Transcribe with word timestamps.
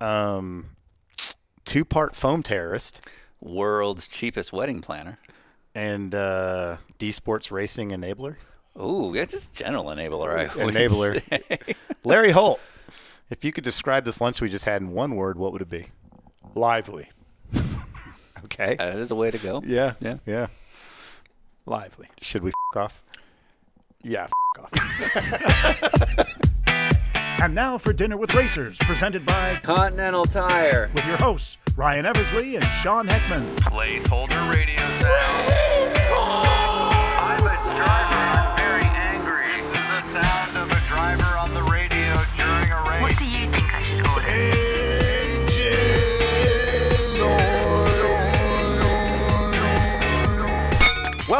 um, 0.00 0.70
two 1.64 1.84
part 1.84 2.14
foam 2.16 2.42
terrorist, 2.42 3.00
World's 3.40 4.06
cheapest 4.08 4.52
wedding 4.52 4.80
planner. 4.80 5.18
and 5.74 6.14
uh, 6.14 6.76
D 6.98 7.12
Sports 7.12 7.50
Racing 7.50 7.90
enabler. 7.90 8.36
Ooh, 8.80 9.12
yeah, 9.14 9.24
just 9.24 9.52
general 9.52 9.84
enabler. 9.86 10.30
I 10.50 10.64
would 10.64 10.74
Enabler. 10.74 11.20
say. 11.20 11.74
Larry 12.04 12.30
Holt, 12.32 12.60
if 13.30 13.44
you 13.44 13.52
could 13.52 13.64
describe 13.64 14.04
this 14.04 14.20
lunch 14.20 14.40
we 14.40 14.48
just 14.48 14.64
had 14.64 14.80
in 14.80 14.92
one 14.92 15.16
word, 15.16 15.36
what 15.38 15.52
would 15.52 15.62
it 15.62 15.68
be? 15.70 15.86
Lively. 16.54 17.08
Okay. 18.44 18.74
that 18.76 18.96
is 18.98 19.10
a 19.12 19.14
way 19.14 19.30
to 19.30 19.38
go. 19.38 19.62
yeah. 19.64 19.92
yeah. 20.00 20.16
Yeah. 20.26 20.46
Lively. 21.66 22.08
Should 22.20 22.42
we 22.42 22.48
f- 22.50 22.76
off? 22.76 23.02
Yeah, 24.02 24.24
f- 24.58 24.64
off. 24.64 26.26
And 27.40 27.54
now 27.54 27.78
for 27.78 27.94
Dinner 27.94 28.18
with 28.18 28.34
Racers, 28.34 28.76
presented 28.80 29.24
by 29.24 29.56
Continental 29.62 30.26
Tire. 30.26 30.90
with 30.92 31.06
your 31.06 31.16
hosts 31.16 31.56
Ryan 31.74 32.04
Eversley 32.04 32.56
and 32.56 32.64
Sean 32.70 33.08
Heckman. 33.08 33.46
Placeholder 33.56 34.52
radio 34.52 34.76
sound. 35.00 35.96
I'm 37.18 37.46
a 37.46 37.76
driver. 37.76 38.19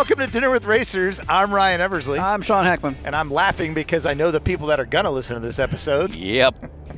Welcome 0.01 0.21
to 0.21 0.27
Dinner 0.29 0.51
with 0.51 0.65
Racers. 0.65 1.21
I'm 1.29 1.53
Ryan 1.53 1.83
Eversley. 1.83 2.19
I'm 2.19 2.41
Sean 2.41 2.65
Heckman. 2.65 2.95
and 3.05 3.15
I'm 3.15 3.31
laughing 3.31 3.75
because 3.75 4.07
I 4.07 4.15
know 4.15 4.31
the 4.31 4.41
people 4.41 4.69
that 4.69 4.81
are 4.81 4.87
going 4.87 5.05
to 5.05 5.11
listen 5.11 5.35
to 5.35 5.41
this 5.41 5.59
episode. 5.59 6.15
Yep. 6.15 6.55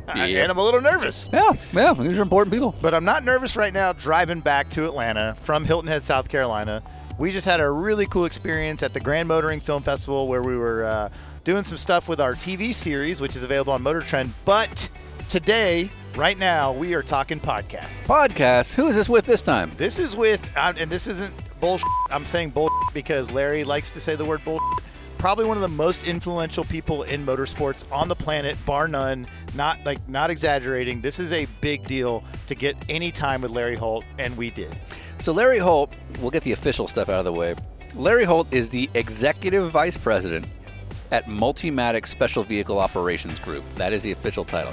And 0.07 0.53
I'm 0.53 0.57
a 0.57 0.63
little 0.63 0.81
nervous. 0.81 1.29
Yeah, 1.33 1.53
yeah, 1.73 1.95
these 1.95 2.17
are 2.17 2.23
important 2.23 2.53
people. 2.53 2.77
But 2.81 2.95
I'm 2.95 3.05
not 3.05 3.25
nervous 3.25 3.57
right 3.57 3.73
now 3.73 3.93
driving 3.93 4.39
back 4.39 4.71
to 4.71 4.85
Atlanta 4.85 5.35
from 5.41 5.65
Hilton 5.65 5.89
Head, 5.89 6.05
South 6.05 6.29
Carolina. 6.29 6.81
We 7.19 7.33
just 7.33 7.45
had 7.45 7.59
a 7.59 7.69
really 7.69 8.07
cool 8.07 8.25
experience 8.25 8.85
at 8.85 8.95
the 8.95 9.01
Grand 9.01 9.27
Motoring 9.27 9.59
Film 9.59 9.83
Festival 9.83 10.29
where 10.29 10.43
we 10.43 10.57
were 10.57 10.85
uh, 10.85 11.09
doing 11.43 11.65
some 11.65 11.79
stuff 11.79 12.09
with 12.09 12.21
our 12.21 12.35
TV 12.35 12.73
series, 12.73 13.21
which 13.21 13.35
is 13.35 13.43
available 13.43 13.73
on 13.73 13.83
Motor 13.83 14.03
Trend. 14.03 14.33
But 14.45 14.89
today, 15.29 15.91
right 16.15 16.39
now, 16.39 16.71
we 16.71 16.95
are 16.95 17.03
talking 17.03 17.41
podcasts. 17.41 18.07
Podcasts? 18.07 18.75
Who 18.75 18.87
is 18.87 18.95
this 18.95 19.09
with 19.09 19.27
this 19.27 19.43
time? 19.43 19.73
This 19.77 19.99
is 19.99 20.15
with, 20.17 20.49
uh, 20.57 20.73
and 20.77 20.89
this 20.89 21.09
isn't 21.09 21.35
bullshit. 21.63 21.89
I'm 22.11 22.27
saying 22.27 22.51
bullshit 22.51 22.93
because 22.93 23.31
Larry 23.31 23.65
likes 23.65 23.89
to 23.91 24.01
say 24.01 24.17
the 24.17 24.25
word 24.27 24.45
bullshit. 24.45 24.85
Probably 25.17 25.47
one 25.47 25.57
of 25.57 25.63
the 25.63 25.69
most 25.69 26.09
influential 26.09 26.65
people 26.65 27.05
in 27.05 27.25
motorsports 27.25 27.91
on 27.93 28.09
the 28.09 28.17
planet, 28.17 28.59
bar 28.67 28.89
none. 28.89 29.25
Not 29.55 29.79
like 29.87 30.07
not 30.09 30.31
exaggerating. 30.31 31.01
This 31.01 31.21
is 31.21 31.33
a 31.33 31.47
big 31.61 31.85
deal 31.85 32.25
to 32.49 32.57
get 32.57 32.77
any 32.89 33.13
time 33.13 33.41
with 33.41 33.53
Larry 33.53 33.77
Holt, 33.77 34.05
and 34.19 34.37
we 34.37 34.51
did. 34.51 34.77
So 35.19 35.33
Larry 35.33 35.59
Holt, 35.59 35.97
we'll 36.21 36.33
get 36.33 36.43
the 36.43 36.53
official 36.53 36.89
stuff 36.89 37.09
out 37.09 37.21
of 37.21 37.25
the 37.25 37.33
way. 37.33 37.55
Larry 37.95 38.25
Holt 38.25 38.53
is 38.53 38.69
the 38.71 38.91
executive 38.95 39.71
vice 39.71 39.97
president 39.97 40.47
at 41.13 41.27
Multimatic 41.27 42.07
Special 42.07 42.43
Vehicle 42.43 42.81
Operations 42.81 43.39
Group. 43.39 43.63
That 43.77 43.93
is 43.93 44.03
the 44.03 44.11
official 44.11 44.45
title. 44.45 44.73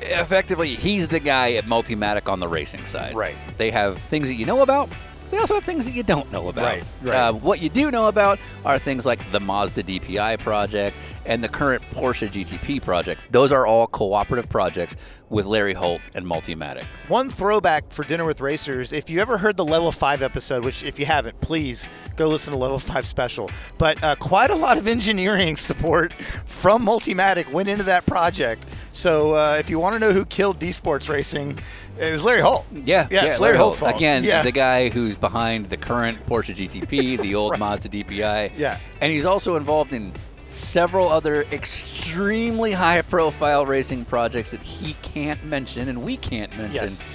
Effectively, 0.00 0.74
he's 0.74 1.06
the 1.06 1.20
guy 1.20 1.52
at 1.52 1.66
Multimatic 1.66 2.28
on 2.28 2.40
the 2.40 2.48
racing 2.48 2.86
side. 2.86 3.14
Right. 3.14 3.36
They 3.58 3.70
have 3.70 3.98
things 3.98 4.28
that 4.28 4.34
you 4.34 4.46
know 4.46 4.62
about. 4.62 4.88
They 5.30 5.38
also 5.38 5.54
have 5.54 5.64
things 5.64 5.84
that 5.86 5.94
you 5.94 6.02
don't 6.02 6.30
know 6.32 6.48
about. 6.48 6.64
Right, 6.64 6.84
right. 7.02 7.14
Uh, 7.14 7.32
what 7.32 7.60
you 7.60 7.68
do 7.68 7.90
know 7.90 8.08
about 8.08 8.38
are 8.64 8.78
things 8.78 9.06
like 9.06 9.30
the 9.32 9.40
Mazda 9.40 9.84
DPI 9.84 10.40
project 10.40 10.96
and 11.24 11.42
the 11.42 11.48
current 11.48 11.82
Porsche 11.92 12.28
GTP 12.28 12.82
project. 12.82 13.20
Those 13.30 13.52
are 13.52 13.66
all 13.66 13.86
cooperative 13.86 14.48
projects 14.48 14.96
with 15.28 15.46
Larry 15.46 15.74
Holt 15.74 16.00
and 16.14 16.26
Multimatic. 16.26 16.84
One 17.06 17.30
throwback 17.30 17.92
for 17.92 18.04
Dinner 18.04 18.24
with 18.24 18.40
Racers. 18.40 18.92
If 18.92 19.08
you 19.08 19.20
ever 19.20 19.38
heard 19.38 19.56
the 19.56 19.64
Level 19.64 19.92
5 19.92 20.22
episode, 20.22 20.64
which 20.64 20.82
if 20.82 20.98
you 20.98 21.06
haven't, 21.06 21.40
please 21.40 21.88
go 22.16 22.26
listen 22.26 22.52
to 22.52 22.58
Level 22.58 22.80
5 22.80 23.06
special. 23.06 23.48
But 23.78 24.02
uh, 24.02 24.16
quite 24.16 24.50
a 24.50 24.56
lot 24.56 24.76
of 24.76 24.88
engineering 24.88 25.56
support 25.56 26.12
from 26.44 26.84
Multimatic 26.84 27.48
went 27.50 27.68
into 27.68 27.84
that 27.84 28.06
project. 28.06 28.64
So 28.92 29.34
uh, 29.34 29.56
if 29.58 29.70
you 29.70 29.78
want 29.78 29.94
to 29.94 30.00
know 30.00 30.12
who 30.12 30.24
killed 30.24 30.58
D 30.58 30.72
Sports 30.72 31.08
Racing, 31.08 31.60
it 32.00 32.12
was 32.12 32.24
Larry 32.24 32.40
Holt. 32.40 32.66
Yeah, 32.72 33.06
yeah, 33.10 33.26
it's 33.26 33.40
Larry, 33.40 33.56
Holt's 33.56 33.80
fault. 33.80 33.94
Again, 33.94 34.24
yeah. 34.24 34.42
the 34.42 34.52
guy 34.52 34.88
who's 34.88 35.16
behind 35.16 35.66
the 35.66 35.76
current 35.76 36.24
Porsche 36.26 36.54
GTP, 36.54 37.20
the 37.20 37.34
old 37.36 37.58
Mazda 37.58 37.88
DPI. 37.88 38.52
Yeah. 38.56 38.78
And 39.00 39.12
he's 39.12 39.24
also 39.24 39.56
involved 39.56 39.92
in 39.92 40.12
several 40.46 41.08
other 41.08 41.42
extremely 41.52 42.72
high 42.72 43.02
profile 43.02 43.66
racing 43.66 44.04
projects 44.04 44.50
that 44.50 44.62
he 44.62 44.94
can't 45.02 45.44
mention 45.44 45.88
and 45.88 46.02
we 46.02 46.16
can't 46.16 46.56
mention. 46.56 46.74
Yes. 46.74 47.08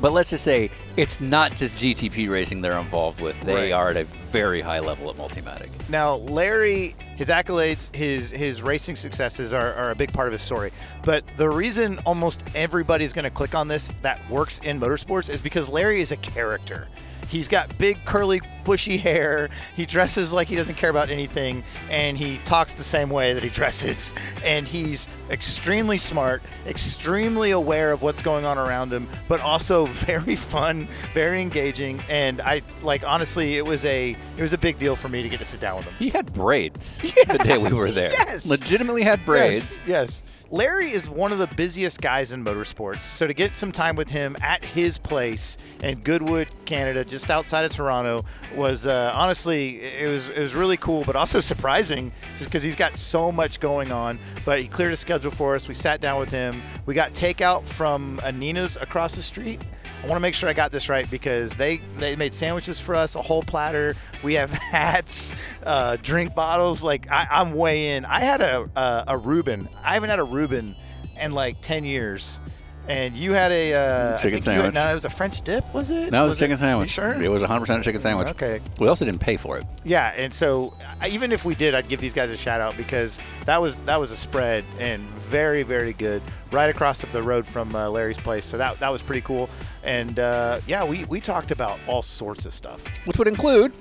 But 0.00 0.12
let's 0.12 0.30
just 0.30 0.44
say 0.44 0.70
it's 0.96 1.20
not 1.20 1.56
just 1.56 1.76
GTP 1.76 2.30
racing 2.30 2.60
they're 2.60 2.78
involved 2.78 3.20
with. 3.20 3.40
They 3.42 3.54
Right. 3.54 3.72
are 3.72 3.90
at 3.90 3.96
a 3.96 4.04
very 4.04 4.60
high 4.60 4.78
level 4.78 5.10
at 5.10 5.16
Multimatic. 5.16 5.68
Now, 5.88 6.14
Larry, 6.16 6.94
his 7.16 7.28
accolades, 7.28 7.94
his 7.94 8.30
his 8.30 8.62
racing 8.62 8.94
successes 8.96 9.52
are, 9.52 9.74
are 9.74 9.90
a 9.90 9.94
big 9.96 10.12
part 10.12 10.28
of 10.28 10.32
his 10.32 10.42
story. 10.42 10.70
But 11.02 11.26
the 11.36 11.48
reason 11.50 11.98
almost 12.06 12.44
everybody's 12.54 13.12
going 13.12 13.24
to 13.24 13.30
click 13.30 13.54
on 13.56 13.66
this 13.66 13.90
that 14.02 14.20
works 14.30 14.60
in 14.60 14.78
motorsports 14.80 15.28
is 15.30 15.40
because 15.40 15.68
Larry 15.68 16.00
is 16.00 16.12
a 16.12 16.16
character. 16.18 16.86
He's 17.28 17.48
got 17.48 17.76
big, 17.78 18.04
curly, 18.04 18.40
bushy 18.64 18.96
hair. 18.96 19.50
He 19.76 19.86
dresses 19.86 20.32
like 20.32 20.48
he 20.48 20.56
doesn't 20.56 20.76
care 20.76 20.90
about 20.90 21.10
anything, 21.10 21.62
and 21.90 22.16
he 22.16 22.38
talks 22.44 22.74
the 22.74 22.82
same 22.84 23.10
way 23.10 23.32
that 23.34 23.42
he 23.42 23.48
dresses. 23.60 24.14
And 24.44 24.66
he's 24.66 25.08
extremely 25.30 25.98
smart, 25.98 26.42
extremely 26.66 27.50
aware 27.50 27.92
of 27.92 28.02
what's 28.02 28.22
going 28.22 28.44
on 28.44 28.56
around 28.58 28.92
him, 28.92 29.08
but 29.28 29.40
also 29.40 29.86
very 29.86 30.36
fun, 30.36 30.88
very 31.14 31.42
engaging. 31.42 32.00
And 32.08 32.40
I 32.40 32.62
like 32.82 33.06
honestly, 33.06 33.56
it 33.56 33.66
was 33.66 33.84
a 33.84 34.16
it 34.36 34.42
was 34.42 34.52
a 34.52 34.58
big 34.58 34.78
deal 34.78 34.96
for 34.96 35.08
me 35.08 35.22
to 35.22 35.28
get 35.28 35.38
to 35.38 35.44
sit 35.44 35.60
down 35.60 35.78
with 35.78 35.86
him. 35.86 35.94
He 35.98 36.10
had 36.10 36.32
braids 36.32 36.98
the 37.28 37.38
day 37.44 37.58
we 37.58 37.72
were 37.72 37.90
there. 37.90 38.10
Yes. 38.10 38.46
Legitimately 38.46 39.02
had 39.02 39.24
braids. 39.24 39.80
Yes, 39.86 40.22
yes. 40.22 40.22
Larry 40.50 40.90
is 40.90 41.10
one 41.10 41.30
of 41.30 41.38
the 41.38 41.46
busiest 41.46 42.00
guys 42.00 42.32
in 42.32 42.42
motorsports. 42.42 43.02
So 43.02 43.26
to 43.26 43.34
get 43.34 43.54
some 43.54 43.70
time 43.70 43.96
with 43.96 44.08
him 44.08 44.34
at 44.40 44.64
his 44.64 44.96
place 44.96 45.58
in 45.82 46.00
Goodwood, 46.00 46.48
Canada, 46.64 47.04
just 47.04 47.30
outside 47.30 47.66
of 47.66 47.72
Toronto, 47.72 48.24
was 48.54 48.86
uh, 48.86 49.12
honestly 49.14 49.82
it 49.82 50.08
was 50.08 50.30
it 50.30 50.38
was 50.38 50.54
really 50.54 50.78
cool, 50.78 51.04
but 51.04 51.16
also 51.16 51.40
surprising, 51.48 52.12
just 52.38 52.48
because 52.48 52.62
he's 52.62 52.76
got 52.76 52.96
so 52.96 53.30
much 53.30 53.60
going 53.60 53.92
on. 53.92 54.18
But 54.46 54.62
he 54.62 54.68
cleared 54.68 54.94
a 54.94 54.96
schedule 54.96 55.30
for 55.30 55.54
us. 55.54 55.68
We 55.68 55.74
sat 55.74 56.00
down 56.00 56.18
with 56.18 56.30
him. 56.30 56.62
We 56.86 56.94
got 56.94 57.12
takeout 57.12 57.66
from 57.66 58.18
Annina's 58.24 58.78
across 58.78 59.16
the 59.16 59.22
street. 59.22 59.60
I 60.02 60.06
want 60.06 60.14
to 60.14 60.20
make 60.20 60.34
sure 60.34 60.48
I 60.48 60.52
got 60.52 60.70
this 60.72 60.88
right 60.88 61.10
because 61.10 61.52
they 61.56 61.78
they 61.98 62.14
made 62.16 62.32
sandwiches 62.32 62.78
for 62.78 62.94
us, 62.94 63.16
a 63.16 63.22
whole 63.22 63.42
platter. 63.42 63.94
We 64.22 64.34
have 64.34 64.50
hats, 64.72 65.34
uh, 65.66 65.96
drink 66.02 66.34
bottles. 66.34 66.82
Like 66.84 67.10
I, 67.10 67.26
I'm 67.30 67.52
way 67.54 67.96
in. 67.96 68.04
I 68.04 68.20
had 68.20 68.40
a, 68.40 68.68
a 68.76 69.04
a 69.08 69.18
Reuben. 69.18 69.68
I 69.82 69.94
haven't 69.94 70.10
had 70.10 70.18
a 70.20 70.24
Reuben 70.24 70.76
in 71.20 71.32
like 71.32 71.60
ten 71.60 71.84
years. 71.84 72.40
And 72.86 73.14
you 73.14 73.34
had 73.34 73.52
a 73.52 73.74
uh, 73.74 74.16
Chicken 74.16 74.30
you 74.30 74.34
had- 74.36 74.44
sandwich. 74.44 74.74
no, 74.74 74.90
it 74.90 74.94
was 74.94 75.04
a 75.04 75.10
French 75.10 75.42
dip, 75.42 75.74
was 75.74 75.90
it? 75.90 76.10
No, 76.10 76.22
it 76.22 76.28
was, 76.28 76.36
a 76.36 76.38
chicken 76.38 76.52
You 76.52 76.56
sandwich. 76.56 76.90
sure? 76.92 77.22
It 77.22 77.28
was 77.28 77.42
100% 77.42 77.80
a 77.80 77.82
chicken 77.82 78.00
sandwich. 78.00 78.28
Okay. 78.28 78.60
We 78.80 78.88
also 78.88 79.04
didn't 79.04 79.20
pay 79.20 79.36
for 79.36 79.58
it. 79.58 79.64
Yeah, 79.84 80.14
and 80.16 80.32
so 80.32 80.72
I- 81.02 81.08
even 81.10 81.30
if 81.30 81.44
we 81.44 81.54
did, 81.54 81.74
I'd 81.74 81.88
give 81.88 82.00
these 82.00 82.14
guys 82.14 82.30
a 82.30 82.36
shout 82.38 82.62
out 82.62 82.78
because 82.78 83.20
that 83.44 83.60
was 83.60 83.78
that 83.80 84.00
was 84.00 84.10
a 84.10 84.16
spread 84.16 84.64
and 84.78 85.02
very 85.10 85.64
very 85.64 85.92
good, 85.92 86.22
right 86.50 86.70
across 86.70 87.02
the 87.12 87.22
road 87.22 87.46
from 87.46 87.76
uh, 87.76 87.90
Larry's 87.90 88.16
place. 88.16 88.46
So 88.46 88.56
that 88.56 88.80
that 88.80 88.90
was 88.90 89.02
pretty 89.02 89.20
cool. 89.20 89.50
And 89.88 90.18
uh, 90.18 90.60
yeah, 90.66 90.84
we 90.84 91.04
we 91.06 91.18
talked 91.20 91.50
about 91.50 91.80
all 91.88 92.02
sorts 92.02 92.44
of 92.44 92.52
stuff. 92.52 92.80
which 93.06 93.16
would 93.16 93.26
include 93.28 93.72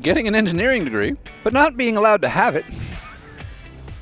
getting 0.00 0.28
an 0.28 0.34
engineering 0.36 0.84
degree, 0.84 1.16
but 1.42 1.52
not 1.52 1.76
being 1.76 1.96
allowed 1.96 2.22
to 2.22 2.28
have 2.28 2.54
it, 2.54 2.64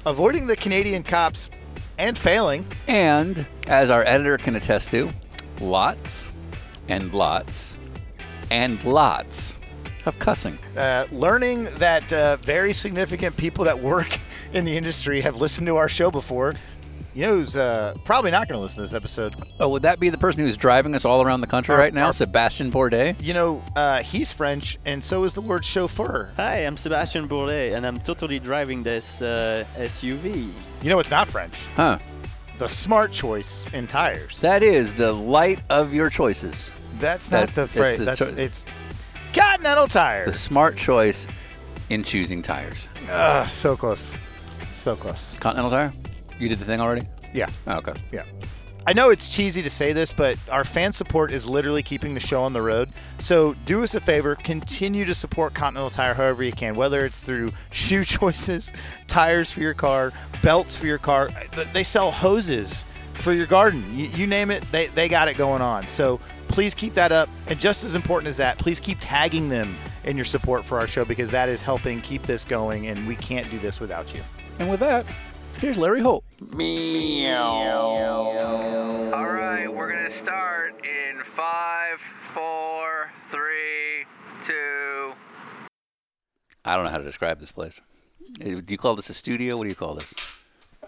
Avoiding 0.07 0.47
the 0.47 0.57
Canadian 0.57 1.03
cops 1.03 1.49
and 1.97 2.19
failing. 2.19 2.67
and 2.87 3.49
as 3.67 3.89
our 3.89 4.03
editor 4.05 4.37
can 4.37 4.57
attest 4.57 4.91
to, 4.91 5.09
lots 5.61 6.29
and 6.91 7.15
lots 7.15 7.79
and 8.51 8.85
lots 8.85 9.57
of 10.05 10.19
cussing. 10.19 10.59
Uh, 10.77 11.07
learning 11.11 11.65
that 11.79 12.13
uh, 12.13 12.37
very 12.43 12.75
significant 12.75 13.35
people 13.39 13.65
that 13.65 13.81
work 13.81 14.19
in 14.53 14.67
the 14.67 14.77
industry 14.77 15.23
have 15.23 15.37
listened 15.37 15.67
to 15.67 15.77
our 15.77 15.89
show 15.89 16.11
before. 16.11 16.53
You 17.15 17.27
know 17.27 17.35
who's 17.37 17.55
uh, 17.55 17.95
probably 18.05 18.33
not 18.33 18.49
going 18.49 18.59
to 18.59 18.63
listen 18.63 18.77
to 18.79 18.83
this 18.83 18.93
episode? 18.93 19.37
Oh, 19.61 19.69
would 19.69 19.83
that 19.83 20.01
be 20.01 20.09
the 20.11 20.19
person 20.19 20.43
who's 20.43 20.57
driving 20.57 20.97
us 20.97 21.05
all 21.05 21.23
around 21.23 21.43
the 21.43 21.47
country 21.47 21.73
Our- 21.73 21.81
right 21.81 21.95
now, 21.95 22.07
our- 22.07 22.13
Sebastian 22.13 22.73
Bourdais? 22.73 23.15
You 23.23 23.35
know, 23.35 23.63
uh, 23.77 24.03
he's 24.03 24.33
French, 24.33 24.79
and 24.85 25.03
so 25.03 25.23
is 25.23 25.33
the 25.35 25.41
word 25.41 25.65
chauffeur. 25.65 26.33
Hi, 26.37 26.67
I'm 26.67 26.77
Sebastian 26.77 27.29
Bourdais, 27.29 27.77
and 27.77 27.87
I'm 27.87 27.99
totally 27.99 28.41
driving 28.41 28.83
this 28.83 29.23
uh, 29.23 29.65
SUV. 29.77 30.51
You 30.83 30.91
know, 30.91 30.99
it's 30.99 31.13
not 31.13 31.29
French. 31.29 31.55
Huh. 31.77 31.99
The 32.59 32.69
smart 32.69 33.13
choice 33.13 33.65
in 33.73 33.87
tires. 33.87 34.41
That 34.41 34.65
is 34.65 34.95
the 34.95 35.13
light 35.13 35.61
of 35.71 35.95
your 35.95 36.11
choices. 36.11 36.73
That's 36.99 37.31
not 37.31 37.49
That's- 37.51 37.55
the 37.55 37.63
it's 37.63 37.73
phrase. 37.73 37.99
the 38.01 38.05
That's 38.07 38.19
cho- 38.19 38.35
it's 38.37 38.65
Continental 39.33 39.87
Tire. 39.87 40.25
The 40.25 40.31
tires. 40.33 40.41
smart 40.41 40.77
choice 40.77 41.29
in 41.91 42.03
choosing 42.03 42.43
tires. 42.43 42.89
Ugh, 43.09 43.49
so 43.49 43.77
close, 43.77 44.17
so 44.73 44.97
close. 44.97 45.37
Continental 45.39 45.71
Tire? 45.71 45.93
You 46.39 46.49
did 46.49 46.59
the 46.59 46.65
thing 46.65 46.81
already? 46.81 47.07
Yeah, 47.33 47.49
Oh, 47.67 47.79
okay. 47.79 47.95
yeah. 48.13 48.23
I 48.87 48.93
know 48.93 49.09
it's 49.09 49.35
cheesy 49.35 49.63
to 49.63 49.71
say 49.71 49.95
this, 49.95 50.13
but 50.13 50.37
our 50.51 50.63
fan 50.63 50.93
support 50.93 51.31
is 51.33 51.47
literally 51.47 51.83
keeping 51.83 52.13
the 52.13 52.21
show 52.21 52.43
on 52.43 52.53
the 52.53 52.61
road. 52.61 52.91
So 53.19 53.55
do 53.65 53.83
us 53.83 53.95
a 53.95 54.01
favor, 54.01 54.35
continue 54.35 55.07
to 55.07 55.15
support 55.15 55.55
Continental 55.55 55.89
Tire 55.89 56.13
however 56.13 56.43
you 56.45 56.53
can, 56.53 56.75
whether 56.75 57.07
it's 57.07 57.21
through 57.21 57.53
shoe 57.73 58.05
choices, 58.05 58.73
tires 59.07 59.51
for 59.51 59.61
your 59.61 59.73
car, 59.73 60.13
belts 60.43 60.77
for 60.77 60.87
your 60.87 60.99
car. 60.99 61.31
They 61.73 61.83
sell 61.83 62.11
hoses 62.11 62.85
for 63.15 63.33
your 63.33 63.47
garden. 63.47 63.83
You, 63.97 64.07
you 64.09 64.27
name 64.27 64.51
it, 64.51 64.63
they, 64.71 64.89
they 64.89 65.09
got 65.09 65.29
it 65.29 65.39
going 65.39 65.63
on. 65.63 65.87
So 65.87 66.21
please 66.49 66.75
keep 66.75 66.93
that 66.95 67.11
up. 67.11 67.31
And 67.47 67.59
just 67.59 67.85
as 67.85 67.95
important 67.95 68.29
as 68.29 68.37
that, 68.37 68.59
please 68.59 68.81
keep 68.81 68.99
tagging 69.01 69.49
them 69.49 69.77
in 70.05 70.17
your 70.17 70.27
support 70.27 70.63
for 70.63 70.79
our 70.79 70.87
show 70.87 71.07
because 71.07 71.31
that 71.31 71.49
is 71.49 71.63
helping 71.63 72.03
keep 72.03 72.23
this 72.25 72.45
going, 72.45 72.89
and 72.89 73.07
we 73.09 73.17
can't 73.17 73.51
do 73.51 73.59
this 73.61 73.81
without 73.81 74.13
you. 74.13 74.21
And 74.59 74.69
with 74.69 74.81
that, 74.81 75.07
here's 75.57 75.79
Larry 75.79 76.01
Holt. 76.01 76.25
Meow. 76.55 77.43
All 79.15 79.27
right, 79.29 79.69
we're 79.73 79.93
gonna 79.93 80.11
start 80.11 80.75
in 80.85 81.23
five, 81.37 81.99
four, 82.35 83.11
three, 83.31 84.05
two. 84.47 85.13
I 86.65 86.75
don't 86.75 86.85
know 86.85 86.91
how 86.91 86.99
to 86.99 87.05
describe 87.05 87.41
this 87.41 87.53
place. 87.53 87.81
Uh, 88.41 88.45
Do 88.45 88.65
you 88.69 88.79
call 88.79 88.97
this 88.97 89.11
a 89.11 89.15
studio? 89.15 89.57
What 89.57 89.65
do 89.65 89.69
you 89.71 89.75
call 89.77 89.95
this? 89.95 90.15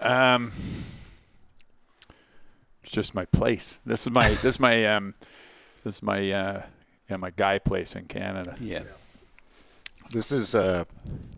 Um, 0.01 0.53
it's 2.83 2.93
just 2.93 3.15
my 3.15 3.25
place. 3.27 3.81
This 3.85 4.07
is 4.07 4.11
my 4.13 4.29
this 4.29 4.45
is 4.45 4.61
my 4.61 4.85
um, 4.87 5.15
this 5.85 5.97
is 5.97 6.03
my 6.03 6.31
uh, 6.31 6.63
yeah 7.09 7.17
my 7.17 7.31
guy 7.31 7.59
place 7.59 7.95
in 7.97 8.07
Canada. 8.07 8.57
Yeah. 8.61 8.83
This 10.11 10.33
is, 10.33 10.55
uh, 10.55 10.85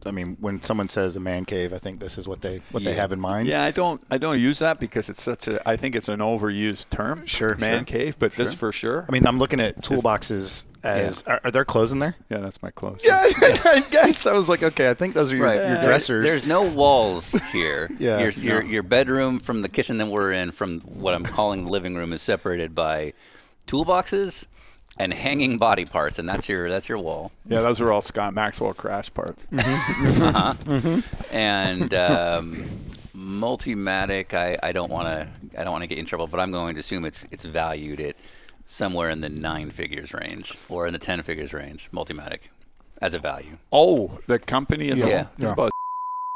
I 0.07 0.11
mean, 0.11 0.37
when 0.41 0.63
someone 0.63 0.89
says 0.89 1.17
a 1.17 1.21
man 1.21 1.45
cave, 1.45 1.73
I 1.73 1.79
think 1.79 2.01
this 2.01 2.19
is 2.19 2.29
what 2.29 2.43
they 2.43 2.61
what 2.71 2.85
they 2.85 2.95
have 2.95 3.13
in 3.13 3.21
mind. 3.21 3.49
Yeah, 3.49 3.65
I 3.65 3.71
don't 3.71 4.01
I 4.11 4.19
don't 4.19 4.39
use 4.39 4.59
that 4.61 4.79
because 4.81 5.09
it's 5.09 5.23
such 5.23 5.49
a 5.49 5.67
I 5.69 5.77
think 5.77 5.95
it's 5.97 6.09
an 6.09 6.21
overused 6.21 6.91
term. 6.91 7.27
Sure, 7.27 7.57
man 7.57 7.85
sure. 7.85 7.99
cave, 7.99 8.19
but 8.19 8.33
this 8.35 8.55
for 8.55 8.73
sure. 8.73 9.05
I 9.09 9.13
mean, 9.13 9.27
I'm 9.27 9.39
looking 9.39 9.61
at 9.61 9.83
toolboxes 9.83 10.65
as 10.85 11.23
are, 11.25 11.41
are 11.45 11.51
there 11.51 11.65
clothes 11.65 11.93
in 11.93 11.99
there? 11.99 12.15
yeah, 12.31 12.39
that's 12.39 12.63
my 12.63 12.71
clothes. 12.71 13.03
Yeah, 13.05 13.19
I 13.23 13.85
guess 13.91 14.27
I 14.27 14.33
was 14.33 14.49
like, 14.49 14.63
okay, 14.63 14.89
I 14.91 14.95
think 14.95 15.15
those 15.15 15.33
are 15.33 15.37
your, 15.37 15.55
your 15.55 15.83
dressers. 15.83 16.25
There's 16.25 16.47
no 16.47 16.63
walls 16.63 17.33
here. 17.53 17.91
Yeah. 17.99 18.21
Your, 18.21 18.31
your, 18.31 18.63
No. 18.63 18.69
your 18.69 18.83
bedroom 18.85 19.41
from 19.41 19.63
the 19.63 19.69
kitchen 19.69 19.99
that 19.99 20.07
we're 20.07 20.33
in, 20.33 20.53
from 20.53 20.81
what 20.83 21.15
I'm 21.15 21.25
calling 21.25 21.65
the 21.65 21.71
living 21.71 21.97
room, 21.97 22.13
is 22.13 22.23
separated 22.23 22.75
by 22.75 23.13
toolboxes 23.67 24.47
and 24.99 25.13
hanging 25.13 25.59
body 25.59 25.85
parts, 25.85 26.19
and 26.19 26.29
that's 26.29 26.49
your 26.49 26.69
that's 26.69 26.89
your 26.89 26.99
wall. 26.99 27.33
Yeah, 27.47 27.61
those 27.61 27.81
are 27.81 27.93
all 27.93 28.03
Scott 28.03 28.35
Maxwell 28.35 28.75
crash 28.75 29.13
parts. 29.13 29.47
Mm-hmm. 29.53 30.19
Mm-hmm. 30.73 30.89
Uh-huh. 30.89 31.01
And 31.31 31.95
um, 31.95 32.65
Multimatic, 33.17 34.35
I, 34.35 34.59
I 34.63 34.73
don't 34.73 34.91
want 34.91 35.07
to 35.09 35.29
I 35.61 35.65
don't 35.65 35.73
want 35.73 35.83
to 35.83 35.89
get 35.89 35.99
in 35.99 36.05
trouble, 36.05 36.27
but 36.27 36.41
I'm 36.41 36.51
going 36.53 36.75
to 36.75 36.81
assume 36.81 37.05
it's 37.05 37.25
it's 37.31 37.45
valued 37.45 38.01
at 38.01 38.17
somewhere 38.67 39.11
in 39.11 39.21
the 39.21 39.29
nine 39.29 39.71
figures 39.71 40.13
range 40.13 40.57
or 40.69 40.87
in 40.87 40.93
the 40.93 40.99
ten 40.99 41.23
figures 41.23 41.53
range. 41.53 41.89
Multimatic 41.93 42.49
as 43.01 43.15
a 43.15 43.19
value. 43.19 43.59
Oh, 43.73 44.19
the 44.27 44.39
company 44.39 44.89
is 44.89 44.99
Yeah. 45.01 45.05
all 45.05 45.11
Yeah. 45.39 45.55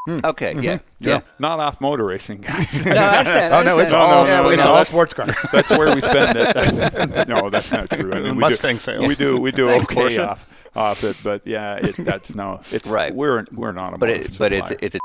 It's 0.06 0.18
about 0.18 0.30
Okay, 0.30 0.52
mm-hmm. 0.54 0.62
yeah, 0.62 0.78
yeah. 0.98 1.20
not 1.38 1.60
off 1.60 1.80
motor 1.80 2.04
racing, 2.04 2.40
guys. 2.40 2.84
No, 2.84 2.92
I 2.92 3.18
understand. 3.18 3.54
I 3.54 3.60
oh 3.60 3.62
no, 3.62 3.78
it's 3.78 3.92
understand. 3.94 3.94
all 3.94 4.26
no, 4.26 4.42
no, 4.42 4.48
it's 4.50 4.58
no, 4.62 4.68
all 4.68 4.74
that's- 4.74 4.88
sports 4.88 5.14
car. 5.14 5.26
that's 5.52 5.70
where 5.70 5.94
we 5.94 6.00
spend 6.00 6.36
it. 6.38 6.54
That's, 6.54 7.28
no, 7.28 7.50
that's 7.50 7.70
not 7.72 7.90
true. 7.90 8.12
I 8.12 8.20
mean, 8.20 8.34
we 8.34 8.40
Mustang 8.40 8.76
do, 8.76 8.80
sales. 8.80 9.06
We 9.06 9.14
do 9.14 9.36
we 9.40 9.52
do 9.52 9.68
Thanks, 9.68 9.86
okay 9.86 10.16
Porsche. 10.16 10.26
off 10.26 10.70
off 10.74 11.04
it, 11.04 11.16
but 11.22 11.46
yeah, 11.46 11.76
it, 11.76 11.96
that's 11.96 12.34
no. 12.34 12.60
It's 12.70 12.88
Right. 12.88 13.14
We're 13.14 13.44
we're 13.52 13.72
not 13.72 13.94
a 13.94 13.98
but 13.98 14.08
it, 14.10 14.36
but 14.38 14.52
it's 14.52 14.70
it's 14.80 14.96
a 14.96 14.98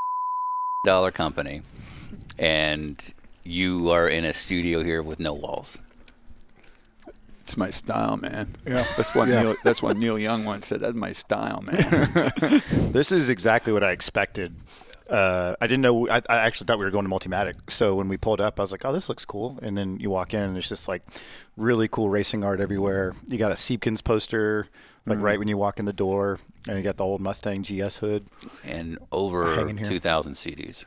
dollar 0.86 1.12
company, 1.12 1.62
and 2.40 3.14
you 3.44 3.92
are 3.92 4.08
in 4.08 4.26
a 4.26 4.34
studio 4.34 4.84
here 4.84 5.02
with 5.04 5.20
no 5.20 5.34
walls. 5.34 5.78
it's 7.44 7.56
my 7.58 7.70
style, 7.70 8.18
man. 8.18 8.48
Yeah, 8.66 8.84
that's 8.98 9.14
what 9.16 9.28
Neil, 9.30 9.56
that's 9.64 9.82
what 9.82 9.98
Neil 9.98 10.18
Young 10.20 10.44
once 10.46 10.68
said. 10.68 10.82
That's 10.82 10.96
my 10.96 11.12
style, 11.12 11.64
man. 11.66 12.62
This 12.92 13.12
is 13.12 13.30
exactly 13.30 13.72
what 13.74 13.84
I 13.84 13.92
expected. 13.92 14.56
Uh, 15.10 15.56
I 15.62 15.68
didn't 15.68 15.82
know. 15.82 16.10
I, 16.10 16.22
I 16.30 16.38
actually 16.38 16.66
thought 16.66 16.80
we 16.80 16.86
were 16.86 16.92
going 16.92 17.06
to 17.06 17.12
Multimatic. 17.12 17.56
So 17.70 17.96
when 17.96 18.08
we 18.10 18.18
pulled 18.18 18.42
up, 18.42 18.60
I 18.60 18.64
was 18.64 18.72
like, 18.72 18.84
"Oh, 18.86 18.92
this 18.92 19.10
looks 19.10 19.26
cool." 19.26 19.58
And 19.62 19.78
then 19.78 20.00
you 20.00 20.10
walk 20.10 20.34
in, 20.34 20.42
and 20.42 20.58
it's 20.58 20.70
just 20.70 20.88
like 20.88 21.04
really 21.56 21.88
cool 21.88 22.10
racing 22.10 22.44
art 22.44 22.60
everywhere. 22.60 23.16
You 23.28 23.38
got 23.38 23.52
a 23.52 23.56
Siebken's 23.56 24.02
poster, 24.02 24.68
like 25.06 25.20
right 25.20 25.40
when 25.40 25.48
you 25.48 25.58
walk 25.58 25.80
in 25.80 25.86
the 25.86 25.94
door, 25.94 26.40
and 26.68 26.78
you 26.78 26.84
got 26.84 26.98
the 26.98 27.06
old 27.06 27.22
Mustang 27.22 27.64
GS 27.64 27.98
hood. 27.98 28.28
And 28.64 28.98
over 29.12 29.56
2,000 29.74 30.34
CDs. 30.34 30.86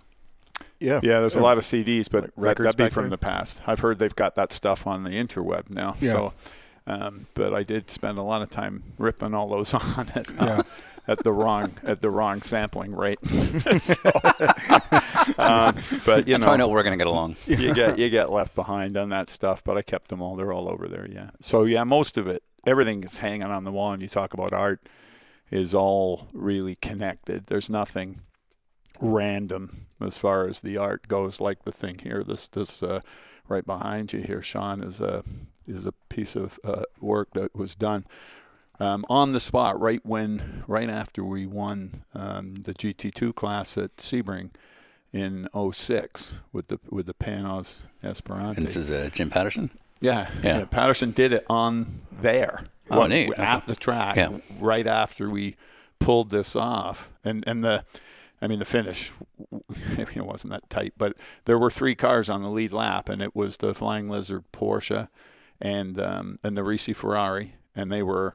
Yeah, 0.78 1.00
yeah. 1.02 1.20
there's 1.20 1.36
a 1.36 1.40
lot 1.40 1.58
of 1.58 1.64
CDs, 1.64 2.10
but 2.10 2.24
that, 2.24 2.32
records 2.36 2.74
that'd 2.74 2.90
be 2.90 2.92
from 2.92 3.04
there? 3.04 3.10
the 3.10 3.18
past. 3.18 3.60
I've 3.66 3.80
heard 3.80 3.98
they've 3.98 4.14
got 4.14 4.34
that 4.36 4.52
stuff 4.52 4.86
on 4.86 5.04
the 5.04 5.10
interweb 5.10 5.68
now. 5.68 5.96
Yeah. 6.00 6.12
So, 6.12 6.32
um, 6.86 7.26
but 7.34 7.54
I 7.54 7.62
did 7.62 7.90
spend 7.90 8.18
a 8.18 8.22
lot 8.22 8.40
of 8.40 8.50
time 8.50 8.82
ripping 8.98 9.34
all 9.34 9.48
those 9.48 9.74
on 9.74 10.08
at, 10.14 10.30
uh, 10.38 10.62
at 11.06 11.22
the 11.22 11.32
wrong 11.32 11.74
at 11.82 12.00
the 12.00 12.10
wrong 12.10 12.42
sampling 12.42 12.94
rate. 12.94 13.18
So, 13.80 13.94
um, 15.38 15.76
but 16.04 16.26
you 16.26 16.34
That's 16.34 16.44
how 16.44 16.52
I 16.52 16.56
know, 16.56 16.66
know 16.66 16.68
we're 16.68 16.82
going 16.82 16.98
to 16.98 17.02
get 17.02 17.06
along. 17.06 17.36
you 17.46 17.74
get 17.74 17.98
you 17.98 18.10
get 18.10 18.30
left 18.30 18.54
behind 18.54 18.96
on 18.96 19.08
that 19.10 19.30
stuff. 19.30 19.62
But 19.64 19.76
I 19.76 19.82
kept 19.82 20.08
them 20.08 20.20
all; 20.22 20.36
they're 20.36 20.52
all 20.52 20.68
over 20.68 20.88
there. 20.88 21.08
Yeah. 21.08 21.30
So 21.40 21.64
yeah, 21.64 21.84
most 21.84 22.16
of 22.18 22.26
it, 22.26 22.42
everything 22.66 23.02
is 23.04 23.18
hanging 23.18 23.42
on 23.44 23.64
the 23.64 23.72
wall. 23.72 23.92
And 23.92 24.02
you 24.02 24.08
talk 24.08 24.34
about 24.34 24.52
art, 24.52 24.88
is 25.50 25.74
all 25.74 26.28
really 26.32 26.74
connected. 26.76 27.46
There's 27.46 27.70
nothing 27.70 28.20
random 29.00 29.86
as 30.00 30.16
far 30.16 30.46
as 30.46 30.60
the 30.60 30.76
art 30.76 31.08
goes. 31.08 31.40
Like 31.40 31.64
the 31.64 31.72
thing 31.72 31.98
here, 32.02 32.22
this 32.22 32.48
this 32.48 32.82
uh, 32.82 33.00
right 33.48 33.64
behind 33.64 34.12
you 34.12 34.20
here, 34.20 34.42
Sean, 34.42 34.82
is 34.82 35.00
a 35.00 35.22
is 35.66 35.86
a 35.86 35.92
piece 36.08 36.36
of 36.36 36.58
uh, 36.64 36.82
work 37.00 37.30
that 37.34 37.54
was 37.54 37.74
done. 37.74 38.06
Um, 38.80 39.04
on 39.10 39.32
the 39.32 39.40
spot, 39.40 39.78
right 39.78 40.00
when, 40.06 40.64
right 40.66 40.88
after 40.88 41.22
we 41.22 41.44
won 41.46 42.02
um, 42.14 42.54
the 42.54 42.72
GT2 42.72 43.34
class 43.34 43.76
at 43.76 43.96
Sebring 43.98 44.50
in 45.12 45.48
06 45.72 46.40
with 46.52 46.68
the 46.68 46.78
with 46.88 47.04
the 47.06 47.12
Panoz 47.14 47.82
Esperante. 48.02 48.56
And 48.56 48.66
this 48.66 48.76
is 48.76 48.90
uh, 48.90 49.10
Jim 49.12 49.28
Patterson. 49.28 49.70
Yeah, 50.00 50.30
Yeah. 50.42 50.58
yeah. 50.60 50.64
Patterson 50.64 51.10
did 51.10 51.32
it 51.34 51.44
on 51.50 51.86
there. 52.22 52.64
Oh, 52.90 53.00
What- 53.00 53.10
neat. 53.10 53.32
At 53.38 53.66
the 53.66 53.74
track, 53.74 54.16
Yeah. 54.16 54.38
right 54.60 54.86
after 54.86 55.28
we 55.28 55.56
pulled 55.98 56.30
this 56.30 56.56
off, 56.56 57.10
and 57.22 57.44
and 57.46 57.62
the, 57.62 57.84
I 58.40 58.46
mean 58.46 58.60
the 58.60 58.64
finish, 58.64 59.12
it 59.98 60.24
wasn't 60.24 60.52
that 60.52 60.70
tight, 60.70 60.94
but 60.96 61.16
there 61.44 61.58
were 61.58 61.70
three 61.70 61.94
cars 61.94 62.30
on 62.30 62.42
the 62.42 62.48
lead 62.48 62.72
lap, 62.72 63.10
and 63.10 63.20
it 63.20 63.36
was 63.36 63.58
the 63.58 63.74
Flying 63.74 64.08
Lizard 64.08 64.44
Porsche, 64.52 65.08
and 65.60 66.00
um, 66.00 66.38
and 66.42 66.56
the 66.56 66.62
Risi 66.62 66.96
Ferrari, 66.96 67.56
and 67.76 67.92
they 67.92 68.02
were, 68.02 68.34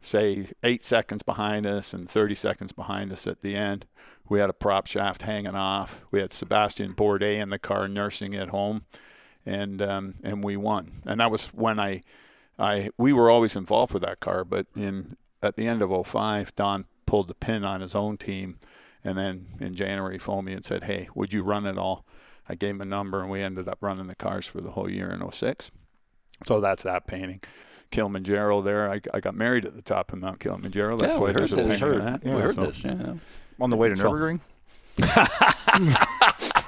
say, 0.00 0.46
eight 0.62 0.82
seconds 0.82 1.22
behind 1.22 1.66
us 1.66 1.92
and 1.92 2.08
30 2.08 2.34
seconds 2.34 2.72
behind 2.72 3.12
us 3.12 3.26
at 3.26 3.40
the 3.40 3.54
end. 3.54 3.86
We 4.28 4.40
had 4.40 4.50
a 4.50 4.54
prop 4.54 4.86
shaft 4.86 5.22
hanging 5.22 5.54
off. 5.54 6.02
We 6.10 6.20
had 6.20 6.32
Sebastian 6.32 6.94
Bourdais 6.94 7.38
in 7.38 7.50
the 7.50 7.58
car 7.58 7.88
nursing 7.88 8.32
it 8.32 8.50
home 8.50 8.84
and 9.48 9.80
um, 9.80 10.14
and 10.22 10.44
we 10.44 10.56
won. 10.56 11.02
And 11.06 11.20
that 11.20 11.30
was 11.30 11.46
when 11.48 11.80
I, 11.80 12.02
I 12.58 12.90
we 12.98 13.12
were 13.12 13.30
always 13.30 13.56
involved 13.56 13.92
with 13.92 14.02
that 14.02 14.20
car, 14.20 14.44
but 14.44 14.66
in 14.76 15.16
at 15.42 15.56
the 15.56 15.66
end 15.66 15.80
of 15.82 16.06
05, 16.06 16.54
Don 16.54 16.84
pulled 17.06 17.28
the 17.28 17.34
pin 17.34 17.64
on 17.64 17.80
his 17.80 17.94
own 17.94 18.18
team, 18.18 18.58
and 19.02 19.16
then 19.16 19.46
in 19.58 19.74
January 19.74 20.14
he 20.14 20.18
phoned 20.18 20.46
me 20.46 20.52
and 20.52 20.64
said, 20.64 20.84
"Hey, 20.84 21.08
would 21.14 21.32
you 21.32 21.42
run 21.42 21.66
it 21.66 21.78
all?" 21.78 22.04
I 22.48 22.54
gave 22.54 22.74
him 22.74 22.82
a 22.82 22.86
number, 22.86 23.20
and 23.20 23.30
we 23.30 23.42
ended 23.42 23.68
up 23.68 23.78
running 23.80 24.06
the 24.06 24.14
cars 24.14 24.46
for 24.46 24.60
the 24.60 24.70
whole 24.70 24.90
year 24.90 25.10
in 25.10 25.30
06. 25.30 25.70
So 26.46 26.60
that's 26.60 26.82
that 26.82 27.06
painting. 27.06 27.40
Kilimanjaro 27.90 28.60
there. 28.62 28.90
I, 28.90 29.00
I 29.14 29.20
got 29.20 29.34
married 29.34 29.64
at 29.64 29.74
the 29.74 29.82
top 29.82 30.12
of 30.12 30.18
Mount 30.20 30.40
Kilimanjaro. 30.40 30.96
That's 30.96 31.14
Yeah, 31.14 31.20
why 31.20 31.26
we 31.28 31.32
there's 31.32 31.52
a 31.52 31.56
heard 31.56 31.70
picture 31.70 31.92
of 31.94 32.02
Heard. 32.02 32.20
that. 32.22 32.26
Yeah, 32.26 32.36
we 32.36 32.42
heard 32.42 32.54
so- 32.54 32.66
this. 32.66 32.84
Yeah. 32.84 33.14
On 33.60 33.70
the 33.70 33.76
way 33.76 33.88
to 33.88 33.96
So- 33.96 34.10
Nurburgring. 34.12 34.40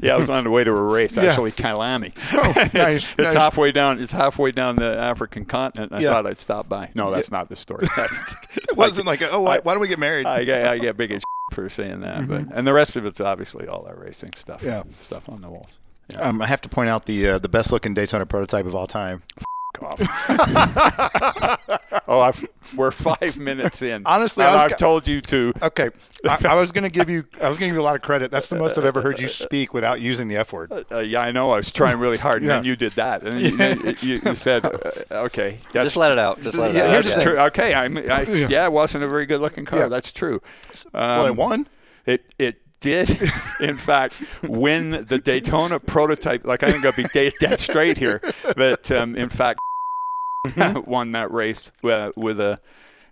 Yeah, 0.00 0.14
I 0.14 0.18
was 0.18 0.30
on 0.30 0.44
the 0.44 0.50
way 0.50 0.62
to 0.62 0.70
a 0.70 0.80
race, 0.80 1.16
Yeah. 1.16 1.24
actually, 1.24 1.50
Kyalami. 1.50 2.12
it's, 2.14 2.74
nice, 2.74 2.96
it's 2.96 3.16
nice. 3.18 3.32
halfway 3.32 3.72
down. 3.72 4.00
It's 4.00 4.12
halfway 4.12 4.52
down 4.52 4.76
the 4.76 4.96
African 4.96 5.44
continent. 5.44 5.90
and 5.90 5.98
I 5.98 6.02
Yeah. 6.02 6.12
thought 6.12 6.26
I'd 6.26 6.38
stop 6.38 6.68
by. 6.68 6.90
No, 6.94 7.10
that's 7.10 7.32
not 7.32 7.48
the 7.48 7.56
story. 7.56 7.86
That's, 7.96 8.20
It 8.54 8.76
wasn't 8.76 9.06
like, 9.06 9.22
oh, 9.22 9.40
why, 9.40 9.58
why 9.58 9.72
don't 9.72 9.80
we 9.80 9.88
get 9.88 9.98
married? 9.98 10.26
I 10.26 10.44
get 10.44 10.66
I 10.68 10.78
get 10.78 10.96
big 10.96 11.10
as 11.10 11.22
for 11.52 11.68
saying 11.68 12.00
that, 12.02 12.28
but 12.28 12.46
and 12.52 12.64
the 12.66 12.72
rest 12.72 12.94
of 12.96 13.06
it's 13.06 13.20
obviously 13.20 13.66
all 13.66 13.82
that 13.84 13.98
racing 13.98 14.32
stuff. 14.36 14.62
Yeah. 14.62 14.82
stuff 14.98 15.28
on 15.28 15.40
the 15.40 15.48
walls. 15.50 15.80
Yeah. 16.10 16.20
um, 16.20 16.40
I 16.42 16.46
have 16.46 16.60
to 16.60 16.68
point 16.68 16.90
out 16.90 17.06
the 17.06 17.28
uh, 17.30 17.38
the 17.38 17.48
best 17.48 17.72
looking 17.72 17.94
Daytona 17.94 18.26
prototype 18.26 18.66
of 18.66 18.74
all 18.74 18.86
time. 18.86 19.22
oh, 22.08 22.20
I've, 22.20 22.44
we're 22.76 22.90
five 22.90 23.36
minutes 23.38 23.82
in. 23.82 24.02
Honestly, 24.06 24.44
and 24.44 24.56
I 24.56 24.64
I've 24.64 24.70
ca- 24.72 24.76
told 24.76 25.06
you 25.06 25.20
to. 25.22 25.52
Okay, 25.62 25.90
I, 26.26 26.38
I 26.50 26.54
was 26.54 26.72
gonna 26.72 26.88
give 26.90 27.08
you 27.10 27.24
I 27.40 27.48
was 27.48 27.58
gonna 27.58 27.68
give 27.68 27.74
you 27.76 27.80
a 27.80 27.82
lot 27.82 27.96
of 27.96 28.02
credit. 28.02 28.30
That's 28.30 28.48
the 28.48 28.56
most 28.56 28.78
I've 28.78 28.84
ever 28.84 29.02
heard 29.02 29.20
you 29.20 29.28
speak 29.28 29.74
without 29.74 30.00
using 30.00 30.28
the 30.28 30.36
F 30.36 30.52
word. 30.52 30.72
Uh, 30.90 30.98
yeah, 30.98 31.20
I 31.20 31.30
know. 31.30 31.50
I 31.52 31.56
was 31.56 31.70
trying 31.72 31.98
really 31.98 32.18
hard, 32.18 32.38
and 32.42 32.46
Yeah. 32.46 32.56
then 32.56 32.64
you 32.64 32.76
did 32.76 32.92
that, 32.92 33.22
and 33.22 33.58
then 33.58 33.80
you, 33.84 33.94
you, 34.16 34.20
you 34.24 34.34
said, 34.34 34.64
uh, 34.64 34.70
"Okay, 35.26 35.58
that's, 35.72 35.86
Just 35.86 35.96
let 35.96 36.12
it 36.12 36.18
out. 36.18 36.42
Just 36.42 36.56
let 36.56 36.70
it 36.70 36.76
Yeah, 36.76 36.84
out. 36.84 36.90
here's 36.92 37.08
that's 37.08 37.22
true." 37.22 37.38
Okay, 37.38 37.74
I'm, 37.74 37.96
I, 37.98 38.22
yeah. 38.48 38.64
it 38.66 38.72
wasn't 38.72 39.04
a 39.04 39.08
very 39.08 39.26
good 39.26 39.40
looking 39.40 39.64
car. 39.64 39.80
Yeah. 39.80 39.88
That's 39.88 40.12
true. 40.12 40.40
well, 40.92 41.26
it 41.26 41.30
Um, 41.30 41.36
won. 41.36 41.68
It 42.06 42.24
it 42.38 42.62
did, 42.80 43.10
in 43.60 43.76
fact, 43.76 44.22
win 44.44 45.04
the 45.08 45.18
Daytona 45.18 45.80
prototype. 45.80 46.46
Like 46.46 46.62
I 46.62 46.70
think 46.70 46.84
I'll 46.86 46.92
be 46.92 47.04
dead, 47.12 47.32
dead 47.40 47.58
straight 47.60 47.98
here, 47.98 48.20
but 48.56 48.90
um, 48.92 49.14
in 49.16 49.28
fact, 49.28 49.58
won 50.86 51.12
that 51.12 51.30
race 51.32 51.70
uh, 51.84 52.10
with 52.16 52.40
a 52.40 52.60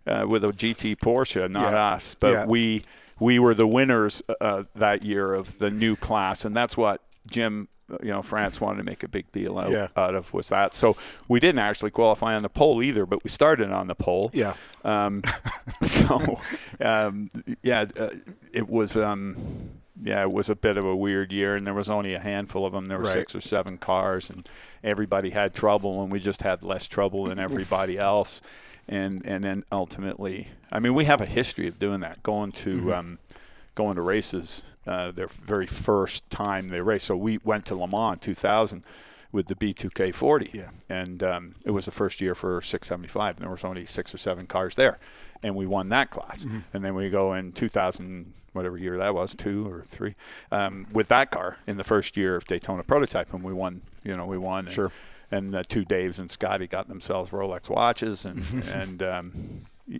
uh, 0.07 0.25
with 0.29 0.45
a 0.45 0.49
GT 0.49 0.97
Porsche, 0.97 1.51
not 1.51 1.73
Yeah. 1.73 1.89
us. 1.95 2.15
But 2.15 2.33
Yeah. 2.33 2.47
we 2.47 2.85
we 3.19 3.39
were 3.39 3.55
the 3.55 3.67
winners 3.67 4.23
uh, 4.41 4.65
that 4.75 5.03
year 5.03 5.35
of 5.35 5.59
the 5.59 5.71
new 5.71 5.97
class, 5.97 6.45
and 6.45 6.57
that's 6.57 6.77
what 6.77 7.03
Jim. 7.27 7.69
You 8.03 8.09
know, 8.11 8.21
France 8.21 8.61
wanted 8.61 8.79
to 8.79 8.83
make 8.83 9.05
a 9.05 9.09
big 9.09 9.31
deal 9.31 9.61
out, 9.61 9.71
Yeah. 9.71 9.87
out 9.97 10.17
of 10.17 10.35
was 10.35 10.49
that. 10.49 10.75
So 10.75 10.97
we 11.29 11.39
didn't 11.39 11.61
actually 11.61 11.93
qualify 11.93 12.35
on 12.35 12.43
the 12.43 12.49
pole 12.49 12.83
either, 12.83 13.07
but 13.07 13.23
we 13.23 13.31
started 13.31 13.71
on 13.71 13.87
the 13.87 13.95
pole. 13.95 14.33
Yeah. 14.35 14.55
Um, 14.85 15.23
so, 15.85 16.41
um, 16.81 17.29
yeah, 17.63 17.85
uh, 17.97 18.09
it 18.53 18.69
was. 18.69 18.97
Um, 18.97 19.37
yeah, 20.01 20.23
it 20.23 20.33
was 20.33 20.49
a 20.49 20.57
bit 20.57 20.77
of 20.77 20.85
a 20.85 20.95
weird 20.97 21.33
year, 21.33 21.55
and 21.57 21.67
there 21.67 21.75
was 21.75 21.89
only 21.91 22.15
a 22.15 22.19
handful 22.19 22.67
of 22.67 22.73
them. 22.73 22.87
There 22.87 22.99
were 22.99 23.05
Right. 23.05 23.13
six 23.15 23.35
or 23.35 23.41
seven 23.41 23.79
cars, 23.79 24.29
and 24.31 24.49
everybody 24.85 25.31
had 25.31 25.55
trouble, 25.55 26.03
and 26.03 26.11
we 26.13 26.21
just 26.21 26.43
had 26.43 26.63
less 26.63 26.87
trouble 26.87 27.25
than 27.25 27.39
everybody 27.49 27.99
else. 27.99 28.43
And 28.89 29.25
and 29.27 29.43
then 29.45 29.65
ultimately, 29.73 30.49
I 30.71 30.79
mean, 30.79 30.95
we 30.95 31.07
have 31.07 31.21
a 31.21 31.27
history 31.27 31.67
of 31.67 31.79
doing 31.79 32.01
that, 32.01 32.23
going 32.23 32.53
to 32.53 32.95
um, 32.95 33.19
going 33.75 33.97
to 33.97 34.03
races. 34.03 34.65
Uh, 34.87 35.11
their 35.11 35.27
very 35.27 35.67
first 35.67 36.29
time 36.31 36.69
they 36.69 36.81
raced. 36.81 37.07
So 37.07 37.17
we 37.17 37.39
went 37.39 37.67
to 37.67 37.75
Le 37.75 37.89
Mans 37.89 38.19
2000 38.21 38.85
with 39.33 39.49
the 39.49 39.57
B2K40, 39.57 40.55
Yeah. 40.55 40.71
and 40.89 41.23
um, 41.25 41.55
it 41.65 41.73
was 41.73 41.87
the 41.87 41.91
first 41.91 42.21
year 42.21 42.37
for 42.37 42.61
675. 42.61 43.37
And 43.37 43.43
there 43.45 43.51
was 43.51 43.65
only 43.65 43.85
six 43.85 44.15
or 44.15 44.19
seven 44.19 44.47
cars 44.47 44.77
there, 44.77 44.99
and 45.43 45.55
we 45.55 45.67
won 45.67 45.89
that 45.91 46.11
class. 46.11 46.45
Mm-hmm. 46.45 46.59
And 46.75 46.85
then 46.85 46.95
we 46.95 47.11
go 47.11 47.35
in 47.35 47.53
2000, 47.53 48.33
whatever 48.53 48.77
year 48.79 48.97
that 48.99 49.15
was, 49.15 49.35
two 49.35 49.69
or 49.71 49.83
three, 49.83 50.15
um, 50.51 50.87
with 50.93 51.09
that 51.09 51.31
car 51.31 51.59
in 51.67 51.77
the 51.77 51.85
first 51.85 52.17
year 52.17 52.37
of 52.37 52.45
Daytona 52.47 52.83
prototype, 52.83 53.33
and 53.33 53.43
we 53.43 53.53
won. 53.53 53.83
You 54.05 54.17
know, 54.17 54.27
we 54.27 54.39
won. 54.39 54.67
And, 54.67 54.75
Sure. 54.75 54.93
And 55.31 55.53
the 55.53 55.65
two 55.65 55.85
Daves 55.85 56.21
and 56.21 56.31
Scotty 56.31 56.67
got 56.69 56.89
themselves 56.89 57.31
Rolex 57.31 57.69
watches, 57.69 58.25
and 58.25 58.45
and 58.73 59.03
um, 59.03 59.33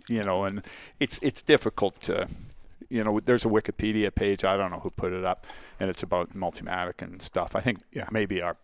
you 0.07 0.23
know, 0.23 0.45
and 0.45 0.63
it's 0.99 1.19
it's 1.21 1.41
difficult 1.41 1.99
to 2.01 2.27
you 2.89 3.03
know, 3.03 3.19
there's 3.19 3.43
a 3.43 3.49
Wikipedia 3.49 4.13
page. 4.15 4.45
I 4.45 4.55
don't 4.55 4.71
know 4.71 4.79
who 4.79 4.89
put 4.89 5.11
it 5.11 5.25
up, 5.25 5.45
and 5.79 5.89
it's 5.89 6.03
about 6.03 6.33
Multimatic 6.33 7.01
and 7.01 7.21
stuff. 7.21 7.55
I 7.55 7.59
think 7.59 7.79
Yeah. 7.91 8.07
maybe 8.11 8.41
our 8.41 8.55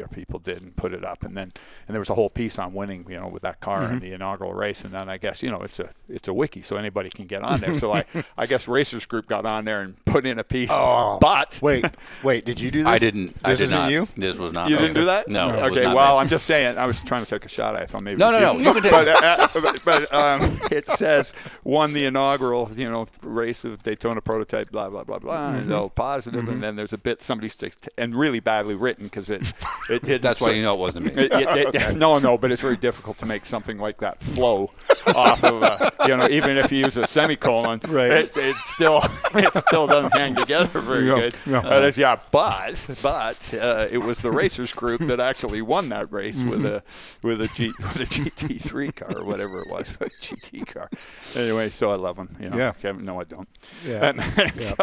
PR 0.00 0.08
people 0.08 0.38
did 0.38 0.62
and 0.62 0.74
put 0.76 0.92
it 0.94 1.04
up, 1.04 1.22
and 1.22 1.36
then 1.36 1.52
and 1.86 1.94
there 1.94 2.00
was 2.00 2.10
a 2.10 2.14
whole 2.14 2.30
piece 2.30 2.58
on 2.58 2.72
winning, 2.74 3.04
you 3.08 3.18
know, 3.20 3.28
with 3.28 3.42
that 3.42 3.60
car 3.60 3.82
Mm-hmm. 3.82 3.94
in 3.94 3.98
the 4.00 4.12
inaugural 4.12 4.54
race, 4.54 4.84
and 4.84 4.92
then 4.94 5.08
I 5.08 5.18
guess 5.18 5.42
you 5.42 5.50
know 5.50 5.60
it's 5.62 5.78
a 5.80 5.90
it's 6.08 6.28
a 6.28 6.32
wiki, 6.34 6.62
so 6.62 6.76
anybody 6.76 7.10
can 7.10 7.26
get 7.26 7.42
on 7.42 7.60
there. 7.60 7.74
so 7.74 7.92
I 7.92 8.04
I 8.38 8.46
guess 8.46 8.68
Racers 8.68 9.06
Group 9.06 9.26
got 9.26 9.44
on 9.46 9.64
there 9.64 9.80
and 9.80 10.02
put 10.04 10.26
in 10.26 10.38
a 10.38 10.44
piece, 10.44 10.70
Oh, 10.72 11.18
but 11.20 11.58
Wait, 11.62 11.84
wait. 12.22 12.44
Did 12.44 12.60
you 12.60 12.70
do 12.70 12.78
this? 12.80 12.86
I 12.86 12.98
didn't. 12.98 13.36
I 13.44 13.50
did 13.50 13.60
isn't 13.62 13.78
not. 13.78 13.90
you. 13.90 14.08
This 14.16 14.36
was 14.38 14.52
not. 14.52 14.68
you 14.70 14.76
didn't 14.76 14.94
do 14.94 15.04
that? 15.06 15.28
No. 15.28 15.48
it 15.48 15.52
was 15.62 15.72
Okay. 15.72 15.86
Well, 15.86 16.16
me. 16.16 16.20
I'm 16.20 16.28
just 16.28 16.46
saying. 16.46 16.78
I 16.78 16.86
was 16.86 17.00
trying 17.00 17.24
to 17.24 17.30
take 17.30 17.44
a 17.44 17.48
shot. 17.48 17.74
at 17.74 17.80
it. 17.80 17.84
I 17.84 17.86
thought 17.86 18.02
maybe. 18.02 18.18
No, 18.18 18.28
it 18.28 18.40
no, 18.40 18.52
you. 18.52 18.62
no, 18.62 18.68
you 18.74 18.80
can 18.80 18.82
take- 18.82 18.92
but 18.92 19.08
uh, 19.08 19.48
but, 19.60 19.84
but 19.84 20.14
um, 20.14 20.58
it 20.70 20.86
says 20.88 21.34
won 21.64 21.92
the 21.92 22.04
inaugural, 22.04 22.70
you 22.74 22.88
know, 22.90 23.06
race 23.22 23.64
of 23.64 23.82
Daytona 23.82 24.20
prototype. 24.20 24.70
Blah 24.70 24.90
blah 24.90 25.04
blah 25.04 25.18
blah. 25.18 25.50
Mm-hmm. 25.50 25.58
And 25.62 25.72
all 25.72 25.88
positive, 25.90 26.48
and 26.48 26.62
then 26.62 26.76
there's 26.76 26.92
a 26.92 26.98
bit 26.98 27.20
somebody 27.22 27.48
sticks 27.48 27.76
t- 27.76 27.88
and 27.98 28.14
really 28.14 28.40
badly 28.40 28.74
written 28.74 29.04
because 29.06 29.30
it 29.30 29.52
it 29.90 30.04
did. 30.04 30.22
That's 30.22 30.40
why 30.40 30.50
you 30.50 30.62
know 30.62 30.74
it 30.74 30.78
wasn't 30.80 31.06
me. 31.06 31.22
It- 31.24 31.32
it- 31.32 31.74
it- 31.74 31.96
No, 31.96 32.18
no, 32.18 32.38
but 32.38 32.50
it's 32.50 32.62
very 32.62 32.76
difficult 32.76 33.18
to 33.18 33.26
make 33.26 33.44
something 33.44 33.78
like 33.78 33.98
that 33.98 34.20
flow 34.20 34.70
off 35.14 35.42
of, 35.44 35.62
uh, 35.62 35.90
you 36.06 36.16
know, 36.16 36.28
even 36.28 36.56
if 36.56 36.70
you 36.72 36.78
use 36.78 36.96
a 36.96 37.06
semicolon, 37.06 37.80
Right. 37.88 38.10
it, 38.10 38.36
it 38.36 38.56
still 38.56 39.02
it 39.34 39.52
still 39.66 39.86
doesn't 39.86 40.12
hang 40.16 40.34
together 40.34 40.80
very 40.80 41.06
Yeah, 41.06 41.14
good. 41.20 41.34
yeah. 41.46 41.58
Uh, 41.58 41.80
there's- 41.80 41.98
yeah, 41.98 42.16
but 42.30 42.86
but 43.02 43.54
uh, 43.60 43.86
it 43.90 43.98
was 43.98 44.20
the 44.20 44.30
racers 44.30 44.72
group 44.72 45.00
that 45.02 45.20
actually 45.20 45.62
won 45.62 45.88
that 45.90 46.10
race 46.12 46.42
with 46.42 46.64
a 46.66 46.82
with 47.22 47.40
a 47.42 47.48
G 47.48 47.68
with 47.78 47.96
a 48.00 48.06
GT3 48.06 48.94
car 48.94 49.18
or 49.18 49.24
whatever 49.24 49.60
it 49.62 49.68
was, 49.68 49.90
a 50.00 50.06
GT 50.06 50.66
car. 50.66 50.88
Anyway, 51.36 51.68
so 51.70 51.90
I 51.90 51.96
love 51.96 52.16
them. 52.16 52.28
You 52.40 52.48
know, 52.48 52.56
Yeah. 52.56 52.72
Kevin, 52.80 53.04
no, 53.04 53.20
I 53.20 53.24
don't. 53.24 53.48
Yeah. 53.86 54.10
And, 54.10 54.54
so, 54.62 54.74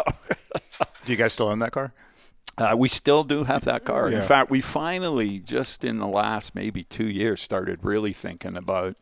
Do 1.04 1.12
you 1.12 1.16
guys 1.16 1.32
still 1.32 1.48
own 1.48 1.58
that 1.60 1.72
car? 1.72 1.92
Uh, 2.60 2.74
we 2.76 2.88
still 2.88 3.24
do 3.24 3.44
have 3.44 3.64
that 3.64 3.84
car. 3.84 4.10
Yeah. 4.10 4.18
In 4.18 4.22
fact, 4.22 4.50
we 4.50 4.60
finally, 4.60 5.38
just 5.38 5.84
in 5.84 5.98
the 5.98 6.06
last 6.06 6.54
maybe 6.54 6.84
two 6.84 7.08
years, 7.08 7.40
started 7.40 7.80
really 7.82 8.12
thinking 8.12 8.56
about 8.56 8.96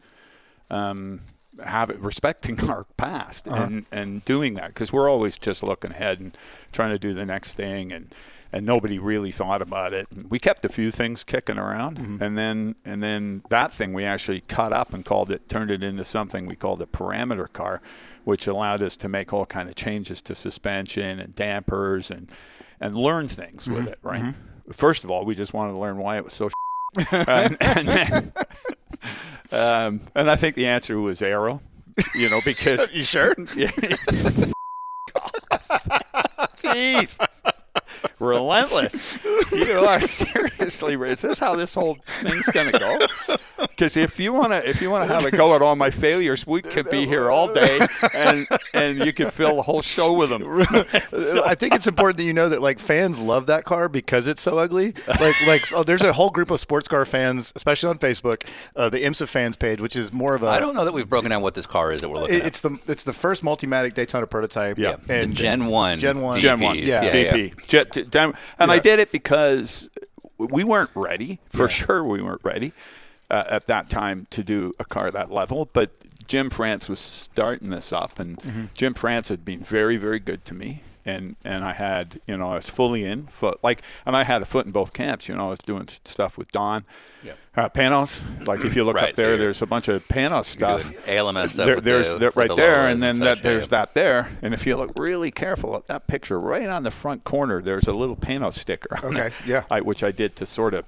um, 0.70 1.20
having 1.64 2.00
respecting 2.00 2.60
our 2.70 2.84
past 2.96 3.48
and 3.48 3.84
and 3.90 4.24
doing 4.24 4.54
that 4.54 4.68
because 4.68 4.92
we're 4.92 5.08
always 5.10 5.36
just 5.36 5.62
looking 5.62 5.90
ahead 5.90 6.20
and 6.20 6.36
trying 6.72 6.90
to 6.90 6.98
do 6.98 7.12
the 7.12 7.26
next 7.26 7.54
thing 7.54 7.92
and. 7.92 8.14
And 8.50 8.64
nobody 8.64 8.98
really 8.98 9.30
thought 9.30 9.60
about 9.60 9.92
it. 9.92 10.06
And 10.10 10.30
we 10.30 10.38
kept 10.38 10.64
a 10.64 10.70
few 10.70 10.90
things 10.90 11.22
kicking 11.22 11.58
around, 11.58 11.98
and 12.22 12.38
then 12.38 12.76
and 12.82 13.02
then 13.02 13.42
that 13.50 13.72
thing 13.72 13.92
we 13.92 14.06
actually 14.06 14.40
cut 14.40 14.72
up 14.72 14.94
and 14.94 15.04
called 15.04 15.30
it, 15.30 15.50
turned 15.50 15.70
it 15.70 15.82
into 15.82 16.02
something 16.02 16.46
we 16.46 16.56
called 16.56 16.80
a 16.80 16.86
parameter 16.86 17.52
car, 17.52 17.82
which 18.24 18.46
allowed 18.46 18.82
us 18.82 18.96
to 18.96 19.06
make 19.06 19.34
all 19.34 19.44
kind 19.44 19.68
of 19.68 19.74
changes 19.74 20.22
to 20.22 20.34
suspension 20.34 21.20
and 21.20 21.34
dampers 21.34 22.10
and 22.10 22.32
and 22.80 22.96
learn 22.96 23.28
things 23.28 23.68
with 23.68 23.86
it. 23.88 23.98
Right. 24.02 24.34
First 24.72 25.04
of 25.04 25.10
all, 25.10 25.24
we 25.24 25.34
just 25.34 25.54
wanted 25.54 25.72
to 25.72 25.78
learn 25.78 25.98
why 25.98 26.16
it 26.18 26.24
was 26.24 26.32
so. 26.32 26.50
and, 27.12 27.56
and 27.60 27.88
then, 27.88 28.32
um, 29.52 30.00
and 30.14 30.30
I 30.30 30.36
think 30.36 30.54
the 30.56 30.66
answer 30.66 30.98
was 30.98 31.22
aero. 31.22 31.60
You 32.14 32.30
know, 32.30 32.40
because 32.44 32.90
You 32.94 33.02
sure? 33.04 33.34
yeah. 33.56 33.70
Jeez. 36.58 37.57
Relentless. 38.18 39.18
You 39.52 39.78
are 39.80 40.00
seriously. 40.00 40.94
Is 40.94 41.20
this 41.22 41.38
how 41.38 41.56
this 41.56 41.74
whole 41.74 41.98
thing's 42.20 42.46
gonna 42.50 42.72
go? 42.78 42.98
Because 43.58 43.96
if 43.96 44.18
you 44.20 44.32
wanna, 44.32 44.56
if 44.64 44.82
you 44.82 44.90
wanna 44.90 45.06
have 45.06 45.24
a 45.24 45.30
go 45.30 45.54
at 45.54 45.62
all 45.62 45.76
my 45.76 45.90
failures, 45.90 46.46
we 46.46 46.60
could 46.62 46.90
be 46.90 47.06
here 47.06 47.30
all 47.30 47.52
day, 47.52 47.80
and 48.14 48.46
and 48.74 48.98
you 48.98 49.12
could 49.12 49.32
fill 49.32 49.56
the 49.56 49.62
whole 49.62 49.82
show 49.82 50.12
with 50.12 50.30
them. 50.30 50.42
I 51.44 51.54
think 51.54 51.74
it's 51.74 51.86
important 51.86 52.18
that 52.18 52.24
you 52.24 52.32
know 52.32 52.48
that 52.48 52.60
like 52.60 52.78
fans 52.78 53.20
love 53.20 53.46
that 53.46 53.64
car 53.64 53.88
because 53.88 54.26
it's 54.26 54.42
so 54.42 54.58
ugly. 54.58 54.94
Like 55.20 55.36
like 55.46 55.66
so 55.66 55.82
there's 55.82 56.02
a 56.02 56.12
whole 56.12 56.30
group 56.30 56.50
of 56.50 56.60
sports 56.60 56.88
car 56.88 57.04
fans, 57.04 57.52
especially 57.56 57.90
on 57.90 57.98
Facebook, 57.98 58.42
uh, 58.76 58.88
the 58.88 58.98
IMSA 59.04 59.28
fans 59.28 59.56
page, 59.56 59.80
which 59.80 59.96
is 59.96 60.12
more 60.12 60.34
of 60.34 60.42
a 60.42 60.48
I 60.48 60.60
don't 60.60 60.74
know 60.74 60.84
that 60.84 60.92
we've 60.92 61.08
broken 61.08 61.30
down 61.30 61.42
what 61.42 61.54
this 61.54 61.66
car 61.66 61.92
is 61.92 62.00
that 62.00 62.08
we're 62.08 62.16
looking 62.18 62.36
it- 62.36 62.40
at. 62.42 62.46
it's 62.48 62.60
the 62.60 62.78
it's 62.88 63.04
the 63.04 63.12
first 63.12 63.42
Multimatic 63.42 63.94
Daytona 63.94 64.26
prototype. 64.26 64.78
Yeah. 64.78 64.96
the 64.96 65.14
and 65.14 65.34
Gen 65.34 65.66
One. 65.66 65.98
Gen 65.98 66.20
one. 66.20 66.38
Gen 66.40 66.60
one, 66.60 66.76
yeah. 66.78 67.02
yeah, 67.04 67.32
DP. 67.32 67.66
Jet- 67.68 68.07
dem- 68.10 68.34
and 68.58 68.70
I 68.70 68.78
did 68.78 68.98
it 68.98 69.12
because 69.12 69.90
we 70.38 70.64
weren't 70.64 70.90
ready. 70.94 71.40
For 71.50 71.68
sure, 71.68 72.04
we 72.04 72.22
weren't 72.22 72.44
ready 72.44 72.72
uh, 73.30 73.44
at 73.48 73.66
that 73.66 73.90
time 73.90 74.26
to 74.30 74.42
do 74.44 74.74
a 74.78 74.84
car 74.84 75.10
that 75.10 75.30
level. 75.32 75.68
But 75.72 75.90
Jim 76.26 76.50
France 76.50 76.88
was 76.88 76.98
starting 77.00 77.70
this 77.70 77.92
up, 77.92 78.18
and 78.18 78.36
Mm-hmm. 78.38 78.64
Jim 78.74 78.94
France 78.94 79.28
had 79.30 79.44
been 79.44 79.60
very, 79.60 79.96
very 79.96 80.18
good 80.18 80.44
to 80.46 80.54
me. 80.54 80.82
And, 81.08 81.36
and 81.44 81.64
I 81.64 81.72
had 81.72 82.20
you 82.26 82.36
know 82.36 82.50
I 82.52 82.54
was 82.56 82.68
fully 82.68 83.04
in 83.04 83.26
foot 83.28 83.58
like 83.62 83.80
and 84.04 84.14
I 84.14 84.24
had 84.24 84.42
a 84.42 84.44
foot 84.44 84.66
in 84.66 84.72
both 84.72 84.92
camps 84.92 85.28
you 85.28 85.34
know 85.34 85.46
I 85.46 85.50
was 85.50 85.58
doing 85.60 85.88
stuff 86.04 86.36
with 86.36 86.50
Don, 86.52 86.84
Yeah. 87.24 87.32
uh, 87.56 87.68
Panoz 87.70 88.46
like 88.46 88.64
if 88.64 88.76
you 88.76 88.84
look 88.84 88.96
Right, 89.02 89.10
up 89.10 89.16
there 89.16 89.28
you're- 89.30 89.38
there's 89.38 89.62
a 89.62 89.66
bunch 89.66 89.88
of 89.88 90.06
Panoz 90.08 90.44
stuff 90.44 90.82
the 91.06 91.12
ALMS 91.14 91.52
stuff 91.52 91.66
There- 91.66 91.80
there's 91.80 92.12
the- 92.12 92.18
that 92.18 92.36
right 92.36 92.48
the 92.48 92.54
there 92.56 92.88
and 92.88 93.00
then 93.02 93.16
and 93.16 93.22
that 93.22 93.42
there's 93.42 93.64
yeah. 93.64 93.78
that 93.78 93.94
there 93.94 94.28
and 94.42 94.52
if 94.52 94.66
you 94.66 94.76
look 94.76 94.92
really 94.98 95.30
careful 95.30 95.76
at 95.76 95.86
that 95.86 96.06
picture 96.08 96.38
right 96.38 96.68
on 96.68 96.82
the 96.82 96.90
front 96.90 97.24
corner 97.24 97.62
there's 97.62 97.86
a 97.88 97.92
little 97.94 98.16
Panoz 98.16 98.52
sticker 98.54 98.98
Okay, 99.02 99.28
it, 99.28 99.32
yeah. 99.46 99.64
I, 99.70 99.80
which 99.80 100.02
I 100.04 100.10
did 100.10 100.36
to 100.36 100.46
sort 100.46 100.74
of 100.74 100.84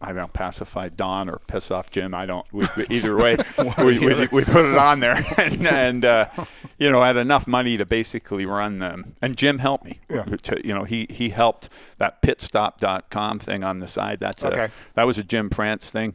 I 0.00 0.12
don't 0.12 0.32
pacify 0.32 0.88
Don 0.88 1.28
or 1.28 1.38
piss 1.46 1.70
off 1.70 1.90
Jim. 1.90 2.14
I 2.14 2.26
don't. 2.26 2.46
We, 2.52 2.66
either 2.90 3.16
way, 3.16 3.36
we, 3.78 3.98
we, 3.98 4.14
we 4.32 4.44
put 4.44 4.64
it 4.64 4.76
on 4.78 5.00
there, 5.00 5.22
and, 5.38 5.66
and 5.66 6.04
uh, 6.04 6.26
you 6.78 6.90
know, 6.90 7.02
had 7.02 7.16
enough 7.16 7.46
money 7.46 7.76
to 7.76 7.84
basically 7.86 8.46
run 8.46 8.78
them. 8.78 9.14
And 9.22 9.36
Jim 9.36 9.58
helped 9.58 9.84
me. 9.84 10.00
Yeah. 10.08 10.24
To, 10.24 10.66
you 10.66 10.74
know, 10.74 10.84
he 10.84 11.06
he 11.10 11.30
helped 11.30 11.68
that 11.98 12.22
pitstop.com 12.22 13.38
thing 13.38 13.64
on 13.64 13.80
the 13.80 13.86
side. 13.88 14.20
That's 14.20 14.44
Okay. 14.44 14.64
a, 14.64 14.70
that 14.94 15.04
was 15.06 15.18
a 15.18 15.22
Jim 15.24 15.50
France 15.50 15.90
thing. 15.90 16.14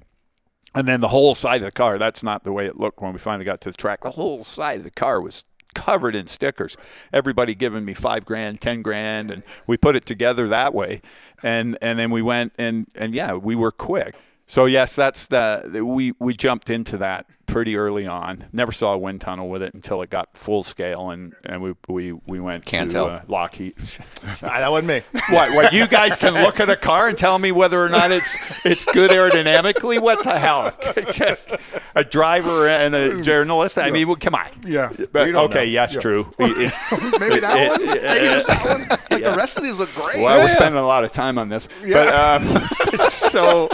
And 0.76 0.88
then 0.88 1.00
the 1.02 1.08
whole 1.08 1.34
side 1.34 1.62
of 1.62 1.66
the 1.66 1.72
car, 1.72 1.98
that's 1.98 2.22
not 2.24 2.44
the 2.44 2.52
way 2.52 2.68
it 2.68 2.78
looked 2.80 3.02
when 3.02 3.14
we 3.14 3.20
finally 3.20 3.46
got 3.46 3.62
to 3.62 3.72
the 3.72 3.78
track. 3.78 4.02
The 4.02 4.12
whole 4.12 4.44
side 4.44 4.80
of 4.80 4.84
the 4.84 4.92
car 4.92 5.20
was 5.22 5.44
covered 5.78 6.16
in 6.16 6.28
stickers. 6.28 6.76
Everybody 7.14 7.54
giving 7.54 7.86
me 7.86 7.94
five 7.94 8.26
grand, 8.26 8.60
ten 8.60 8.82
grand, 8.82 9.30
and 9.30 9.44
we 9.68 9.78
put 9.78 9.96
it 9.96 10.06
together 10.06 10.48
that 10.48 10.74
way. 10.74 11.02
And 11.44 11.78
and 11.82 12.00
then 12.00 12.10
we 12.10 12.22
went 12.22 12.54
and 12.58 12.88
and 12.96 13.14
yeah, 13.14 13.34
we 13.34 13.56
were 13.56 13.72
quick. 13.72 14.16
So 14.48 14.66
yes, 14.66 14.96
that's 14.96 15.28
the 15.28 15.84
we 15.86 16.14
we 16.20 16.34
jumped 16.34 16.70
into 16.70 16.98
that 16.98 17.26
pretty 17.48 17.76
early 17.78 18.06
on. 18.06 18.46
Never 18.54 18.72
saw 18.72 18.94
a 18.94 18.98
wind 18.98 19.20
tunnel 19.22 19.50
with 19.50 19.62
it 19.64 19.74
until 19.74 20.02
it 20.02 20.10
got 20.10 20.36
full 20.38 20.64
scale, 20.64 21.10
and, 21.10 21.34
and 21.46 21.62
we 21.62 21.74
we 21.88 22.14
we 22.14 22.40
went 22.40 22.66
Can't 22.66 22.90
to 22.90 22.94
tell. 22.94 23.06
Uh, 23.08 23.22
Lockheed. 23.28 23.76
That 24.42 24.72
wasn't 24.72 24.88
me. 24.88 25.20
what? 25.30 25.54
What? 25.54 25.74
You 25.74 25.88
guys 25.88 26.16
can 26.18 26.34
look 26.34 26.60
at 26.60 26.70
a 26.70 26.76
car 26.76 27.08
and 27.08 27.18
tell 27.18 27.38
me 27.40 27.52
whether 27.52 27.82
or 27.82 27.90
not 27.90 28.12
it's 28.12 28.36
it's 28.66 28.86
good 28.86 29.12
aerodynamically? 29.12 30.00
What 30.02 30.24
the 30.24 30.38
hell? 30.38 30.76
a 31.96 32.04
driver 32.04 32.68
and 32.68 32.94
a 32.96 33.22
journalist? 33.22 33.78
I 33.78 33.92
mean, 33.92 34.08
well, 34.08 34.18
come 34.18 34.36
on. 34.36 34.48
Yeah. 34.66 34.92
But, 35.12 35.34
okay, 35.34 35.60
know. 35.60 35.62
yes, 35.64 35.94
Yeah. 35.94 36.00
true. 36.00 36.34
Maybe 36.40 36.70
that 37.40 37.70
one. 37.70 37.86
Maybe 37.86 38.26
just 38.28 38.48
that 38.48 38.66
one. 38.66 38.88
Like 39.12 39.24
the 39.24 39.36
rest 39.38 39.58
of 39.58 39.64
these 39.64 39.80
look 39.80 39.94
great. 39.96 40.22
Well, 40.22 40.40
we're 40.40 40.50
spending 40.50 40.80
a 40.80 40.86
lot 40.88 41.04
of 41.04 41.12
time 41.12 41.38
on 41.38 41.50
this, 41.50 41.68
but 41.82 42.08
um, 42.10 42.44
so 42.98 43.70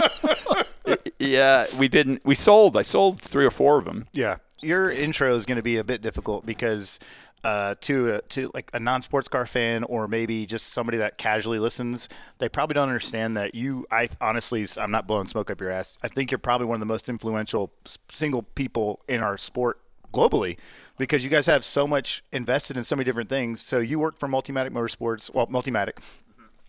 yeah, 1.24 1.66
we 1.78 1.88
didn't. 1.88 2.24
We 2.24 2.34
sold. 2.34 2.76
I 2.76 2.82
sold 2.82 3.20
three 3.20 3.44
or 3.44 3.50
four 3.50 3.78
of 3.78 3.84
them. 3.84 4.06
Yeah, 4.12 4.36
your 4.60 4.90
intro 4.90 5.34
is 5.34 5.46
going 5.46 5.56
to 5.56 5.62
be 5.62 5.76
a 5.76 5.84
bit 5.84 6.02
difficult 6.02 6.46
because 6.46 6.98
uh, 7.44 7.74
to 7.82 8.14
a, 8.14 8.22
to 8.22 8.50
like 8.54 8.70
a 8.72 8.80
non-sports 8.80 9.28
car 9.28 9.46
fan 9.46 9.84
or 9.84 10.08
maybe 10.08 10.46
just 10.46 10.72
somebody 10.72 10.98
that 10.98 11.18
casually 11.18 11.58
listens, 11.58 12.08
they 12.38 12.48
probably 12.48 12.74
don't 12.74 12.88
understand 12.88 13.36
that 13.36 13.54
you. 13.54 13.86
I 13.90 14.08
honestly, 14.20 14.66
I'm 14.78 14.90
not 14.90 15.06
blowing 15.06 15.26
smoke 15.26 15.50
up 15.50 15.60
your 15.60 15.70
ass. 15.70 15.98
I 16.02 16.08
think 16.08 16.30
you're 16.30 16.38
probably 16.38 16.66
one 16.66 16.76
of 16.76 16.80
the 16.80 16.86
most 16.86 17.08
influential 17.08 17.72
single 18.08 18.42
people 18.42 19.02
in 19.08 19.20
our 19.22 19.36
sport 19.36 19.80
globally 20.12 20.56
because 20.96 21.24
you 21.24 21.30
guys 21.30 21.46
have 21.46 21.64
so 21.64 21.86
much 21.86 22.22
invested 22.32 22.76
in 22.76 22.84
so 22.84 22.96
many 22.96 23.04
different 23.04 23.28
things. 23.28 23.60
So 23.62 23.78
you 23.78 23.98
work 23.98 24.18
for 24.18 24.28
Multimatic 24.28 24.70
Motorsports, 24.70 25.32
well, 25.34 25.48
Multimatic 25.48 25.98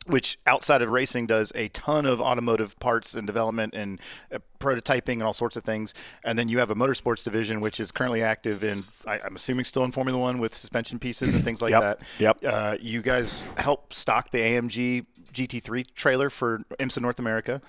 which 0.06 0.38
outside 0.46 0.82
of 0.82 0.90
racing 0.90 1.26
does 1.28 1.52
a 1.56 1.68
ton 1.70 2.06
of 2.06 2.22
automotive 2.22 2.78
parts 2.80 3.16
and 3.16 3.26
development 3.26 3.74
and 3.74 4.00
uh, 4.32 4.38
prototyping 4.60 5.14
and 5.14 5.24
all 5.24 5.34
sorts 5.34 5.56
of 5.56 5.64
things. 5.64 5.94
And 6.24 6.38
then 6.38 6.48
you 6.50 6.60
have 6.60 6.70
a 6.72 6.76
motorsports 6.76 7.24
division, 7.24 7.60
which 7.62 7.80
is 7.80 7.92
currently 7.92 8.22
active 8.22 8.64
in, 8.64 8.84
I, 9.08 9.20
I'm 9.20 9.36
assuming, 9.36 9.66
still 9.66 9.84
in 9.84 9.92
Formula 9.92 10.20
One 10.20 10.40
with 10.40 10.54
suspension 10.54 11.00
pieces 11.00 11.34
and 11.34 11.44
things 11.44 11.62
like 11.62 11.72
Yep. 11.72 11.82
that. 11.82 12.00
Yep. 12.20 12.38
Uh, 12.46 12.78
you 12.80 13.02
guys 13.02 13.42
help 13.58 13.94
stock 13.94 14.32
the 14.32 14.38
AMG 14.40 15.06
GT3 15.34 15.86
trailer 15.96 16.30
for 16.30 16.60
IMSA 16.80 17.02
North 17.02 17.20
America. 17.20 17.62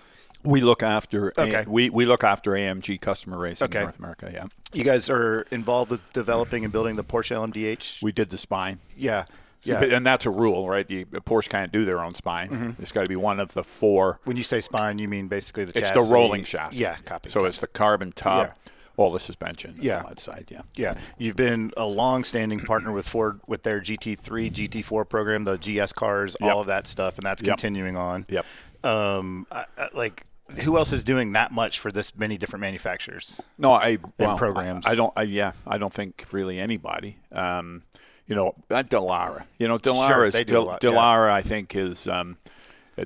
We 0.45 0.61
look 0.61 0.83
after. 0.83 1.33
Okay. 1.37 1.65
we 1.67 1.91
we 1.91 2.05
look 2.07 2.23
after 2.23 2.53
AMG 2.53 3.01
customer 3.01 3.37
racing 3.39 3.65
Okay. 3.65 3.79
in 3.79 3.85
North 3.87 3.99
America. 3.99 4.31
Yeah, 4.33 4.45
You 4.73 4.85
guys 4.85 5.11
are 5.11 5.47
involved 5.51 5.91
with 5.91 6.01
developing 6.13 6.63
and 6.63 6.73
building 6.73 6.95
the 6.95 7.03
Porsche 7.03 7.35
LMDH. 7.35 8.03
we 8.03 8.13
did 8.13 8.31
the 8.31 8.39
spine. 8.39 8.79
yeah. 8.95 9.25
Yeah. 9.67 9.83
And 9.83 10.07
that's 10.07 10.27
a 10.27 10.31
rule, 10.31 10.69
right? 10.69 10.87
The 10.87 11.05
Porsche 11.05 11.49
can't 11.49 11.73
do 11.73 11.85
their 11.85 12.05
own 12.05 12.15
spine. 12.15 12.49
Mm-hmm. 12.51 12.83
It's 12.83 12.93
got 12.93 13.03
to 13.03 13.09
be 13.09 13.17
one 13.17 13.41
of 13.41 13.55
the 13.55 13.65
four. 13.65 14.19
when 14.25 14.37
you 14.37 14.43
say 14.43 14.61
spine, 14.61 14.99
you 14.99 15.09
mean 15.09 15.29
basically 15.29 15.65
the 15.65 15.77
It's 15.79 15.89
chassis. 15.91 16.07
the 16.09 16.13
rolling 16.15 16.45
chassis. 16.45 16.81
Yeah, 16.83 16.97
copy. 17.05 17.31
So 17.31 17.45
it's 17.45 17.59
the 17.61 17.67
carbon 17.67 18.13
top, 18.13 18.47
Yeah. 18.67 18.73
all 18.97 19.13
the 19.13 19.21
suspension, 19.21 19.77
Yeah. 19.81 19.99
on 20.03 20.07
that 20.11 20.21
side. 20.21 20.47
Yeah. 20.51 20.63
Yeah, 20.77 20.95
you've 21.19 21.37
been 21.37 21.73
a 21.77 21.85
long-standing 21.87 22.61
partner 22.61 22.93
with 22.93 23.09
Ford 23.09 23.41
with 23.47 23.63
their 23.63 23.81
GT3, 23.81 24.51
GT4 24.51 25.05
program, 25.09 25.43
the 25.45 25.57
GS 25.59 25.93
cars, 25.93 26.37
Yep. 26.41 26.51
all 26.53 26.61
of 26.61 26.67
that 26.69 26.87
stuff, 26.87 27.17
and 27.19 27.27
that's 27.27 27.43
Yep. 27.43 27.57
continuing 27.59 27.97
on. 27.97 28.25
Yep. 28.29 28.47
Um, 28.85 29.47
I, 29.51 29.65
I, 29.77 29.89
like, 29.95 30.25
who 30.63 30.77
else 30.77 30.93
is 30.93 31.03
doing 31.03 31.33
that 31.33 31.51
much 31.51 31.81
for 31.81 31.91
this 31.91 32.17
many 32.17 32.39
different 32.39 32.61
manufacturers? 32.61 33.41
No, 33.59 33.73
I 33.73 33.99
well, 34.19 34.39
programs. 34.39 34.87
I, 34.87 34.93
I 34.93 34.95
don't. 34.95 35.13
I, 35.17 35.23
yeah, 35.23 35.53
I 35.67 35.77
don't 35.77 35.93
think 35.93 36.25
really 36.31 36.61
anybody. 36.61 37.19
Um, 37.33 37.83
you 38.27 38.35
know, 38.35 38.55
uh, 38.71 38.83
Dallara. 38.83 39.45
You 39.59 39.69
know, 39.69 39.79
Dallara 39.79 40.09
Sure, 40.09 40.25
is 40.25 40.33
they 40.35 40.45
do 40.45 40.69
a 40.71 40.79
Del- 40.79 40.93
yeah. 40.95 40.99
Dallara. 41.01 41.31
I 41.31 41.43
think 41.43 41.75
is 41.77 42.09
um, 42.09 42.37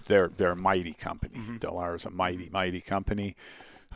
they're 0.07 0.29
they're 0.29 0.53
a 0.53 0.57
mighty 0.57 0.93
company. 0.95 1.37
Mm-hmm. 1.37 1.57
Dallara 1.59 1.97
is 1.97 2.07
a 2.07 2.11
mighty 2.11 2.49
mighty 2.53 2.81
company. 2.81 3.37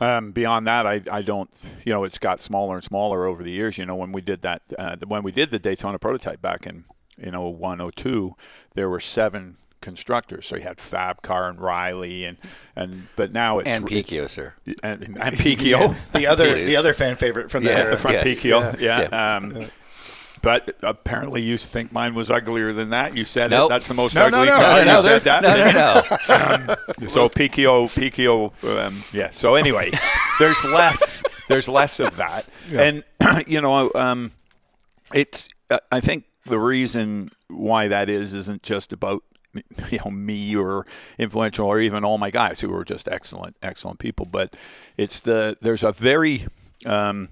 Um, 0.01 0.31
beyond 0.31 0.67
that, 0.67 0.85
I, 0.85 1.01
I 1.09 1.21
don't. 1.21 1.49
You 1.85 1.93
know, 1.93 2.03
it's 2.03 2.17
got 2.17 2.41
smaller 2.41 2.75
and 2.75 2.83
smaller 2.83 3.25
over 3.25 3.41
the 3.43 3.51
years. 3.51 3.77
You 3.77 3.85
know, 3.85 3.95
when 3.95 4.11
we 4.11 4.19
did 4.21 4.41
that, 4.41 4.61
uh, 4.77 4.97
when 5.07 5.23
we 5.23 5.31
did 5.31 5.51
the 5.51 5.59
Daytona 5.59 5.97
prototype 5.99 6.41
back 6.41 6.67
in 6.67 6.83
in 7.17 7.33
01, 7.33 7.91
02, 7.95 8.35
there 8.73 8.89
were 8.89 8.99
seven 8.99 9.55
constructors. 9.79 10.45
So 10.45 10.57
you 10.57 10.63
had 10.63 10.77
Fabcar 10.79 11.49
and 11.49 11.61
Riley 11.61 12.25
and 12.25 12.37
and 12.75 13.07
but 13.15 13.31
now 13.31 13.59
it's 13.59 13.69
And 13.69 13.87
Picchio, 13.87 14.27
sir. 14.27 14.53
and, 14.83 15.01
and 15.03 15.35
Picchio. 15.37 15.95
The 16.11 16.27
other, 16.27 16.55
the 16.65 16.75
other 16.75 16.93
fan 16.93 17.15
favorite 17.15 17.49
from 17.49 17.63
Yeah. 17.63 17.69
era. 17.79 17.91
the 17.91 17.97
front 17.97 18.17
Yes. 18.25 18.41
PKO. 18.41 18.79
Yeah. 18.81 19.01
Yeah. 19.09 19.35
Um, 19.37 19.65
but 20.45 20.75
apparently 20.83 21.41
you 21.41 21.57
think 21.57 21.91
mine 21.91 22.13
was 22.13 22.29
uglier 22.29 22.71
than 22.71 22.91
that. 22.91 23.17
You 23.17 23.25
said 23.25 23.49
Nope. 23.49 23.65
it. 23.65 23.73
That's 23.73 23.87
the 23.87 23.95
most 23.95 24.13
No, 24.13 24.29
no, 24.29 24.43
ugly 24.43 24.49
no, 24.49 24.53
car. 24.53 24.73
no, 24.73 24.79
you 24.79 24.85
no, 24.85 25.01
said 25.01 25.21
that. 25.23 25.41
No, 25.41 25.55
no, 25.55 26.75
no. 27.01 27.07
So 27.07 27.27
PKO, 27.29 27.87
PKO, 27.89 28.85
um, 28.87 29.03
yeah. 29.11 29.31
So 29.31 29.55
anyway, 29.55 29.89
there's 30.39 30.63
less, 30.63 31.23
there's 31.49 31.67
less 31.67 31.99
of 31.99 32.17
that, 32.17 32.45
and 32.71 33.03
you 33.47 33.59
know, 33.59 33.91
um, 33.95 34.33
it's. 35.15 35.49
Uh, 35.71 35.79
I 35.91 35.99
think 35.99 36.25
the 36.45 36.59
reason 36.59 37.29
why 37.47 37.87
that 37.87 38.07
is 38.07 38.35
isn't 38.35 38.61
just 38.61 38.93
about 38.93 39.23
you 39.89 39.97
know 40.05 40.11
me 40.11 40.55
or 40.55 40.85
influential 41.17 41.65
or 41.65 41.79
even 41.79 42.05
all 42.05 42.19
my 42.19 42.29
guys 42.29 42.61
who 42.61 42.71
are 42.75 42.85
just 42.85 43.07
excellent, 43.07 43.55
excellent 43.63 43.97
people, 43.97 44.27
but 44.27 44.55
it's 44.95 45.21
the 45.21 45.57
there's 45.61 45.83
a 45.83 45.91
very 45.91 46.45
um, 46.85 47.29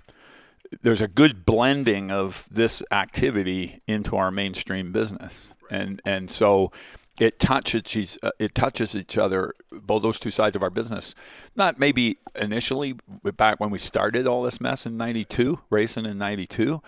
there's 0.81 1.01
a 1.01 1.07
good 1.07 1.45
blending 1.45 2.11
of 2.11 2.47
this 2.51 2.83
activity 2.91 3.81
into 3.87 4.15
our 4.15 4.31
mainstream 4.31 4.91
business, 4.91 5.53
and 5.69 6.01
and 6.05 6.29
so 6.29 6.71
it 7.19 7.37
touches 7.39 7.95
each, 7.95 8.17
uh, 8.23 8.31
it 8.39 8.55
touches 8.55 8.95
each 8.95 9.17
other, 9.17 9.53
both 9.71 10.01
those 10.01 10.19
two 10.19 10.31
sides 10.31 10.55
of 10.55 10.63
our 10.63 10.69
business. 10.69 11.13
Not 11.55 11.77
maybe 11.77 12.17
initially 12.35 12.95
but 13.21 13.37
back 13.37 13.59
when 13.59 13.69
we 13.69 13.77
started 13.77 14.25
all 14.25 14.43
this 14.43 14.59
mess 14.59 14.85
in 14.85 14.97
'92, 14.97 15.59
racing 15.69 16.05
in 16.05 16.17
'92, 16.17 16.81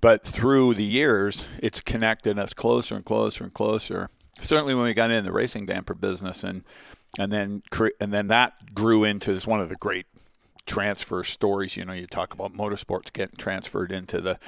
but 0.00 0.22
through 0.22 0.74
the 0.74 0.84
years, 0.84 1.46
it's 1.62 1.80
connected 1.80 2.38
us 2.38 2.52
closer 2.52 2.96
and 2.96 3.04
closer 3.04 3.44
and 3.44 3.54
closer. 3.54 4.10
Certainly, 4.40 4.74
when 4.74 4.84
we 4.84 4.94
got 4.94 5.10
in 5.10 5.24
the 5.24 5.32
racing 5.32 5.66
damper 5.66 5.94
business, 5.94 6.44
and 6.44 6.62
and 7.18 7.32
then 7.32 7.62
and 8.00 8.12
then 8.12 8.28
that 8.28 8.74
grew 8.74 9.04
into 9.04 9.32
as 9.32 9.46
one 9.46 9.60
of 9.60 9.68
the 9.68 9.76
great 9.76 10.06
transfer 10.68 11.24
stories. 11.24 11.76
You 11.76 11.84
know, 11.84 11.92
you 11.92 12.06
talk 12.06 12.32
about 12.32 12.54
motorsports 12.54 13.12
getting 13.12 13.36
transferred 13.36 13.90
into 13.90 14.20
the 14.20 14.38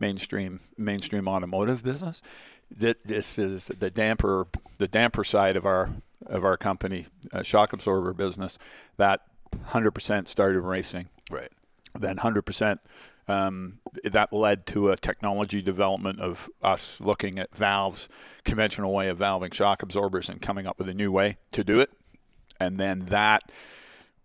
mainstream 0.00 0.60
mainstream 0.76 1.28
automotive 1.28 1.84
business. 1.84 2.22
That 2.68 3.06
this 3.06 3.38
is 3.38 3.68
the 3.68 3.90
damper 3.90 4.46
the 4.78 4.88
damper 4.88 5.22
side 5.22 5.56
of 5.56 5.64
our 5.64 5.90
of 6.26 6.44
our 6.44 6.56
company, 6.56 7.06
uh, 7.32 7.42
shock 7.42 7.72
absorber 7.72 8.12
business. 8.12 8.58
That 8.96 9.20
100% 9.70 10.26
started 10.26 10.60
racing. 10.60 11.08
Right. 11.30 11.50
Then 11.94 12.16
100% 12.16 12.78
um, 13.28 13.78
that 14.04 14.32
led 14.32 14.66
to 14.66 14.90
a 14.90 14.96
technology 14.96 15.62
development 15.62 16.20
of 16.20 16.48
us 16.62 17.00
looking 17.00 17.38
at 17.38 17.54
valves, 17.54 18.08
conventional 18.44 18.92
way 18.92 19.08
of 19.08 19.18
valving 19.18 19.52
shock 19.52 19.82
absorbers, 19.82 20.28
and 20.28 20.40
coming 20.40 20.66
up 20.66 20.78
with 20.78 20.88
a 20.88 20.94
new 20.94 21.12
way 21.12 21.36
to 21.52 21.64
do 21.64 21.78
it. 21.80 21.90
And 22.60 22.78
then 22.78 23.06
that 23.06 23.50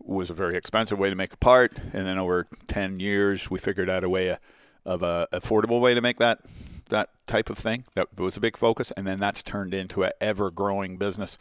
was 0.06 0.30
a 0.30 0.34
very 0.34 0.56
expensive 0.56 1.00
way 1.00 1.10
to 1.10 1.16
make 1.16 1.34
a 1.34 1.38
part. 1.38 1.78
And 1.94 2.08
then 2.08 2.18
over 2.18 2.48
10 2.68 3.00
years, 3.00 3.50
we 3.50 3.60
figured 3.60 3.90
out 3.90 4.04
a 4.04 4.10
way 4.10 4.30
of, 4.30 4.40
of 4.86 5.04
a 5.04 5.28
affordable 5.32 5.80
way 5.80 5.94
to 5.94 6.02
make 6.02 6.18
that 6.18 6.42
that 6.90 7.10
type 7.26 7.50
of 7.50 7.58
thing. 7.58 7.86
That 7.96 8.20
was 8.20 8.38
a 8.38 8.42
big 8.42 8.58
focus. 8.58 8.92
And 8.98 9.08
then 9.08 9.20
that's 9.20 9.42
turned 9.42 9.74
into 9.74 10.04
an 10.04 10.12
ever 10.20 10.52
growing 10.52 10.98
business 10.98 11.38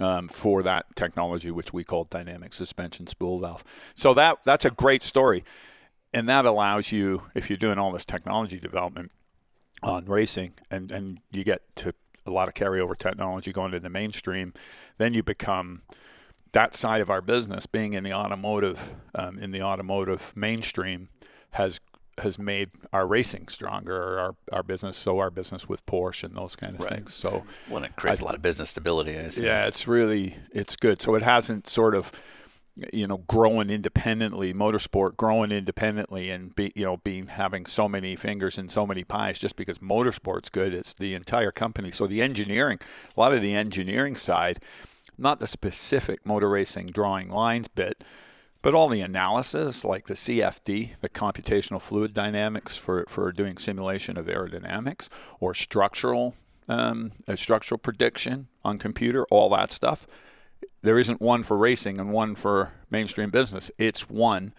um, 0.00 0.28
for 0.28 0.62
that 0.62 0.94
technology, 0.96 1.50
which 1.50 1.72
we 1.72 1.84
call 1.84 2.04
dynamic 2.04 2.52
suspension 2.52 3.06
spool 3.06 3.40
valve. 3.40 3.64
So 3.94 4.12
that 4.14 4.38
that's 4.44 4.64
a 4.64 4.70
great 4.70 5.02
story. 5.02 5.44
And 6.12 6.28
that 6.28 6.44
allows 6.46 6.90
you, 6.90 7.22
if 7.34 7.50
you're 7.50 7.58
doing 7.58 7.78
all 7.78 7.92
this 7.92 8.04
technology 8.04 8.58
development 8.58 9.12
on 9.82 10.06
racing 10.06 10.54
and, 10.70 10.90
and 10.90 11.20
you 11.30 11.44
get 11.44 11.62
to 11.76 11.94
a 12.26 12.30
lot 12.30 12.48
of 12.48 12.54
carryover 12.54 12.96
technology 12.96 13.52
going 13.52 13.72
to 13.72 13.80
the 13.80 13.90
mainstream, 13.90 14.54
then 14.98 15.14
you 15.14 15.22
become 15.22 15.82
that 16.52 16.74
side 16.74 17.00
of 17.00 17.10
our 17.10 17.20
business, 17.22 17.66
being 17.66 17.92
in 17.92 18.04
the 18.04 18.12
automotive, 18.12 18.90
um, 19.14 19.38
in 19.38 19.50
the 19.50 19.62
automotive 19.62 20.32
mainstream, 20.36 21.08
has 21.52 21.80
has 22.22 22.36
made 22.36 22.68
our 22.92 23.06
racing 23.06 23.46
stronger, 23.48 24.18
our 24.18 24.34
our 24.52 24.62
business, 24.62 24.96
so 24.96 25.18
our 25.20 25.30
business 25.30 25.68
with 25.68 25.84
Porsche 25.86 26.24
and 26.24 26.34
those 26.34 26.56
kind 26.56 26.74
of 26.74 26.80
Right. 26.80 26.94
things. 26.94 27.14
So 27.14 27.44
Well, 27.68 27.84
it 27.84 27.94
creates 27.96 28.20
a 28.20 28.24
lot 28.24 28.34
of 28.34 28.42
business 28.42 28.70
stability. 28.70 29.16
I 29.16 29.28
see. 29.28 29.44
yeah, 29.44 29.66
it's 29.66 29.86
really 29.86 30.36
it's 30.52 30.74
good. 30.76 31.00
So 31.00 31.14
it 31.14 31.22
hasn't 31.22 31.66
sort 31.68 31.94
of 31.94 32.10
you 32.92 33.06
know 33.06 33.18
growing 33.18 33.70
independently, 33.70 34.52
motorsport 34.54 35.16
growing 35.16 35.52
independently, 35.52 36.30
and 36.30 36.54
be 36.56 36.72
you 36.74 36.84
know 36.84 36.96
being 36.98 37.28
having 37.28 37.66
so 37.66 37.88
many 37.88 38.16
fingers 38.16 38.58
in 38.58 38.68
so 38.68 38.84
many 38.86 39.04
pies 39.04 39.38
just 39.38 39.54
because 39.56 39.78
motorsport's 39.78 40.48
good. 40.48 40.74
It's 40.74 40.94
the 40.94 41.14
entire 41.14 41.52
company. 41.52 41.92
So 41.92 42.06
the 42.08 42.20
engineering, 42.22 42.78
a 43.16 43.20
lot 43.20 43.32
of 43.32 43.42
the 43.42 43.54
engineering 43.54 44.16
side, 44.16 44.58
not 45.18 45.40
the 45.40 45.46
specific 45.46 46.24
motor 46.24 46.48
racing 46.48 46.88
drawing 46.88 47.30
lines 47.30 47.68
bit. 47.68 48.04
But 48.60 48.74
all 48.74 48.88
the 48.88 49.02
analysis, 49.02 49.84
like 49.84 50.08
the 50.08 50.14
CFD, 50.14 50.96
the 51.00 51.08
computational 51.08 51.80
fluid 51.80 52.12
dynamics 52.12 52.76
for, 52.76 53.04
for 53.08 53.30
doing 53.30 53.56
simulation 53.56 54.16
of 54.16 54.26
aerodynamics, 54.26 55.08
or 55.38 55.54
structural 55.54 56.34
um, 56.68 57.12
structural 57.34 57.78
prediction 57.78 58.48
on 58.64 58.78
computer, 58.78 59.24
all 59.30 59.48
that 59.50 59.70
stuff, 59.70 60.06
there 60.82 60.98
isn't 60.98 61.20
one 61.20 61.42
for 61.42 61.56
racing 61.56 61.98
and 61.98 62.12
one 62.12 62.34
for 62.34 62.72
mainstream 62.90 63.30
business. 63.30 63.70
It's 63.78 64.08
one. 64.08 64.52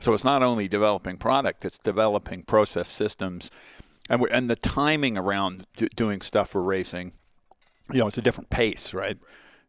So 0.00 0.12
it's 0.12 0.24
not 0.24 0.42
only 0.42 0.68
developing 0.68 1.16
product; 1.16 1.64
it's 1.64 1.78
developing 1.78 2.42
process 2.42 2.88
systems, 2.88 3.50
and 4.10 4.22
and 4.30 4.50
the 4.50 4.56
timing 4.56 5.16
around 5.16 5.66
do, 5.76 5.88
doing 5.88 6.20
stuff 6.20 6.50
for 6.50 6.62
racing. 6.62 7.12
You 7.90 8.00
know, 8.00 8.08
it's 8.08 8.18
a 8.18 8.22
different 8.22 8.50
pace, 8.50 8.92
right? 8.92 9.16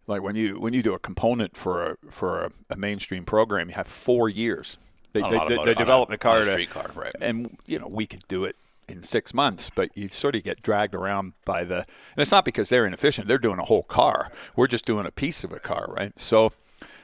Like 0.07 0.21
when 0.21 0.35
you 0.35 0.59
when 0.59 0.73
you 0.73 0.81
do 0.81 0.93
a 0.93 0.99
component 0.99 1.57
for 1.57 1.91
a 1.91 1.97
for 2.09 2.45
a, 2.45 2.51
a 2.69 2.77
mainstream 2.77 3.25
program, 3.25 3.69
you 3.69 3.75
have 3.75 3.87
four 3.87 4.29
years. 4.29 4.77
They, 5.11 5.21
they, 5.21 5.29
they, 5.47 5.65
they 5.65 5.71
a- 5.71 5.75
develop 5.75 6.09
the 6.09 6.17
car 6.17 6.41
to- 6.41 6.65
car, 6.67 6.89
right. 6.95 7.13
and 7.21 7.57
you 7.65 7.77
know 7.77 7.87
we 7.87 8.05
could 8.05 8.27
do 8.27 8.45
it 8.45 8.55
in 8.87 9.03
six 9.03 9.33
months, 9.33 9.69
but 9.73 9.89
you 9.97 10.07
sort 10.07 10.35
of 10.35 10.43
get 10.43 10.61
dragged 10.61 10.95
around 10.95 11.33
by 11.45 11.63
the. 11.63 11.79
And 11.79 11.85
it's 12.17 12.31
not 12.31 12.45
because 12.45 12.69
they're 12.69 12.85
inefficient; 12.85 13.27
they're 13.27 13.37
doing 13.37 13.59
a 13.59 13.65
whole 13.65 13.83
car. 13.83 14.31
We're 14.55 14.67
just 14.67 14.85
doing 14.85 15.05
a 15.05 15.11
piece 15.11 15.43
of 15.43 15.51
a 15.51 15.59
car, 15.59 15.87
right? 15.89 16.17
So, 16.17 16.53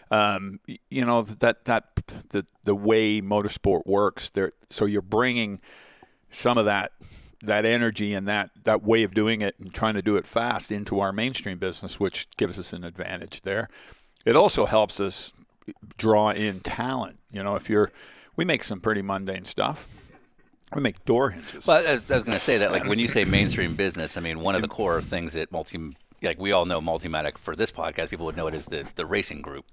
um, 0.09 0.59
you 0.89 1.03
know 1.05 1.23
that 1.23 1.65
that 1.65 1.95
the 2.29 2.45
the 2.63 2.75
way 2.75 3.21
motorsport 3.21 3.85
works, 3.85 4.29
there. 4.29 4.51
So 4.69 4.85
you're 4.85 5.01
bringing 5.01 5.59
some 6.29 6.57
of 6.57 6.65
that 6.65 6.93
that 7.43 7.65
energy 7.65 8.13
and 8.13 8.27
that 8.27 8.49
that 8.63 8.81
way 8.83 9.03
of 9.03 9.13
doing 9.13 9.41
it 9.41 9.55
and 9.59 9.73
trying 9.73 9.93
to 9.93 10.01
do 10.01 10.15
it 10.15 10.25
fast 10.25 10.71
into 10.71 10.99
our 10.99 11.11
mainstream 11.11 11.57
business, 11.59 11.99
which 11.99 12.27
gives 12.37 12.57
us 12.57 12.73
an 12.73 12.83
advantage 12.83 13.41
there. 13.41 13.69
It 14.25 14.35
also 14.35 14.65
helps 14.65 14.99
us 14.99 15.33
draw 15.97 16.29
in 16.31 16.61
talent. 16.61 17.19
You 17.31 17.43
know, 17.43 17.55
if 17.55 17.69
you're, 17.69 17.91
we 18.35 18.45
make 18.45 18.63
some 18.63 18.79
pretty 18.79 19.01
mundane 19.01 19.45
stuff. 19.45 20.11
We 20.73 20.81
make 20.81 21.03
door 21.05 21.31
hinges. 21.31 21.67
Well, 21.67 21.85
I 21.87 21.93
was, 21.93 22.09
was 22.09 22.23
going 22.23 22.33
to 22.37 22.39
say 22.43 22.57
that, 22.59 22.71
like, 22.71 22.85
when 22.85 22.97
you 22.97 23.07
say 23.07 23.25
mainstream 23.25 23.75
business, 23.75 24.17
I 24.17 24.21
mean, 24.21 24.39
one 24.39 24.55
of 24.55 24.61
the 24.63 24.67
core 24.67 25.01
things 25.01 25.33
that 25.33 25.51
multi, 25.51 25.95
like, 26.23 26.39
we 26.39 26.51
all 26.51 26.65
know 26.65 26.81
Multimatic 26.81 27.37
for 27.37 27.55
this 27.55 27.69
podcast, 27.71 28.09
people 28.09 28.25
would 28.25 28.35
know 28.37 28.47
it 28.47 28.55
as 28.55 28.65
the, 28.65 28.87
the 28.95 29.05
racing 29.05 29.41
group 29.41 29.65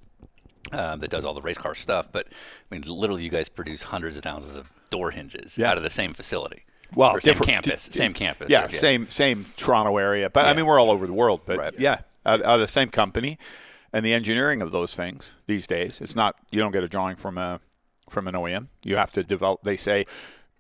um, 0.73 1.01
that 1.01 1.11
does 1.11 1.25
all 1.25 1.33
the 1.33 1.41
race 1.41 1.57
car 1.57 1.75
stuff. 1.75 2.09
But, 2.13 2.27
I 2.31 2.75
mean, 2.75 2.83
literally, 2.87 3.23
you 3.25 3.31
guys 3.31 3.49
produce 3.49 3.85
hundreds 3.85 4.17
of 4.19 4.25
thousands 4.25 4.57
of 4.57 4.71
door 4.91 5.11
hinges 5.13 5.57
Yeah. 5.57 5.71
out 5.71 5.79
of 5.79 5.85
the 5.85 5.91
same 5.91 6.13
facility. 6.13 6.65
Well, 6.95 7.13
same 7.21 7.21
different- 7.33 7.51
campus. 7.51 7.89
d- 7.89 7.97
Same 7.99 8.15
campus. 8.15 8.49
Yeah, 8.51 8.67
or- 8.67 8.69
same 8.71 9.09
same 9.09 9.47
Toronto 9.57 9.97
area, 9.97 10.31
but 10.31 10.45
I 10.47 10.53
mean 10.55 10.67
we're 10.67 10.79
all 10.81 10.91
over 10.91 11.07
the 11.07 11.13
world. 11.13 11.41
But 11.47 11.59
Right. 11.59 11.75
yeah, 11.79 12.01
out, 12.27 12.43
out 12.45 12.55
of 12.55 12.61
the 12.61 12.69
same 12.69 12.91
company, 12.91 13.39
and 13.93 14.05
the 14.05 14.13
engineering 14.13 14.63
of 14.63 14.71
those 14.73 14.95
things 14.95 15.35
these 15.47 15.67
days, 15.67 16.01
it's 16.01 16.15
not 16.17 16.37
you 16.51 16.61
don't 16.61 16.73
get 16.73 16.85
a 16.85 16.89
drawing 16.89 17.17
from 17.17 17.39
a 17.39 17.61
from 18.09 18.27
an 18.29 18.35
OEM. 18.35 18.69
You 18.85 18.97
have 18.97 19.13
to 19.13 19.23
develop. 19.23 19.61
They 19.63 19.77
say 19.77 20.05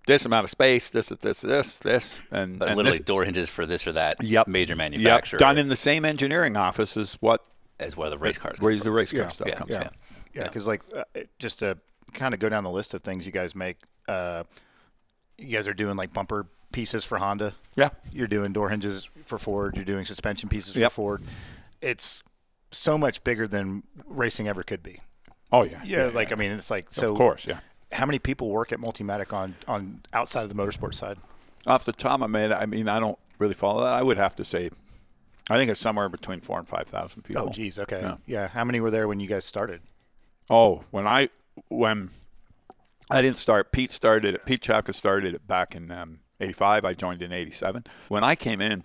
this 0.06 0.24
amount 0.24 0.44
of 0.44 0.50
space, 0.50 0.90
this 0.90 1.08
this 1.08 1.40
this 1.42 1.78
this, 1.78 2.22
and 2.30 2.58
But 2.58 2.68
and 2.68 2.76
literally, 2.76 2.98
this, 2.98 3.04
door 3.04 3.24
hinges 3.24 3.48
for 3.48 3.66
this 3.66 3.86
or 3.86 3.92
that 3.92 4.22
Yep. 4.22 4.48
major 4.48 4.72
yep, 4.72 4.78
manufacturer 4.78 5.38
done 5.38 5.58
in 5.58 5.68
the 5.68 5.76
same 5.76 6.04
engineering 6.04 6.56
office 6.56 6.96
as 6.96 7.14
what 7.20 7.44
as 7.78 7.96
where 7.96 8.10
the 8.10 8.18
race 8.18 8.38
cars 8.38 8.58
come 8.58 8.64
where 8.64 8.76
the 8.76 8.90
race 8.90 9.10
car 9.12 9.22
Yeah. 9.22 9.28
stuff 9.28 9.48
Yeah. 9.48 9.54
comes 9.54 9.70
Yeah. 9.70 9.82
from. 9.84 9.92
Yeah, 10.34 10.42
because 10.44 10.66
like 10.66 10.82
uh, 10.96 11.02
just 11.38 11.58
to 11.60 11.78
kind 12.14 12.34
of 12.34 12.40
go 12.40 12.48
down 12.48 12.62
the 12.64 12.70
list 12.70 12.94
of 12.94 13.02
things 13.02 13.26
you 13.26 13.32
guys 13.32 13.54
make, 13.54 13.76
uh, 14.08 14.44
you 15.40 15.56
guys 15.56 15.66
are 15.66 15.74
doing 15.74 15.96
like 15.96 16.12
bumper 16.12 16.46
pieces 16.72 17.04
for 17.04 17.18
Honda. 17.18 17.54
Yeah. 17.76 17.90
You're 18.12 18.28
doing 18.28 18.52
door 18.52 18.70
hinges 18.70 19.08
for 19.26 19.38
Ford. 19.38 19.76
You're 19.76 19.84
doing 19.84 20.04
suspension 20.04 20.48
pieces 20.48 20.76
Yep. 20.76 20.92
for 20.92 20.94
Ford. 20.94 21.22
It's 21.80 22.22
so 22.70 22.96
much 22.96 23.24
bigger 23.24 23.48
than 23.48 23.82
racing 24.06 24.46
ever 24.48 24.62
could 24.62 24.82
be. 24.82 25.00
Oh 25.52 25.64
yeah, 25.64 25.82
Yeah, 25.84 26.10
like 26.14 26.30
I 26.32 26.36
mean, 26.36 26.52
it's 26.52 26.70
like 26.70 26.86
so. 26.90 27.10
of 27.10 27.16
course, 27.16 27.46
yeah. 27.46 27.60
How 27.90 28.06
many 28.06 28.20
people 28.20 28.50
work 28.50 28.70
at 28.70 28.78
Multimatic 28.78 29.32
on 29.32 29.56
on 29.66 30.02
outside 30.12 30.42
of 30.44 30.48
the 30.48 30.54
motorsport 30.54 30.94
side? 30.94 31.18
Off 31.66 31.84
the 31.84 31.92
top 31.92 32.20
of 32.20 32.30
my 32.30 32.38
head, 32.38 32.52
I 32.52 32.66
mean, 32.66 32.88
I 32.88 33.00
don't 33.00 33.18
really 33.38 33.54
follow 33.54 33.82
that. 33.82 33.92
I 33.92 34.02
would 34.02 34.16
have 34.16 34.36
to 34.36 34.44
say, 34.44 34.70
I 35.50 35.56
think 35.56 35.70
it's 35.70 35.80
somewhere 35.80 36.08
between 36.08 36.40
four 36.40 36.58
and 36.60 36.68
five 36.68 36.86
thousand 36.86 37.22
oh, 37.24 37.26
people. 37.26 37.46
Oh, 37.48 37.50
geez. 37.50 37.78
Okay. 37.80 38.00
Yeah. 38.00 38.16
Yeah. 38.26 38.48
How 38.48 38.64
many 38.64 38.78
were 38.78 38.92
there 38.92 39.08
when 39.08 39.18
you 39.18 39.26
guys 39.26 39.44
started? 39.44 39.80
Oh, 40.48 40.82
when 40.92 41.06
I 41.08 41.30
when 41.68 42.10
I 43.10 43.22
didn't 43.22 43.38
start, 43.38 43.72
Pete 43.72 43.90
started. 43.90 44.34
it- 44.34 44.44
Pete 44.46 44.62
Czapka 44.62 44.94
started 44.94 45.34
it 45.34 45.46
back 45.46 45.74
in 45.74 45.90
um, 45.90 46.20
'85. 46.40 46.84
I 46.84 46.94
joined 46.94 47.22
in 47.22 47.32
'87. 47.32 47.84
When 48.08 48.24
I 48.24 48.34
came 48.34 48.60
in, 48.60 48.84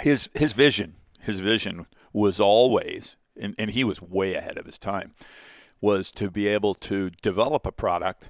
his 0.00 0.28
his 0.34 0.52
vision, 0.52 0.96
his 1.20 1.40
vision 1.40 1.86
was 2.12 2.40
always, 2.40 3.16
and, 3.40 3.54
and 3.58 3.70
he 3.70 3.84
was 3.84 4.02
way 4.02 4.34
ahead 4.34 4.58
of 4.58 4.66
his 4.66 4.78
time, 4.78 5.14
was 5.80 6.12
to 6.12 6.30
be 6.30 6.46
able 6.46 6.74
to 6.74 7.10
develop 7.22 7.66
a 7.66 7.72
product 7.72 8.28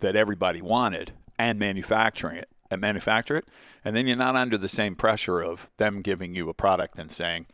that 0.00 0.16
everybody 0.16 0.60
wanted 0.60 1.12
and 1.38 1.58
manufacturing 1.58 2.36
it 2.36 2.48
and 2.70 2.80
manufacture 2.80 3.36
it, 3.36 3.46
and 3.84 3.94
then 3.94 4.06
you're 4.06 4.16
not 4.16 4.34
under 4.34 4.58
the 4.58 4.68
same 4.68 4.96
pressure 4.96 5.40
of 5.40 5.70
them 5.76 6.00
giving 6.02 6.34
you 6.34 6.48
a 6.48 6.54
product 6.54 6.98
and 6.98 7.10
saying, 7.12 7.46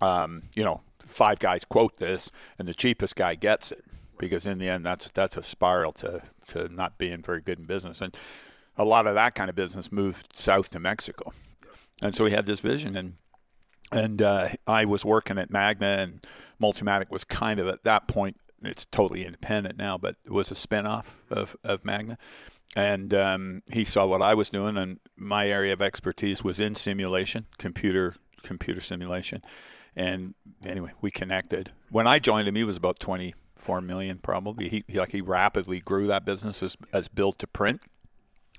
um, 0.00 0.42
you 0.54 0.62
know, 0.62 0.82
five 1.00 1.38
guys 1.38 1.64
quote 1.64 1.96
this 1.96 2.30
and 2.58 2.68
the 2.68 2.74
cheapest 2.74 3.16
guy 3.16 3.34
gets 3.34 3.72
it 3.72 3.82
because 4.18 4.46
in 4.46 4.58
the 4.58 4.68
end 4.68 4.84
that's 4.84 5.10
that's 5.10 5.36
a 5.36 5.42
spiral 5.42 5.92
to 5.92 6.22
to 6.48 6.68
not 6.68 6.98
being 6.98 7.22
very 7.22 7.40
good 7.40 7.58
in 7.58 7.64
business. 7.64 8.00
And 8.00 8.16
a 8.76 8.84
lot 8.84 9.06
of 9.06 9.14
that 9.14 9.34
kind 9.34 9.50
of 9.50 9.56
business 9.56 9.90
moved 9.90 10.28
south 10.34 10.70
to 10.70 10.78
Mexico. 10.78 11.32
And 12.00 12.14
so 12.14 12.24
he 12.24 12.32
had 12.32 12.46
this 12.46 12.60
vision 12.60 12.96
and 12.96 13.14
and 13.90 14.20
uh, 14.20 14.48
I 14.66 14.84
was 14.84 15.04
working 15.04 15.38
at 15.38 15.50
Magna 15.50 15.86
and 15.86 16.26
Multimatic 16.60 17.10
was 17.10 17.24
kind 17.24 17.58
of 17.58 17.68
at 17.68 17.84
that 17.84 18.06
point 18.06 18.36
it's 18.62 18.84
totally 18.86 19.24
independent 19.24 19.78
now 19.78 19.96
but 19.96 20.16
it 20.24 20.32
was 20.32 20.50
a 20.50 20.54
spinoff 20.54 21.10
of, 21.30 21.56
of 21.64 21.84
Magna. 21.84 22.18
And 22.76 23.14
um, 23.14 23.62
he 23.72 23.84
saw 23.84 24.06
what 24.06 24.20
I 24.20 24.34
was 24.34 24.50
doing 24.50 24.76
and 24.76 25.00
my 25.16 25.48
area 25.48 25.72
of 25.72 25.80
expertise 25.80 26.44
was 26.44 26.60
in 26.60 26.74
simulation 26.74 27.46
computer 27.58 28.14
computer 28.42 28.80
simulation. 28.80 29.42
And 29.96 30.34
anyway 30.64 30.92
we 31.00 31.10
connected. 31.10 31.72
When 31.90 32.06
I 32.06 32.18
joined 32.18 32.46
him 32.46 32.54
he 32.54 32.64
was 32.64 32.76
about 32.76 33.00
24 33.58 33.80
million 33.80 34.18
probably. 34.18 34.68
He, 34.68 34.84
like 34.94 35.12
he 35.12 35.20
rapidly 35.20 35.80
grew 35.80 36.06
that 36.06 36.24
business 36.24 36.62
as, 36.62 36.76
as 36.92 37.08
built 37.08 37.38
to 37.40 37.46
print. 37.46 37.82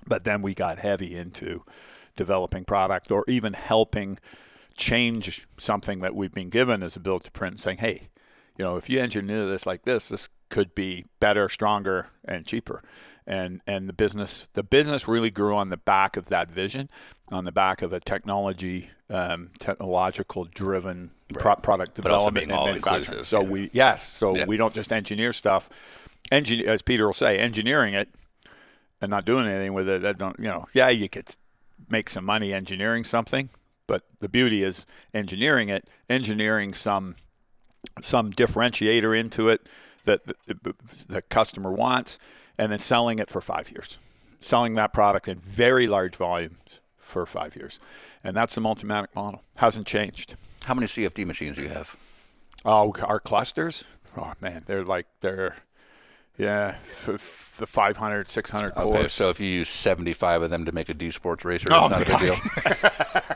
But 0.06 0.24
then 0.24 0.42
we 0.42 0.54
got 0.54 0.78
heavy 0.78 1.14
into 1.14 1.64
developing 2.16 2.64
product 2.64 3.10
or 3.10 3.24
even 3.28 3.52
helping 3.54 4.18
change 4.76 5.46
something 5.58 6.00
that 6.00 6.14
we've 6.14 6.32
been 6.32 6.48
given 6.48 6.82
as 6.82 6.96
a 6.96 7.00
build 7.00 7.22
to 7.22 7.30
print 7.30 7.60
saying 7.60 7.76
hey 7.78 8.08
you 8.56 8.64
know 8.64 8.76
if 8.76 8.88
you 8.88 8.98
engineer 8.98 9.46
this 9.46 9.66
like 9.66 9.84
this 9.84 10.08
this 10.08 10.28
could 10.48 10.74
be 10.74 11.04
better 11.18 11.48
stronger 11.50 12.08
and 12.24 12.46
cheaper 12.46 12.82
and 13.26 13.60
and 13.66 13.88
the 13.88 13.92
business 13.92 14.46
the 14.54 14.62
business 14.62 15.06
really 15.06 15.30
grew 15.30 15.54
on 15.54 15.68
the 15.68 15.76
back 15.76 16.16
of 16.16 16.26
that 16.26 16.50
vision 16.50 16.88
on 17.30 17.44
the 17.44 17.52
back 17.52 17.82
of 17.82 17.92
a 17.92 18.00
technology 18.00 18.90
um, 19.08 19.50
technological 19.58 20.44
driven 20.44 21.10
pro- 21.32 21.56
product 21.56 21.94
development 21.94 22.44
and 22.44 22.52
all 22.52 22.66
manufacturing 22.66 23.24
so 23.24 23.40
yeah. 23.42 23.48
we 23.48 23.70
yes 23.72 24.06
so 24.06 24.36
Yeah. 24.36 24.46
we 24.46 24.56
don't 24.56 24.74
just 24.74 24.92
engineer 24.92 25.32
stuff 25.32 25.68
engine 26.30 26.66
as 26.66 26.82
peter 26.82 27.06
will 27.06 27.12
say 27.14 27.38
engineering 27.38 27.94
it 27.94 28.08
and 29.00 29.10
not 29.10 29.24
doing 29.24 29.46
anything 29.46 29.72
with 29.72 29.88
it, 29.88 30.02
that 30.02 30.18
don't 30.18 30.38
you 30.38 30.46
know? 30.46 30.66
Yeah, 30.72 30.88
you 30.88 31.08
could 31.08 31.28
make 31.88 32.10
some 32.10 32.24
money 32.24 32.52
engineering 32.52 33.04
something, 33.04 33.48
but 33.86 34.04
the 34.20 34.28
beauty 34.28 34.62
is 34.62 34.86
engineering 35.14 35.68
it, 35.68 35.88
engineering 36.08 36.74
some 36.74 37.16
some 38.02 38.30
differentiator 38.30 39.18
into 39.18 39.48
it 39.48 39.66
that 40.04 40.26
the, 40.26 40.34
the, 40.46 40.74
the 41.08 41.22
customer 41.22 41.72
wants, 41.72 42.18
and 42.60 42.70
then 42.70 42.78
selling 42.78 43.18
it 43.18 43.30
for 43.30 43.40
five 43.40 43.70
years, 43.72 43.98
selling 44.38 44.74
that 44.74 44.92
product 44.92 45.26
in 45.26 45.38
very 45.38 45.86
large 45.86 46.14
volumes 46.14 46.80
for 46.98 47.24
five 47.26 47.56
years, 47.56 47.80
and 48.22 48.36
that's 48.36 48.54
the 48.54 48.60
Multimatic 48.60 49.08
model. 49.16 49.42
Hasn't 49.56 49.86
changed. 49.86 50.34
How 50.66 50.74
many 50.74 50.86
CFD 50.86 51.26
machines 51.26 51.56
do 51.56 51.62
you 51.62 51.70
have? 51.70 51.96
Oh, 52.64 52.94
our 53.02 53.18
clusters. 53.18 53.84
Oh 54.16 54.34
man, 54.40 54.64
they're 54.66 54.84
like 54.84 55.06
they're 55.22 55.56
yeah, 56.38 56.76
f- 56.98 57.56
the 57.58 57.66
500, 57.66 58.28
600 58.28 58.72
Okay, 58.72 58.80
cores. 58.82 59.12
so 59.12 59.28
if 59.30 59.40
you 59.40 59.46
use 59.46 59.68
75 59.68 60.42
of 60.42 60.50
them 60.50 60.64
to 60.64 60.72
make 60.72 60.88
a 60.88 60.94
D 60.94 61.10
Sports 61.10 61.44
racer, 61.44 61.68
Oh, 61.70 61.88
it's 61.88 61.90
not 61.90 62.02
a 62.02 62.04
big 62.04 62.20
deal. 62.20 63.26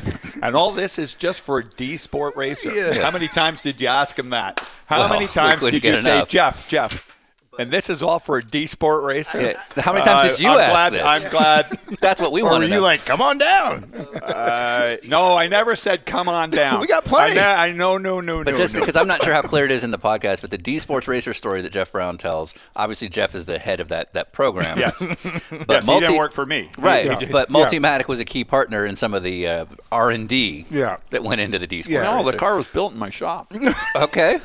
And 0.42 0.56
all 0.56 0.72
this 0.72 0.98
is 0.98 1.14
just 1.14 1.40
for 1.40 1.58
a 1.60 1.64
D 1.64 1.96
Sport 1.96 2.36
racer. 2.36 3.00
How 3.00 3.10
many 3.10 3.28
times 3.28 3.62
did 3.62 3.80
you 3.80 3.86
ask 3.88 4.18
him 4.18 4.30
that? 4.30 4.60
How 4.86 5.00
Well, 5.00 5.08
many 5.10 5.26
times 5.26 5.62
did 5.62 5.84
you 5.84 5.96
say. 5.98 6.24
Jeff, 6.28 6.68
Jeff? 6.68 7.13
And 7.58 7.70
this 7.70 7.88
is 7.88 8.02
all 8.02 8.18
for 8.18 8.38
a 8.38 8.42
D 8.42 8.66
Sport 8.66 9.04
racer. 9.04 9.40
Yeah. 9.40 9.62
How 9.82 9.92
many 9.92 10.04
times 10.04 10.36
did 10.36 10.42
you 10.42 10.50
I'm 10.50 10.58
ask 10.60 10.70
glad, 10.72 10.92
this? 10.92 11.02
I'm 11.24 11.30
glad. 11.30 11.78
That's 12.00 12.20
what 12.20 12.32
we 12.32 12.42
Or 12.42 12.46
want 12.46 12.58
were 12.58 12.64
you 12.64 12.74
know. 12.76 12.80
like, 12.82 13.04
come 13.04 13.20
on 13.20 13.38
down? 13.38 13.84
Uh, 14.24 14.96
no, 15.04 15.36
I 15.36 15.48
never 15.48 15.76
said 15.76 16.06
come 16.06 16.28
on 16.28 16.50
down. 16.62 16.80
We 16.80 16.86
got 16.86 17.04
plenty. 17.04 17.32
I, 17.38 17.66
ne- 17.66 17.72
I 17.72 17.72
know, 17.72 17.98
no, 17.98 18.20
no, 18.20 18.38
no. 18.38 18.44
But 18.44 18.52
no. 18.52 18.56
just 18.56 18.74
no. 18.74 18.80
because 18.80 18.96
I'm 18.96 19.06
not 19.06 19.22
sure 19.22 19.32
how 19.32 19.42
clear 19.42 19.64
it 19.66 19.70
is 19.70 19.84
in 19.84 19.90
the 19.90 19.98
podcast, 19.98 20.40
but 20.40 20.50
the 20.50 20.58
D 20.58 20.78
Sports 20.78 21.06
Racer 21.06 21.34
story 21.34 21.60
that 21.62 21.72
Jeff 21.72 21.92
Brown 21.92 22.16
tells, 22.18 22.54
obviously 22.74 23.08
Jeff 23.08 23.34
is 23.34 23.46
the 23.46 23.58
head 23.58 23.80
of 23.80 23.88
that 23.88 24.12
that 24.14 24.32
program. 24.32 24.78
yes, 24.78 24.98
but 24.98 25.68
yes, 25.68 25.86
he 25.86 26.00
didn't 26.00 26.16
work 26.16 26.32
for 26.32 26.46
me. 26.46 26.70
right, 26.78 27.10
He 27.10 27.16
did- 27.16 27.32
but 27.32 27.50
Yeah. 27.50 27.56
Multimatic 27.66 28.08
was 28.08 28.18
a 28.20 28.24
key 28.24 28.44
partner 28.44 28.86
in 28.86 28.96
some 28.96 29.12
of 29.14 29.22
the 29.22 29.46
uh, 29.46 29.64
R 29.92 30.10
and 30.10 30.28
D 30.28 30.64
Yeah. 30.70 30.96
that 31.10 31.22
went 31.22 31.40
into 31.40 31.58
the 31.58 31.66
D 31.66 31.82
Sports. 31.82 31.92
Yeah. 31.92 32.02
no, 32.20 32.28
the 32.30 32.36
car 32.36 32.56
was 32.56 32.68
built 32.68 32.92
in 32.94 32.98
my 32.98 33.10
shop. 33.10 33.52
Okay. 33.94 34.38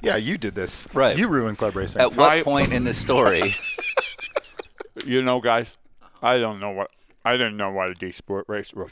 Yeah, 0.00 0.16
you 0.16 0.38
did 0.38 0.54
this. 0.54 0.86
Right. 0.94 1.16
You 1.18 1.28
ruined 1.28 1.58
club 1.58 1.74
racing. 1.76 2.00
At 2.00 2.14
what 2.16 2.30
I- 2.30 2.42
point 2.42 2.72
in 2.72 2.84
the 2.84 2.94
story? 2.94 3.54
you 5.04 5.22
know, 5.22 5.40
guys, 5.40 5.76
I 6.22 6.38
don't 6.38 6.60
know 6.60 6.70
what 6.70 6.90
I 7.24 7.32
didn't 7.36 7.56
know 7.56 7.70
what 7.70 7.90
a 7.90 7.94
D 7.94 8.12
Sport 8.12 8.46
racer 8.48 8.78
was. 8.84 8.90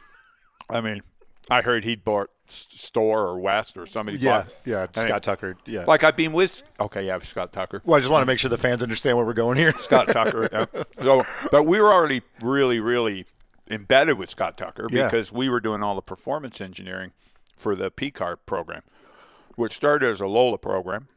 I 0.68 0.80
mean, 0.80 1.02
I 1.50 1.62
heard 1.62 1.84
he'd 1.84 2.04
bought 2.04 2.30
store 2.48 3.22
or 3.26 3.38
West 3.40 3.76
or 3.76 3.86
somebody. 3.86 4.18
Yeah, 4.18 4.42
bought- 4.42 4.52
yeah, 4.64 4.76
I 4.94 4.98
mean, 5.00 5.06
Scott 5.08 5.22
Tucker. 5.22 5.56
Yeah. 5.66 5.84
Like 5.86 6.04
I've 6.04 6.16
been 6.16 6.32
with. 6.32 6.62
Okay, 6.80 7.06
yeah, 7.06 7.18
Scott 7.20 7.52
Tucker. 7.52 7.82
well, 7.84 7.96
I 7.96 8.00
just 8.00 8.10
want 8.10 8.22
to 8.22 8.26
make 8.26 8.38
sure 8.38 8.48
the 8.48 8.58
fans 8.58 8.82
understand 8.82 9.16
where 9.16 9.26
we're 9.26 9.32
going 9.32 9.56
here. 9.58 9.72
Scott 9.78 10.08
Tucker. 10.12 10.48
yeah. 10.52 10.82
So, 11.00 11.24
but 11.50 11.64
we 11.64 11.80
were 11.80 11.92
already 11.92 12.22
really, 12.40 12.80
really 12.80 13.26
embedded 13.70 14.18
with 14.18 14.28
Scott 14.28 14.56
Tucker 14.56 14.86
Yeah. 14.90 15.06
because 15.06 15.32
we 15.32 15.48
were 15.48 15.60
doing 15.60 15.82
all 15.82 15.94
the 15.96 16.02
performance 16.02 16.60
engineering 16.60 17.12
for 17.56 17.74
the 17.74 17.90
P-Car 17.90 18.36
program, 18.36 18.82
which 19.56 19.74
started 19.74 20.08
as 20.08 20.20
a 20.20 20.26
Lola 20.26 20.58
program, 20.58 21.08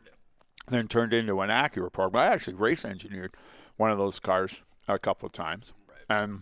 then 0.67 0.87
turned 0.87 1.13
into 1.13 1.39
an 1.41 1.49
Acura 1.49 1.91
program. 1.91 2.23
I 2.23 2.33
actually 2.33 2.55
race 2.55 2.83
engineered 2.83 3.35
one 3.77 3.91
of 3.91 3.97
those 3.97 4.19
cars 4.19 4.63
a 4.87 4.97
couple 4.99 5.25
of 5.27 5.31
times, 5.31 5.73
and 6.09 6.41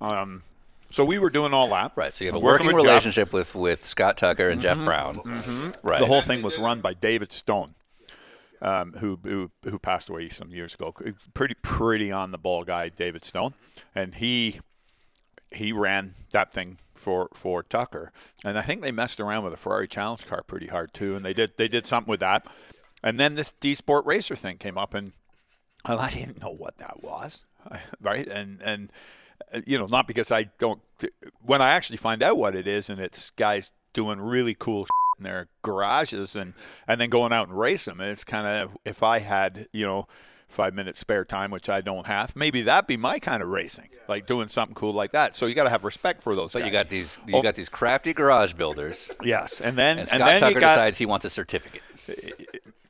um, 0.00 0.42
so 0.90 1.04
we 1.04 1.18
were 1.18 1.30
doing 1.30 1.52
all 1.54 1.68
that. 1.68 1.92
Right. 1.96 2.12
So 2.12 2.24
you 2.24 2.28
have 2.30 2.36
a 2.36 2.38
Working 2.38 2.66
working 2.66 2.76
with 2.76 2.84
Jeff. 2.84 2.90
relationship 2.90 3.32
with, 3.32 3.54
with 3.54 3.86
Scott 3.86 4.16
Tucker 4.16 4.48
and 4.48 4.60
Jeff 4.60 4.76
Brown. 4.78 5.20
Right. 5.82 6.00
The 6.00 6.06
whole 6.06 6.20
thing 6.22 6.42
was 6.42 6.58
run 6.58 6.80
by 6.80 6.92
David 6.94 7.32
Stone, 7.32 7.74
um, 8.60 8.92
who, 8.94 9.18
who 9.22 9.50
who 9.64 9.78
passed 9.78 10.08
away 10.10 10.28
some 10.28 10.50
years 10.50 10.74
ago. 10.74 10.94
Pretty 11.34 11.54
pretty 11.62 12.12
on 12.12 12.30
the 12.30 12.38
ball 12.38 12.64
guy, 12.64 12.88
David 12.90 13.24
Stone, 13.24 13.54
and 13.94 14.16
he 14.16 14.60
he 15.54 15.72
ran 15.72 16.14
that 16.32 16.52
thing 16.52 16.78
for 16.94 17.28
for 17.34 17.62
Tucker. 17.62 18.12
And 18.44 18.58
I 18.58 18.62
think 18.62 18.82
they 18.82 18.92
messed 18.92 19.20
around 19.20 19.44
with 19.44 19.52
a 19.52 19.56
Ferrari 19.56 19.88
Challenge 19.88 20.24
car 20.26 20.42
pretty 20.42 20.66
hard 20.66 20.94
too. 20.94 21.16
And 21.16 21.24
they 21.24 21.34
did 21.34 21.52
they 21.56 21.68
did 21.68 21.86
something 21.86 22.10
with 22.10 22.20
that. 22.20 22.46
And 23.02 23.18
then 23.18 23.34
this 23.34 23.52
D 23.52 23.74
Sport 23.74 24.06
Racer 24.06 24.36
thing 24.36 24.58
came 24.58 24.78
up, 24.78 24.94
and 24.94 25.12
and 25.84 26.00
I 26.00 26.10
didn't 26.14 26.40
know 26.40 26.50
what 26.50 26.78
that 26.78 27.02
was, 27.02 27.46
right? 28.00 28.26
And 28.26 28.60
and 28.62 28.92
uh, 29.52 29.60
you 29.66 29.78
know, 29.78 29.86
not 29.86 30.06
because 30.06 30.30
I 30.30 30.44
don't. 30.58 30.80
When 31.40 31.60
I 31.60 31.70
actually 31.70 31.96
find 31.96 32.22
out 32.22 32.38
what 32.38 32.54
it 32.54 32.66
is, 32.66 32.88
and 32.88 33.00
it's 33.00 33.30
guys 33.30 33.72
doing 33.92 34.20
really 34.20 34.54
cool 34.54 34.86
in 35.18 35.24
their 35.24 35.48
garages, 35.62 36.36
and 36.36 36.54
and 36.86 37.00
then 37.00 37.10
going 37.10 37.32
out 37.32 37.48
and 37.48 37.58
race 37.58 37.86
them, 37.86 38.00
and 38.00 38.10
it's 38.10 38.24
kind 38.24 38.46
of 38.46 38.76
if 38.84 39.02
I 39.02 39.18
had, 39.18 39.68
you 39.72 39.86
know. 39.86 40.06
Five 40.52 40.74
minutes 40.74 40.98
spare 40.98 41.24
time, 41.24 41.50
which 41.50 41.70
I 41.70 41.80
don't 41.80 42.06
have. 42.06 42.36
Maybe 42.36 42.60
that'd 42.62 42.86
be 42.86 42.98
my 42.98 43.18
kind 43.18 43.42
of 43.42 43.48
racing, 43.48 43.88
like 44.06 44.26
doing 44.26 44.48
something 44.48 44.74
cool 44.74 44.92
like 44.92 45.12
that. 45.12 45.34
So 45.34 45.46
you 45.46 45.54
got 45.54 45.64
to 45.64 45.70
have 45.70 45.82
respect 45.82 46.22
for 46.22 46.34
those. 46.34 46.52
But 46.52 46.66
you 46.66 46.70
got 46.70 46.90
these 46.90 47.18
you 47.26 47.36
Oh, 47.36 47.42
got 47.42 47.54
these 47.54 47.70
crafty 47.70 48.12
garage 48.12 48.52
builders, 48.52 49.10
yes, 49.22 49.62
and 49.62 49.78
then 49.78 49.92
and 49.98 50.00
and, 50.00 50.08
Scott 50.08 50.20
then 50.20 50.40
Tucker 50.40 50.54
you 50.54 50.60
got 50.60 50.74
decides 50.74 50.98
he 50.98 51.06
wants 51.06 51.24
a 51.24 51.30
certificate. 51.30 51.80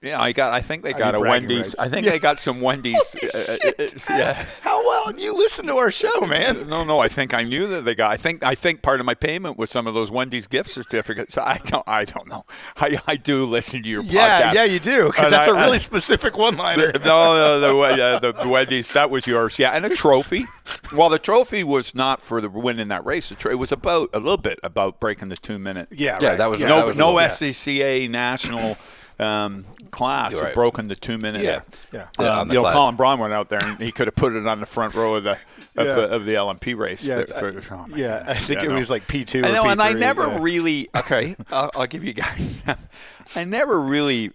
Yeah, 0.03 0.21
I 0.21 0.33
got. 0.33 0.53
I 0.53 0.61
think 0.61 0.83
they 0.83 0.93
got 0.93 1.13
be 1.15 1.19
a 1.19 1.21
Wendy's. 1.21 1.59
rights. 1.59 1.79
I 1.79 1.89
think 1.89 2.07
they 2.07 2.19
got 2.19 2.39
some 2.39 2.61
Wendy's. 2.61 3.17
uh, 3.23 3.57
uh, 3.65 3.69
uh, 3.79 3.89
yeah. 4.11 4.45
How 4.61 4.85
well 4.87 5.13
you 5.19 5.33
listen 5.35 5.67
to 5.67 5.77
our 5.77 5.91
show, 5.91 6.21
man? 6.23 6.69
No, 6.69 6.85
no. 6.85 6.99
I 7.01 7.09
think 7.09 7.35
I 7.35 7.43
knew 7.43 7.67
that 7.69 7.85
they 7.85 7.95
got. 7.95 8.11
I 8.11 8.17
think. 8.17 8.45
I 8.45 8.55
think 8.55 8.83
part 8.83 9.01
of 9.01 9.07
my 9.07 9.15
payment 9.15 9.57
was 9.59 9.71
some 9.71 9.87
of 9.87 9.95
those 9.95 10.11
Wendy's 10.11 10.47
gift 10.47 10.71
certificates. 10.71 11.37
I 11.39 11.59
don't. 11.65 11.85
I 11.87 12.05
don't 12.05 12.27
know. 12.27 12.45
I, 12.77 12.99
I 13.07 13.17
do 13.17 13.45
listen 13.45 13.83
to 13.83 13.89
your 13.89 14.03
Yeah, 14.03 14.51
podcast. 14.51 14.55
yeah, 14.55 14.65
you 14.65 14.79
do, 14.81 15.07
because 15.07 15.31
that's 15.31 15.49
I- 15.49 15.51
a 15.51 15.55
really 15.55 15.77
I- 15.77 15.81
specific 15.81 16.37
one-liner. 16.37 16.93
no, 17.05 17.61
no, 17.61 17.61
the, 17.61 18.03
uh, 18.05 18.33
the 18.43 18.49
Wendy's 18.49 18.93
that 18.93 19.11
was 19.11 19.27
yours, 19.27 19.59
yeah, 19.59 19.71
and 19.71 19.85
a 19.85 19.91
trophy. 19.95 20.47
Well, 20.95 21.09
the 21.09 21.19
trophy 21.19 21.65
was 21.65 21.95
not 21.95 22.21
for 22.21 22.41
the 22.41 22.49
winning 22.49 22.89
that 22.89 23.05
race. 23.05 23.29
The 23.29 23.35
tro- 23.37 23.51
It 23.53 23.59
was 23.59 23.73
about 23.73 24.11
a 24.13 24.19
little 24.19 24.37
bit 24.37 24.59
about 24.63 25.01
breaking 25.01 25.29
the 25.29 25.37
two 25.37 25.59
minute. 25.59 25.89
Yeah, 25.91 26.19
Yeah, 26.21 26.29
right. 26.31 26.39
that 26.39 26.51
was- 26.51 26.61
yeah. 26.61 26.69
that 26.69 26.81
no, 26.81 26.87
was 26.87 26.97
no 26.97 27.19
yeah. 27.21 27.27
SCCA 27.29 28.09
national 28.11 28.77
um, 29.19 29.65
class 29.91 30.33
You're 30.33 30.47
had 30.47 30.55
broken 30.55 30.89
the 30.89 30.97
two 30.97 31.19
minute. 31.19 31.43
Yeah, 31.43 31.61
yeah. 31.93 32.07
Yeah, 32.19 32.41
Um, 32.41 32.49
you 32.49 32.55
know, 32.55 32.63
class. 32.63 32.75
Colin 32.75 32.97
Braun 32.97 33.19
went 33.19 33.33
out 33.33 33.49
there 33.51 33.61
and 33.63 33.79
he 33.79 33.93
could 33.93 34.07
have 34.09 34.15
put 34.15 34.35
it 34.35 34.47
on 34.47 34.61
the 34.61 34.67
front 34.67 34.95
row 34.95 35.15
of 35.17 35.25
the 35.25 35.39
of, 35.75 35.87
Yeah. 35.87 35.95
the, 35.95 36.03
of 36.11 36.25
the 36.27 36.35
LMP 36.35 36.77
race. 36.77 37.05
Yeah, 37.05 37.17
that- 37.25 37.39
for- 37.39 37.75
oh 37.75 37.87
my 37.89 37.97
yeah, 37.97 38.25
I 38.27 38.35
think 38.35 38.61
Yeah, 38.61 38.67
it 38.67 38.69
no. 38.71 38.75
was 38.77 38.91
like 38.91 39.07
P 39.07 39.25
two. 39.25 39.43
I 39.45 39.53
know, 39.53 39.69
and 39.69 39.81
I 39.81 39.93
never 39.93 40.27
yeah. 40.27 40.39
really. 40.41 40.89
Okay, 40.95 41.35
I'll, 41.51 41.71
I'll 41.75 41.87
give 41.87 42.05
you 42.05 42.13
guys. 42.13 42.63
I 43.37 43.45
never 43.45 43.81
really, 43.81 44.33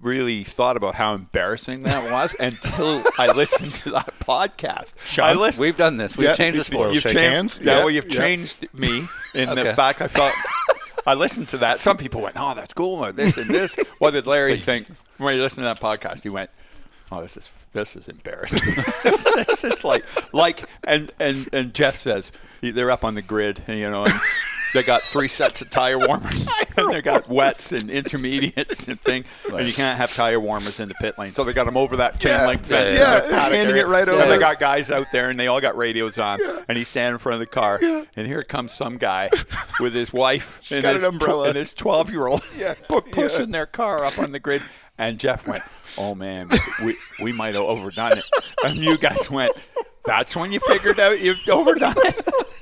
really 0.00 0.42
thought 0.42 0.76
about 0.76 0.94
how 0.96 1.14
embarrassing 1.14 1.82
that 1.82 2.10
was 2.10 2.34
until 2.40 3.04
I 3.18 3.30
listened 3.32 3.74
to 3.74 3.90
that 3.92 4.12
podcast. 4.20 4.94
I 5.22 5.34
listened. 5.34 5.60
We've 5.62 5.76
done 5.76 5.96
this. 5.98 6.16
We've 6.16 6.28
Yeah. 6.28 6.34
changed 6.34 6.58
the 6.58 6.64
sport. 6.64 6.94
You've 6.94 7.02
Shake 7.02 7.12
changed. 7.12 7.32
hands? 7.34 7.60
Yeah, 7.62 7.72
Yeah, 7.72 7.78
well, 7.80 7.90
you've 7.90 8.10
yeah. 8.10 8.18
changed 8.18 8.66
me 8.74 9.06
in 9.34 9.48
Okay. 9.50 9.62
the 9.62 9.74
fact 9.74 10.00
I 10.00 10.06
thought. 10.08 10.32
I 11.06 11.14
listened 11.14 11.48
to 11.48 11.58
that. 11.58 11.80
Some 11.80 11.96
people 11.96 12.20
went, 12.20 12.36
"Oh, 12.38 12.54
that's 12.54 12.74
cool," 12.74 13.04
or 13.04 13.12
this 13.12 13.36
and 13.36 13.50
this. 13.50 13.76
What 13.98 14.12
did 14.12 14.26
Larry 14.26 14.56
think 14.58 14.88
when 15.18 15.34
he 15.34 15.40
listened 15.40 15.64
to 15.64 15.74
that 15.74 15.80
podcast? 15.80 16.22
He 16.22 16.28
went, 16.28 16.50
"Oh, 17.10 17.22
this 17.22 17.36
is 17.36 17.50
this 17.72 17.96
is 17.96 18.08
embarrassing. 18.08 18.60
this 19.04 19.64
is 19.64 19.84
like 19.84 20.04
like." 20.32 20.64
And 20.84 21.12
and 21.20 21.48
and 21.52 21.74
Jeff 21.74 21.96
says 21.96 22.32
they're 22.60 22.90
up 22.90 23.04
on 23.04 23.14
the 23.14 23.22
grid, 23.22 23.62
you 23.68 23.90
know, 23.90 24.04
and 24.04 24.14
they 24.74 24.82
got 24.82 25.02
three 25.02 25.28
sets 25.28 25.60
of 25.62 25.70
tire 25.70 25.98
warmers, 25.98 26.46
and 26.76 26.92
they 26.92 27.02
got 27.02 27.28
wets 27.28 27.72
and 27.72 27.90
intermediates 27.90 28.88
and 28.88 29.00
thing, 29.00 29.24
and 29.52 29.66
you 29.66 29.72
can't 29.72 29.98
have 29.98 30.14
tire 30.14 30.40
warmers 30.40 30.80
in 30.80 30.88
the 30.88 30.94
pit 30.94 31.18
lane, 31.18 31.32
so 31.32 31.44
they 31.44 31.52
got 31.52 31.64
them 31.64 31.76
over 31.76 31.96
that 31.96 32.18
chain 32.20 32.32
Yeah, 32.32 32.46
link 32.46 32.64
fence. 32.64 32.98
yeah, 32.98 33.16
in 33.16 33.22
the 33.24 33.28
paddock 33.36 33.54
handing 33.54 33.76
it 33.76 33.86
right 33.86 34.08
And 34.08 34.10
over. 34.16 34.26
they 34.28 34.38
got 34.38 34.58
guys 34.60 34.90
out 34.90 35.06
there, 35.12 35.28
and 35.30 35.38
they 35.38 35.46
all 35.46 35.60
got 35.60 35.76
radios 35.76 36.18
on, 36.18 36.38
and 36.68 36.78
he's 36.78 36.88
standing 36.88 37.14
in 37.14 37.18
front 37.18 37.34
of 37.34 37.40
the 37.40 37.46
car, 37.46 37.80
and 37.82 38.26
here 38.26 38.42
comes 38.42 38.72
some 38.72 38.96
guy 38.96 39.30
with 39.80 39.92
his 39.94 40.12
wife 40.12 40.60
and 40.72 40.84
his, 40.84 41.02
an 41.02 41.08
umbrella. 41.14 41.48
and 41.48 41.56
his 41.56 41.72
twelve-year-old 41.74 42.42
Yeah. 42.56 42.74
pu- 42.88 43.02
pushing 43.02 43.50
their 43.50 43.66
car 43.66 44.04
up 44.04 44.18
on 44.18 44.32
the 44.32 44.40
grid. 44.40 44.62
And 44.98 45.18
Jeff 45.18 45.46
went, 45.48 45.64
"Oh 45.96 46.14
man, 46.14 46.50
we 46.84 46.96
we 47.22 47.32
might 47.32 47.54
have 47.54 47.64
overdone 47.64 48.18
it." 48.18 48.24
And 48.62 48.76
you 48.76 48.98
guys 48.98 49.28
went, 49.30 49.52
"That's 50.04 50.36
when 50.36 50.52
you 50.52 50.60
figured 50.60 51.00
out 51.00 51.18
you've 51.20 51.40
overdone 51.48 51.94
it." 51.96 52.26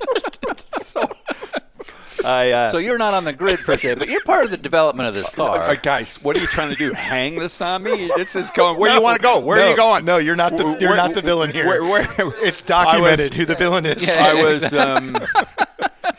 so, 2.21 2.27
I 2.27 2.49
uh, 2.51 2.71
So 2.71 2.77
you're 2.77 2.97
not 2.97 3.13
on 3.13 3.25
the 3.25 3.33
grid 3.33 3.59
per 3.59 3.77
se, 3.77 3.95
but 3.95 4.07
you're 4.09 4.23
part 4.23 4.45
of 4.45 4.51
the 4.51 4.57
development 4.57 5.09
of 5.09 5.13
this 5.15 5.29
car. 5.35 5.59
uh, 5.59 5.75
guys, 5.75 6.15
what 6.23 6.37
are 6.37 6.39
you 6.39 6.47
trying 6.47 6.69
to 6.69 6.75
do? 6.75 6.93
Hang 6.93 7.35
this 7.35 7.59
on 7.61 7.83
me? 7.83 8.09
This 8.17 8.35
is 8.35 8.49
going. 8.51 8.79
Where 8.79 8.89
do 8.91 8.95
you 8.95 9.01
want 9.01 9.17
to 9.17 9.23
go? 9.23 9.39
Where 9.39 9.57
no, 9.57 9.63
are 9.65 9.69
you 9.69 9.75
going? 9.75 10.05
No, 10.05 10.17
you're 10.17 10.35
not 10.35 10.51
the 10.57 10.77
you're 10.79 10.89
where- 10.89 10.95
not 10.97 11.13
the 11.13 11.21
villain 11.21 11.51
here. 11.51 11.65
Where, 11.65 11.83
where, 11.83 12.07
it's 12.45 12.61
documented 12.61 13.33
who 13.33 13.45
the 13.45 13.55
villain 13.55 13.85
is. 13.85 14.05
Yeah. 14.05 14.17
I 14.19 14.43
was. 14.43 14.73
Um, 14.81 15.15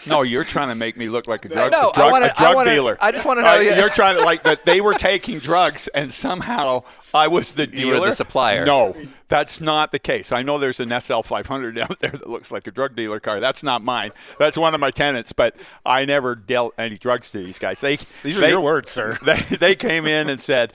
no, 0.06 0.22
you're 0.22 0.44
trying 0.44 0.68
to 0.68 0.74
make 0.74 0.96
me 0.96 1.08
look 1.08 1.26
like 1.26 1.44
a 1.44 1.48
drug, 1.48 1.72
No, 1.72 1.90
a 1.90 1.92
drug, 1.94 2.08
I 2.08 2.10
wanna- 2.10 2.26
a 2.26 2.28
drug 2.38 2.40
I 2.52 2.54
wanna- 2.54 2.70
dealer. 2.74 2.98
I 3.00 3.12
just 3.12 3.24
wanna 3.24 3.42
know, 3.42 3.56
Uh, 3.56 3.60
yeah. 3.60 3.78
You're 3.78 3.88
trying 3.90 4.16
to 4.16 4.24
like 4.24 4.42
that 4.44 4.64
they 4.64 4.80
were 4.80 4.94
taking 4.94 5.38
drugs 5.38 5.88
and 5.88 6.12
somehow 6.12 6.82
I 7.14 7.28
was 7.28 7.52
the 7.52 7.68
You 7.70 7.88
were 7.88 7.94
dealer. 7.94 8.08
the 8.08 8.14
supplier. 8.14 8.64
No, 8.64 8.94
that's 9.28 9.60
not 9.60 9.92
the 9.92 9.98
case. 9.98 10.32
I 10.32 10.42
know 10.42 10.58
there's 10.58 10.80
an 10.80 10.90
SL 10.92 11.20
500 11.22 11.78
out 11.78 11.98
there 12.00 12.10
that 12.10 12.28
looks 12.28 12.50
like 12.50 12.66
a 12.66 12.70
drug 12.70 12.96
dealer 12.96 13.20
car. 13.20 13.38
That's 13.40 13.62
not 13.62 13.82
mine. 13.84 14.12
That's 14.38 14.56
one 14.56 14.74
of 14.74 14.80
my 14.80 14.90
tenants, 14.90 15.32
but 15.32 15.54
I 15.84 16.04
never 16.04 16.34
dealt 16.34 16.74
any 16.78 16.96
drugs 16.98 17.30
to 17.32 17.38
these 17.38 17.58
guys. 17.58 17.80
They 17.80 17.98
These 18.22 18.38
are 18.38 18.40
they- 18.40 18.48
your 18.50 18.60
words, 18.60 18.90
sir. 18.90 19.18
They, 19.22 19.34
they 19.56 19.74
came 19.74 20.06
in 20.06 20.28
and 20.30 20.40
said, 20.40 20.72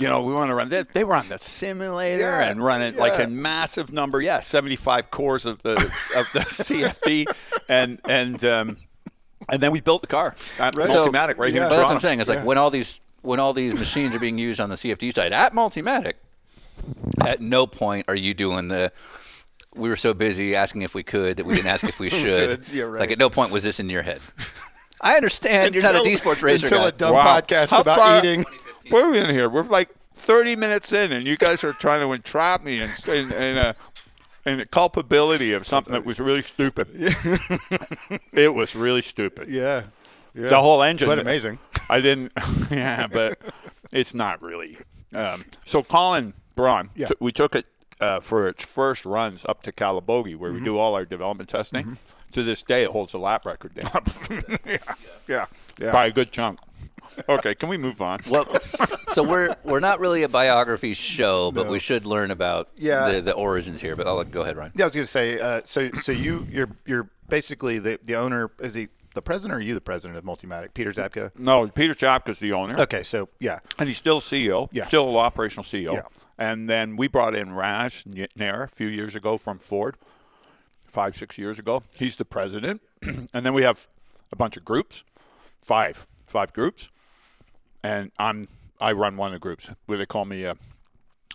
you 0.00 0.08
know, 0.08 0.22
we 0.22 0.32
want 0.32 0.50
to 0.50 0.54
run. 0.54 0.68
They, 0.68 0.82
they 0.82 1.04
were 1.04 1.14
on 1.14 1.28
the 1.28 1.38
simulator 1.38 2.22
Yeah, 2.22 2.50
and 2.50 2.62
running 2.64 2.96
like 2.96 3.18
yeah. 3.18 3.24
a 3.24 3.28
massive 3.28 3.92
number. 3.92 4.20
Yeah, 4.20 4.40
75 4.40 5.10
cores 5.10 5.46
of 5.46 5.62
the 5.62 5.72
of 6.16 6.26
the 6.32 6.40
CFD, 6.48 7.26
and 7.68 8.00
and 8.08 8.44
um, 8.44 8.76
and 9.48 9.60
then 9.62 9.70
we 9.72 9.80
built 9.80 10.00
the 10.02 10.08
car 10.08 10.34
at 10.58 10.74
Multimatic 10.74 11.38
right 11.38 11.52
here 11.52 11.62
in 11.64 11.68
that's 11.68 11.82
what 11.82 11.90
I'm 11.94 12.00
saying. 12.00 12.20
It's 12.20 12.28
like 12.28 12.44
when 12.44 12.58
all 12.58 12.70
these 12.70 13.00
when 13.22 13.38
all 13.38 13.52
these 13.52 13.74
machines 13.74 14.14
are 14.14 14.18
being 14.20 14.38
used 14.38 14.60
on 14.60 14.70
the 14.70 14.76
CFD 14.76 15.12
side 15.12 15.32
at 15.32 15.52
Multimatic, 15.52 16.14
at 17.24 17.40
no 17.40 17.66
point 17.66 18.06
are 18.08 18.16
you 18.16 18.34
doing 18.34 18.68
the. 18.68 18.92
We 19.74 19.88
were 19.88 19.96
so 19.96 20.14
busy 20.14 20.56
asking 20.56 20.82
if 20.82 20.94
we 20.94 21.04
could 21.04 21.36
that 21.36 21.46
we 21.46 21.54
didn't 21.54 21.68
ask 21.68 21.84
if 21.84 22.00
we 22.00 22.08
should. 22.10 22.20
should. 22.20 22.68
Yeah, 22.72 22.84
right. 22.84 23.00
Like 23.00 23.10
at 23.12 23.18
no 23.18 23.30
point 23.30 23.52
was 23.52 23.62
this 23.62 23.78
in 23.78 23.88
your 23.88 24.02
head. 24.02 24.20
I 25.00 25.14
understand 25.14 25.74
you're 25.74 25.82
not 25.84 25.94
a 25.94 25.98
Until- 25.98 26.10
D 26.12 26.16
sports 26.16 26.42
racer 26.42 26.66
until 26.66 26.80
guy. 26.82 26.88
a 26.88 26.92
dumb 26.92 27.12
Wow. 27.14 27.40
podcast 27.40 27.70
How 27.70 27.80
about 27.82 27.98
far- 27.98 28.18
eating. 28.18 28.44
Where 28.90 29.06
are 29.06 29.10
we 29.10 29.18
in 29.18 29.30
here? 29.30 29.48
We're 29.48 29.62
like 29.64 29.90
30 30.14 30.56
minutes 30.56 30.92
in, 30.92 31.12
and 31.12 31.26
you 31.26 31.36
guys 31.36 31.64
are 31.64 31.72
trying 31.72 32.00
to 32.00 32.12
entrap 32.12 32.62
me 32.64 32.80
in 32.80 32.90
in, 33.08 33.32
in 33.32 33.56
a 33.58 33.74
in 34.46 34.58
the 34.58 34.66
culpability 34.66 35.52
of 35.52 35.66
something 35.66 35.92
that 35.92 36.04
was 36.04 36.18
really 36.18 36.42
stupid. 36.42 36.88
it 38.32 38.54
was 38.54 38.74
really 38.74 39.02
stupid. 39.02 39.48
Yeah, 39.48 39.84
yeah. 40.34 40.48
The 40.48 40.60
whole 40.60 40.82
engine. 40.82 41.08
but 41.08 41.18
amazing. 41.18 41.58
I 41.88 42.00
didn't. 42.00 42.32
Yeah, 42.70 43.08
but 43.08 43.38
it's 43.92 44.14
not 44.14 44.40
really. 44.40 44.78
Um, 45.12 45.44
so 45.64 45.82
Colin 45.82 46.34
Braun, 46.54 46.90
Yeah. 46.94 47.08
t- 47.08 47.14
we 47.18 47.32
took 47.32 47.56
it 47.56 47.68
uh, 48.00 48.20
for 48.20 48.48
its 48.48 48.64
first 48.64 49.04
runs 49.04 49.44
up 49.44 49.62
to 49.64 49.72
Calabogie, 49.72 50.36
where 50.36 50.50
Mm-hmm. 50.50 50.58
we 50.60 50.64
do 50.64 50.78
all 50.78 50.94
our 50.94 51.04
development 51.04 51.48
testing. 51.48 51.98
To 52.32 52.44
this 52.44 52.62
day, 52.62 52.84
it 52.84 52.90
holds 52.90 53.12
a 53.12 53.18
lap 53.18 53.44
record 53.44 53.74
there 53.74 54.78
Yeah, 55.28 55.46
yeah. 55.80 55.90
by 55.90 56.06
a 56.06 56.12
good 56.12 56.30
chunk. 56.30 56.60
Okay, 57.28 57.54
can 57.54 57.68
we 57.68 57.76
move 57.78 58.00
on? 58.00 58.20
Well, 58.28 58.46
so 59.08 59.22
we're 59.22 59.54
we're 59.64 59.80
not 59.80 60.00
really 60.00 60.22
a 60.22 60.28
biography 60.28 60.94
show, 60.94 61.50
but 61.50 61.68
we 61.68 61.78
should 61.78 62.06
learn 62.06 62.30
about 62.30 62.68
Yeah. 62.76 63.10
the, 63.10 63.20
the 63.20 63.32
origins 63.34 63.80
here. 63.80 63.96
But 63.96 64.06
I'll 64.06 64.16
let, 64.16 64.30
go 64.30 64.42
ahead, 64.42 64.56
Ryan. 64.56 64.72
Yeah, 64.74 64.84
I 64.84 64.88
was 64.88 64.94
going 64.96 65.04
to 65.04 65.10
say. 65.10 65.40
Uh, 65.40 65.60
so, 65.64 65.90
so 66.00 66.12
you, 66.12 66.46
you're, 66.50 66.68
you're 66.86 67.08
basically 67.28 67.78
the, 67.78 67.98
the 68.02 68.14
owner. 68.16 68.50
Is 68.60 68.74
he 68.74 68.88
the 69.14 69.22
president, 69.22 69.54
or 69.54 69.58
are 69.58 69.60
you 69.60 69.74
the 69.74 69.80
president 69.80 70.16
of 70.18 70.24
Multimatic? 70.24 70.72
Peter 70.74 70.92
Zabka. 70.92 71.32
No, 71.36 71.66
Peter 71.68 71.94
Czapka's 71.94 72.38
the 72.38 72.52
owner. 72.52 72.78
Okay, 72.80 73.02
so 73.02 73.28
yeah, 73.40 73.58
And 73.78 73.88
he's 73.88 73.98
still 73.98 74.20
CEO, 74.20 74.68
Yeah. 74.72 74.84
still 74.84 75.18
operational 75.18 75.64
CEO. 75.64 75.94
Yeah. 75.94 76.02
And 76.38 76.68
then 76.70 76.96
we 76.96 77.08
brought 77.08 77.34
in 77.34 77.52
Raj 77.52 78.04
Nair 78.36 78.62
a 78.62 78.68
few 78.68 78.86
years 78.86 79.14
ago 79.16 79.36
from 79.36 79.58
Ford, 79.58 79.96
five, 80.86 81.14
six 81.14 81.36
years 81.38 81.58
ago. 81.58 81.82
He's 81.96 82.16
the 82.16 82.24
president. 82.24 82.80
and 83.02 83.44
then 83.44 83.52
we 83.52 83.62
have 83.62 83.88
a 84.32 84.36
bunch 84.36 84.56
of 84.56 84.64
groups, 84.64 85.04
five, 85.60 86.06
five 86.26 86.52
groups, 86.52 86.88
and 87.82 88.10
I'm 88.18 88.48
I 88.80 88.92
run 88.92 89.16
one 89.16 89.28
of 89.28 89.32
the 89.32 89.38
groups. 89.38 89.70
Where 89.86 89.98
they 89.98 90.06
call 90.06 90.24
me, 90.24 90.46
uh, 90.46 90.54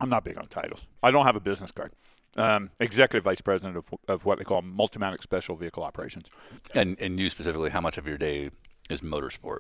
I'm 0.02 0.10
not 0.10 0.24
big 0.24 0.38
on 0.38 0.46
titles. 0.46 0.88
I 1.04 1.12
don't 1.12 1.26
have 1.26 1.36
a 1.36 1.42
business 1.42 1.72
card. 1.72 1.92
Um, 2.38 2.72
executive 2.82 3.24
vice 3.24 3.40
president 3.40 3.78
of, 3.78 3.86
of 4.10 4.26
what 4.26 4.40
they 4.40 4.44
call 4.44 4.62
Multimatic 4.62 5.22
Special 5.22 5.56
Vehicle 5.56 5.84
Operations. 5.84 6.28
And 6.76 7.00
and 7.00 7.20
you 7.20 7.30
specifically, 7.30 7.70
how 7.70 7.82
much 7.82 7.98
of 7.98 8.08
your 8.08 8.18
day 8.18 8.52
is 8.90 9.02
motorsport? 9.02 9.60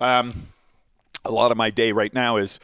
Um, 0.00 0.34
a 1.24 1.30
lot 1.30 1.50
of 1.50 1.56
my 1.56 1.70
day 1.70 1.92
right 1.92 2.12
now 2.12 2.36
is 2.36 2.60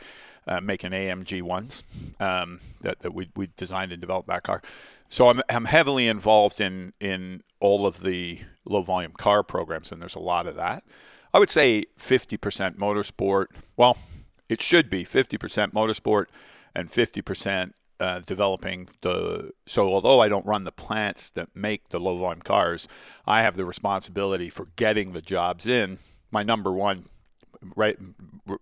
uh, 0.47 0.61
making 0.61 0.93
AMG 0.93 1.43
ones 1.43 1.83
um, 2.21 2.61
that, 2.83 3.01
that 3.01 3.13
we, 3.13 3.29
we 3.35 3.49
designed 3.57 3.93
and 3.93 4.01
developed 4.01 4.29
that 4.29 4.43
car. 4.43 4.63
So 5.09 5.29
I'm, 5.29 5.43
I'm 5.49 5.67
heavily 5.67 6.09
involved 6.09 6.61
in 6.61 6.93
in 7.01 7.43
all 7.61 7.87
of 7.87 8.03
the 8.03 8.41
low 8.65 8.83
volume 8.83 9.13
car 9.13 9.43
programs, 9.43 9.93
and 9.93 10.01
there's 10.01 10.15
a 10.15 10.21
lot 10.21 10.47
of 10.47 10.57
that. 10.57 10.85
I 11.37 11.39
would 11.39 11.51
say 11.51 11.85
50% 11.99 12.79
motorsport. 12.79 13.49
Well, 13.77 13.99
it 14.49 14.63
should 14.63 14.89
be 14.89 15.05
50% 15.05 15.75
motorsport 15.75 16.29
and 16.75 16.89
50% 16.89 17.73
uh, 18.01 18.21
developing 18.21 18.89
the. 19.03 19.51
So 19.67 19.87
although 19.93 20.21
I 20.21 20.31
don't 20.31 20.47
run 20.47 20.65
the 20.65 20.73
plants 20.73 21.29
that 21.29 21.55
make 21.55 21.91
the 21.91 22.01
low 22.01 22.17
volume 22.17 22.41
cars, 22.41 22.89
I 23.27 23.43
have 23.43 23.59
the 23.59 23.67
responsibility 23.67 24.49
for 24.49 24.69
getting 24.77 25.13
the 25.13 25.21
jobs 25.21 25.67
in. 25.67 25.99
My 26.31 26.43
number 26.43 26.73
one 26.73 27.05
right 27.75 27.99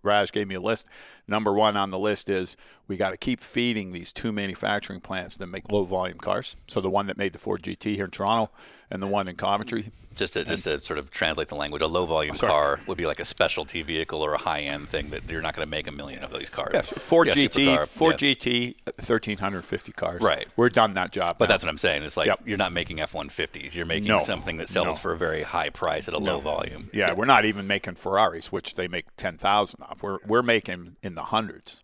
Raj 0.03 0.33
gave 0.33 0.49
me 0.49 0.55
a 0.55 0.61
list. 0.61 0.89
Number 1.29 1.53
one 1.53 1.77
on 1.77 1.91
the 1.91 1.99
list 1.99 2.27
is 2.27 2.57
we 2.89 2.97
got 2.97 3.11
to 3.11 3.17
keep 3.17 3.39
feeding 3.39 3.93
these 3.93 4.11
two 4.11 4.33
manufacturing 4.33 4.99
plants 4.99 5.37
that 5.37 5.47
make 5.47 5.71
low 5.71 5.85
volume 5.85 6.17
cars. 6.17 6.57
So 6.67 6.81
the 6.81 6.89
one 6.89 7.07
that 7.07 7.17
made 7.17 7.31
the 7.31 7.39
Ford 7.39 7.61
GT 7.63 7.95
here 7.95 8.05
in 8.05 8.11
Toronto 8.11 8.51
and 8.91 9.01
the 9.01 9.07
one 9.07 9.27
in 9.27 9.35
Coventry. 9.35 9.91
Just 10.15 10.33
to 10.33 10.45
just 10.45 10.63
to 10.63 10.81
sort 10.81 10.97
of 10.97 11.11
translate 11.11 11.49
the 11.49 11.55
language, 11.55 11.81
a 11.81 11.87
low 11.87 12.05
volume 12.05 12.37
car 12.37 12.79
would 12.87 12.97
be 12.97 13.05
like 13.05 13.19
a 13.19 13.25
specialty 13.25 13.81
vehicle 13.83 14.21
or 14.21 14.33
a 14.33 14.37
high 14.37 14.61
end 14.61 14.87
thing 14.87 15.09
that 15.09 15.29
you're 15.29 15.41
not 15.41 15.53
going 15.57 15.65
to 15.65 15.69
make 15.69 15.87
a 15.87 15.91
million 15.91 16.23
of 16.23 16.31
these 16.31 16.49
cars. 16.49 16.87
Ford 16.89 17.27
Yeah, 17.27 17.33
GT, 17.33 17.85
Ford 17.87 18.21
yeah. 18.21 18.29
GT, 18.33 18.75
1350 19.09 19.91
cars. 19.91 20.21
Right. 20.21 20.47
We're 20.55 20.69
done 20.69 20.93
that 20.93 21.11
job. 21.11 21.35
But 21.37 21.45
now. 21.45 21.53
that's 21.53 21.63
what 21.65 21.69
I'm 21.69 21.77
saying. 21.77 22.03
It's 22.03 22.15
like 22.15 22.27
Yep. 22.27 22.39
you're 22.45 22.57
not 22.57 22.71
making 22.71 23.01
F-150s. 23.01 23.75
You're 23.75 23.85
making 23.85 24.07
No. 24.07 24.19
something 24.19 24.55
that 24.57 24.69
sells 24.69 24.85
No. 24.87 24.93
for 24.95 25.11
a 25.11 25.17
very 25.17 25.43
high 25.43 25.69
price 25.69 26.07
at 26.07 26.13
a 26.13 26.17
low 26.17 26.39
volume. 26.39 26.89
Yeah, 26.93 27.13
we're 27.13 27.25
not 27.25 27.43
even 27.43 27.67
making 27.67 27.95
Ferraris, 27.95 28.51
which 28.53 28.75
they 28.75 28.87
make 28.87 29.05
ten 29.17 29.37
thousand 29.37 29.83
of. 29.83 30.01
We're 30.01 30.19
we're 30.25 30.43
making 30.43 30.95
in 31.03 31.15
the 31.15 31.23
hundreds. 31.23 31.83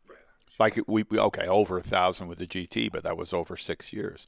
Like 0.62 0.80
we, 0.88 1.04
we 1.10 1.20
okay 1.20 1.48
over 1.48 1.78
a 1.78 1.82
thousand 1.82 2.28
with 2.28 2.38
the 2.38 2.46
GT, 2.46 2.92
but 2.92 3.04
that 3.04 3.18
was 3.18 3.34
over 3.34 3.58
six 3.58 3.92
years. 3.92 4.28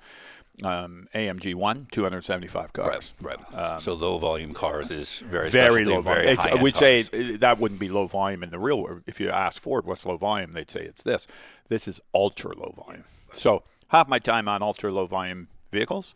Um, 0.63 1.07
AMG 1.15 1.55
one, 1.55 1.87
two 1.91 2.03
hundred 2.03 2.25
seventy 2.25 2.47
five 2.47 2.73
cars. 2.73 3.13
Right, 3.21 3.39
right. 3.53 3.81
so 3.81 3.93
low 3.93 4.17
volume 4.17 4.53
cars 4.53 4.91
is 4.91 5.19
very 5.19 5.45
Um, 5.45 5.51
Very 5.51 5.85
low 5.85 6.01
volume. 6.01 6.23
Very 6.23 6.35
high-end 6.35 6.61
we'd 6.61 6.75
say 6.75 7.03
that 7.37 7.59
wouldn't 7.59 7.79
be 7.79 7.89
low 7.89 8.07
volume 8.07 8.43
in 8.43 8.49
the 8.49 8.59
real 8.59 8.81
world. 8.81 9.03
If 9.07 9.19
you 9.19 9.29
ask 9.29 9.61
Ford 9.61 9.85
what's 9.85 10.05
low 10.05 10.17
volume, 10.17 10.53
they'd 10.53 10.69
say 10.69 10.81
it's 10.81 11.03
this. 11.03 11.27
This 11.69 11.87
is 11.87 12.01
ultra 12.13 12.57
low 12.57 12.73
volume. 12.75 13.03
So 13.33 13.63
half 13.89 14.07
my 14.07 14.19
time 14.19 14.47
on 14.47 14.61
ultra 14.61 14.91
low 14.91 15.05
volume 15.05 15.47
vehicles, 15.71 16.13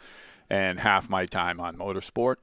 and 0.50 0.80
half 0.80 1.10
my 1.10 1.26
time 1.26 1.60
on 1.60 1.78
motorsport. 1.78 2.38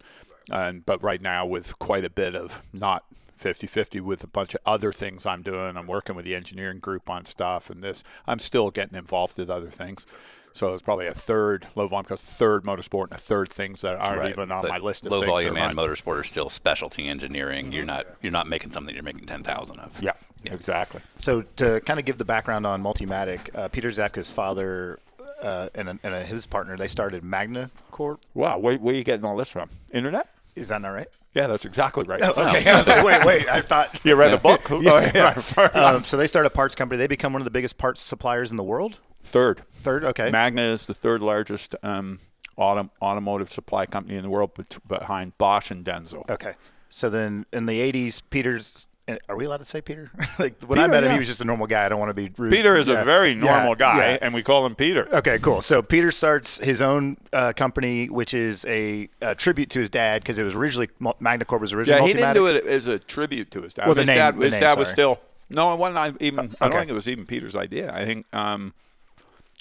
And 0.50 0.84
but 0.84 1.02
right 1.02 1.22
now 1.22 1.46
with 1.46 1.78
quite 1.78 2.04
a 2.04 2.10
bit 2.10 2.34
of 2.34 2.62
not 2.72 3.04
50-50 3.38 4.00
with 4.00 4.22
a 4.24 4.26
bunch 4.26 4.54
of 4.54 4.60
other 4.64 4.92
things 4.92 5.26
I'm 5.26 5.42
doing. 5.42 5.76
I'm 5.76 5.86
working 5.86 6.14
with 6.16 6.24
the 6.24 6.34
engineering 6.34 6.78
group 6.78 7.10
on 7.10 7.24
stuff 7.24 7.70
and 7.70 7.82
this. 7.82 8.04
I'm 8.26 8.38
still 8.38 8.70
getting 8.70 8.96
involved 8.96 9.36
with 9.38 9.50
other 9.50 9.70
things. 9.70 10.06
So 10.54 10.72
it's 10.72 10.84
probably 10.84 11.08
a 11.08 11.14
third 11.14 11.66
low 11.74 11.88
volume, 11.88 12.06
a 12.10 12.16
third 12.16 12.62
motorsport, 12.62 13.04
and 13.04 13.14
a 13.14 13.18
third 13.18 13.50
things 13.50 13.80
that 13.80 13.96
aren't 13.96 14.20
Right, 14.20 14.30
even 14.30 14.52
on 14.52 14.62
but 14.62 14.70
my 14.70 14.78
list 14.78 15.04
of 15.04 15.10
low 15.10 15.20
things 15.20 15.30
volume 15.32 15.56
and 15.56 15.76
are 15.76 15.82
motorsport 15.82 16.20
are 16.20 16.22
still 16.22 16.48
specialty 16.48 17.08
engineering. 17.08 17.72
You're 17.72 17.84
not 17.84 18.06
you're 18.22 18.30
not 18.30 18.46
making 18.46 18.70
something 18.70 18.94
you're 18.94 19.02
making 19.02 19.26
ten 19.26 19.42
thousand 19.42 19.80
of. 19.80 20.00
Yeah, 20.00 20.12
exactly. 20.44 21.00
So 21.18 21.42
to 21.56 21.80
kind 21.80 21.98
of 21.98 22.06
give 22.06 22.18
the 22.18 22.24
background 22.24 22.66
on 22.66 22.84
Multimatic, 22.84 23.52
uh, 23.52 23.66
Peter 23.66 23.90
Czapka's 23.90 24.30
father 24.30 25.00
uh, 25.42 25.70
and, 25.74 25.88
and 25.88 26.04
uh, 26.04 26.20
his 26.20 26.46
partner, 26.46 26.76
they 26.76 26.86
started 26.88 27.24
Magna 27.24 27.70
Corp. 27.90 28.20
Wow, 28.32 28.58
where, 28.58 28.76
where 28.78 28.94
are 28.94 28.96
you 28.96 29.02
getting 29.02 29.24
all 29.24 29.36
this 29.36 29.50
from? 29.50 29.68
Internet? 29.92 30.28
Is 30.54 30.68
that 30.68 30.80
not 30.82 30.90
right? 30.90 31.08
Yeah, 31.34 31.48
that's 31.48 31.64
exactly 31.64 32.04
right. 32.04 32.22
Okay, 32.22 32.70
I 32.70 32.76
was 32.78 32.86
like, 32.86 33.04
wait, 33.04 33.24
wait. 33.24 33.48
I 33.48 33.60
thought. 33.70 34.04
You 34.04 34.14
read 34.14 34.30
the 34.32 34.38
book? 34.38 34.68
yeah. 34.80 35.34
Um, 35.74 36.04
so 36.04 36.16
they 36.16 36.26
start 36.28 36.46
a 36.46 36.50
parts 36.50 36.74
company. 36.74 36.96
They 36.98 37.08
become 37.08 37.32
one 37.32 37.42
of 37.42 37.44
the 37.44 37.50
biggest 37.50 37.76
parts 37.76 38.00
suppliers 38.00 38.50
in 38.50 38.56
the 38.56 38.62
world. 38.62 39.00
Third. 39.20 39.62
Third, 39.72 40.04
okay. 40.04 40.30
Magna 40.30 40.62
is 40.62 40.86
the 40.86 40.94
third 40.94 41.22
largest 41.22 41.74
um, 41.82 42.20
autom- 42.58 42.90
automotive 43.02 43.50
supply 43.50 43.86
company 43.86 44.16
in 44.16 44.22
the 44.22 44.30
world, 44.30 44.54
bet- 44.54 44.78
behind 44.86 45.36
Bosch 45.38 45.70
and 45.70 45.84
Denso. 45.84 46.28
Okay. 46.30 46.54
So 46.88 47.10
then 47.10 47.46
in 47.52 47.66
the 47.66 47.80
80s, 47.92 48.22
Peter's. 48.30 48.86
And 49.06 49.18
Are 49.28 49.36
we 49.36 49.44
allowed 49.44 49.58
to 49.58 49.64
say 49.64 49.80
Peter? 49.80 50.10
like 50.38 50.62
when 50.64 50.78
I 50.78 50.86
met 50.86 51.04
him, 51.04 51.08
yeah. 51.10 51.12
he 51.14 51.18
was 51.18 51.26
just 51.26 51.40
a 51.40 51.44
normal 51.44 51.66
guy. 51.66 51.84
I 51.84 51.88
don't 51.88 51.98
want 51.98 52.10
to 52.10 52.14
be 52.14 52.30
rude. 52.38 52.52
Peter 52.52 52.74
is 52.74 52.88
Yeah. 52.88 53.02
a 53.02 53.04
very 53.04 53.30
Yeah, 53.30 53.40
normal 53.40 53.74
guy, 53.74 54.12
yeah. 54.12 54.18
and 54.22 54.32
we 54.32 54.42
call 54.42 54.64
him 54.64 54.74
Peter. 54.74 55.06
Okay, 55.14 55.38
cool. 55.40 55.60
So 55.60 55.82
Peter 55.82 56.10
starts 56.10 56.58
his 56.64 56.80
own 56.80 57.16
uh, 57.32 57.52
company, 57.54 58.08
which 58.08 58.32
is 58.34 58.64
a, 58.66 59.08
a 59.20 59.34
tribute 59.34 59.68
to 59.70 59.80
his 59.80 59.90
dad 59.90 60.22
because 60.22 60.38
it 60.38 60.42
was 60.44 60.54
originally 60.54 60.88
Mul- 61.00 61.16
Magna 61.20 61.44
Corp 61.44 61.60
was 61.60 61.72
Yeah, 61.72 62.00
he 62.00 62.12
didn't 62.14 62.34
do 62.34 62.46
it 62.46 62.64
as 62.66 62.86
a 62.86 62.98
tribute 62.98 63.50
to 63.50 63.62
his 63.62 63.74
dad. 63.74 63.86
Well, 63.86 63.94
the 63.94 64.02
his 64.02 64.08
name- 64.08 64.16
dad, 64.16 64.38
the 64.38 64.44
his 64.44 64.52
name, 64.54 64.60
dad 64.62 64.78
was 64.78 64.88
still 64.88 65.20
no, 65.50 65.74
it 65.74 65.78
wasn't 65.78 65.98
I- 65.98 66.24
even. 66.24 66.54
I 66.60 66.68
don't 66.68 66.78
think 66.78 66.90
it 66.90 66.94
was 66.94 67.06
even 67.08 67.26
Peter's 67.26 67.54
idea. 67.54 67.92
I 67.94 68.06
think 68.06 68.24
um, 68.34 68.72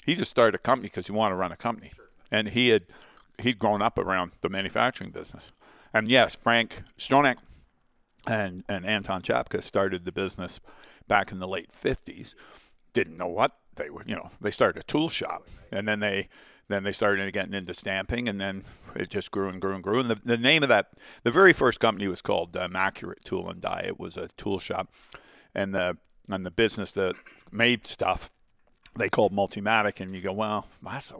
he 0.06 0.14
just 0.14 0.30
started 0.30 0.54
a 0.54 0.58
company 0.58 0.88
because 0.88 1.06
he 1.06 1.12
wanted 1.12 1.34
to 1.34 1.36
run 1.36 1.52
a 1.52 1.56
company, 1.56 1.90
and 2.30 2.48
he 2.48 2.70
had 2.70 2.84
he'd 3.38 3.58
grown 3.58 3.82
up 3.82 3.98
around 3.98 4.32
the 4.40 4.48
manufacturing 4.48 5.10
business. 5.10 5.52
And 5.92 6.08
yes, 6.08 6.34
Frank 6.34 6.82
Stronach 6.98 7.38
and 8.26 8.64
and 8.68 8.86
Anton 8.86 9.22
Czapka 9.22 9.62
started 9.62 10.04
the 10.04 10.12
business 10.12 10.60
back 11.08 11.32
in 11.32 11.38
the 11.38 11.48
late 11.48 11.72
fifties. 11.72 12.34
Didn't 12.92 13.16
know 13.16 13.28
what 13.28 13.52
they 13.76 13.90
were. 13.90 14.04
You 14.06 14.16
know, 14.16 14.30
they 14.40 14.50
started 14.50 14.80
a 14.80 14.84
tool 14.84 15.08
shop, 15.08 15.48
and 15.72 15.86
then 15.88 16.00
they 16.00 16.28
then 16.68 16.84
they 16.84 16.92
started 16.92 17.32
getting 17.32 17.54
into 17.54 17.74
stamping, 17.74 18.28
and 18.28 18.40
then 18.40 18.64
it 18.94 19.10
just 19.10 19.30
grew 19.30 19.48
and 19.48 19.60
grew 19.60 19.74
and 19.74 19.82
grew. 19.82 20.00
And 20.00 20.10
the, 20.10 20.20
the 20.24 20.38
name 20.38 20.62
of 20.62 20.68
that, 20.70 20.92
the 21.22 21.30
very 21.30 21.52
first 21.52 21.78
company 21.78 22.08
was 22.08 22.22
called 22.22 22.56
um, 22.56 22.74
Accurate 22.74 23.24
Tool 23.24 23.50
and 23.50 23.60
Die. 23.60 23.84
It 23.86 24.00
was 24.00 24.16
a 24.16 24.28
tool 24.36 24.58
shop, 24.58 24.92
and 25.54 25.74
the 25.74 25.98
and 26.28 26.46
the 26.46 26.50
business 26.50 26.92
that 26.92 27.16
made 27.52 27.86
stuff 27.86 28.30
they 28.96 29.08
called 29.08 29.32
Multimatic, 29.32 30.00
and 30.00 30.14
you 30.14 30.20
go, 30.20 30.32
well, 30.32 30.68
that's 30.82 31.10
a 31.10 31.18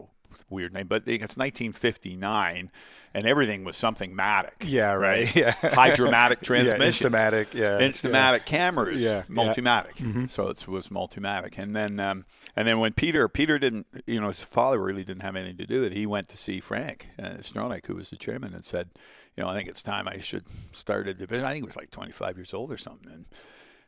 weird 0.51 0.73
name, 0.73 0.87
but 0.87 1.03
it's 1.07 1.37
1959, 1.37 2.70
and 3.14 3.27
everything 3.27 3.64
was 3.64 3.77
something 3.77 4.14
matic. 4.14 4.64
Yeah, 4.64 4.94
right. 4.94 5.35
Yeah. 5.37 5.53
Hydromatic 5.53 6.40
transmissions. 6.42 7.12
Instamatic, 7.14 7.55
yeah, 7.55 7.79
Instamatic 7.79 8.44
cameras. 8.44 9.03
Yeah, 9.03 9.23
yeah. 9.29 9.35
Multimatic. 9.35 10.31
So 10.31 10.49
it 10.49 10.66
was 10.68 10.88
Multimatic, 10.88 11.59
and 11.59 11.75
then 11.75 12.01
um, 12.01 12.25
and 12.57 12.66
then 12.68 12.79
when 12.79 12.92
Peter 12.92 13.29
Peter 13.29 13.59
didn't, 13.59 13.87
you 14.07 14.20
know, 14.20 14.29
his 14.29 14.42
father 14.42 14.81
really 14.81 15.05
didn't 15.05 15.23
have 15.23 15.37
anything 15.37 15.57
to 15.59 15.66
do 15.66 15.81
with 15.83 15.92
it. 15.92 15.97
He 15.97 16.07
went 16.07 16.29
to 16.29 16.37
see 16.37 16.61
Frank 16.61 17.09
uh, 17.18 17.38
Stronach, 17.40 17.87
who 17.87 17.94
was 17.97 18.11
the 18.11 18.16
chairman, 18.16 18.55
and 18.55 18.64
said, 18.64 18.90
you 19.37 19.42
know, 19.42 19.49
I 19.49 19.55
think 19.57 19.68
it's 19.68 19.83
time 19.83 20.07
I 20.09 20.18
should 20.18 20.44
start 20.73 21.09
a 21.09 21.14
division. 21.14 21.44
I 21.44 21.53
think 21.53 21.64
he 21.64 21.66
was 21.66 21.77
like 21.77 21.90
25 21.90 22.37
years 22.37 22.55
old 22.55 22.70
or 22.70 22.77
something, 22.77 23.11
and 23.11 23.27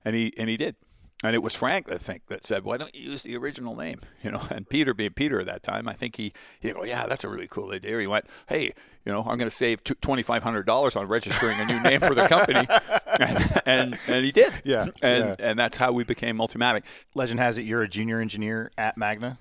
and 0.05 0.15
he 0.15 0.33
and 0.39 0.49
he 0.49 0.57
did. 0.57 0.77
And 1.25 1.35
it 1.35 1.43
was 1.43 1.55
Frank, 1.55 1.91
I 1.91 1.97
think, 1.97 2.27
that 2.27 2.45
said, 2.45 2.63
"Why 2.65 2.77
don't 2.77 2.95
you 2.95 3.11
use 3.11 3.23
the 3.23 3.37
original 3.39 3.75
name?" 3.75 4.01
You 4.23 4.33
know, 4.33 4.43
and 4.51 4.69
Peter, 4.69 4.93
being 4.93 5.13
Peter 5.13 5.41
at 5.41 5.47
that 5.47 5.63
time, 5.63 5.89
I 5.89 5.93
think 5.95 6.17
he 6.17 6.33
he 6.61 6.73
go, 6.73 6.85
"Yeah, 6.85 7.07
that's 7.07 7.25
a 7.25 7.29
really 7.29 7.47
cool 7.49 7.71
idea." 7.73 7.99
He 8.01 8.07
went, 8.07 8.27
"Hey, 8.49 8.73
you 9.05 9.13
know, 9.13 9.21
I'm 9.21 9.39
going 9.39 9.49
to 9.49 9.51
save 9.51 9.83
twenty 9.85 10.23
five 10.23 10.43
hundred 10.43 10.67
dollars 10.67 10.95
on 10.97 11.09
registering 11.09 11.59
a 11.59 11.65
new 11.65 11.81
name 11.81 12.01
for 12.01 12.15
the 12.15 12.27
company," 12.29 12.67
and, 13.21 13.61
and 13.65 13.99
and 14.09 14.25
he 14.25 14.31
did. 14.33 14.53
Yeah, 14.65 14.87
and 15.01 15.29
yeah. 15.29 15.37
and 15.39 15.59
that's 15.59 15.77
how 15.79 15.93
we 15.93 16.05
became 16.05 16.37
Multimatic. 16.37 16.83
Legend 17.15 17.41
has 17.41 17.57
it 17.57 17.63
you're 17.63 17.83
a 17.83 17.89
junior 17.89 18.21
engineer 18.21 18.71
at 18.77 18.99
Magna. 18.99 19.39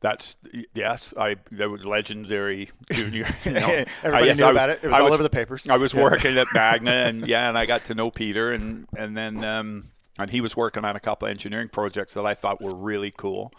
That's 0.00 0.36
yes, 0.74 1.12
I 1.18 1.36
there 1.50 1.68
was 1.70 1.84
legendary 1.84 2.70
junior. 2.92 3.26
You 3.44 3.52
know, 3.52 3.84
Everybody 4.02 4.24
I, 4.24 4.26
yes, 4.26 4.38
knew 4.38 4.44
I 4.46 4.50
about 4.50 4.70
it. 4.70 4.80
It 4.82 4.86
was 4.88 4.94
I 4.94 5.00
all 5.00 5.12
over 5.12 5.22
the 5.22 5.30
papers. 5.30 5.68
I 5.68 5.76
was 5.76 5.92
Yeah. 5.92 6.02
working 6.02 6.38
at 6.38 6.46
Magna, 6.54 6.90
and 6.90 7.26
yeah, 7.26 7.48
and 7.48 7.58
I 7.58 7.66
got 7.66 7.84
to 7.86 7.94
know 7.94 8.10
Peter, 8.10 8.52
and 8.52 8.86
and 8.96 9.16
then 9.16 9.42
um, 9.44 9.84
and 10.18 10.30
he 10.30 10.40
was 10.40 10.56
working 10.56 10.84
on 10.84 10.96
a 10.96 11.00
couple 11.00 11.26
of 11.26 11.30
engineering 11.30 11.68
projects 11.68 12.14
that 12.14 12.24
I 12.26 12.34
thought 12.34 12.60
were 12.60 12.74
really 12.74 13.10
cool, 13.16 13.52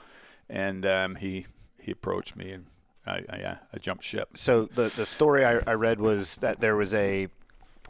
and 0.50 0.86
um, 0.86 1.16
he 1.16 1.46
he 1.80 1.92
approached 1.92 2.36
me, 2.36 2.52
and 2.52 2.66
I, 3.06 3.24
I 3.30 3.58
I 3.74 3.78
jumped 3.80 4.04
ship. 4.04 4.30
So 4.38 4.66
the 4.66 4.84
the 4.96 5.06
story 5.06 5.46
I, 5.46 5.60
I 5.68 5.74
read 5.74 6.00
was 6.00 6.38
that 6.38 6.60
there 6.60 6.76
was 6.76 6.94
a 6.94 7.28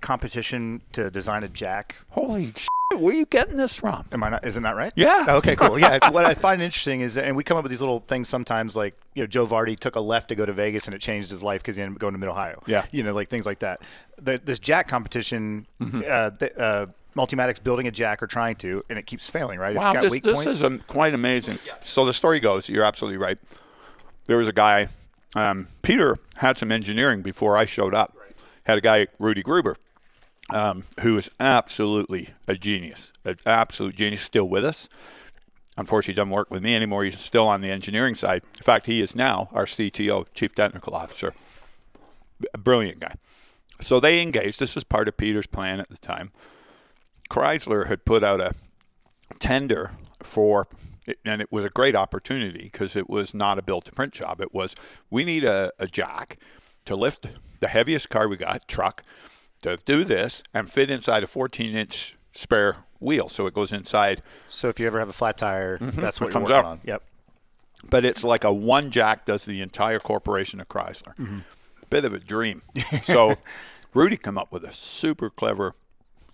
competition 0.01 0.82
to 0.93 1.10
design 1.10 1.43
a 1.43 1.47
jack. 1.47 1.95
Holy 2.12 2.47
shit, 2.47 2.67
where 2.99 3.13
are 3.13 3.17
you 3.17 3.25
getting 3.25 3.58
this 3.58 3.80
from? 3.80 4.06
Am 4.12 4.23
I 4.23 4.30
not? 4.30 4.45
Isn't 4.45 4.63
that 4.63 4.75
right? 4.75 4.93
Yeah. 4.95 5.25
Okay. 5.30 5.56
Cool. 5.56 5.80
Yeah. 5.80 6.10
what 6.12 6.25
I 6.25 6.34
find 6.34 6.62
interesting 6.62 7.01
is, 7.01 7.17
and 7.17 7.36
we 7.36 7.43
come 7.43 7.58
up 7.58 7.63
with 7.63 7.69
these 7.71 7.82
little 7.82 8.01
things 8.01 8.28
sometimes, 8.30 8.75
like 8.75 8.95
you 9.13 9.23
know, 9.23 9.28
Joe 9.28 9.47
Vardy 9.47 9.78
took 9.80 9.95
a 9.95 10.01
left 10.01 10.30
to 10.30 10.36
go 10.36 10.45
to 10.45 10.54
Vegas, 10.54 10.86
and 10.86 10.93
it 10.93 11.01
changed 11.01 11.32
his 11.32 11.43
life 11.43 11.62
because 11.62 11.75
he 11.78 11.82
ended 11.82 11.95
up 11.97 11.99
going 12.01 12.13
to 12.13 12.19
Mid 12.19 12.30
Ohio. 12.30 12.62
Yeah. 12.67 12.86
You 12.91 13.04
know, 13.04 13.13
like 13.13 13.30
things 13.30 13.45
like 13.45 13.60
that. 13.60 13.82
The, 14.21 14.38
this 14.43 14.60
jack 14.60 14.88
competition, 14.88 15.67
Mm-hmm. 15.82 16.01
uh, 16.08 16.30
the, 16.32 16.60
uh, 16.60 16.85
Multimatic's 17.16 17.60
building 17.60 17.88
a 17.88 17.92
jack 17.92 18.22
or 18.22 18.28
trying 18.28 18.56
to, 18.58 18.84
and 18.90 19.00
it 19.00 19.06
keeps 19.06 19.30
failing. 19.30 19.60
Right? 19.60 19.76
Wow, 19.76 19.84
it's 19.84 19.94
got 19.94 20.04
this, 20.04 20.12
weak 20.12 20.24
this 20.24 20.36
points. 20.36 20.52
is 20.52 20.63
um, 20.63 20.82
quite 20.88 21.13
amazing. 21.13 21.60
So 21.80 22.06
the 22.06 22.13
story 22.13 22.40
goes, 22.40 22.70
you're 22.70 22.84
absolutely 22.84 23.18
right. 23.18 23.38
There 24.28 24.38
was 24.38 24.48
a 24.48 24.54
guy, 24.54 24.90
um, 25.36 25.68
Peter 25.82 26.18
had 26.38 26.58
some 26.58 26.72
engineering 26.72 27.22
before 27.22 27.58
I 27.58 27.66
showed 27.66 27.94
up. 27.94 28.16
Had 28.63 28.78
a 28.80 28.82
guy, 28.82 29.08
Rudy 29.20 29.44
Gruber, 29.44 29.78
um, 30.50 30.86
who 31.02 31.18
is 31.18 31.30
absolutely 31.40 32.30
a 32.48 32.56
genius, 32.56 33.13
an 33.24 33.38
absolute 33.46 33.96
genius, 33.96 34.22
still 34.22 34.50
with 34.50 34.66
us. 34.66 34.90
Unfortunately, 35.78 36.13
he 36.13 36.16
doesn't 36.16 36.32
work 36.32 36.50
with 36.50 36.63
me 36.63 36.76
anymore. 36.76 37.04
He's 37.04 37.20
still 37.20 37.48
on 37.48 37.62
the 37.62 37.70
engineering 37.70 38.16
side. 38.16 38.44
In 38.56 38.63
fact, 38.63 38.88
he 38.88 39.02
is 39.02 39.16
now 39.16 39.50
our 39.52 39.66
CTO, 39.66 40.26
Chief 40.34 40.56
Technical 40.56 40.96
Officer. 40.96 41.34
A 42.54 42.58
brilliant 42.58 43.00
guy. 43.00 43.16
So 43.82 44.00
they 44.00 44.22
engaged. 44.22 44.60
This 44.60 44.76
was 44.76 44.84
part 44.84 45.08
of 45.08 45.18
Peter's 45.18 45.48
plan 45.48 45.80
at 45.80 45.90
the 45.90 45.98
time. 45.98 46.32
Chrysler 47.30 47.88
had 47.88 48.06
put 48.06 48.23
out 48.23 48.40
a 48.42 48.54
tender 49.40 49.92
for, 50.21 50.67
and 51.23 51.42
it 51.42 51.52
was 51.52 51.65
a 51.65 51.69
great 51.69 51.96
opportunity 51.96 52.63
because 52.71 52.96
it 52.96 53.10
was 53.10 53.34
not 53.34 53.58
a 53.60 53.62
build 53.62 53.86
to 53.86 53.92
print 53.92 54.13
job. 54.13 54.42
It 54.42 54.54
was 54.54 54.76
we 55.10 55.23
need 55.26 55.44
a, 55.44 55.71
a 55.80 55.88
jack 55.88 56.38
to 56.86 56.96
lift 56.96 57.28
the 57.60 57.67
heaviest 57.67 58.10
car 58.10 58.28
we 58.28 58.38
got, 58.38 58.67
truck, 58.67 59.04
to 59.63 59.78
do 59.86 60.04
this 60.04 60.44
and 60.54 60.69
fit 60.69 60.90
inside 60.90 61.23
a 61.23 61.28
14 61.28 61.76
inch 61.76 62.15
spare 62.34 62.78
wheel. 63.00 63.28
So 63.30 63.48
it 63.48 63.54
goes 63.54 63.73
inside, 63.73 64.21
So 64.48 64.69
if 64.69 64.80
you 64.80 64.88
ever 64.88 65.00
have 65.00 65.10
a 65.10 65.13
flat 65.13 65.38
tire, 65.38 65.78
mm-hmm. 65.78 66.00
that's 66.00 66.19
what 66.21 66.30
It 66.30 66.34
you're 66.34 66.42
comes 66.42 66.52
up. 66.52 66.65
on. 66.65 66.80
Yep. 66.84 67.04
but 67.90 68.06
it's 68.06 68.23
like 68.23 68.44
a 68.44 68.54
one 68.54 68.92
jack 68.92 69.26
does 69.26 69.46
the 69.46 69.62
entire 69.62 70.00
corporation 70.00 70.60
of 70.60 70.67
Chrysler. 70.67 71.15
Mm-hmm. 71.15 71.40
Bit 71.90 72.06
of 72.06 72.13
a 72.13 72.19
dream. 72.19 72.62
so 73.04 73.36
Rudy 73.94 74.17
come 74.17 74.38
up 74.38 74.52
with 74.52 74.63
a 74.63 74.71
super 74.71 75.30
clever 75.30 75.76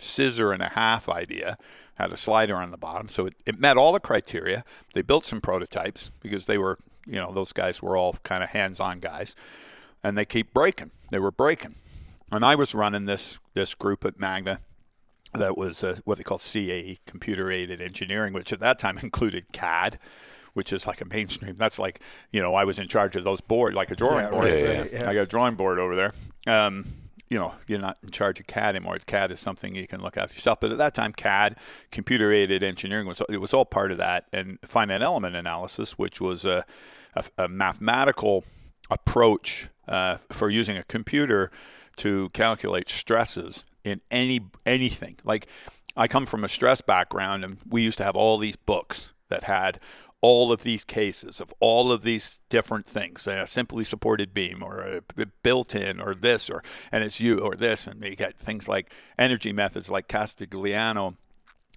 scissor 0.01 0.51
and 0.51 0.61
a 0.61 0.69
half 0.69 1.09
idea. 1.09 1.57
Had 1.97 2.11
a 2.11 2.17
slider 2.17 2.55
on 2.55 2.71
the 2.71 2.77
bottom, 2.77 3.07
so 3.07 3.27
it, 3.27 3.35
it 3.45 3.59
met 3.59 3.77
all 3.77 3.91
the 3.91 3.99
criteria. 3.99 4.63
They 4.93 5.01
built 5.01 5.25
some 5.25 5.41
prototypes 5.41 6.09
because 6.21 6.45
they 6.47 6.57
were, 6.57 6.79
you 7.05 7.15
know, 7.15 7.31
those 7.31 7.53
guys 7.53 7.81
were 7.81 7.95
all 7.95 8.13
kind 8.23 8.43
of 8.43 8.49
hands-on 8.49 8.99
guys, 8.99 9.35
and 10.03 10.17
they 10.17 10.25
keep 10.25 10.53
breaking. 10.53 10.91
They 11.11 11.19
were 11.19 11.31
breaking, 11.31 11.75
and 12.31 12.43
I 12.43 12.55
was 12.55 12.73
running 12.73 13.05
this 13.05 13.39
this 13.53 13.75
group 13.75 14.03
at 14.05 14.19
Magna 14.19 14.59
that 15.33 15.57
was 15.57 15.83
uh, 15.83 15.99
what 16.05 16.17
they 16.17 16.23
call 16.23 16.37
CAE, 16.37 16.99
computer 17.05 17.51
aided 17.51 17.81
engineering, 17.81 18.33
which 18.33 18.51
at 18.51 18.59
that 18.59 18.79
time 18.79 18.97
included 19.03 19.51
CAD, 19.51 19.99
which 20.53 20.73
is 20.73 20.87
like 20.87 21.01
a 21.01 21.05
mainstream. 21.05 21.55
That's 21.55 21.79
like, 21.79 22.01
you 22.31 22.41
know, 22.41 22.53
I 22.55 22.63
was 22.63 22.79
in 22.79 22.87
charge 22.87 23.15
of 23.15 23.23
those 23.23 23.41
board, 23.41 23.73
like 23.73 23.91
a 23.91 23.95
drawing 23.95 24.29
board. 24.29 24.45
right, 24.45 25.03
I 25.03 25.13
got 25.13 25.21
a 25.21 25.25
drawing 25.25 25.55
board 25.55 25.79
over 25.79 25.95
there. 25.95 26.13
Um, 26.47 26.85
you 27.31 27.39
know, 27.39 27.53
you're 27.65 27.79
not 27.79 27.97
in 28.03 28.09
charge 28.09 28.41
of 28.41 28.47
CAD 28.47 28.75
anymore. 28.75 28.97
CAD 29.05 29.31
is 29.31 29.39
something 29.39 29.73
you 29.73 29.87
can 29.87 30.01
look 30.01 30.17
after 30.17 30.35
yourself. 30.35 30.59
But 30.59 30.73
at 30.73 30.77
that 30.79 30.93
time, 30.93 31.13
CAD, 31.13 31.55
computer 31.89 32.29
aided 32.29 32.61
engineering, 32.61 33.07
was 33.07 33.21
it 33.29 33.37
was 33.37 33.53
all 33.53 33.63
part 33.63 33.89
of 33.89 33.97
that, 33.99 34.25
and 34.33 34.59
finite 34.65 35.01
element 35.01 35.37
analysis, 35.37 35.97
which 35.97 36.19
was 36.19 36.43
a, 36.43 36.65
a, 37.15 37.23
a 37.37 37.47
mathematical 37.47 38.43
approach 38.89 39.69
uh, 39.87 40.17
for 40.29 40.49
using 40.49 40.75
a 40.75 40.83
computer 40.83 41.51
to 41.95 42.27
calculate 42.33 42.89
stresses 42.89 43.65
in 43.85 44.01
any 44.11 44.41
anything. 44.65 45.15
Like 45.23 45.47
I 45.95 46.09
come 46.09 46.25
from 46.25 46.43
a 46.43 46.49
stress 46.49 46.81
background, 46.81 47.45
and 47.45 47.59
we 47.65 47.81
used 47.81 47.97
to 47.99 48.03
have 48.03 48.17
all 48.17 48.39
these 48.39 48.57
books 48.57 49.13
that 49.29 49.45
had 49.45 49.79
all 50.21 50.51
of 50.51 50.63
these 50.63 50.83
cases 50.83 51.39
of 51.39 51.53
all 51.59 51.91
of 51.91 52.03
these 52.03 52.41
different 52.49 52.85
things, 52.85 53.27
a 53.27 53.47
simply 53.47 53.83
supported 53.83 54.33
beam 54.33 54.61
or 54.61 54.79
a 54.81 55.25
built-in 55.43 55.99
or 55.99 56.13
this 56.13 56.49
or 56.49 56.63
and 56.91 57.03
it's 57.03 57.19
you 57.19 57.39
or 57.39 57.55
this, 57.55 57.87
and 57.87 58.03
you 58.03 58.15
get 58.15 58.37
things 58.37 58.67
like 58.67 58.93
energy 59.17 59.51
methods 59.51 59.89
like 59.89 60.07
Castigliano, 60.07 61.15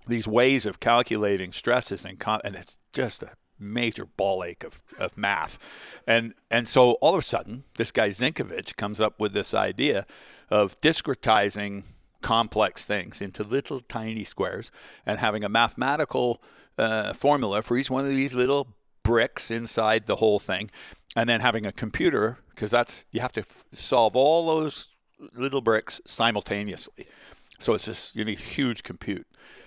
these 0.07 0.29
ways 0.29 0.67
of 0.67 0.81
calculating 0.81 1.53
stresses 1.53 2.05
and 2.05 2.21
con- 2.21 2.43
and 2.45 2.55
it's 2.55 2.77
just 2.93 3.23
a 3.23 3.33
major 3.59 4.05
ball 4.05 4.45
ache 4.45 4.65
of, 4.65 4.83
of 4.99 5.17
math. 5.17 5.59
And 6.07 6.35
and 6.51 6.69
so 6.69 6.93
all 7.01 7.15
of 7.15 7.21
a 7.21 7.23
sudden, 7.23 7.65
this 7.77 7.91
guy 7.91 8.11
Zienkiewicz 8.11 8.77
comes 8.77 9.01
up 9.01 9.19
with 9.19 9.33
this 9.33 9.55
idea 9.55 10.07
of 10.51 10.79
discretizing 10.81 11.85
complex 12.21 12.85
things 12.85 13.21
into 13.21 13.43
little 13.43 13.81
tiny 13.81 14.25
squares 14.25 14.73
and 15.05 15.19
having 15.19 15.45
a 15.45 15.49
mathematical 15.49 16.43
uh, 16.79 17.13
formula 17.13 17.63
for 17.63 17.77
each 17.77 17.91
one 17.91 18.05
of 18.05 18.11
these 18.11 18.35
little 18.35 18.69
bricks 19.03 19.51
inside 19.51 20.07
the 20.07 20.17
whole 20.17 20.39
thing, 20.39 20.71
and 21.17 21.29
then 21.29 21.41
having 21.41 21.67
a 21.67 21.73
computer 21.73 22.39
because 22.51 22.71
that's 22.71 23.05
you 23.11 23.21
have 23.21 23.33
to 23.33 23.41
f- 23.41 23.65
solve 23.73 24.17
all 24.17 24.47
those 24.47 24.89
little 25.35 25.61
bricks 25.61 26.01
simultaneously. 26.07 27.07
So 27.59 27.75
it's 27.75 27.85
just 27.85 28.17
you 28.17 28.25
need 28.25 28.39
huge 28.39 28.83
compute. 28.83 29.27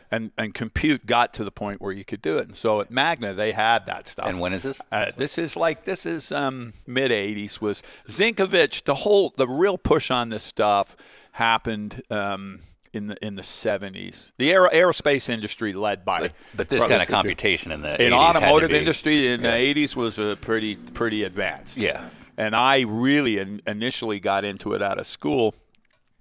And, 0.10 0.32
and 0.38 0.53
compute 0.53 1.05
got 1.05 1.34
to 1.34 1.43
the 1.43 1.51
point 1.51 1.82
where 1.82 1.91
you 1.91 2.05
could 2.05 2.22
do 2.22 2.38
it. 2.38 2.47
And 2.47 2.55
so 2.55 2.80
at 2.80 2.89
Magna, 2.89 3.34
they 3.34 3.51
had 3.51 3.86
that 3.88 4.08
stuff. 4.08 4.26
And 4.26 4.39
when 4.39 4.53
is 4.53 4.64
this? 4.64 4.80
Uh, 4.89 5.12
this 5.18 5.38
is 5.38 5.58
like 5.58 5.84
this 5.84 6.05
is 6.05 6.32
um, 6.32 6.72
mid 6.88 7.12
'80s. 7.12 7.60
Was 7.60 7.84
Zienkiewicz 8.08 8.86
the 8.86 8.95
whole 8.95 9.34
the 9.36 9.49
real 9.49 9.78
push 9.78 10.10
on 10.10 10.30
this 10.30 10.43
stuff 10.43 10.95
happened 11.34 12.03
um, 12.10 12.60
in 12.98 13.08
the 13.08 13.26
in 13.26 13.36
the 13.36 13.41
'70s. 13.43 14.34
The 14.38 14.52
aero, 14.52 14.68
aerospace 14.70 15.30
industry 15.30 15.72
led 15.74 16.04
by 16.04 16.20
But, 16.20 16.32
but 16.56 16.70
this 16.70 16.84
kind 16.84 17.02
of 17.02 17.08
computation 17.08 17.72
in 17.72 17.82
the 17.82 17.93
in 18.04 18.12
80s 18.12 18.16
had 18.34 18.34
to 18.34 18.38
automotive 18.39 18.72
industry 18.72 19.28
in 19.28 19.41
Yeah. 19.41 19.52
the 19.52 19.58
'80s 19.58 19.95
was 19.95 20.20
a 20.20 20.38
pretty 20.41 20.76
pretty 20.76 21.24
advanced. 21.24 21.78
Yeah. 21.78 22.10
and 22.38 22.56
I 22.56 22.82
really 22.82 23.38
in, 23.39 23.62
initially 23.66 24.20
got 24.20 24.43
into 24.43 24.74
it 24.74 24.82
out 24.82 25.00
of 25.00 25.08
school. 25.08 25.56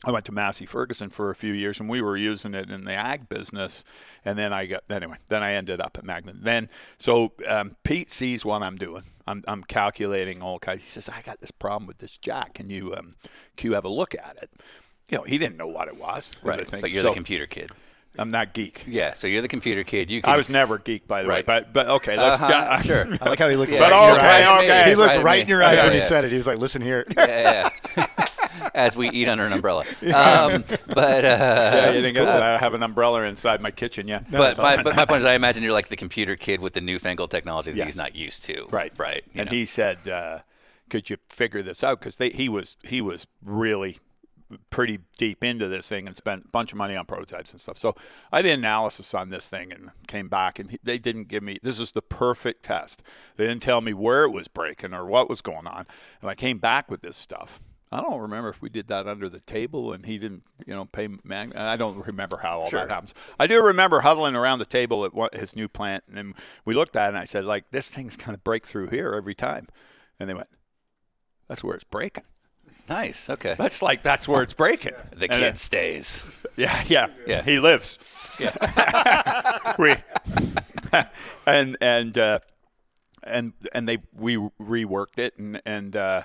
I 0.05 0.11
went 0.13 0.27
to 0.27 0.33
Massey 0.33 0.67
Ferguson 0.67 1.09
for 1.11 1.31
a 1.31 1.35
few 1.35 1.53
years, 1.55 1.81
and 1.81 1.89
we 1.89 2.03
were 2.03 2.17
using 2.19 2.55
it 2.55 2.71
in 2.71 2.85
the 2.85 2.93
ag 2.93 3.29
business. 3.31 3.83
And 4.27 4.39
then 4.39 4.53
I 4.53 4.67
got 4.67 4.83
anyway. 4.91 5.17
Then 5.29 5.43
I 5.43 5.55
ended 5.55 5.81
up 5.81 5.97
at 5.99 6.05
Magna. 6.05 6.33
Then 6.35 6.69
so 6.99 7.33
um, 7.49 7.75
Pete 7.83 8.11
sees 8.11 8.45
what 8.45 8.63
I'm 8.63 8.77
doing. 8.77 9.03
I'm, 9.27 9.43
I'm 9.49 9.65
calculating 9.65 10.43
all 10.43 10.59
kinds. 10.59 10.85
He 10.85 10.91
says, 10.91 11.09
"I 11.09 11.23
got 11.23 11.41
this 11.41 11.51
problem 11.51 11.87
with 11.87 11.99
this 11.99 12.19
jack. 12.19 12.55
Can 12.55 12.69
you 12.71 12.95
um, 12.95 13.17
can 13.57 13.71
you 13.71 13.75
have 13.75 13.87
a 13.87 13.89
look 13.89 14.15
at 14.15 14.37
it?" 14.43 14.51
You 15.09 15.19
know, 15.19 15.25
he 15.25 15.39
didn't 15.39 15.57
know 15.57 15.69
what 15.69 15.89
it 15.89 15.97
was. 15.99 16.33
Right. 16.43 16.69
But 16.71 16.91
you're 16.91 17.03
So 17.03 17.09
the 17.11 17.15
computer 17.15 17.47
kid. 17.47 17.71
I'm 18.19 18.31
not 18.31 18.55
geek. 18.55 18.85
Yeah. 18.89 19.13
So 19.13 19.27
you're 19.27 19.43
the 19.43 19.49
computer 19.49 19.85
kid. 19.85 20.11
You 20.11 20.23
can, 20.23 20.33
I 20.33 20.37
was 20.39 20.49
never 20.49 20.79
geek, 20.79 21.07
by 21.07 21.23
the 21.23 21.29
Right. 21.29 21.47
way. 21.47 21.61
But 21.61 21.73
but 21.73 21.87
okay, 21.87 22.17
let's 22.17 22.41
Uh-huh, 22.41 22.79
sure. 22.81 23.07
I 23.21 23.29
like 23.29 23.39
how 23.39 23.49
he 23.49 23.57
looked 23.57 23.71
Yeah, 23.73 23.81
right 23.83 23.91
But 23.91 23.97
in 24.03 24.09
your 24.09 24.17
okay, 24.19 24.43
eyes. 24.45 24.65
okay. 24.65 24.91
He 24.91 24.95
looked 24.97 25.09
Right 25.17 25.23
right, 25.25 25.37
in 25.37 25.43
in 25.43 25.49
your 25.51 25.63
eyes 25.63 25.77
Yeah, 25.77 25.85
when 25.85 25.93
he 25.93 26.01
said 26.01 26.25
it. 26.25 26.31
He 26.31 26.37
was 26.39 26.47
like, 26.47 26.59
"Listen 26.59 26.81
here." 26.81 27.05
yeah, 27.17 27.69
yeah. 27.97 28.07
As 28.75 28.97
we 28.97 29.11
eat 29.11 29.29
under 29.29 29.45
an 29.45 29.53
umbrella. 29.53 29.85
Um, 30.15 30.65
but 30.95 31.25
uh, 31.25 31.29
Yeah, 31.29 31.87
you 31.91 32.01
didn't 32.01 32.15
get. 32.15 32.27
I 32.29 32.57
have 32.59 32.73
an 32.75 32.83
umbrella 32.83 33.23
inside 33.25 33.61
my 33.61 33.71
kitchen. 33.71 34.09
Yeah. 34.09 34.21
but, 34.31 34.57
my, 34.59 34.83
but 34.83 34.97
my 34.97 35.05
point 35.05 35.19
is, 35.21 35.25
I 35.27 35.35
imagine 35.35 35.63
you're 35.63 35.73
like 35.73 35.89
the 35.89 35.97
computer 35.97 36.37
kid 36.37 36.61
with 36.61 36.73
the 36.73 36.81
newfangled 36.81 37.31
technology 37.31 37.71
that 37.73 37.77
Yes. 37.77 37.87
he's 37.89 37.97
not 37.97 38.17
used 38.17 38.45
to. 38.47 38.67
Right, 38.71 38.93
Right. 38.97 39.25
And 39.35 39.47
know. 39.47 39.53
he 39.57 39.67
said, 39.67 40.09
uh, 40.09 40.39
"Could 40.89 41.11
you 41.11 41.19
figure 41.29 41.63
this 41.63 41.85
out?" 41.85 42.01
Because 42.01 42.17
he 42.17 42.49
was 42.49 42.77
he 42.83 43.01
was 43.03 43.27
really 43.45 43.99
pretty 44.71 45.01
deep 45.19 45.43
into 45.43 45.69
this 45.69 45.89
thing 45.89 46.07
and 46.07 46.17
spent 46.17 46.45
a 46.47 46.49
bunch 46.49 46.73
of 46.73 46.79
money 46.79 46.95
on 46.95 47.05
prototypes 47.07 47.53
and 47.53 47.61
stuff. 47.61 47.79
So 47.79 47.95
I 48.31 48.43
did 48.43 48.59
analysis 48.59 49.15
on 49.15 49.31
this 49.31 49.49
thing 49.49 49.73
and 49.73 49.91
came 50.07 50.29
back, 50.29 50.59
and 50.59 50.79
they 50.83 50.99
didn't 50.99 51.29
give 51.29 51.43
me 51.43 51.59
this 51.63 51.81
is 51.81 51.93
the 51.93 52.03
perfect 52.03 52.63
test. 52.63 53.03
They 53.37 53.47
didn't 53.47 53.63
tell 53.63 53.81
me 53.81 53.93
where 53.93 54.25
it 54.25 54.31
was 54.31 54.49
breaking 54.49 54.95
or 54.95 55.07
what 55.07 55.29
was 55.29 55.41
going 55.41 55.67
on, 55.67 55.87
and 56.21 56.31
I 56.31 56.35
came 56.35 56.59
back 56.59 56.91
with 56.91 57.03
this 57.03 57.17
stuff. 57.17 57.61
I 57.93 58.01
don't 58.01 58.21
remember 58.21 58.49
if 58.49 58.61
we 58.61 58.69
did 58.69 58.89
that 58.89 59.07
under 59.07 59.29
the 59.29 59.41
table 59.41 59.93
and 59.93 60.05
he 60.07 60.19
didn't, 60.19 60.43
you 60.67 60.75
know, 60.75 60.87
pay 60.87 61.09
Mag. 61.23 61.55
I 61.55 61.77
don't 61.77 62.05
remember 62.05 62.39
how 62.39 62.59
all 62.59 62.71
that 62.71 62.91
happens. 62.91 63.15
I 63.39 63.47
do 63.47 63.65
remember 63.65 64.01
huddling 64.01 64.35
around 64.35 64.59
the 64.59 64.67
table 64.67 65.05
at 65.05 65.15
what, 65.15 65.35
his 65.35 65.55
new 65.55 65.69
plant, 65.69 66.03
and 66.09 66.17
then 66.17 66.35
we 66.65 66.75
looked 66.75 66.97
at 66.97 67.07
it 67.07 67.09
and 67.11 67.19
I 67.19 67.25
said, 67.25 67.45
like, 67.45 67.71
this 67.71 67.89
thing's 67.89 68.17
kind 68.17 68.35
of 68.37 68.43
break 68.43 68.67
through 68.67 68.89
here 68.89 69.15
every 69.15 69.35
time, 69.37 69.69
and 70.19 70.29
they 70.29 70.35
went, 70.35 70.49
"That's 71.49 71.63
where 71.63 71.77
it's 71.77 71.85
breaking." 71.85 72.25
Nice. 72.89 73.29
Okay. 73.31 73.55
That's 73.57 73.83
like 73.83 74.03
that's 74.03 74.27
where 74.29 74.43
it's 74.43 74.55
breaking. 74.55 74.93
The 75.13 75.29
kid 75.29 75.43
it- 75.43 75.59
stays. 75.59 76.31
yeah, 76.57 76.83
yeah, 76.87 77.09
Yeah. 77.27 77.43
He 77.43 77.59
lives. 77.59 77.99
Yeah. 78.39 79.75
we, 79.79 79.95
and 81.47 81.77
and 81.81 82.19
uh, 82.19 82.39
and 83.23 83.53
and 83.73 83.89
they 83.89 83.99
we 84.15 84.37
reworked 84.37 85.19
it 85.19 85.37
and 85.39 85.61
and 85.65 85.97
uh, 85.97 86.23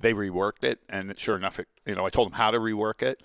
they 0.00 0.12
reworked 0.12 0.64
it 0.64 0.80
and 0.88 1.18
sure 1.18 1.36
enough, 1.36 1.58
it, 1.58 1.68
you 1.86 1.94
know, 1.94 2.06
I 2.06 2.10
told 2.10 2.28
them 2.28 2.36
how 2.36 2.50
to 2.50 2.58
rework 2.58 3.02
it. 3.02 3.22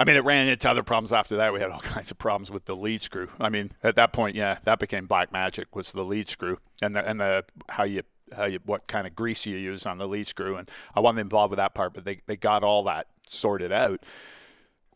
I 0.00 0.04
mean, 0.04 0.14
it 0.14 0.24
ran 0.24 0.46
into 0.46 0.70
other 0.70 0.84
problems 0.84 1.12
after 1.12 1.36
that. 1.38 1.52
We 1.52 1.58
had 1.60 1.70
all 1.70 1.80
kinds 1.80 2.12
of 2.12 2.18
problems 2.18 2.52
with 2.52 2.66
the 2.66 2.76
lead 2.76 3.02
screw. 3.02 3.30
I 3.40 3.48
mean, 3.48 3.72
at 3.82 3.96
that 3.96 4.12
point, 4.12 4.36
yeah, 4.36 4.58
that 4.64 4.78
became 4.78 5.06
black 5.06 5.32
magic 5.32 5.74
was 5.74 5.90
the 5.90 6.04
lead 6.04 6.28
screw 6.28 6.58
and 6.80 6.94
the 6.94 7.06
and 7.06 7.20
the 7.20 7.44
how 7.70 7.82
you 7.84 8.02
how 8.36 8.44
you 8.44 8.60
what 8.64 8.86
kind 8.86 9.06
of 9.06 9.14
grease 9.14 9.46
you 9.46 9.56
use 9.56 9.86
on 9.86 9.98
the 9.98 10.08
lead 10.08 10.26
screw. 10.26 10.56
And 10.56 10.68
I 10.94 11.00
wasn't 11.00 11.20
involved 11.20 11.50
with 11.50 11.58
that 11.58 11.74
part, 11.74 11.94
but 11.94 12.04
they 12.04 12.20
they 12.26 12.36
got 12.36 12.62
all 12.62 12.84
that 12.84 13.06
sorted 13.28 13.72
out. 13.72 14.02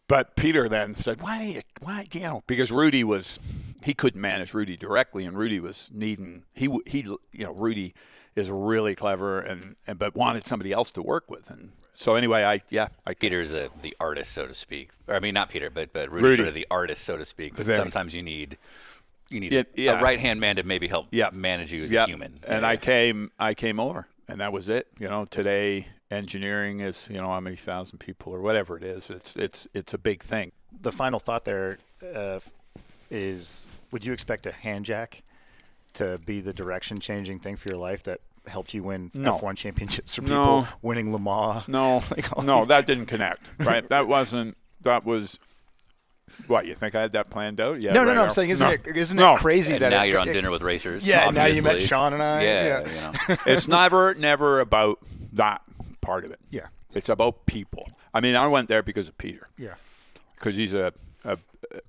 But 0.08 0.36
Peter 0.36 0.68
then 0.68 0.94
said, 0.94 1.22
"Why 1.22 1.38
do 1.38 1.44
you? 1.44 1.62
Why 1.80 2.06
you 2.12 2.20
know?" 2.20 2.42
Because 2.46 2.70
Rudy 2.70 3.04
was 3.04 3.38
he 3.82 3.94
couldn't 3.94 4.20
manage 4.20 4.52
Rudy 4.52 4.76
directly, 4.76 5.24
and 5.24 5.36
Rudy 5.36 5.60
was 5.60 5.90
needing 5.92 6.42
he 6.52 6.68
he 6.86 7.00
you 7.00 7.44
know 7.44 7.52
Rudy 7.52 7.94
is 8.34 8.50
really 8.50 8.94
clever 8.94 9.40
and, 9.40 9.76
and 9.86 9.98
but 9.98 10.14
wanted 10.14 10.46
somebody 10.46 10.72
else 10.72 10.90
to 10.92 11.02
work 11.02 11.30
with, 11.30 11.50
and 11.50 11.72
so 11.92 12.14
anyway, 12.14 12.44
I 12.44 12.62
yeah 12.70 12.88
I 13.06 13.14
Peter's 13.14 13.52
a, 13.52 13.70
the 13.80 13.94
artist, 14.00 14.32
so 14.32 14.46
to 14.46 14.54
speak. 14.54 14.90
Or, 15.06 15.14
I 15.14 15.20
mean, 15.20 15.34
not 15.34 15.48
Peter, 15.50 15.70
but 15.70 15.92
but 15.92 16.10
Rudy's 16.10 16.24
Rudy. 16.24 16.36
sort 16.36 16.48
of 16.48 16.54
the 16.54 16.66
artist, 16.70 17.04
so 17.04 17.16
to 17.16 17.24
speak. 17.24 17.56
But 17.56 17.66
Very. 17.66 17.78
sometimes 17.78 18.14
you 18.14 18.22
need 18.22 18.58
you 19.32 19.40
need 19.40 19.52
Yeah, 19.52 19.62
a, 19.76 19.80
yeah. 19.80 20.00
right 20.00 20.20
hand 20.20 20.40
man 20.40 20.56
to 20.56 20.62
maybe 20.62 20.86
help 20.88 21.06
Yeah. 21.10 21.30
manage 21.32 21.72
you 21.72 21.84
as 21.84 21.90
yeah, 21.90 22.04
a 22.04 22.06
human. 22.06 22.38
and 22.46 22.64
I 22.66 22.76
came 22.76 23.30
I 23.38 23.54
came 23.54 23.80
over, 23.80 24.06
and 24.28 24.40
that 24.40 24.52
was 24.52 24.68
it. 24.68 24.88
You 24.98 25.08
know, 25.08 25.24
today 25.24 25.88
engineering 26.10 26.80
is 26.80 27.08
you 27.10 27.16
know 27.20 27.28
how 27.28 27.40
many 27.40 27.56
thousand 27.56 27.98
people 27.98 28.32
or 28.34 28.40
whatever 28.40 28.76
it 28.76 28.82
is. 28.82 29.10
It's 29.10 29.36
it's 29.36 29.66
it's 29.74 29.94
a 29.94 29.98
big 29.98 30.22
thing. 30.22 30.52
the 30.80 30.92
final 30.92 31.18
thought 31.20 31.44
there 31.44 31.78
uh, 32.14 32.40
is: 33.10 33.68
Would 33.90 34.04
you 34.04 34.12
expect 34.12 34.46
a 34.46 34.52
hand 34.52 34.84
jack 34.84 35.22
to 35.94 36.18
be 36.24 36.40
the 36.40 36.52
direction-changing 36.52 37.38
thing 37.40 37.54
for 37.56 37.68
your 37.68 37.78
life 37.78 38.02
that 38.04 38.20
helped 38.46 38.72
you 38.74 38.82
win 38.82 39.10
No. 39.14 39.38
F1 39.38 39.56
championships 39.56 40.14
for 40.14 40.22
people, 40.22 40.36
No. 40.62 40.66
winning 40.80 41.12
Le 41.12 41.18
Mans? 41.20 41.68
No, 41.68 42.02
Like 42.10 42.36
no, 42.44 42.60
these- 42.60 42.68
that 42.68 42.86
didn't 42.86 43.06
connect. 43.06 43.42
Right? 43.58 43.86
that 43.90 44.08
wasn't. 44.08 44.56
That 44.80 45.04
was. 45.04 45.38
What 46.46 46.66
you 46.66 46.74
think 46.74 46.94
I 46.94 47.00
had 47.02 47.12
that 47.12 47.30
planned 47.30 47.60
out? 47.60 47.80
Yeah. 47.80 47.92
no, 47.92 48.00
no, 48.02 48.08
right 48.08 48.14
no. 48.16 48.22
I'm 48.24 48.30
saying, 48.30 48.50
isn't 48.50 48.66
No. 48.66 48.72
it 48.72 48.96
isn't 48.96 49.16
No. 49.16 49.34
it 49.36 49.38
crazy 49.40 49.74
And 49.74 49.82
that 49.82 49.90
now 49.90 50.02
it- 50.02 50.08
you're 50.08 50.18
on 50.18 50.28
it- 50.28 50.32
dinner 50.32 50.50
with 50.50 50.62
racers. 50.62 51.06
Yeah, 51.06 51.30
now 51.30 51.46
you 51.46 51.62
met. 51.62 51.80
Sean 51.80 52.12
and 52.12 52.22
I. 52.22 52.42
Yeah, 52.42 52.64
Yeah. 52.66 52.80
you 52.88 53.28
know. 53.34 53.36
it's 53.46 53.68
never, 53.68 54.14
never 54.14 54.60
about 54.60 54.98
that 55.34 55.62
part 56.00 56.24
of 56.24 56.30
it. 56.30 56.40
Yeah. 56.50 56.66
It's 56.94 57.08
about 57.08 57.46
people. 57.46 57.88
I 58.12 58.20
mean, 58.20 58.34
I 58.36 58.46
went 58.48 58.68
there 58.68 58.82
because 58.82 59.08
of 59.08 59.16
Peter. 59.18 59.48
Yeah. 59.56 59.74
because 60.34 60.56
he's 60.56 60.74
a, 60.74 60.86
a 60.88 60.92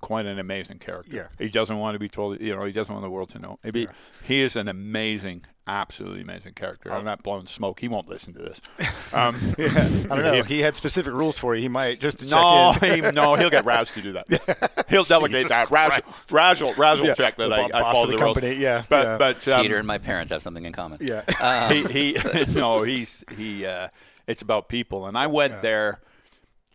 quite 0.01 0.25
an 0.25 0.39
amazing 0.39 0.79
character. 0.79 1.15
Yeah. 1.15 1.27
He 1.37 1.49
doesn't 1.49 1.77
want 1.77 1.95
to 1.95 1.99
be 1.99 2.09
told, 2.09 2.39
you 2.41 2.55
know, 2.55 2.63
he 2.63 2.71
doesn't 2.71 2.93
want 2.93 3.03
the 3.03 3.09
world 3.09 3.29
to 3.31 3.39
know. 3.39 3.59
Maybe 3.63 3.87
he 4.23 4.41
is 4.41 4.55
an 4.55 4.67
amazing, 4.67 5.45
absolutely 5.67 6.21
amazing 6.21 6.53
character. 6.53 6.91
I'm 6.91 7.05
not 7.05 7.23
blowing 7.23 7.47
smoke. 7.47 7.79
He 7.79 7.87
won't 7.87 8.07
listen 8.09 8.33
to 8.33 8.39
this. 8.39 8.61
Um, 9.13 9.35
I 9.59 10.05
don't 10.09 10.23
know. 10.23 10.41
He 10.41 10.61
had 10.61 10.75
specific 10.75 11.13
rules 11.13 11.37
for 11.37 11.53
you. 11.53 11.61
He 11.61 11.67
might 11.67 11.99
just 11.99 12.17
to 12.19 12.25
no, 12.25 12.73
check 12.79 12.97
in. 12.97 13.03
he, 13.05 13.11
no, 13.11 13.35
he'll 13.35 13.51
get 13.51 13.63
Raz 13.63 13.91
to 13.91 14.01
do 14.01 14.13
that. 14.13 14.85
He'll 14.89 15.03
delegate 15.03 15.43
Jesus 15.43 15.51
that. 15.55 15.69
Raz, 15.69 16.01
Raz, 16.31 16.59
will, 16.61 16.73
Raz 16.73 16.99
will 16.99 17.07
Yeah, 17.07 17.13
check 17.13 17.35
that 17.35 17.49
the 17.49 17.53
I, 17.53 17.67
bo- 17.69 17.77
I 17.77 17.81
follow 17.93 18.03
of 18.05 18.09
the 18.09 18.17
rules. 18.17 18.33
company, 18.33 18.55
yeah, 18.55 18.85
but 18.89 19.05
yeah. 19.05 19.17
but 19.19 19.47
um, 19.49 19.61
Peter 19.61 19.77
and 19.77 19.85
my 19.85 19.99
parents 19.99 20.31
have 20.31 20.41
something 20.41 20.65
in 20.65 20.73
common. 20.73 20.97
Yeah. 20.99 21.71
he 21.71 21.83
he 22.15 22.45
no 22.55 22.81
he's 22.81 23.23
he 23.37 23.67
uh, 23.67 23.89
it's 24.25 24.41
about 24.41 24.69
people 24.69 25.05
and 25.05 25.15
i 25.15 25.27
went 25.27 25.61
there 25.61 26.01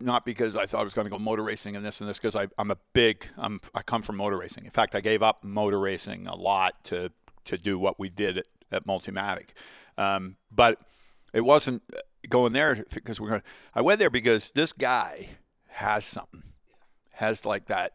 not 0.01 0.25
because 0.25 0.55
i 0.55 0.65
thought 0.65 0.81
i 0.81 0.83
was 0.83 0.93
going 0.93 1.05
to 1.05 1.09
go 1.11 1.17
motor 1.19 1.43
racing 1.43 1.75
and 1.75 1.85
this 1.85 1.99
and 2.01 2.09
this 2.09 2.17
because 2.19 2.35
i'm 2.35 2.71
a 2.71 2.77
big 2.93 3.27
i'm 3.37 3.59
i 3.73 3.81
come 3.81 4.01
from 4.01 4.17
motor 4.17 4.37
racing 4.37 4.65
in 4.65 4.71
fact 4.71 4.95
i 4.95 5.01
gave 5.01 5.21
up 5.23 5.43
motor 5.43 5.79
racing 5.79 6.27
a 6.27 6.35
lot 6.35 6.83
to 6.83 7.11
to 7.45 7.57
do 7.57 7.77
what 7.79 7.99
we 7.99 8.09
did 8.09 8.37
at, 8.37 8.45
at 8.71 8.87
multimatic 8.87 9.49
um, 9.97 10.35
but 10.51 10.79
it 11.33 11.41
wasn't 11.41 11.81
going 12.29 12.53
there 12.53 12.83
because 12.93 13.19
we're 13.19 13.29
going 13.29 13.41
i 13.75 13.81
went 13.81 13.99
there 13.99 14.09
because 14.09 14.49
this 14.55 14.71
guy 14.73 15.29
has 15.67 16.05
something 16.05 16.43
has 17.13 17.45
like 17.45 17.65
that 17.65 17.93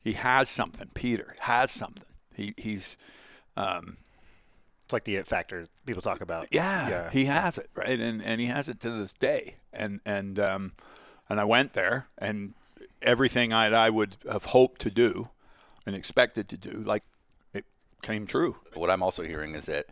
he 0.00 0.12
has 0.12 0.48
something 0.48 0.88
peter 0.94 1.36
has 1.40 1.70
something 1.70 2.04
he 2.34 2.52
he's 2.56 2.96
It's 3.56 4.92
like 4.92 5.04
the 5.04 5.16
it 5.16 5.26
factor 5.26 5.66
people 5.86 6.02
talk 6.02 6.20
about. 6.20 6.48
Yeah, 6.50 6.88
Yeah. 6.88 7.10
he 7.10 7.24
has 7.26 7.56
it 7.58 7.70
right, 7.74 7.98
and 7.98 8.22
and 8.22 8.40
he 8.40 8.48
has 8.48 8.68
it 8.68 8.80
to 8.80 8.90
this 8.90 9.12
day. 9.12 9.56
And 9.72 10.00
and 10.04 10.38
um, 10.38 10.72
and 11.28 11.40
I 11.40 11.44
went 11.44 11.72
there, 11.72 12.06
and 12.18 12.54
everything 13.02 13.52
I 13.52 13.66
I 13.66 13.90
would 13.90 14.16
have 14.30 14.46
hoped 14.46 14.80
to 14.82 14.90
do 14.90 15.28
and 15.86 15.94
expected 15.94 16.48
to 16.48 16.56
do, 16.56 16.82
like 16.84 17.02
it 17.52 17.64
came 18.02 18.26
true. 18.26 18.56
What 18.74 18.90
I'm 18.90 19.02
also 19.02 19.22
hearing 19.22 19.54
is 19.54 19.66
that 19.66 19.86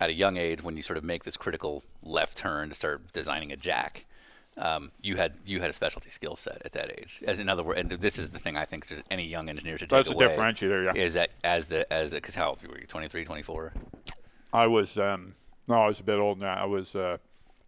at 0.00 0.10
a 0.10 0.14
young 0.14 0.36
age, 0.36 0.62
when 0.62 0.76
you 0.76 0.82
sort 0.82 0.96
of 0.96 1.04
make 1.04 1.24
this 1.24 1.36
critical 1.36 1.82
left 2.02 2.38
turn 2.38 2.68
to 2.68 2.74
start 2.74 3.12
designing 3.12 3.50
a 3.50 3.56
jack, 3.56 4.04
um, 4.56 4.90
you 5.02 5.16
had 5.16 5.34
you 5.44 5.60
had 5.60 5.70
a 5.70 5.72
specialty 5.72 6.10
skill 6.10 6.36
set 6.36 6.62
at 6.64 6.72
that 6.72 6.98
age. 6.98 7.22
As 7.26 7.40
in 7.40 7.48
other 7.48 7.62
words, 7.62 7.80
and 7.80 7.90
this 7.90 8.18
is 8.18 8.32
the 8.32 8.38
thing 8.38 8.56
I 8.56 8.64
think 8.64 8.86
any 9.10 9.26
young 9.26 9.48
engineer 9.48 9.78
should 9.78 9.90
take 9.90 10.06
That's 10.06 10.10
a 10.10 10.14
differentiator, 10.14 10.94
yeah. 10.94 11.00
Is 11.00 11.14
that 11.14 11.30
as 11.44 11.68
the 11.68 11.90
as 11.92 12.10
because 12.10 12.34
how 12.34 12.50
old 12.50 12.66
were 12.66 12.78
you? 12.78 12.86
23, 12.86 13.24
24? 13.24 13.72
I 14.52 14.66
was 14.66 14.98
um, 14.98 15.34
no, 15.66 15.82
I 15.82 15.86
was 15.86 16.00
a 16.00 16.04
bit 16.04 16.18
old 16.18 16.40
now. 16.40 16.54
I 16.54 16.64
was 16.64 16.96
uh, 16.96 17.18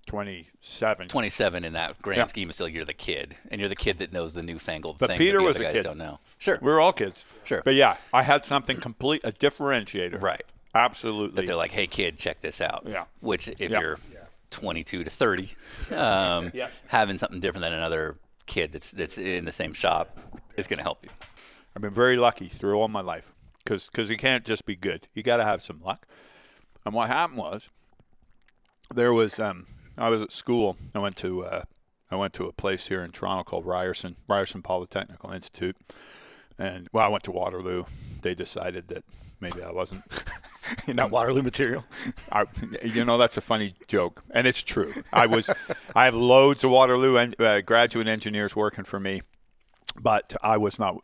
27. 0.06 1.08
27 1.08 1.64
in 1.64 1.72
that 1.74 2.00
grand 2.02 2.18
Yeah. 2.18 2.26
scheme 2.26 2.48
of 2.48 2.54
still 2.54 2.68
you're 2.68 2.84
the 2.84 2.92
kid 2.94 3.36
and 3.50 3.60
you're 3.60 3.68
the 3.68 3.76
kid 3.76 3.98
that 3.98 4.12
knows 4.12 4.34
the 4.34 4.42
newfangled 4.42 4.98
But 4.98 5.08
thing 5.10 5.18
Peter 5.18 5.34
that 5.38 5.38
the 5.38 5.44
was 5.44 5.56
other 5.56 5.64
a 5.64 5.68
guys 5.68 5.72
kid. 5.74 5.82
don't 5.84 5.98
know 5.98 6.18
sure 6.38 6.58
We 6.60 6.70
were 6.70 6.80
all 6.80 6.92
kids. 6.92 7.26
Sure. 7.44 7.62
But 7.64 7.74
yeah, 7.74 7.96
I 8.12 8.22
had 8.22 8.44
something 8.44 8.78
complete, 8.80 9.20
a 9.24 9.32
differentiator. 9.32 10.20
Right. 10.20 10.42
Absolutely. 10.74 11.36
that 11.36 11.46
they're 11.46 11.56
like 11.56 11.72
hey 11.72 11.86
kid 11.86 12.18
check 12.18 12.40
this 12.40 12.60
out 12.60 12.84
Yeah. 12.86 13.04
which 13.20 13.48
if 13.48 13.60
Yeah. 13.70 13.80
you're 13.80 13.98
22 14.50 15.04
to 15.04 15.10
30 15.10 15.50
um, 15.94 16.50
Yeah. 16.54 16.68
having 16.88 17.18
something 17.18 17.38
different 17.40 17.62
than 17.62 17.72
another 17.72 18.16
kid 18.46 18.72
that's 18.72 18.90
that's 18.90 19.16
in 19.16 19.44
the 19.44 19.52
same 19.52 19.72
shop 19.74 20.18
is 20.56 20.66
going 20.66 20.78
to 20.78 20.82
help 20.82 21.04
you 21.04 21.10
I've 21.76 21.82
been 21.82 21.94
very 21.94 22.16
lucky 22.16 22.48
through 22.48 22.74
all 22.80 22.88
my 22.88 23.00
life 23.00 23.32
because 23.64 24.10
you 24.10 24.16
can't 24.16 24.44
just 24.44 24.66
be 24.66 24.74
good. 24.74 25.06
You 25.14 25.22
got 25.22 25.36
to 25.36 25.44
have 25.44 25.62
some 25.62 25.80
luck. 25.80 26.04
And 26.84 26.92
what 26.92 27.06
happened 27.06 27.38
was 27.38 27.70
there 28.92 29.12
was 29.12 29.38
um, 29.38 29.66
I 30.00 30.08
was 30.08 30.22
at 30.22 30.32
school. 30.32 30.76
I 30.94 30.98
went 30.98 31.16
to 31.16 31.44
uh, 31.44 31.64
I 32.10 32.16
went 32.16 32.32
to 32.34 32.46
a 32.46 32.52
place 32.52 32.88
here 32.88 33.02
in 33.02 33.10
Toronto 33.10 33.44
called 33.44 33.66
Ryerson 33.66 34.16
Ryerson 34.26 34.62
Polytechnical 34.62 35.32
Institute, 35.34 35.76
and 36.58 36.88
well, 36.92 37.04
I 37.04 37.08
went 37.08 37.22
to 37.24 37.32
Waterloo. 37.32 37.84
They 38.22 38.34
decided 38.34 38.88
that 38.88 39.04
maybe 39.40 39.62
I 39.62 39.70
wasn't. 39.70 40.02
You're 40.86 40.94
not 40.94 41.10
Waterloo 41.10 41.42
material. 41.42 41.84
I, 42.32 42.44
you 42.82 43.04
know, 43.04 43.18
that's 43.18 43.36
a 43.36 43.40
funny 43.40 43.74
joke, 43.88 44.22
and 44.30 44.46
it's 44.46 44.62
true. 44.62 44.92
I 45.12 45.26
was, 45.26 45.50
I 45.96 46.04
have 46.04 46.14
loads 46.14 46.64
of 46.64 46.70
Waterloo 46.70 47.16
en- 47.16 47.34
uh, 47.38 47.60
graduate 47.60 48.06
engineers 48.06 48.54
working 48.54 48.84
for 48.84 48.98
me, 48.98 49.22
but 50.00 50.34
I 50.42 50.56
was 50.56 50.78
not. 50.78 50.96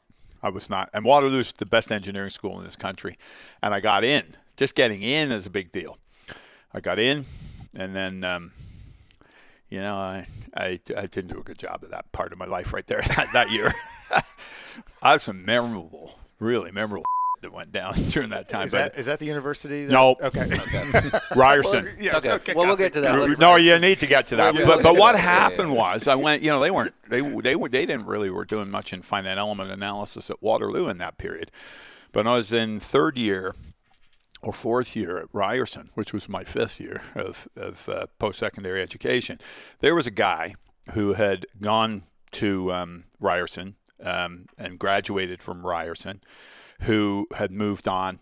I 0.42 0.48
was 0.48 0.70
not. 0.70 0.88
And 0.94 1.04
Waterloo's 1.04 1.52
the 1.52 1.66
best 1.66 1.92
engineering 1.92 2.30
school 2.30 2.58
in 2.58 2.64
this 2.64 2.76
country, 2.76 3.18
and 3.62 3.74
I 3.74 3.80
got 3.80 4.04
in. 4.04 4.36
Just 4.56 4.74
getting 4.74 5.02
in 5.02 5.32
is 5.32 5.44
a 5.44 5.50
big 5.50 5.70
deal. 5.70 5.98
I 6.72 6.80
got 6.80 6.98
in, 6.98 7.24
and 7.76 7.94
then, 7.94 8.24
um, 8.24 8.52
you 9.68 9.80
know, 9.80 9.96
I, 9.96 10.26
I 10.56 10.80
I 10.96 11.06
didn't 11.06 11.28
do 11.28 11.38
a 11.40 11.42
good 11.42 11.58
job 11.58 11.82
of 11.82 11.90
that 11.90 12.10
part 12.12 12.32
of 12.32 12.38
my 12.38 12.46
life 12.46 12.72
right 12.72 12.86
there 12.86 13.02
that, 13.16 13.28
that 13.32 13.50
year. 13.50 13.72
I 15.02 15.12
had 15.12 15.20
some 15.20 15.44
memorable, 15.44 16.18
really 16.38 16.70
memorable 16.70 17.04
that 17.42 17.52
went 17.52 17.72
down 17.72 17.94
during 18.10 18.30
that 18.30 18.48
time. 18.48 18.64
Is 18.66 18.72
but 18.72 18.92
that 18.94 18.98
is 19.00 19.06
that 19.06 19.18
the 19.18 19.26
university? 19.26 19.86
That, 19.86 19.92
No. 19.92 20.16
Okay. 20.22 20.48
Ryerson. 21.34 21.88
yeah, 22.00 22.16
okay, 22.16 22.54
well 22.54 22.66
we'll 22.66 22.76
get 22.76 22.92
to 22.94 23.00
that 23.02 23.18
Let's- 23.18 23.38
No, 23.38 23.56
you 23.56 23.78
need 23.78 24.00
to 24.00 24.06
get 24.06 24.28
to 24.28 24.36
that. 24.36 24.54
Yeah, 24.54 24.64
but 24.64 24.82
but 24.82 24.96
what 24.96 25.18
happened 25.18 25.70
yeah. 25.72 25.78
was 25.78 26.08
I 26.08 26.14
went. 26.14 26.42
You 26.42 26.50
know, 26.50 26.60
they 26.60 26.70
weren't 26.70 26.94
they 27.08 27.20
they 27.20 27.56
were 27.56 27.68
they 27.68 27.86
didn't 27.86 28.06
really 28.06 28.30
were 28.30 28.44
doing 28.44 28.70
much 28.70 28.92
in 28.92 29.02
finite 29.02 29.38
element 29.38 29.70
analysis 29.70 30.30
at 30.30 30.42
Waterloo 30.42 30.88
in 30.88 30.98
that 30.98 31.18
period. 31.18 31.50
But 32.12 32.26
I 32.26 32.34
was 32.34 32.52
in 32.52 32.80
third 32.80 33.18
year 33.18 33.54
or 34.42 34.52
fourth 34.52 34.94
year 34.94 35.18
at 35.18 35.28
Ryerson, 35.32 35.90
which 35.94 36.12
was 36.12 36.28
my 36.28 36.44
fifth 36.44 36.80
year 36.80 37.00
of 37.14 37.48
of 37.56 37.88
uh, 37.88 38.06
post 38.18 38.38
secondary 38.38 38.82
education. 38.82 39.40
There 39.80 39.94
was 39.94 40.06
a 40.06 40.10
guy 40.10 40.54
who 40.92 41.14
had 41.14 41.46
gone 41.60 42.04
to 42.32 42.72
um, 42.72 43.04
Ryerson 43.18 43.76
um, 44.02 44.46
and 44.58 44.78
graduated 44.78 45.42
from 45.42 45.66
Ryerson, 45.66 46.20
who 46.82 47.26
had 47.34 47.50
moved 47.50 47.88
on 47.88 48.20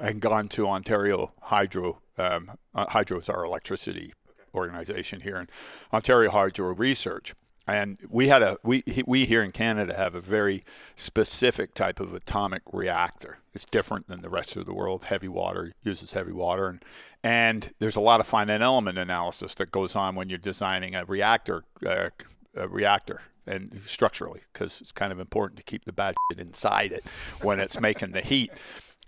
and 0.00 0.20
gone 0.20 0.48
to 0.48 0.68
Ontario 0.68 1.32
Hydro. 1.42 2.00
Um, 2.18 2.52
uh, 2.74 2.86
Hydro 2.90 3.20
is 3.20 3.28
our 3.28 3.44
electricity 3.44 4.12
organization 4.54 5.20
here 5.20 5.36
in 5.36 5.48
Ontario 5.92 6.30
Hydro 6.30 6.74
Research. 6.74 7.34
And 7.66 7.98
we 8.10 8.28
had 8.28 8.42
a 8.42 8.58
we 8.62 8.82
we 9.06 9.24
here 9.24 9.42
in 9.42 9.50
Canada 9.50 9.94
have 9.94 10.14
a 10.14 10.20
very 10.20 10.64
specific 10.96 11.72
type 11.74 11.98
of 11.98 12.12
atomic 12.12 12.62
reactor. 12.72 13.38
It's 13.54 13.64
different 13.64 14.08
than 14.08 14.20
the 14.20 14.28
rest 14.28 14.56
of 14.56 14.66
the 14.66 14.74
world. 14.74 15.04
Heavy 15.04 15.28
water 15.28 15.72
uses 15.82 16.12
heavy 16.12 16.32
water, 16.32 16.68
and 16.68 16.84
and 17.22 17.72
there's 17.78 17.96
a 17.96 18.00
lot 18.00 18.20
of 18.20 18.26
finite 18.26 18.60
element 18.60 18.98
analysis 18.98 19.54
that 19.54 19.70
goes 19.70 19.96
on 19.96 20.14
when 20.14 20.28
you're 20.28 20.38
designing 20.38 20.94
a 20.94 21.06
reactor 21.06 21.64
uh, 21.86 22.10
a 22.54 22.68
reactor 22.68 23.22
and 23.46 23.80
structurally 23.84 24.42
because 24.52 24.80
it's 24.80 24.92
kind 24.92 25.12
of 25.12 25.18
important 25.18 25.56
to 25.56 25.64
keep 25.64 25.84
the 25.84 25.92
bad 25.92 26.14
shit 26.30 26.40
inside 26.40 26.92
it 26.92 27.04
when 27.42 27.60
it's 27.60 27.80
making 27.80 28.12
the 28.12 28.20
heat. 28.20 28.50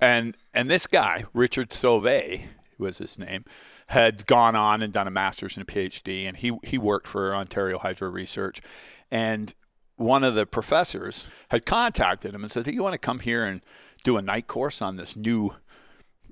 And 0.00 0.34
and 0.54 0.70
this 0.70 0.86
guy 0.86 1.26
Richard 1.34 1.70
Sauvé 1.70 2.46
was 2.78 2.98
his 2.98 3.18
name 3.18 3.44
had 3.86 4.26
gone 4.26 4.56
on 4.56 4.82
and 4.82 4.92
done 4.92 5.06
a 5.06 5.10
master's 5.10 5.56
and 5.56 5.68
a 5.68 5.72
PhD, 5.72 6.26
and 6.26 6.36
he 6.36 6.52
he 6.62 6.78
worked 6.78 7.06
for 7.06 7.34
Ontario 7.34 7.78
Hydro 7.78 8.08
Research, 8.10 8.60
and 9.10 9.54
one 9.96 10.24
of 10.24 10.34
the 10.34 10.46
professors 10.46 11.30
had 11.50 11.64
contacted 11.64 12.34
him 12.34 12.42
and 12.42 12.50
said, 12.50 12.64
"Do 12.64 12.72
you 12.72 12.82
want 12.82 12.94
to 12.94 12.98
come 12.98 13.20
here 13.20 13.44
and 13.44 13.60
do 14.04 14.16
a 14.16 14.22
night 14.22 14.46
course 14.46 14.82
on 14.82 14.96
this 14.96 15.16
new 15.16 15.54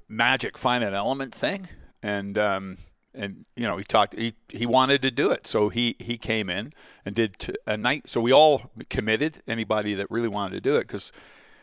magic 0.08 0.58
finite 0.58 0.94
element 0.94 1.34
thing?" 1.34 1.68
And 2.02 2.36
um, 2.36 2.76
and 3.14 3.46
you 3.56 3.66
know 3.66 3.76
he 3.76 3.84
talked 3.84 4.18
he 4.18 4.34
he 4.48 4.66
wanted 4.66 5.00
to 5.02 5.10
do 5.10 5.30
it, 5.30 5.46
so 5.46 5.68
he 5.68 5.96
he 5.98 6.18
came 6.18 6.50
in 6.50 6.72
and 7.04 7.14
did 7.14 7.38
t- 7.38 7.54
a 7.66 7.76
night. 7.76 8.08
So 8.08 8.20
we 8.20 8.32
all 8.32 8.70
committed 8.90 9.42
anybody 9.46 9.94
that 9.94 10.10
really 10.10 10.28
wanted 10.28 10.54
to 10.54 10.60
do 10.60 10.76
it 10.76 10.88
because 10.88 11.12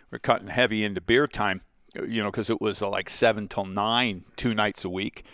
we're 0.10 0.20
cutting 0.20 0.48
heavy 0.48 0.84
into 0.84 1.02
beer 1.02 1.28
time, 1.28 1.62
you 1.96 2.24
know, 2.24 2.32
because 2.32 2.50
it 2.50 2.62
was 2.62 2.82
uh, 2.82 2.90
like 2.90 3.10
seven 3.10 3.48
till 3.48 3.66
nine, 3.66 4.24
two 4.38 4.54
nights 4.54 4.86
a 4.86 4.90
week. 4.90 5.26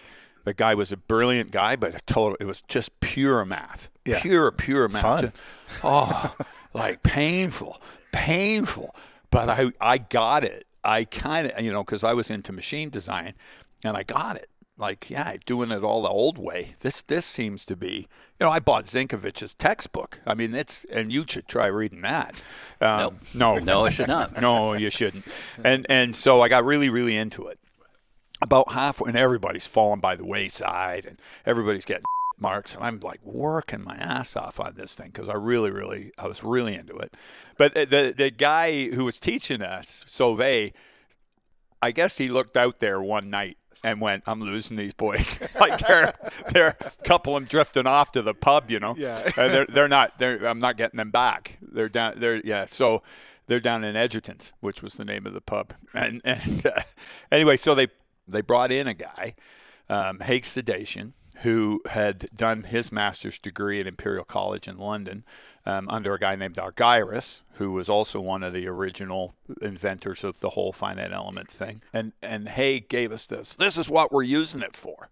The 0.48 0.54
guy 0.54 0.76
was 0.76 0.94
a 0.94 0.98
brilliant 0.98 1.52
guy, 1.52 1.76
but 1.76 1.94
a 1.94 2.00
total, 2.06 2.38
it 2.40 2.46
was 2.46 2.62
just 2.62 2.98
pure 3.02 3.44
math, 3.44 3.90
Yeah. 4.06 4.22
pure, 4.22 4.50
pure 4.52 4.88
math. 4.88 5.02
Fun. 5.02 5.22
Just- 5.24 5.36
oh, 5.84 6.36
like 6.74 7.04
painful, 7.04 7.82
painful. 8.14 8.96
But 9.30 9.50
I, 9.50 9.72
I 9.82 9.98
got 9.98 10.46
it. 10.46 10.66
I 10.86 11.04
kind 11.04 11.52
of, 11.52 11.60
you 11.62 11.72
know, 11.72 11.84
because 11.84 12.04
I 12.06 12.14
was 12.14 12.30
into 12.30 12.54
machine 12.54 12.90
design, 12.90 13.34
and 13.84 13.98
I 13.98 14.04
got 14.04 14.38
it. 14.38 14.48
like, 14.78 15.10
yeah, 15.10 15.36
doing 15.46 15.70
it 15.72 15.84
all 15.84 16.02
the 16.04 16.08
old 16.10 16.38
way. 16.38 16.76
This 16.80 17.02
this 17.02 17.26
seems 17.26 17.66
to 17.66 17.76
be, 17.76 18.08
you 18.40 18.46
know, 18.46 18.50
I 18.50 18.60
bought 18.60 18.86
Zienkiewicz's 18.86 19.54
textbook. 19.56 20.20
I 20.26 20.34
mean, 20.34 20.56
it's 20.56 20.86
and 20.86 21.12
you 21.12 21.26
should 21.28 21.48
try 21.50 21.66
reading 21.66 22.02
that. 22.04 22.42
Um, 22.80 23.18
no, 23.36 23.58
No, 23.58 23.86
it 23.86 23.92
should 23.92 24.08
not. 24.08 24.40
no, 24.48 24.74
you 24.74 24.90
shouldn't. 24.92 25.26
And 25.64 25.86
and 25.90 26.16
so 26.16 26.42
I 26.42 26.48
got 26.48 26.64
really 26.64 26.90
really 26.90 27.18
into 27.18 27.48
it. 27.48 27.60
About 28.42 28.72
halfway, 28.74 29.10
and 29.10 29.18
everybody's 29.18 29.68
falling 29.68 30.00
by 30.00 30.16
the 30.16 30.26
wayside, 30.26 31.06
and 31.06 31.20
everybody's 31.46 31.86
getting 31.86 32.04
marks, 32.40 32.76
and 32.76 32.84
I'm 32.84 33.00
like 33.00 33.20
working 33.24 33.84
my 33.84 33.96
ass 33.96 34.36
off 34.36 34.60
on 34.60 34.76
this 34.76 34.96
thing 34.96 35.08
because 35.08 35.30
I 35.30 35.34
really, 35.34 35.72
really, 35.72 36.12
I 36.18 36.28
was 36.28 36.44
really 36.44 36.76
into 36.76 36.96
it. 36.98 37.16
But 37.58 37.74
the 37.74 38.14
the, 38.16 38.30
guy 38.30 38.90
who 38.90 39.06
was 39.06 39.20
teaching 39.20 39.62
us, 39.62 40.06
Sauvé, 40.08 40.74
I 41.82 41.92
guess 41.92 42.18
he 42.18 42.28
looked 42.28 42.56
out 42.56 42.80
there 42.80 43.02
one 43.02 43.30
night 43.32 43.58
and 43.84 44.00
went, 44.00 44.24
"I'm 44.28 44.42
losing 44.42 44.78
these 44.78 44.94
boys. 44.94 45.40
like 45.60 45.80
they're 45.80 46.14
they're 46.50 46.78
a 46.80 47.06
couple 47.06 47.36
of 47.36 47.44
them 47.44 47.48
drifting 47.50 47.88
off 47.88 48.12
to 48.12 48.22
the 48.22 48.34
pub, 48.34 48.70
you 48.70 48.80
know. 48.80 48.96
Yeah. 48.98 49.24
and 49.38 49.54
they're 49.54 49.66
they're 49.66 49.88
not. 49.88 50.20
They're 50.20 50.46
I'm 50.48 50.60
not 50.60 50.78
getting 50.78 50.98
them 50.98 51.12
back. 51.12 51.58
They're 51.62 51.90
down. 51.90 52.20
They're 52.20 52.42
yeah. 52.44 52.66
So 52.66 53.02
they're 53.48 53.60
down 53.60 53.84
in 53.84 53.96
Edgerton's, 53.96 54.54
which 54.60 54.84
was 54.84 54.96
the 54.96 55.06
name 55.06 55.26
of 55.26 55.34
the 55.34 55.42
pub. 55.42 55.74
And 55.94 56.22
and 56.24 56.66
uh, 56.66 56.82
anyway, 57.32 57.58
so 57.58 57.74
they 57.74 57.88
they 58.28 58.42
brought 58.42 58.72
in 58.72 58.88
a 58.88 58.94
guy, 58.94 59.36
um, 59.90 60.20
Sedation, 60.20 61.14
who 61.44 61.82
had 61.90 62.30
done 62.36 62.64
his 62.64 62.92
master's 62.92 63.40
degree 63.40 63.80
at 63.80 63.88
Imperial 63.88 64.26
College 64.26 64.68
in 64.68 64.78
London 64.78 65.24
um, 65.68 65.90
under 65.90 66.14
a 66.14 66.20
guy 66.20 66.36
named 66.36 66.56
Argyris, 66.56 67.44
who 67.56 67.74
was 67.74 67.90
also 67.90 68.22
one 68.22 68.42
of 68.42 68.54
the 68.54 68.68
original 68.68 69.34
inventors 69.62 70.24
of 70.24 70.40
the 70.40 70.52
whole 70.52 70.72
finite 70.72 71.12
element 71.12 71.50
thing. 71.50 71.82
And 71.94 72.14
and 72.22 72.48
Haig 72.48 72.88
gave 72.88 73.12
us 73.12 73.28
this. 73.28 73.52
This 73.52 73.78
is 73.78 73.90
what 73.90 74.12
we're 74.12 74.24
using 74.24 74.62
it 74.62 74.76
for. 74.76 75.10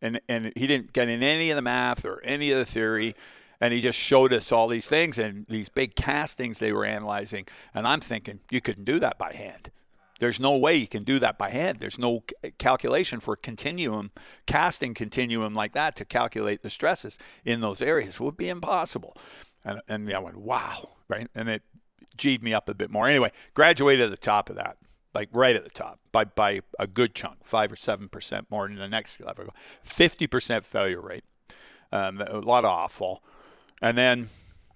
And 0.00 0.20
and 0.28 0.52
he 0.54 0.68
didn't 0.68 0.92
get 0.92 1.08
in 1.08 1.22
any 1.22 1.50
of 1.50 1.56
the 1.56 1.62
math 1.62 2.04
or 2.04 2.22
any 2.22 2.52
of 2.52 2.58
the 2.58 2.64
theory. 2.64 3.14
And 3.60 3.74
he 3.74 3.80
just 3.80 3.98
showed 3.98 4.32
us 4.32 4.52
all 4.52 4.68
these 4.68 4.86
things 4.86 5.18
and 5.18 5.44
these 5.48 5.68
big 5.68 5.96
castings 5.96 6.60
they 6.60 6.72
were 6.72 6.84
analyzing. 6.84 7.48
And 7.74 7.88
I'm 7.88 7.98
thinking, 7.98 8.38
you 8.52 8.60
couldn't 8.60 8.84
do 8.84 9.00
that 9.00 9.18
by 9.18 9.32
hand. 9.32 9.72
There's 10.18 10.40
no 10.40 10.56
way 10.56 10.76
you 10.76 10.88
can 10.88 11.04
do 11.04 11.18
that 11.18 11.38
by 11.38 11.50
hand. 11.50 11.78
There's 11.78 11.98
no 11.98 12.24
calculation 12.58 13.20
for 13.20 13.36
continuum, 13.36 14.10
casting 14.46 14.94
continuum 14.94 15.54
like 15.54 15.72
that 15.74 15.94
to 15.96 16.04
calculate 16.04 16.62
the 16.62 16.70
stresses 16.70 17.18
in 17.44 17.60
those 17.60 17.80
areas. 17.80 18.16
It 18.16 18.20
would 18.20 18.36
be 18.36 18.48
impossible. 18.48 19.16
And, 19.64 19.80
and 19.88 20.12
I 20.12 20.18
went, 20.18 20.38
wow, 20.38 20.96
right? 21.08 21.28
And 21.34 21.48
it 21.48 21.62
G'd 22.18 22.42
me 22.42 22.52
up 22.52 22.68
a 22.68 22.74
bit 22.74 22.90
more. 22.90 23.08
Anyway, 23.08 23.32
graduated 23.54 24.04
at 24.06 24.10
the 24.10 24.16
top 24.16 24.50
of 24.50 24.56
that, 24.56 24.76
like 25.14 25.28
right 25.32 25.56
at 25.56 25.64
the 25.64 25.70
top 25.70 26.00
by, 26.12 26.24
by 26.24 26.60
a 26.78 26.86
good 26.86 27.14
chunk, 27.14 27.44
five 27.44 27.72
or 27.72 27.76
7% 27.76 28.46
more 28.50 28.68
than 28.68 28.76
the 28.76 28.88
next 28.88 29.20
level. 29.20 29.54
50% 29.86 30.64
failure 30.64 31.00
rate, 31.00 31.24
um, 31.92 32.20
a 32.20 32.40
lot 32.40 32.64
of 32.64 32.70
awful. 32.70 33.22
And 33.80 33.96
then 33.96 34.28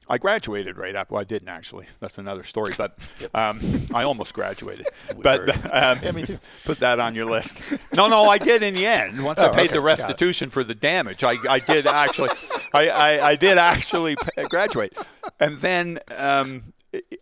I 0.08 0.18
graduated 0.18 0.76
right 0.76 0.94
after. 0.94 1.14
Well, 1.14 1.20
I 1.20 1.24
didn't 1.24 1.48
actually. 1.48 1.86
That's 2.00 2.18
another 2.18 2.42
story. 2.42 2.72
But 2.76 2.98
um, 3.34 3.60
I 3.94 4.02
almost 4.02 4.34
graduated. 4.34 4.86
but 5.22 5.48
um, 5.72 5.98
Yeah, 6.02 6.12
me 6.12 6.22
too. 6.24 6.38
Put 6.64 6.80
that 6.80 6.98
on 7.00 7.14
your 7.14 7.26
list. 7.26 7.62
No, 7.96 8.08
no, 8.08 8.24
I 8.24 8.38
did 8.38 8.62
in 8.62 8.74
the 8.74 8.84
end. 8.84 9.24
Once 9.24 9.40
I 9.40 9.48
Oh, 9.48 9.52
paid 9.52 9.66
okay, 9.66 9.74
the 9.74 9.80
restitution 9.80 10.50
for 10.50 10.64
the 10.64 10.74
damage, 10.74 11.22
I, 11.24 11.36
I 11.48 11.60
did 11.60 11.86
actually. 11.86 12.30
I, 12.74 12.88
I, 12.88 13.28
I 13.30 13.36
did 13.36 13.58
actually 13.58 14.16
graduate. 14.48 14.96
And 15.38 15.58
then 15.58 15.98
um, 16.16 16.72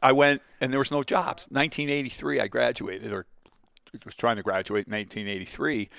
I 0.02 0.12
went, 0.12 0.42
and 0.60 0.72
there 0.72 0.80
was 0.80 0.90
no 0.90 1.02
jobs. 1.02 1.48
1983, 1.50 2.40
I 2.40 2.48
graduated, 2.48 3.12
or 3.12 3.26
was 4.04 4.14
trying 4.14 4.36
to 4.36 4.42
graduate 4.42 4.86
in 4.86 4.92
1983. 4.92 5.90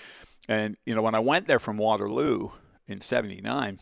And 0.47 0.77
you 0.85 0.95
know, 0.95 1.01
when 1.01 1.15
I 1.15 1.19
went 1.19 1.47
there 1.47 1.59
from 1.59 1.77
Waterloo 1.77 2.49
in 2.87 3.01
'79, 3.01 3.79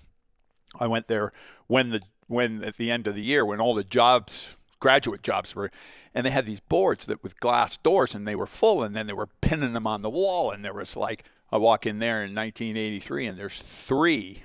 I 0.80 0.88
went 0.88 1.08
there 1.08 1.32
when 1.68 1.90
the 1.90 2.02
when 2.30 2.64
at 2.64 2.78
the 2.78 2.90
end 2.90 3.06
of 3.08 3.16
the 3.16 3.22
year 3.24 3.44
when 3.46 3.60
all 3.60 3.74
the 3.76 3.84
jobs 3.84 4.56
graduate 4.80 5.22
jobs 5.22 5.54
were 5.56 5.70
and 6.16 6.26
they 6.26 6.30
had 6.30 6.46
these 6.46 6.62
boards 6.62 7.06
that 7.08 7.22
with 7.22 7.38
glass 7.42 7.76
doors 7.76 8.16
and 8.16 8.26
they 8.26 8.36
were 8.36 8.48
full 8.48 8.82
and 8.82 8.96
then 8.96 9.06
they 9.08 9.14
were 9.14 9.28
pinning 9.42 9.74
them 9.74 9.86
on 9.86 10.02
the 10.02 10.10
wall 10.10 10.50
and 10.52 10.64
there 10.64 10.74
was 10.74 10.96
like 10.96 11.26
I 11.52 11.58
walk 11.58 11.86
in 11.86 12.00
there 12.00 12.24
in 12.24 12.34
1983 12.34 13.28
and 13.28 13.38
there's 13.38 13.60
three 13.60 14.44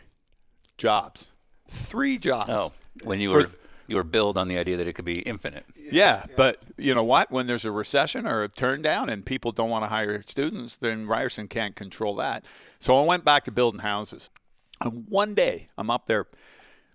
jobs 0.76 1.30
three 1.68 2.18
jobs 2.18 2.48
Oh, 2.50 2.72
when 3.04 3.20
you 3.20 3.30
For- 3.30 3.36
were 3.38 3.50
you 3.86 3.96
were 3.96 4.04
billed 4.04 4.38
on 4.38 4.48
the 4.48 4.56
idea 4.56 4.78
that 4.78 4.88
it 4.88 4.94
could 4.94 5.04
be 5.04 5.18
infinite. 5.20 5.66
yeah, 5.76 6.24
but 6.38 6.62
you 6.78 6.94
know 6.94 7.04
what? 7.04 7.30
When 7.30 7.46
there's 7.46 7.66
a 7.66 7.70
recession 7.70 8.26
or 8.26 8.40
a 8.40 8.48
turn 8.48 8.80
down 8.80 9.10
and 9.10 9.26
people 9.26 9.52
don't 9.52 9.68
want 9.68 9.84
to 9.84 9.88
hire 9.88 10.22
students, 10.22 10.76
then 10.78 11.06
Ryerson 11.06 11.48
can't 11.48 11.76
control 11.76 12.14
that. 12.16 12.46
So 12.78 12.96
I 12.96 13.04
went 13.04 13.26
back 13.26 13.44
to 13.44 13.50
building 13.52 13.80
houses. 13.80 14.30
And 14.80 15.04
one 15.10 15.34
day 15.34 15.66
I'm 15.76 15.90
up 15.90 16.06
there 16.06 16.26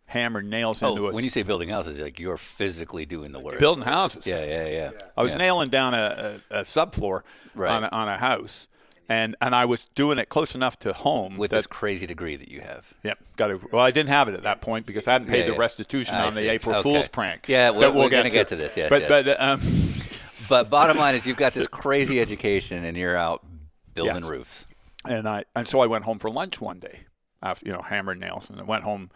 hammering 0.09 0.49
nails 0.49 0.81
into 0.83 1.05
Oh, 1.05 1.07
a 1.09 1.13
when 1.13 1.23
you 1.23 1.29
say 1.29 1.43
building 1.43 1.69
houses, 1.69 1.97
like 1.99 2.19
you're 2.19 2.37
physically 2.37 3.05
doing 3.05 3.31
the 3.31 3.39
work. 3.39 3.59
building 3.59 3.83
houses. 3.85 4.27
Yeah, 4.27 4.43
yeah, 4.43 4.67
yeah. 4.67 4.91
I 5.15 5.23
was 5.23 5.31
yeah. 5.33 5.37
nailing 5.37 5.69
down 5.69 5.93
a, 5.93 6.39
a, 6.51 6.59
a 6.59 6.61
subfloor 6.61 7.21
Right. 7.55 7.71
on, 7.71 7.83
a, 7.83 7.87
on 7.91 8.07
a 8.09 8.17
house, 8.17 8.67
and, 9.07 9.35
and 9.41 9.53
I 9.55 9.65
was 9.65 9.85
doing 9.95 10.17
it 10.19 10.29
close 10.29 10.53
enough 10.55 10.77
to 10.79 10.93
home 10.93 11.37
with 11.37 11.51
that 11.51 11.57
this 11.57 11.67
crazy 11.67 12.05
degree 12.07 12.35
that 12.35 12.49
you 12.49 12.61
have. 12.61 12.93
Yep, 13.03 13.19
got 13.37 13.47
to. 13.47 13.59
Well, 13.71 13.81
I 13.81 13.91
didn't 13.91 14.09
have 14.09 14.27
it 14.29 14.35
at 14.35 14.43
that 14.43 14.61
point 14.61 14.85
because 14.85 15.07
I 15.07 15.13
hadn't 15.13 15.27
paid 15.29 15.39
Yeah, 15.41 15.45
the 15.47 15.51
yeah. 15.53 15.59
restitution 15.59 16.15
I 16.15 16.27
on 16.27 16.35
the. 16.35 16.49
April 16.49 16.75
Okay. 16.75 16.83
Fool's 16.83 17.07
prank. 17.07 17.45
Yeah, 17.47 17.71
we're- 17.71 17.91
we're 17.91 18.09
gonna 18.09 18.29
get 18.29 18.47
to 18.49 18.55
this, 18.55 18.77
yes, 18.77 18.89
but 18.89 19.01
yes. 19.01 19.09
but 19.09 19.41
um, 19.41 19.59
But 20.49 20.69
bottom 20.69 20.97
line 20.97 21.15
is, 21.15 21.27
you've 21.27 21.37
got 21.37 21.53
this 21.53 21.67
crazy 21.67 22.19
education, 22.19 22.83
and 22.83 22.95
you're 22.97 23.15
out 23.17 23.45
building 23.93 24.15
Yes. 24.15 24.23
roofs. 24.29 24.65
and 25.05 25.27
I 25.27 25.43
and 25.55 25.67
so 25.67 25.79
I 25.81 25.85
went 25.87 26.05
home 26.05 26.17
for 26.19 26.29
lunch 26.29 26.59
one 26.61 26.79
day 26.79 27.01
after 27.41 27.65
you 27.65 27.71
know 27.73 27.81
hammered 27.81 28.19
nails 28.19 28.49
and 28.49 28.59
I 28.59 28.63
went 28.63 28.83
home 28.83 29.09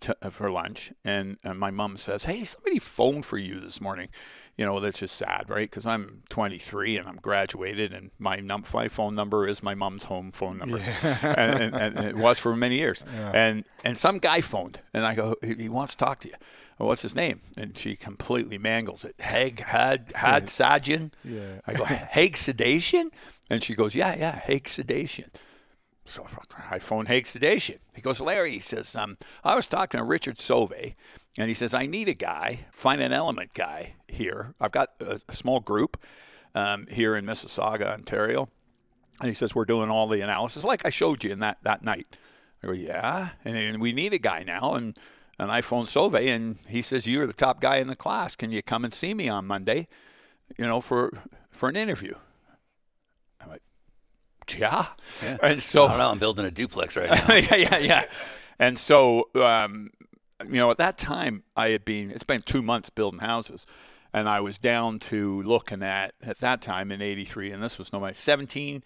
to, 0.00 0.16
uh, 0.22 0.30
for 0.30 0.50
lunch 0.50 0.92
and, 1.04 1.38
and 1.44 1.58
my 1.58 1.70
mom 1.70 1.96
says 1.96 2.24
hey 2.24 2.44
somebody 2.44 2.78
phoned 2.78 3.24
for 3.24 3.38
you 3.38 3.60
this 3.60 3.80
morning 3.80 4.08
you 4.56 4.64
know 4.64 4.78
that's 4.80 4.98
just 4.98 5.16
sad 5.16 5.48
right 5.48 5.70
because 5.70 5.86
I'm 5.86 6.22
23 6.30 6.98
and 6.98 7.08
I'm 7.08 7.16
graduated 7.16 7.92
and 7.92 8.10
my 8.18 8.36
num- 8.36 8.64
my 8.72 8.88
phone 8.88 9.14
number 9.14 9.46
is 9.46 9.62
my 9.62 9.74
mom's 9.74 10.04
home 10.04 10.32
phone 10.32 10.58
number 10.58 10.78
and, 11.22 11.74
and, 11.74 11.96
and 11.96 12.06
it 12.06 12.16
was 12.16 12.38
for 12.38 12.54
many 12.54 12.76
years 12.76 13.04
and 13.32 13.64
and 13.84 13.96
some 13.96 14.18
guy 14.18 14.40
phoned 14.40 14.80
and 14.92 15.06
I 15.06 15.14
go 15.14 15.36
he 15.42 15.54
he 15.54 15.68
wants 15.68 15.94
to 15.96 16.04
talk 16.04 16.20
to 16.20 16.28
you 16.28 16.34
well, 16.78 16.88
what's 16.88 17.02
his 17.02 17.14
name? 17.14 17.40
And 17.56 17.76
she 17.78 17.94
completely 17.94 18.58
mangles 18.58 19.04
it. 19.04 19.14
Haig 19.20 19.60
had 19.60 20.12
had 20.14 20.46
Sajin. 20.46 21.12
Yeah. 21.24 21.60
I 21.66 21.72
go 21.72 21.84
Haig 21.84 22.36
sedation, 22.36 23.10
and 23.48 23.62
she 23.62 23.74
goes, 23.74 23.94
yeah, 23.94 24.16
yeah, 24.16 24.34
Haig 24.34 24.68
sedation. 24.68 25.30
So 26.06 26.26
I 26.70 26.78
phone 26.78 27.06
Haig 27.06 27.26
Sedation. 27.26 27.78
He 27.94 28.02
goes, 28.02 28.20
Larry, 28.20 28.52
he 28.52 28.58
says, 28.60 28.94
um, 28.94 29.16
I 29.42 29.54
was 29.54 29.66
talking 29.66 29.98
to 29.98 30.04
Richard 30.04 30.38
Sauve, 30.38 30.94
and 31.38 31.48
he 31.48 31.54
says, 31.54 31.72
I 31.72 31.86
need 31.86 32.08
a 32.08 32.14
guy, 32.14 32.66
find 32.72 33.00
an 33.00 33.12
element 33.12 33.54
guy 33.54 33.94
here. 34.06 34.52
I've 34.60 34.72
got 34.72 34.90
a, 35.00 35.20
a 35.28 35.32
small 35.32 35.60
group 35.60 35.98
um, 36.54 36.86
here 36.90 37.16
in 37.16 37.24
Mississauga, 37.24 37.86
Ontario. 37.86 38.48
And 39.20 39.28
he 39.28 39.34
says, 39.34 39.54
We're 39.54 39.64
doing 39.64 39.90
all 39.90 40.06
the 40.06 40.20
analysis, 40.20 40.64
like 40.64 40.84
I 40.84 40.90
showed 40.90 41.24
you 41.24 41.30
in 41.30 41.38
that, 41.40 41.58
that 41.62 41.82
night. 41.82 42.18
I 42.62 42.66
go, 42.66 42.72
Yeah. 42.72 43.30
And, 43.44 43.56
and 43.56 43.80
we 43.80 43.92
need 43.92 44.12
a 44.12 44.18
guy 44.18 44.42
now. 44.42 44.74
And, 44.74 44.98
and 45.38 45.50
I 45.50 45.62
phoned 45.62 45.88
Sauve, 45.88 46.14
and 46.16 46.56
he 46.68 46.82
says, 46.82 47.06
You're 47.06 47.26
the 47.26 47.32
top 47.32 47.60
guy 47.60 47.76
in 47.76 47.86
the 47.86 47.96
class. 47.96 48.36
Can 48.36 48.50
you 48.50 48.62
come 48.62 48.84
and 48.84 48.92
see 48.92 49.14
me 49.14 49.28
on 49.28 49.46
Monday, 49.46 49.88
you 50.58 50.66
know, 50.66 50.80
for, 50.80 51.12
for 51.50 51.68
an 51.68 51.76
interview? 51.76 52.14
I'm 54.52 54.58
Yeah. 54.60 54.86
And 55.42 55.62
so 55.62 55.84
I 55.84 55.88
don't 55.88 55.98
know. 55.98 56.10
I'm 56.10 56.18
building 56.18 56.44
a 56.44 56.50
duplex 56.50 56.96
right 56.96 57.10
now. 57.28 57.34
yeah, 57.34 57.54
yeah, 57.56 57.78
yeah. 57.78 58.04
And 58.58 58.78
so, 58.78 59.28
um, 59.34 59.90
you 60.48 60.56
know, 60.56 60.70
at 60.70 60.78
that 60.78 60.98
time, 60.98 61.42
I 61.56 61.70
had 61.70 61.84
been, 61.84 62.10
it's 62.10 62.24
been 62.24 62.42
two 62.42 62.62
months 62.62 62.90
building 62.90 63.20
houses. 63.20 63.66
And 64.12 64.28
I 64.28 64.40
was 64.40 64.58
down 64.58 65.00
to 65.00 65.42
looking 65.42 65.82
at, 65.82 66.14
at 66.22 66.38
that 66.38 66.62
time 66.62 66.92
in 66.92 67.02
83, 67.02 67.50
and 67.50 67.60
this 67.60 67.78
was 67.80 67.92
no 67.92 67.98
matter, 67.98 68.12
$17,000, 68.14 68.82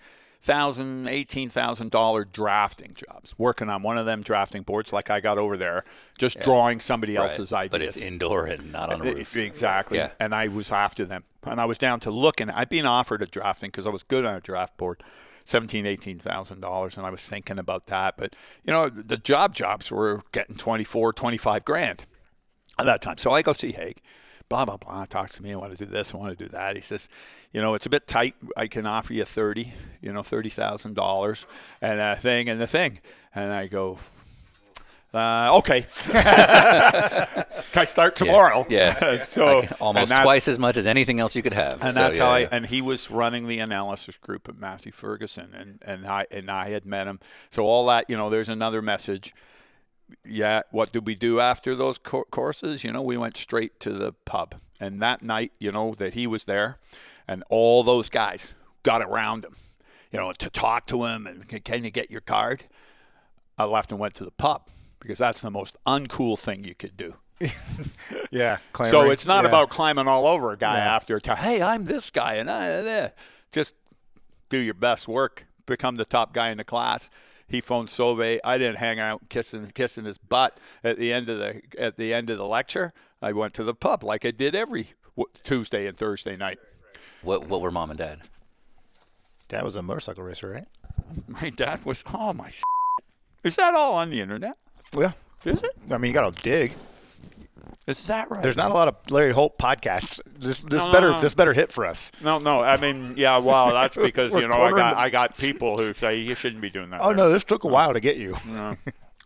$18,000 0.46 2.32
drafting 2.32 2.94
jobs, 2.94 3.34
working 3.38 3.68
on 3.68 3.82
one 3.82 3.98
of 3.98 4.06
them 4.06 4.22
drafting 4.22 4.62
boards 4.62 4.92
like 4.92 5.10
I 5.10 5.20
got 5.20 5.36
over 5.38 5.56
there, 5.56 5.84
just 6.18 6.40
drawing 6.40 6.80
somebody 6.80 7.16
Right. 7.16 7.24
else's 7.24 7.52
ideas. 7.52 7.70
But 7.70 7.82
it's 7.82 7.96
indoor 7.98 8.46
and 8.46 8.72
not 8.72 8.90
on 8.92 9.00
a 9.00 9.04
roof. 9.04 9.36
Exactly. 9.48 9.98
Yeah. 9.98 10.10
And 10.18 10.34
I 10.34 10.48
was 10.48 10.72
after 10.72 11.04
them. 11.04 11.24
And 11.44 11.60
I 11.60 11.64
was 11.66 11.78
down 11.78 12.00
to 12.00 12.10
looking. 12.10 12.50
I'd 12.50 12.68
been 12.68 12.86
offered 12.86 13.22
a 13.22 13.26
drafting 13.26 13.68
because 13.68 13.86
I 13.86 13.90
was 13.90 14.02
good 14.02 14.24
on 14.24 14.34
a 14.36 14.40
draft 14.40 14.76
board, 14.76 15.02
seventeen, 15.48 15.86
eighteen 15.86 16.18
thousand 16.18 16.60
dollars, 16.60 16.96
and 16.98 17.06
I 17.06 17.10
was 17.10 17.26
thinking 17.26 17.58
about 17.58 17.86
that. 17.86 18.16
But 18.18 18.36
you 18.64 18.72
know, 18.72 18.88
the 18.88 19.16
job 19.16 19.54
jobs 19.54 19.90
were 19.90 20.20
getting 20.32 20.56
24, 20.56 21.14
25 21.14 21.64
grand 21.64 22.04
at 22.78 22.86
that 22.86 23.00
time. 23.00 23.16
So 23.16 23.32
I 23.32 23.42
go 23.42 23.54
see 23.54 23.72
Haig. 23.72 24.00
Blah 24.50 24.66
blah 24.66 24.76
blah. 24.76 25.06
Talks 25.06 25.36
to 25.36 25.42
me. 25.42 25.52
I 25.52 25.56
want 25.56 25.76
to 25.76 25.84
do 25.84 25.90
this. 25.90 26.14
I 26.14 26.18
want 26.18 26.36
to 26.36 26.44
do 26.44 26.50
that. 26.50 26.76
He 26.76 26.82
says, 26.82 27.08
you 27.52 27.60
know, 27.60 27.74
it's 27.74 27.86
a 27.86 27.90
bit 27.90 28.06
tight. 28.06 28.34
I 28.56 28.66
can 28.66 28.86
offer 28.86 29.14
you 29.14 29.24
thirty. 29.24 29.72
You 30.02 30.12
know, 30.12 30.22
thirty 30.22 30.50
thousand 30.50 30.94
dollars 30.94 31.46
and 31.80 31.98
a 32.00 32.16
thing 32.16 32.48
and 32.48 32.60
the 32.60 32.66
thing. 32.66 33.00
And 33.34 33.52
I 33.52 33.66
go, 33.66 33.98
Uh, 35.14 35.56
okay. 35.58 35.86
Can 36.08 37.80
I 37.82 37.84
start 37.84 38.14
tomorrow? 38.16 38.66
Yeah. 38.68 39.22
so 39.24 39.60
Like, 39.60 39.72
almost 39.80 40.12
twice 40.12 40.48
as 40.48 40.58
much 40.58 40.76
as 40.76 40.86
anything 40.86 41.18
else 41.20 41.34
you 41.34 41.42
could 41.42 41.54
have. 41.54 41.82
and 41.82 41.94
So, 41.94 42.00
that's 42.00 42.18
yeah, 42.18 42.24
how 42.24 42.30
I 42.32 42.38
yeah. 42.40 42.48
and 42.52 42.66
he 42.66 42.82
was 42.82 43.10
running 43.10 43.48
the 43.48 43.58
analysis 43.60 44.16
group 44.16 44.48
at 44.48 44.58
Massey 44.58 44.90
Ferguson 44.90 45.54
and 45.54 45.82
and 45.86 46.06
I 46.06 46.26
and 46.30 46.50
I 46.50 46.68
had 46.70 46.84
met 46.84 47.06
him. 47.06 47.20
So 47.48 47.64
all 47.64 47.86
that, 47.86 48.04
you 48.08 48.16
know, 48.16 48.28
there's 48.28 48.48
another 48.50 48.82
message. 48.82 49.34
Yeah, 50.26 50.62
what 50.70 50.92
did 50.92 51.06
we 51.06 51.14
do 51.14 51.40
after 51.40 51.74
those 51.74 51.98
co- 51.98 52.24
courses? 52.30 52.84
You 52.84 52.92
know, 52.92 53.02
we 53.02 53.16
went 53.16 53.36
straight 53.36 53.78
to 53.80 53.90
the 53.92 54.12
pub. 54.12 54.54
And 54.80 55.00
that 55.02 55.22
night, 55.22 55.52
you 55.58 55.72
know, 55.72 55.94
that 55.94 56.14
he 56.14 56.26
was 56.26 56.44
there 56.44 56.78
and 57.26 57.42
all 57.50 57.82
those 57.82 58.08
guys 58.08 58.54
got 58.84 59.02
around 59.02 59.44
him, 59.44 59.54
you 60.12 60.18
know, 60.18 60.32
to 60.32 60.48
talk 60.50 60.86
to 60.86 61.04
him 61.04 61.26
and 61.26 61.48
"Can- 61.48 61.60
can 61.60 61.84
you 61.84 61.90
get 61.90 62.10
your 62.10 62.20
card? 62.20 62.64
I 63.58 63.64
left 63.64 63.90
and 63.90 63.98
went 63.98 64.14
to 64.16 64.24
the 64.24 64.30
pub 64.30 64.68
because 65.00 65.18
that's 65.18 65.40
the 65.40 65.50
most 65.50 65.76
uncool 65.86 66.38
thing 66.38 66.64
you 66.64 66.74
could 66.74 66.96
do. 66.96 67.14
Yeah. 68.30 68.58
So 68.74 69.10
it's 69.10 69.24
not 69.24 69.44
Yeah. 69.44 69.48
about 69.48 69.70
climbing 69.70 70.06
all 70.06 70.26
over 70.26 70.52
a 70.52 70.56
guy 70.58 70.76
Yeah. 70.78 70.94
after 70.94 71.16
a 71.16 71.20
time. 71.20 71.38
Hey, 71.38 71.62
I'm 71.62 71.86
this 71.86 72.10
guy, 72.10 72.34
and 72.34 72.50
I 72.50 72.68
uh, 72.72 73.08
just 73.52 73.74
do 74.50 74.58
your 74.58 74.74
best 74.74 75.08
work, 75.08 75.46
become 75.66 75.94
the 75.94 76.04
top 76.04 76.34
guy 76.34 76.50
in 76.50 76.58
the 76.58 76.64
class. 76.64 77.08
He 77.46 77.62
phoned 77.62 77.88
Sauve. 77.88 78.20
I 78.44 78.58
didn't 78.58 78.76
hang 78.76 78.98
out 79.00 79.28
kissing 79.30 79.70
kissing 79.74 80.04
his 80.04 80.18
butt 80.18 80.58
at 80.84 80.98
the 80.98 81.10
end 81.12 81.28
of 81.30 81.38
the 81.38 81.62
at 81.78 81.96
the 81.96 82.12
end 82.12 82.28
of 82.28 82.36
the 82.36 82.46
lecture. 82.46 82.92
I 83.22 83.32
went 83.32 83.54
to 83.54 83.64
the 83.64 83.74
pub 83.74 84.04
like 84.04 84.26
I 84.26 84.30
did 84.30 84.54
every 84.54 84.88
w- 85.16 85.32
Tuesday 85.42 85.86
and 85.86 85.96
Thursday 85.96 86.36
night. 86.36 86.58
What, 87.22 87.48
what 87.48 87.60
were 87.62 87.70
mom 87.70 87.88
and 87.90 87.98
dad? 87.98 88.20
Dad 89.48 89.64
was 89.64 89.76
a 89.76 89.82
motorcycle 89.82 90.22
racer, 90.24 90.50
right? 90.50 90.66
My 91.26 91.48
dad 91.50 91.84
was, 91.86 92.04
oh 92.12 92.32
my, 92.34 92.52
is 93.44 93.56
that 93.56 93.74
all 93.74 93.94
on 93.94 94.10
the 94.10 94.20
internet? 94.20 94.58
Yeah. 94.96 95.12
Is 95.44 95.62
it? 95.62 95.70
I 95.90 95.98
mean, 95.98 96.10
you 96.10 96.14
got 96.14 96.34
to 96.34 96.42
dig. 96.42 96.74
Is 97.86 98.06
that 98.08 98.30
right? 98.30 98.42
There's 98.42 98.56
not 98.56 98.70
a 98.70 98.74
lot 98.74 98.88
of 98.88 98.96
Larry 99.10 99.32
Holt 99.32 99.58
podcasts. 99.58 100.20
This 100.38 100.60
this 100.60 100.82
No, 100.82 100.92
better 100.92 101.10
no, 101.10 101.20
this 101.22 101.32
better 101.32 101.54
hit 101.54 101.72
for 101.72 101.86
us. 101.86 102.12
No, 102.22 102.38
no. 102.38 102.60
I 102.60 102.76
mean, 102.76 103.14
yeah. 103.16 103.38
Well, 103.38 103.72
that's 103.72 103.96
because 104.10 104.32
We're 104.34 104.42
you 104.42 104.48
know 104.48 104.54
I 104.54 104.68
cornering 104.68 104.76
got 104.76 104.96
I 104.98 105.08
got 105.08 105.38
people 105.38 105.78
who 105.78 105.94
say 105.94 106.16
you 106.16 106.34
shouldn't 106.34 106.60
be 106.60 106.68
doing 106.68 106.90
that. 106.90 107.00
Oh 107.00 107.04
Larry." 107.04 107.16
no, 107.16 107.30
this 107.30 107.44
took 107.44 107.64
a 107.64 107.68
while 107.68 107.94
to 107.94 108.00
get 108.00 108.18
you. 108.18 108.36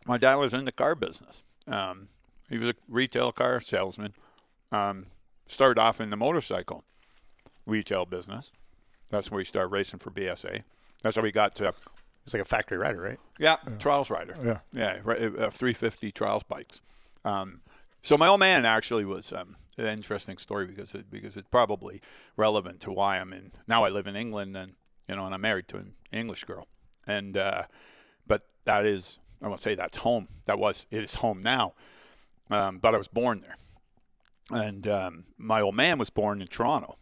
My 0.06 0.16
dad 0.16 0.36
was 0.36 0.54
in 0.54 0.64
the 0.64 0.70
car 0.70 0.94
business. 0.94 1.42
Um, 1.66 2.08
he 2.48 2.58
was 2.58 2.68
a 2.68 2.74
retail 2.88 3.32
car 3.32 3.60
salesman. 3.60 4.14
Um, 4.70 5.06
started 5.46 5.80
off 5.80 6.00
in 6.00 6.10
the 6.10 6.16
motorcycle 6.16 6.84
retail 7.66 8.06
business. 8.06 8.52
That's 9.10 9.30
where 9.30 9.40
he 9.40 9.44
started 9.44 9.68
racing 9.68 9.98
for 9.98 10.10
BSA. 10.12 10.62
That's 11.02 11.16
how 11.16 11.24
he 11.24 11.32
got 11.32 11.54
to 11.56 11.74
It's 12.24 12.32
like 12.32 12.42
a 12.42 12.46
factory 12.46 12.78
rider, 12.78 13.00
right? 13.00 13.20
yeah, 13.38 13.56
trials 13.78 14.10
rider. 14.10 14.36
Yeah. 14.42 14.58
yeah, 14.72 14.98
right, 15.02 15.20
uh, 15.20 15.50
350 15.50 16.12
trials 16.12 16.42
bikes. 16.44 16.80
Um, 17.24 17.62
so 18.00 18.16
my 18.16 18.28
old 18.28 18.40
man 18.40 18.64
actually 18.64 19.04
was 19.04 19.32
um, 19.32 19.56
an 19.76 19.86
interesting 19.86 20.38
story 20.38 20.66
because 20.66 20.94
it, 20.94 21.10
because 21.10 21.36
it's 21.36 21.48
probably 21.48 22.00
relevant 22.36 22.80
to 22.80 22.92
why 22.92 23.18
I'm 23.18 23.32
in. 23.32 23.52
Now 23.66 23.84
I 23.84 23.88
live 23.88 24.06
in 24.06 24.16
England 24.16 24.56
and 24.56 24.74
you 25.08 25.16
know, 25.16 25.26
and 25.26 25.34
I'm 25.34 25.40
married 25.40 25.68
to 25.68 25.78
an 25.78 25.94
English 26.12 26.44
girl, 26.44 26.68
and 27.06 27.36
uh, 27.36 27.64
but 28.26 28.46
that 28.64 28.86
is 28.86 29.18
I 29.42 29.48
won't 29.48 29.60
say 29.60 29.74
that's 29.74 29.98
home. 29.98 30.28
That 30.46 30.58
was 30.58 30.86
it 30.90 31.02
is 31.02 31.14
home 31.16 31.42
now, 31.42 31.74
um, 32.50 32.78
but 32.78 32.94
I 32.94 32.98
was 32.98 33.08
born 33.08 33.40
there, 33.40 33.56
and 34.50 34.86
um, 34.86 35.24
my 35.36 35.60
old 35.60 35.74
man 35.74 35.98
was 35.98 36.08
born 36.10 36.40
in 36.40 36.48
Toronto, 36.48 36.96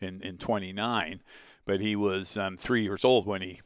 in 0.00 0.22
in 0.22 0.38
29, 0.38 1.20
but 1.64 1.80
he 1.80 1.96
was 1.96 2.36
um, 2.36 2.56
three 2.56 2.82
years 2.82 3.04
old 3.04 3.26
when 3.26 3.42
he 3.42 3.60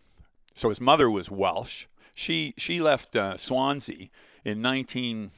so 0.55 0.68
his 0.68 0.80
mother 0.80 1.11
was 1.11 1.30
Welsh. 1.30 1.86
She 2.14 2.55
she 2.57 2.80
left 2.80 3.16
uh, 3.16 3.36
Swansea 3.36 4.09
in 4.44 4.61
19 4.61 5.30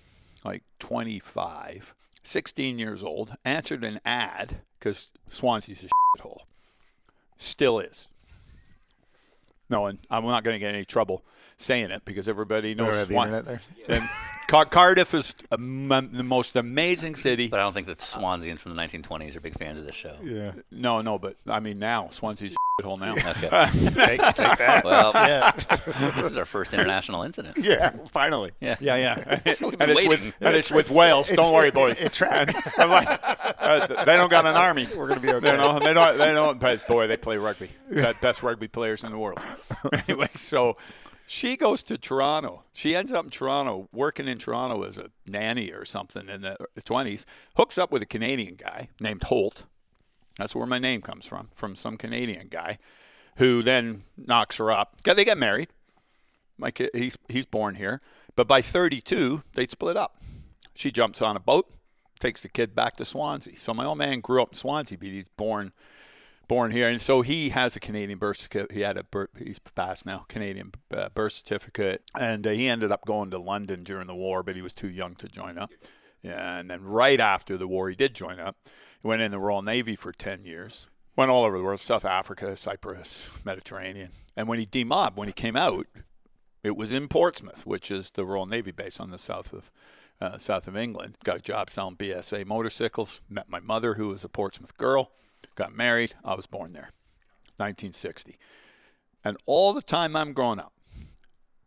like 0.45 0.65
25, 0.79 1.95
16 2.23 2.79
years 2.79 3.03
old. 3.03 3.37
Answered 3.45 3.85
an 3.85 4.01
ad 4.05 4.63
because 4.79 5.13
Swansea's 5.29 5.85
a 5.85 6.19
shithole. 6.19 6.41
Still 7.37 7.79
is. 7.79 8.09
No, 9.69 9.87
and 9.87 9.99
I'm 10.11 10.25
not 10.25 10.45
going 10.45 10.55
to 10.55 10.59
get 10.59 10.75
any 10.75 10.85
trouble 10.85 11.25
saying 11.63 11.91
it 11.91 12.05
because 12.05 12.29
everybody 12.29 12.75
knows 12.75 12.95
have 12.95 13.09
the 13.09 13.15
Swan- 13.15 13.29
internet 13.29 13.45
there. 13.47 13.61
And 13.97 14.09
Car- 14.49 14.67
Cardiff 14.67 15.15
is 15.15 15.35
a 15.51 15.55
m- 15.55 15.89
the 16.13 16.23
most 16.23 16.57
amazing 16.57 17.15
city. 17.17 17.49
But 17.49 17.61
I 17.61 17.63
don't 17.63 17.73
think 17.73 17.87
that 17.87 18.01
Swanseans 18.01 18.61
from 18.61 18.75
the 18.77 18.83
1920s 18.83 19.35
are 19.37 19.41
big 19.41 19.55
fans 19.59 19.79
of 19.79 19.87
this 19.87 19.95
show. 19.95 20.15
Yeah. 20.23 20.53
No, 20.71 21.01
no, 21.01 21.19
but 21.19 21.37
I 21.47 21.61
mean 21.61 21.79
now 21.79 22.09
Swansea's 22.13 22.53
a 22.55 22.83
shithole 22.83 23.01
now. 23.01 23.13
Okay. 23.33 23.49
take, 24.19 24.21
take 24.37 24.59
that. 24.59 24.85
Well, 24.85 25.13
this 26.15 26.31
is 26.31 26.37
our 26.37 26.45
first 26.45 26.75
international 26.75 27.23
incident. 27.23 27.57
Yeah, 27.59 27.91
finally. 28.11 28.53
Yeah. 28.61 28.77
Yeah, 28.81 28.97
yeah. 28.97 29.41
We've 29.61 29.63
and 29.63 29.79
been 29.79 29.91
it's 29.91 30.09
with 30.09 30.35
and 30.41 30.55
it's 30.57 30.71
with 30.71 30.91
Wales. 30.91 31.29
Don't 31.31 31.53
worry, 31.53 31.71
boys. 31.71 32.01
It 32.01 32.13
tracked. 32.13 32.55
I'm 32.79 32.91
like, 32.91 33.09
uh, 33.59 34.05
they 34.05 34.17
don't 34.17 34.31
got 34.31 34.45
an 34.47 34.55
army. 34.57 34.87
We're 34.97 35.09
gonna 35.09 35.21
be 35.21 35.31
okay. 35.31 35.53
You 35.53 35.57
know, 35.57 35.79
they 35.79 35.95
don't. 35.95 36.19
They 36.19 36.33
don't. 36.35 36.61
But 36.61 36.87
boy, 36.87 37.07
they 37.07 37.17
play 37.17 37.37
rugby. 37.39 37.71
Best 38.21 38.43
rugby 38.43 38.69
players 38.69 39.03
in 39.05 39.13
the 39.13 39.19
world. 39.19 39.41
anyway, 40.09 40.29
so 40.35 40.77
she 41.33 41.57
goes 41.57 41.83
to 41.83 41.97
Toronto. 41.97 42.63
She 42.75 42.95
ends 42.95 43.11
up 43.11 43.25
in 43.25 43.31
Toronto, 43.31 43.89
working 43.91 44.29
in 44.29 44.37
Toronto 44.37 44.83
as 44.83 44.99
a 44.99 45.11
nanny 45.27 45.73
or 45.73 45.87
something 45.87 46.29
in 46.29 46.43
the 46.43 46.59
20s. 46.79 47.25
Hooks 47.57 47.79
up 47.79 47.91
with 47.91 48.03
a 48.03 48.07
Canadian 48.07 48.55
guy 48.55 48.91
named 49.01 49.23
Holt. 49.23 49.63
That's 50.37 50.55
where 50.55 50.67
my 50.67 50.79
name 50.79 51.01
comes 51.01 51.25
from, 51.25 51.49
from 51.55 51.75
some 51.75 51.97
Canadian 51.97 52.49
guy, 52.49 52.77
who 53.37 53.63
then 53.63 54.03
knocks 54.15 54.59
her 54.59 54.71
up. 54.71 55.01
They 55.01 55.25
get 55.25 55.39
married. 55.39 55.71
My 56.59 56.71
kid, 56.71 56.91
he's 56.93 57.17
he's 57.31 57.47
born 57.47 57.77
here, 57.77 58.03
but 58.37 58.47
by 58.47 58.61
32 58.61 59.43
they'd 59.55 59.71
split 59.71 59.97
up. 59.97 60.21
She 60.75 60.93
jumps 60.93 61.23
on 61.23 61.35
a 61.35 61.41
boat, 61.41 61.73
takes 62.21 62.43
the 62.43 62.51
kid 62.51 62.75
back 62.75 62.97
to 62.97 63.07
Swansea. 63.07 63.57
So 63.57 63.73
my 63.73 63.87
old 63.87 63.97
man 63.97 64.21
grew 64.21 64.43
up 64.43 64.51
in 64.51 64.55
Swansea, 64.55 64.99
but 64.99 65.09
he's 65.09 65.29
born 65.29 65.73
born 66.49 66.71
here, 66.71 66.89
and 66.89 67.01
so 67.01 67.23
he 67.23 67.51
has 67.51 67.77
a 67.77 67.81
Canadian 67.81 68.19
birth 68.19 68.39
certificate. 68.39 68.77
He 68.77 68.83
had 68.83 68.97
a 68.97 69.05
birth, 69.05 69.31
he's 69.39 69.59
passed 69.59 70.07
now 70.07 70.25
Canadian 70.29 70.73
uh, 70.95 71.09
birth 71.11 71.33
certificate, 71.33 72.03
and 72.19 72.47
uh, 72.47 72.51
he 72.51 72.69
ended 72.69 72.93
up 72.93 73.05
going 73.05 73.31
to 73.31 73.39
London 73.39 73.85
during 73.85 74.07
the 74.07 74.15
war, 74.15 74.43
but 74.43 74.57
he 74.57 74.63
was 74.63 74.73
too 74.73 74.89
young 74.89 75.15
to 75.17 75.29
join 75.29 75.59
up. 75.59 75.71
And 76.23 76.71
then 76.71 76.85
right 76.85 77.19
after 77.19 77.57
the 77.57 77.67
war, 77.67 77.89
he 77.89 77.97
did 77.97 78.15
join 78.15 78.39
up. 78.39 78.57
He 79.01 79.09
went 79.09 79.23
in 79.23 79.31
the 79.31 79.39
Royal 79.39 79.63
Navy 79.63 79.97
for 79.97 80.13
10 80.13 80.45
years. 80.45 80.87
Went 81.17 81.31
all 81.31 81.45
over 81.45 81.59
the 81.59 81.65
world, 81.65 81.81
South 81.81 82.05
Africa, 82.05 82.57
Cyprus, 82.57 83.31
Mediterranean. 83.45 84.11
And 84.37 84.49
when 84.49 84.59
he 84.59 84.65
demobbed, 84.65 85.17
when 85.17 85.29
he 85.29 85.33
came 85.33 85.57
out, 85.57 85.87
it 86.63 86.77
was 86.77 86.93
in 86.93 87.09
Portsmouth, 87.09 87.67
which 87.67 87.91
is 87.91 88.13
the 88.13 88.25
Royal 88.25 88.47
Navy 88.47 88.71
base 88.71 89.01
on 89.01 89.11
the 89.11 89.19
south 89.19 89.53
of 89.53 89.71
uh, 90.21 90.39
south 90.39 90.69
of 90.69 90.77
England. 90.77 91.17
Got 91.25 91.39
a 91.39 91.43
job 91.43 91.69
selling 91.69 91.97
BSA 91.97 92.47
motorcycles. 92.47 93.21
Met 93.29 93.49
my 93.49 93.59
mother, 93.59 93.95
who 93.95 94.09
was 94.09 94.23
a 94.23 94.29
Portsmouth 94.29 94.77
girl. 94.77 95.11
Got 95.55 95.75
married. 95.75 96.15
I 96.25 96.35
was 96.35 96.47
born 96.47 96.73
there, 96.73 96.91
1960. 97.57 98.39
And 99.25 99.37
all 99.47 99.73
the 99.73 99.83
time 99.83 100.17
I'm 100.17 100.33
growing 100.33 100.59
up, 100.59 100.73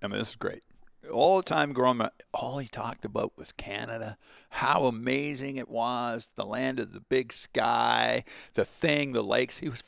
I 0.02 0.08
mean, 0.08 0.20
this 0.20 0.32
is 0.32 0.36
great. 0.36 0.64
All 1.12 1.38
the 1.38 1.44
time 1.44 1.72
growing 1.72 2.02
up, 2.02 2.24
all 2.34 2.58
he 2.58 2.68
talked 2.68 3.06
about 3.06 3.34
was 3.38 3.52
Canada, 3.52 4.18
how 4.50 4.86
amazing 4.86 5.58
it 5.58 5.70
was, 5.70 6.30
the 6.36 6.46
land 6.46 6.80
of 6.80 6.94
the 6.94 7.02
big 7.02 7.32
sky, 7.32 8.24
the 8.56 8.66
thing, 8.66 9.12
the 9.12 9.24
lakes. 9.24 9.60
He 9.60 9.70
was 9.70 9.84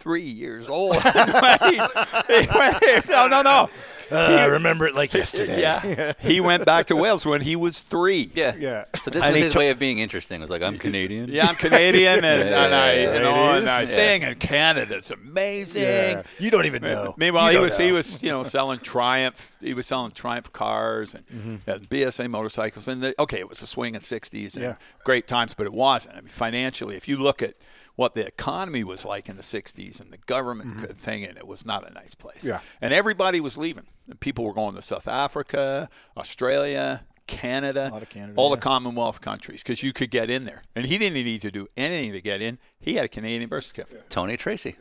three 0.00 0.22
years 0.22 0.68
old. 0.68 0.96
He 1.02 2.46
went- 2.48 3.08
no, 3.08 3.28
no, 3.28 3.42
no. 3.42 3.70
I 4.12 4.46
remember 4.46 4.88
it 4.88 4.94
like 4.96 5.14
yesterday. 5.14 5.60
Yeah. 5.60 6.14
he 6.20 6.40
went 6.40 6.64
back 6.64 6.86
to 6.86 6.96
Wales 6.96 7.24
when 7.24 7.40
he 7.42 7.54
was 7.54 7.80
three. 7.80 8.28
Yeah. 8.34 8.56
Yeah. 8.58 8.84
So 9.04 9.10
this 9.10 9.22
And 9.22 9.34
was 9.34 9.42
his 9.44 9.52
took- 9.52 9.60
way 9.60 9.70
of 9.70 9.78
being 9.78 9.98
interesting. 10.00 10.40
It 10.40 10.42
was 10.42 10.50
like, 10.50 10.62
I'm 10.64 10.78
Canadian. 10.78 11.28
Yeah, 11.30 11.46
I'm 11.46 11.54
Canadian, 11.54 12.24
and, 12.24 12.42
and 12.48 12.74
I, 12.74 12.94
Yeah, 12.94 13.14
you 13.14 13.20
know, 13.20 13.52
and 13.56 13.68
I 13.68 13.82
is. 13.84 13.90
think, 13.90 14.24
and 14.24 14.38
Canada's 14.40 15.12
amazing. 15.12 15.82
Yeah. 15.82 16.22
You 16.40 16.50
don't 16.50 16.66
even 16.66 16.82
know. 16.82 17.14
Meanwhile, 17.18 17.48
he 17.48 17.54
don't 17.54 17.62
was 17.64 17.76
he 17.78 17.92
was 17.92 18.20
you 18.22 18.30
know 18.30 18.42
selling 18.42 18.80
Triumph. 18.80 19.52
He 19.60 19.74
was 19.74 19.86
selling 19.86 20.10
Triumph 20.10 20.52
cars 20.52 21.14
and, 21.14 21.24
Mm-hmm. 21.28 21.70
and 21.70 21.88
BSA 21.88 22.28
motorcycles. 22.28 22.88
And 22.88 23.02
the, 23.02 23.14
okay, 23.20 23.38
it 23.38 23.48
was 23.48 23.62
a 23.62 23.66
swing 23.66 23.94
in 23.94 24.00
'60s 24.00 24.54
and 24.56 24.64
Yeah. 24.64 24.74
great 25.04 25.28
times, 25.28 25.54
but 25.54 25.66
it 25.66 25.72
wasn't. 25.72 26.16
I 26.16 26.20
mean, 26.20 26.28
financially, 26.28 26.96
if 26.96 27.06
you 27.06 27.16
look 27.16 27.42
at 27.42 27.54
what 27.96 28.14
the 28.14 28.26
economy 28.26 28.84
was 28.84 29.04
like 29.04 29.28
in 29.28 29.36
the 29.36 29.42
'60s 29.42 30.00
and 30.00 30.12
the 30.12 30.18
government 30.18 30.96
thing, 30.96 31.24
and 31.24 31.36
it 31.36 31.46
was 31.46 31.64
not 31.64 31.88
a 31.88 31.92
nice 31.92 32.14
place. 32.14 32.38
Mm-hmm. 32.38 32.48
Yeah. 32.48 32.60
and 32.80 32.92
everybody 32.94 33.40
was 33.40 33.58
leaving. 33.58 33.86
And 34.08 34.18
people 34.18 34.44
were 34.44 34.52
going 34.52 34.74
to 34.74 34.82
South 34.82 35.08
Africa, 35.08 35.88
Australia. 36.16 37.04
Canada, 37.26 37.90
lot 37.92 38.02
of 38.02 38.08
Canada, 38.08 38.32
all 38.34 38.50
yeah. 38.50 38.56
the 38.56 38.60
Commonwealth 38.60 39.20
countries, 39.20 39.62
because 39.62 39.84
you 39.84 39.92
could 39.92 40.10
get 40.10 40.30
in 40.30 40.46
there, 40.46 40.64
and 40.74 40.84
he 40.84 40.98
didn't 40.98 41.14
need 41.14 41.40
to 41.42 41.52
do 41.52 41.68
anything 41.76 42.10
to 42.10 42.20
get 42.20 42.42
in. 42.42 42.58
He 42.80 42.96
had 42.96 43.04
a 43.04 43.08
Canadian 43.08 43.48
birth 43.48 43.62
certificate. 43.64 44.10
Tony 44.10 44.36
Tracy. 44.36 44.74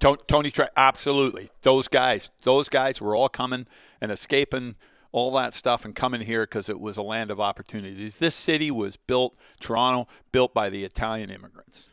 To- 0.00 0.18
Tony, 0.26 0.50
Tra- 0.50 0.70
absolutely. 0.76 1.50
Those 1.62 1.86
guys, 1.86 2.32
those 2.42 2.68
guys 2.68 3.00
were 3.00 3.14
all 3.14 3.28
coming 3.28 3.68
and 4.00 4.10
escaping 4.10 4.74
all 5.12 5.30
that 5.32 5.54
stuff 5.54 5.84
and 5.84 5.94
coming 5.94 6.22
here 6.22 6.42
because 6.42 6.68
it 6.68 6.80
was 6.80 6.96
a 6.96 7.02
land 7.02 7.30
of 7.30 7.40
opportunities. 7.40 8.18
This 8.18 8.34
city 8.34 8.70
was 8.70 8.96
built, 8.96 9.36
Toronto, 9.60 10.08
built 10.32 10.54
by 10.54 10.70
the 10.70 10.84
Italian 10.84 11.30
immigrants. 11.30 11.90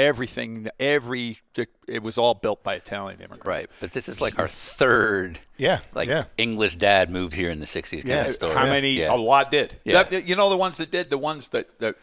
Everything, 0.00 0.68
every 0.78 1.38
it 1.86 2.02
was 2.02 2.18
all 2.18 2.34
built 2.34 2.62
by 2.62 2.74
Italian 2.74 3.18
immigrants. 3.20 3.46
Right, 3.46 3.66
but 3.80 3.92
this 3.92 4.08
is 4.08 4.20
like 4.20 4.38
our 4.38 4.48
third. 4.48 5.38
Yeah, 5.56 5.80
Like 5.94 6.08
yeah. 6.08 6.24
English 6.38 6.76
dad 6.76 7.10
moved 7.10 7.34
here 7.34 7.50
in 7.50 7.60
the 7.60 7.66
'60s 7.66 8.06
kind 8.06 8.26
of 8.26 8.32
story. 8.32 8.54
How 8.54 8.66
many? 8.66 8.92
Yeah. 8.92 9.14
A 9.14 9.16
lot 9.16 9.50
did. 9.50 9.76
Yeah. 9.84 10.02
That- 10.04 10.26
you 10.26 10.36
know 10.36 10.48
the 10.50 10.56
ones 10.56 10.78
that 10.78 10.90
did, 10.90 11.10
the 11.10 11.18
ones 11.18 11.48
that, 11.48 11.78
that 11.80 11.96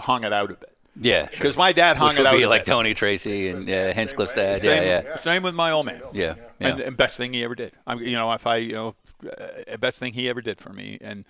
hung 0.00 0.24
it 0.24 0.32
out 0.32 0.50
a 0.50 0.54
bit. 0.54 0.70
Yeah, 1.00 1.26
Because 1.26 1.56
my 1.56 1.72
dad 1.72 1.96
hung 1.96 2.10
Which 2.10 2.18
it 2.18 2.20
would 2.20 2.26
out 2.28 2.36
be 2.36 2.42
a 2.44 2.48
like 2.48 2.64
bit. 2.64 2.70
Tony 2.70 2.94
Tracy 2.94 3.48
and 3.48 3.64
yeah, 3.66 3.92
Hinchcliffe's 3.92 4.34
dad. 4.34 4.60
Same, 4.62 4.82
Yeah, 4.84 5.02
yeah, 5.02 5.16
same 5.16 5.42
with 5.42 5.54
my 5.54 5.72
old 5.72 5.86
man. 5.86 6.00
yeah. 6.12 6.34
And, 6.60 6.78
yeah. 6.78 6.86
and 6.86 6.96
best 6.96 7.16
thing 7.16 7.32
he 7.32 7.42
ever 7.42 7.56
did. 7.56 7.72
I, 7.84 7.94
you 7.94 8.12
know, 8.12 8.32
if 8.32 8.46
I, 8.46 8.56
you 8.58 8.72
know, 8.74 8.94
uh, 9.68 9.76
best 9.78 9.98
thing 9.98 10.12
he 10.12 10.28
ever 10.28 10.40
did 10.40 10.56
for 10.58 10.72
me. 10.72 10.98
And 11.00 11.24
but, 11.24 11.28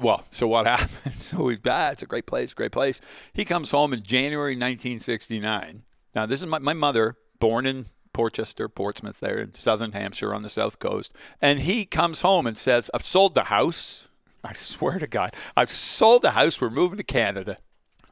well, 0.00 0.24
so 0.30 0.46
what 0.46 0.66
happened? 0.78 1.14
So 1.14 1.44
we, 1.44 1.58
ah, 1.66 1.90
it's 1.90 2.02
a 2.02 2.06
great 2.06 2.26
place, 2.26 2.54
great 2.54 2.72
place. 2.72 3.00
He 3.32 3.44
comes 3.44 3.70
home 3.70 3.92
in 3.92 4.02
January 4.02 4.52
1969. 4.52 5.82
Now 6.14 6.26
this 6.26 6.40
is 6.40 6.46
my, 6.46 6.58
my 6.58 6.74
mother, 6.74 7.16
born 7.38 7.66
in 7.66 7.86
Portchester, 8.12 8.68
Portsmouth, 8.68 9.20
there 9.20 9.38
in 9.38 9.54
southern 9.54 9.92
Hampshire 9.92 10.34
on 10.34 10.42
the 10.42 10.48
south 10.48 10.78
coast. 10.78 11.14
And 11.40 11.60
he 11.60 11.84
comes 11.84 12.22
home 12.22 12.46
and 12.46 12.56
says, 12.56 12.90
"I've 12.92 13.04
sold 13.04 13.34
the 13.34 13.44
house. 13.44 14.08
I 14.42 14.52
swear 14.52 14.98
to 14.98 15.06
God, 15.06 15.34
I've 15.56 15.68
sold 15.68 16.22
the 16.22 16.32
house. 16.32 16.60
We're 16.60 16.70
moving 16.70 16.98
to 16.98 17.04
Canada." 17.04 17.58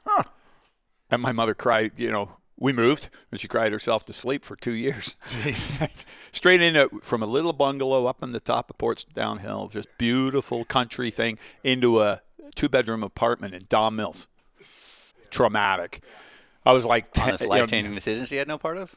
Huh. 0.04 0.24
And 1.10 1.22
my 1.22 1.32
mother 1.32 1.54
cried, 1.54 1.92
you 1.96 2.10
know, 2.10 2.36
we 2.58 2.72
moved, 2.72 3.08
and 3.30 3.38
she 3.38 3.48
cried 3.48 3.72
herself 3.72 4.04
to 4.06 4.12
sleep 4.12 4.44
for 4.44 4.56
two 4.56 4.72
years. 4.72 5.16
Straight 6.32 6.60
into 6.62 6.88
from 7.02 7.22
a 7.22 7.26
little 7.26 7.52
bungalow 7.52 8.06
up 8.06 8.22
on 8.22 8.32
the 8.32 8.40
top 8.40 8.70
of 8.70 8.78
Portsdown 8.78 9.40
Hill, 9.40 9.68
just 9.72 9.88
beautiful 9.98 10.64
country 10.64 11.10
thing, 11.10 11.38
into 11.62 12.00
a 12.00 12.22
two 12.54 12.68
bedroom 12.68 13.02
apartment 13.02 13.54
in 13.54 13.64
Don 13.68 13.96
Mills. 13.96 14.26
Traumatic. 15.30 16.02
I 16.64 16.72
was 16.72 16.84
like, 16.84 17.12
ten, 17.12 17.28
Honest 17.28 17.42
you 17.42 17.48
know, 17.48 17.54
life 17.56 17.70
changing 17.70 17.94
decision 17.94 18.26
she 18.26 18.36
had 18.36 18.48
no 18.48 18.58
part 18.58 18.76
of. 18.76 18.96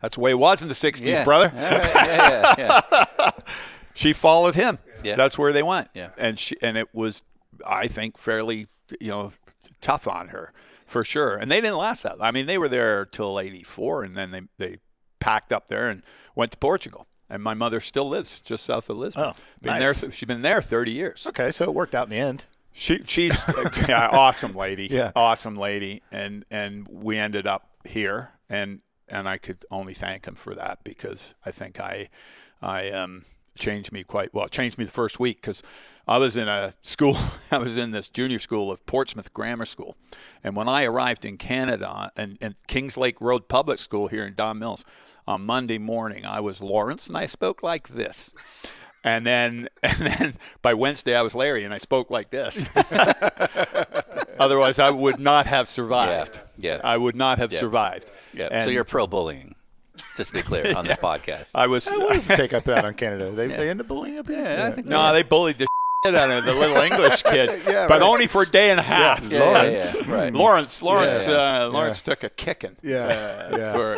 that's 0.00 0.16
the 0.16 0.20
way 0.20 0.30
it 0.32 0.38
was 0.38 0.62
in 0.62 0.68
the 0.68 0.74
60s, 0.74 1.00
Yeah. 1.02 1.24
brother. 1.24 1.46
Right. 1.54 1.54
Yeah, 1.54 2.54
yeah, 2.58 3.04
yeah. 3.18 3.30
she 3.94 4.12
followed 4.12 4.54
him. 4.54 4.78
Yeah. 5.02 5.16
That's 5.16 5.38
where 5.38 5.52
they 5.52 5.62
went. 5.62 5.88
Yeah. 5.94 6.10
And 6.18 6.38
she 6.38 6.56
and 6.62 6.76
it 6.76 6.94
was 6.94 7.22
I 7.66 7.86
think 7.88 8.18
fairly 8.18 8.66
you 9.00 9.08
know 9.08 9.32
tough 9.80 10.06
on 10.06 10.28
her 10.28 10.52
for 10.86 11.04
sure. 11.04 11.36
And 11.36 11.50
they 11.50 11.60
didn't 11.60 11.76
last 11.78 12.02
that. 12.04 12.16
I 12.20 12.30
mean, 12.30 12.46
they 12.46 12.58
were 12.58 12.68
there 12.68 13.04
till 13.04 13.38
84 13.38 14.04
and 14.04 14.16
then 14.16 14.30
they 14.30 14.42
they 14.58 14.76
packed 15.20 15.52
up 15.52 15.66
there 15.68 15.88
and 15.88 16.02
went 16.34 16.52
to 16.52 16.58
Portugal. 16.58 17.06
And 17.28 17.42
my 17.42 17.54
mother 17.54 17.80
still 17.80 18.08
lives 18.08 18.40
just 18.40 18.64
south 18.64 18.88
of 18.88 18.98
Lisbon. 18.98 19.24
Oh, 19.24 19.32
been 19.60 19.80
nice. 19.80 20.00
there 20.00 20.10
she's 20.12 20.26
been 20.26 20.42
there 20.42 20.62
30 20.62 20.92
years. 20.92 21.26
Okay, 21.26 21.50
so 21.50 21.64
it 21.64 21.74
worked 21.74 21.94
out 21.94 22.06
in 22.06 22.10
the 22.10 22.18
end. 22.18 22.44
She 22.72 23.00
she's 23.04 23.42
yeah, 23.88 24.08
awesome 24.12 24.52
lady. 24.52 24.86
Yeah. 24.90 25.10
Awesome 25.16 25.56
lady. 25.56 26.02
And 26.12 26.44
and 26.50 26.86
we 26.88 27.18
ended 27.18 27.46
up 27.46 27.68
here 27.84 28.30
and 28.48 28.80
and 29.08 29.28
I 29.28 29.38
could 29.38 29.64
only 29.70 29.94
thank 29.94 30.26
him 30.26 30.34
for 30.34 30.54
that 30.54 30.84
because 30.84 31.34
I 31.44 31.50
think 31.50 31.80
I 31.80 32.08
I 32.62 32.90
um 32.90 33.24
changed 33.58 33.92
me 33.92 34.02
quite 34.04 34.32
well. 34.34 34.46
It 34.46 34.50
changed 34.52 34.78
me 34.78 34.84
the 34.84 34.90
first 34.90 35.18
week 35.20 35.42
cuz 35.42 35.62
I 36.08 36.18
was 36.18 36.36
in 36.36 36.48
a 36.48 36.72
school 36.82 37.16
I 37.50 37.58
was 37.58 37.76
in 37.76 37.90
this 37.90 38.08
junior 38.08 38.38
school 38.38 38.70
of 38.70 38.84
Portsmouth 38.86 39.32
Grammar 39.34 39.64
School. 39.64 39.96
And 40.44 40.54
when 40.56 40.68
I 40.68 40.84
arrived 40.84 41.24
in 41.24 41.36
Canada 41.36 42.10
and, 42.16 42.38
and 42.40 42.54
Kings 42.68 42.96
Lake 42.96 43.20
Road 43.20 43.48
Public 43.48 43.78
School 43.78 44.08
here 44.08 44.24
in 44.26 44.34
Don 44.34 44.58
Mills 44.58 44.84
on 45.26 45.44
Monday 45.44 45.78
morning, 45.78 46.24
I 46.24 46.38
was 46.40 46.60
Lawrence 46.62 47.08
and 47.08 47.16
I 47.18 47.26
spoke 47.26 47.62
like 47.62 47.88
this. 47.88 48.32
And 49.02 49.24
then, 49.26 49.68
and 49.82 49.98
then 49.98 50.34
by 50.62 50.74
Wednesday, 50.74 51.14
I 51.14 51.22
was 51.22 51.32
Larry, 51.34 51.62
and 51.64 51.72
I 51.72 51.78
spoke 51.78 52.10
like 52.10 52.30
this. 52.30 52.68
Otherwise, 54.38 54.78
I 54.78 54.90
would 54.90 55.18
not 55.18 55.46
have 55.46 55.68
survived. 55.68 56.40
Yeah, 56.58 56.74
yeah. 56.76 56.80
I 56.84 56.96
would 56.96 57.16
not 57.16 57.38
have 57.38 57.52
Yeah. 57.52 57.58
survived. 57.60 58.10
Yeah. 58.32 58.48
And 58.50 58.64
so 58.64 58.70
you're 58.70 58.84
pro 58.84 59.06
bullying, 59.06 59.54
just 60.16 60.30
to 60.30 60.36
be 60.36 60.42
clear 60.42 60.76
on 60.76 60.86
this 60.86 60.96
podcast. 61.02 61.50
I 61.54 61.66
was. 61.66 61.86
What 61.88 62.14
does 62.14 62.26
the 62.26 62.36
take 62.36 62.52
up 62.52 62.64
that 62.64 62.84
on 62.84 62.94
Canada? 62.94 63.30
They, 63.30 63.48
they 63.48 63.70
end 63.70 63.80
up 63.80 63.88
bullying 63.88 64.18
up 64.18 64.28
here? 64.28 64.38
Yeah, 64.42 64.66
I 64.66 64.70
think 64.70 64.86
no, 64.86 65.12
they 65.12 65.22
bullied 65.22 65.58
the 65.58 65.66
shit 66.04 66.14
out 66.14 66.30
of 66.30 66.44
the 66.44 66.54
little 66.54 66.76
English 66.76 67.22
kid, 67.22 67.62
Yeah, 67.66 67.86
but 67.88 68.00
right. 68.00 68.02
only 68.02 68.26
for 68.26 68.42
a 68.42 68.46
day 68.50 68.70
and 68.70 68.78
a 68.80 68.82
half. 68.82 69.24
Yeah, 69.30 69.38
yeah, 69.38 69.44
Lawrence, 69.44 69.96
yeah, 70.00 70.14
right. 70.14 70.32
Lawrence, 70.34 70.82
Lawrence, 70.82 71.26
Yeah, 71.26 71.64
uh, 71.64 71.68
Lawrence 71.70 72.02
took 72.02 72.22
a 72.24 72.30
kicking. 72.30 72.76
Yeah, 72.82 72.98
uh, 73.52 73.56
yeah. 73.56 73.72
for 73.72 73.96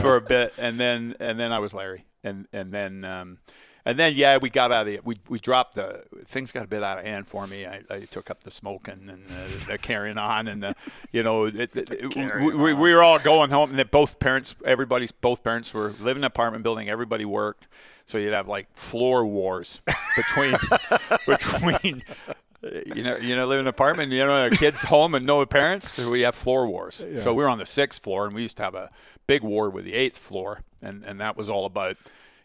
for 0.00 0.16
a 0.16 0.20
bit, 0.20 0.54
and 0.58 0.78
then 0.78 1.14
and 1.20 1.38
then 1.38 1.52
I 1.52 1.58
was 1.58 1.74
Larry, 1.74 2.04
and 2.24 2.46
and 2.52 2.72
then 2.72 3.04
um, 3.04 3.38
and 3.84 3.98
then 3.98 4.12
yeah, 4.14 4.36
we 4.38 4.48
got 4.50 4.70
out 4.72 4.82
of 4.82 4.86
the 4.86 5.00
we 5.04 5.16
we 5.28 5.38
dropped 5.38 5.74
the 5.74 6.04
things 6.26 6.52
got 6.52 6.64
a 6.64 6.68
bit 6.68 6.82
out 6.82 6.98
of 6.98 7.04
hand 7.04 7.26
for 7.26 7.46
me. 7.46 7.66
I, 7.66 7.82
I 7.90 8.00
took 8.00 8.30
up 8.30 8.42
the 8.44 8.50
smoking 8.50 9.08
and 9.08 9.24
uh, 9.30 9.66
the 9.72 9.78
carrying 9.78 10.18
on, 10.18 10.48
and 10.48 10.62
the 10.62 10.74
you 11.12 11.22
know 11.22 11.44
it, 11.46 11.56
it, 11.76 11.90
it- 11.90 12.14
we, 12.40 12.54
we, 12.54 12.74
we 12.74 12.92
were 12.94 13.02
all 13.02 13.18
going 13.18 13.50
home, 13.50 13.70
and 13.70 13.78
then 13.78 13.88
both 13.90 14.18
parents, 14.18 14.54
everybody's 14.64 15.12
both 15.12 15.42
parents 15.42 15.72
were 15.74 15.90
living 16.00 16.08
in 16.08 16.16
an 16.18 16.24
apartment 16.24 16.62
building. 16.62 16.88
Everybody 16.88 17.24
worked, 17.24 17.66
so 18.06 18.18
you'd 18.18 18.32
have 18.32 18.48
like 18.48 18.74
floor 18.76 19.26
wars 19.26 19.80
between 20.16 20.54
between. 21.26 22.02
You 22.94 23.02
know, 23.02 23.16
you 23.16 23.34
know, 23.34 23.46
live 23.48 23.58
in 23.58 23.64
an 23.64 23.68
apartment. 23.68 24.12
You 24.12 24.24
know, 24.24 24.48
kids 24.50 24.84
home 24.84 25.16
and 25.16 25.26
no 25.26 25.44
parents. 25.46 25.94
So 25.94 26.08
we 26.08 26.20
have 26.20 26.36
floor 26.36 26.68
wars. 26.68 27.04
So 27.18 27.34
we 27.34 27.42
were 27.42 27.48
on 27.48 27.58
the 27.58 27.66
sixth 27.66 28.00
floor, 28.00 28.26
and 28.26 28.34
we 28.36 28.42
used 28.42 28.56
to 28.58 28.62
have 28.62 28.76
a 28.76 28.88
big 29.26 29.42
war 29.42 29.68
with 29.68 29.84
the 29.84 29.94
eighth 29.94 30.16
floor, 30.16 30.60
and 30.80 31.02
and 31.04 31.18
that 31.18 31.36
was 31.36 31.50
all 31.50 31.64
about, 31.66 31.96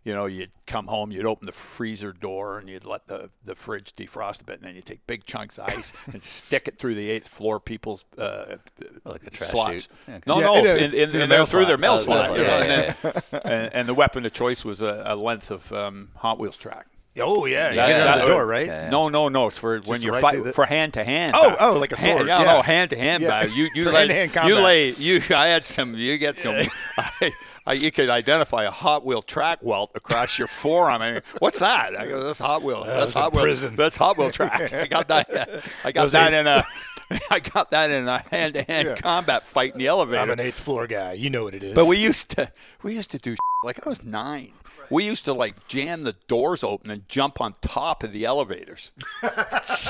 you 0.08 0.14
know, 0.14 0.26
you'd 0.26 0.52
come 0.66 0.88
home, 0.88 1.12
you'd 1.12 1.26
open 1.26 1.46
the 1.46 1.52
freezer 1.52 2.14
door, 2.14 2.58
and 2.60 2.70
you'd 2.70 2.86
let 2.86 3.08
the 3.08 3.30
the 3.44 3.56
fridge 3.56 3.94
defrost 3.94 4.42
a 4.42 4.46
bit, 4.46 4.56
and 4.60 4.64
then 4.68 4.76
you 4.76 4.82
take 4.82 5.06
big 5.06 5.26
chunks 5.26 5.60
of 5.60 5.66
ice 5.68 5.92
and 6.14 6.24
stick 6.24 6.68
it 6.68 6.78
through 6.80 6.96
the 6.96 7.10
eighth 7.10 7.28
floor 7.28 7.60
people's 7.60 8.06
uh, 8.18 8.56
Like 9.04 9.22
the 9.22 9.30
trash 9.32 9.50
slots. 9.52 9.90
Yeah, 10.08 10.16
okay. 10.16 10.24
No, 10.26 10.40
Yeah, 10.40 10.46
no, 10.46 10.56
it 10.56 10.66
in, 10.66 10.94
in, 10.94 11.10
Through 11.10 11.22
in, 11.22 11.30
the 11.30 11.36
mail 11.36 11.46
through 11.46 11.66
their 11.66 11.78
mail 11.78 11.94
Oh, 11.94 11.98
slot. 12.00 12.32
mail 12.32 12.40
you 12.42 12.48
know, 12.48 12.54
and, 12.54 12.96
Yeah, 13.04 13.12
then, 13.32 13.42
and, 13.44 13.74
and 13.74 13.90
the 13.90 13.94
weapon 13.94 14.26
of 14.26 14.32
choice 14.34 14.64
was 14.66 14.82
a, 14.82 15.04
a 15.06 15.16
length 15.16 15.52
of 15.52 15.72
um, 15.74 16.10
Hot 16.16 16.40
Wheels 16.40 16.58
track. 16.58 16.88
Oh, 17.20 17.46
yeah. 17.48 17.72
You 17.72 17.76
That- 17.78 17.88
get 17.88 18.00
out 18.08 18.18
that- 18.20 18.26
the 18.26 18.32
door, 18.32 18.46
right? 18.46 18.68
Yeah. 18.68 18.90
No, 18.92 19.10
no, 19.10 19.28
no. 19.28 19.48
It's 19.48 19.58
for 19.58 19.80
when 19.82 20.02
you're 20.04 20.14
right 20.14 20.22
fight 20.22 20.54
for 20.56 20.66
hand 20.66 20.94
to 20.94 21.04
hand. 21.04 21.34
Oh, 21.36 21.56
oh, 21.60 21.74
like 21.80 21.92
a 21.92 21.98
Hand- 22.00 22.18
sword, 22.20 22.28
yeah, 22.28 22.40
yeah. 22.42 22.46
no, 22.58 22.62
hand 22.62 22.92
to 22.92 22.98
hand. 22.98 23.24
Yeah. 23.24 23.30
battle. 23.30 23.52
You 23.58 23.70
you 23.74 23.84
For 23.86 23.92
lay 23.92 24.30
you 24.46 24.56
lay 24.60 24.90
you. 24.98 25.22
I 25.36 25.48
had 25.48 25.66
some. 25.66 25.96
You 25.96 26.18
get 26.20 26.38
some. 26.38 26.56
I, 26.98 27.32
I, 27.68 27.74
you 27.74 27.92
could 27.92 28.10
identify 28.10 28.64
a 28.64 28.72
Hot 28.72 29.06
Wheel 29.06 29.22
track 29.22 29.60
welt 29.62 29.92
across 29.94 30.40
your 30.40 30.48
forearm. 30.48 31.02
I 31.02 31.12
mean, 31.14 31.22
what's 31.40 31.60
that? 31.60 31.96
I 32.00 32.08
go, 32.08 32.24
that's 32.24 32.40
Hot 32.40 32.64
Wheel. 32.64 32.86
that's 32.86 33.14
Hot 33.14 33.34
Wheel. 33.34 33.44
prison. 33.44 33.76
That's 33.76 33.98
Hot 33.98 34.18
Wheel 34.18 34.32
track. 34.32 34.74
I 34.74 34.88
got 34.88 35.10
that. 35.10 35.64
I 35.84 35.92
got 35.92 36.04
Those 36.04 36.12
that 36.14 36.34
eight- 36.34 36.40
in 36.40 36.48
a. 36.48 36.64
I 37.32 37.40
got 37.40 37.72
that 37.72 37.90
in 37.90 38.08
a 38.08 38.20
hand 38.20 38.56
to 38.56 38.64
hand 38.64 38.88
Yeah. 38.90 38.96
combat 38.96 39.46
fight 39.46 39.72
in 39.74 39.80
the 39.80 39.88
elevator. 39.88 40.20
I'm 40.22 40.30
an 40.30 40.40
eighth 40.42 40.60
floor 40.60 40.88
guy. 40.88 41.14
You 41.14 41.30
know 41.30 41.44
what 41.44 41.54
it 41.54 41.64
is. 41.64 41.74
But 41.76 41.86
we 41.86 41.98
used 41.98 42.30
to 42.32 42.52
we 42.84 42.94
used 42.96 43.12
to 43.12 43.18
do 43.18 43.36
like 43.64 43.86
I 43.86 43.90
was 43.90 44.04
nine. 44.04 44.52
We 44.90 45.04
used 45.06 45.26
to 45.26 45.34
like 45.34 45.68
jam 45.68 46.04
the 46.04 46.14
doors 46.28 46.64
open 46.64 46.90
and 46.92 47.08
jump 47.10 47.42
on 47.42 47.54
top 47.62 48.04
of 48.04 48.12
the 48.12 48.26
elevators, 48.26 48.92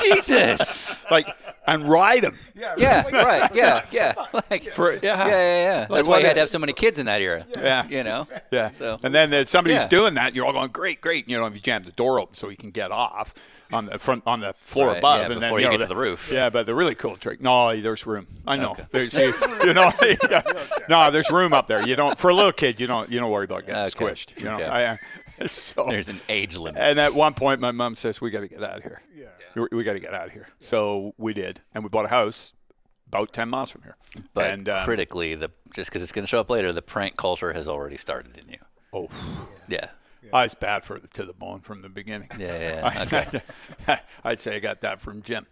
Jesus. 0.03 1.01
like 1.11 1.27
and 1.65 1.87
ride 1.89 2.23
them. 2.23 2.35
Yeah, 2.55 3.03
right. 3.11 3.51
Yeah, 3.53 3.85
yeah. 3.91 4.13
Like, 4.49 4.63
For 4.63 4.93
yeah, 4.93 4.99
yeah, 5.03 5.27
yeah, 5.27 5.27
yeah. 5.27 5.79
That's 5.79 5.89
Like 5.91 6.03
why 6.05 6.09
what 6.09 6.21
you 6.21 6.27
had 6.27 6.33
to 6.35 6.39
have 6.41 6.49
so 6.49 6.59
many 6.59 6.73
kids 6.73 6.97
in 6.99 7.05
that 7.07 7.21
era. 7.21 7.45
Yeah. 7.57 7.85
You 7.87 8.03
know? 8.03 8.25
Yeah. 8.51 8.71
So- 8.71 8.99
and 9.03 9.13
then 9.13 9.29
there's 9.29 9.49
somebody's 9.49 9.81
Yeah. 9.81 9.87
doing 9.89 10.13
that, 10.15 10.33
you're 10.35 10.45
all 10.45 10.53
going 10.53 10.71
great, 10.71 11.01
great. 11.01 11.27
You 11.29 11.37
know, 11.37 11.45
if 11.45 11.53
you 11.55 11.61
jam 11.61 11.83
the 11.83 11.91
door 11.91 12.19
open 12.19 12.35
so 12.35 12.49
he 12.49 12.55
can 12.55 12.71
get 12.71 12.91
off 12.91 13.33
on 13.73 13.85
the 13.87 13.99
front 13.99 14.23
on 14.25 14.39
the 14.39 14.53
floor 14.59 14.87
Right, 14.87 14.97
above, 14.99 15.17
yeah, 15.19 15.23
and 15.25 15.33
then 15.33 15.39
before 15.41 15.59
you 15.59 15.65
you 15.65 15.71
know, 15.71 15.77
get 15.77 15.83
to 15.87 15.93
the 15.93 15.99
roof. 15.99 16.31
Yeah, 16.31 16.49
but 16.49 16.65
the 16.65 16.73
really 16.75 16.95
cool 16.95 17.15
trick. 17.17 17.41
No, 17.41 17.79
there's 17.79 18.05
room. 18.05 18.27
I 18.45 18.55
know. 18.57 18.71
Okay. 18.71 18.83
There's 18.91 19.13
you, 19.13 19.33
you 19.63 19.73
know. 19.73 19.91
no, 20.89 21.11
there's 21.11 21.29
room 21.31 21.53
up 21.53 21.67
there. 21.67 21.85
You 21.87 21.95
don't 21.95 22.17
for 22.17 22.29
a 22.29 22.33
little 22.33 22.51
kid. 22.51 22.79
You 22.79 22.87
don't. 22.87 23.09
You 23.11 23.19
don't 23.19 23.31
worry 23.31 23.45
about 23.45 23.65
getting 23.65 23.81
Okay. 23.83 23.89
squished. 24.05 24.37
You 24.39 24.45
know. 24.45 24.55
Okay. 24.55 24.65
I, 25.39 25.45
so 25.47 25.85
There's 25.89 26.09
an 26.09 26.19
age 26.29 26.57
limit. 26.57 26.81
And 26.81 26.99
at 26.99 27.13
one 27.13 27.33
point, 27.35 27.59
my 27.61 27.71
mom 27.71 27.95
says, 27.95 28.19
"We 28.21 28.31
got 28.31 28.39
to 28.41 28.47
get 28.47 28.63
out 28.63 28.77
of 28.77 28.83
here. 28.83 29.01
Yeah, 29.15 29.65
we, 29.71 29.83
got 29.83 29.93
to 29.93 29.99
get 29.99 30.13
out 30.13 30.27
of 30.27 30.31
here." 30.33 30.47
So 30.59 31.13
we 31.17 31.33
did, 31.33 31.61
and 31.75 31.83
we 31.83 31.89
bought 31.89 32.05
a 32.05 32.09
house 32.09 32.53
about 33.07 33.33
ten 33.33 33.49
miles 33.49 33.69
from 33.69 33.83
here. 33.83 33.97
But 34.33 34.49
and 34.51 34.67
um, 34.69 34.83
critically, 34.85 35.35
the 35.35 35.51
just 35.75 35.89
because 35.91 36.01
it's 36.01 36.11
going 36.11 36.23
to 36.23 36.27
show 36.27 36.39
up 36.39 36.49
later, 36.49 36.73
the 36.73 36.81
prank 36.81 37.17
culture 37.17 37.53
has 37.53 37.67
already 37.67 37.97
started 37.97 38.35
in 38.37 38.49
you. 38.49 38.57
oh, 38.93 39.09
Yeah. 39.67 39.89
I 40.33 40.43
was 40.43 40.53
bad 40.55 40.83
for 40.83 40.99
the, 40.99 41.07
to 41.09 41.23
the 41.25 41.33
bone 41.33 41.61
from 41.61 41.81
the 41.81 41.89
beginning. 41.89 42.29
Yeah, 42.37 42.81
yeah, 42.91 43.41
I, 43.87 43.99
I'd 44.23 44.39
say 44.41 44.55
I 44.55 44.59
got 44.59 44.81
that 44.81 44.99
from 44.99 45.21
Jim. 45.21 45.47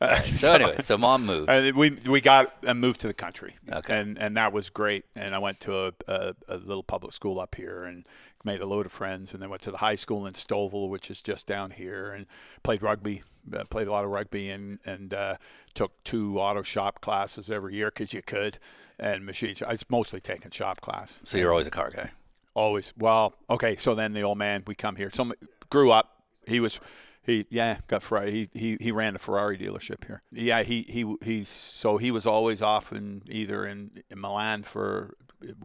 Uh, 0.00 0.20
So 0.24 0.52
anyway, 0.52 0.76
so 0.80 0.98
mom 0.98 1.24
moves. 1.24 1.48
and 1.48 1.74
we 1.76 1.90
we 2.06 2.20
got 2.20 2.54
and 2.66 2.80
moved 2.80 3.00
to 3.00 3.06
the 3.06 3.14
country. 3.14 3.56
Okay. 3.70 3.98
And 3.98 4.18
and 4.18 4.36
that 4.36 4.52
was 4.52 4.68
great. 4.68 5.04
And 5.14 5.34
I 5.34 5.38
went 5.38 5.60
to 5.60 5.86
a, 5.86 5.92
a, 6.06 6.34
a 6.48 6.56
little 6.58 6.82
public 6.82 7.12
school 7.12 7.40
up 7.40 7.54
here 7.54 7.84
and 7.84 8.06
made 8.44 8.60
a 8.60 8.66
load 8.66 8.84
of 8.86 8.92
friends. 8.92 9.32
And 9.32 9.42
then 9.42 9.48
went 9.48 9.62
to 9.62 9.70
the 9.70 9.78
high 9.78 9.94
school 9.94 10.26
in 10.26 10.34
Stouffville, 10.34 10.90
which 10.90 11.10
is 11.10 11.22
just 11.22 11.46
down 11.46 11.70
here, 11.70 12.10
and 12.12 12.26
played 12.62 12.82
rugby. 12.82 13.22
Uh, 13.50 13.64
played 13.64 13.86
a 13.86 13.92
lot 13.92 14.04
of 14.04 14.10
rugby 14.10 14.50
and 14.50 14.80
and 14.84 15.14
uh, 15.14 15.36
took 15.72 15.92
two 16.04 16.38
auto 16.38 16.62
shop 16.62 17.00
classes 17.00 17.50
every 17.50 17.74
year 17.74 17.86
because 17.86 18.12
you 18.12 18.20
could. 18.22 18.58
And 18.98 19.24
machines. 19.24 19.62
I 19.62 19.70
was 19.72 19.84
mostly 19.88 20.20
taking 20.20 20.50
shop 20.50 20.80
class. 20.82 21.20
so 21.24 21.38
you're 21.38 21.50
always 21.52 21.66
a 21.66 21.70
car 21.70 21.90
guy. 21.90 22.10
Always. 22.56 22.94
Well, 22.96 23.34
okay. 23.48 23.76
So 23.76 23.94
then 23.94 24.14
the 24.14 24.22
old 24.22 24.38
man, 24.38 24.62
we 24.66 24.74
come 24.74 24.96
here. 24.96 25.10
Some 25.10 25.34
grew 25.68 25.90
up. 25.92 26.22
He 26.46 26.58
was, 26.58 26.80
He 27.26 27.44
yeah 27.50 27.78
got 27.88 28.02
Ferrari. 28.02 28.30
He 28.30 28.48
he 28.54 28.76
he 28.80 28.92
ran 28.92 29.16
a 29.16 29.18
Ferrari 29.18 29.58
dealership 29.58 30.06
here. 30.06 30.22
Yeah, 30.30 30.62
he 30.62 30.82
he 30.88 31.16
he. 31.22 31.44
So 31.44 31.98
he 31.98 32.10
was 32.10 32.24
always 32.24 32.62
off 32.62 32.92
in 32.92 33.22
either 33.28 33.66
in, 33.66 33.90
in 34.08 34.20
Milan 34.20 34.62
for 34.62 35.16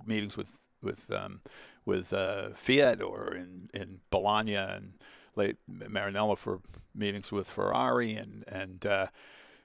meetings 0.05 0.35
with 0.35 0.65
with 0.81 1.11
um, 1.11 1.41
with 1.85 2.11
uh, 2.13 2.49
Fiat 2.55 3.01
or 3.01 3.33
in 3.35 3.69
in 3.73 3.99
Bologna 4.09 4.55
and 4.55 4.93
late 5.35 5.57
Maranello 5.69 6.35
for 6.35 6.61
meetings 6.95 7.31
with 7.31 7.47
Ferrari 7.47 8.15
and 8.15 8.43
and. 8.47 8.85
Uh, 8.85 9.07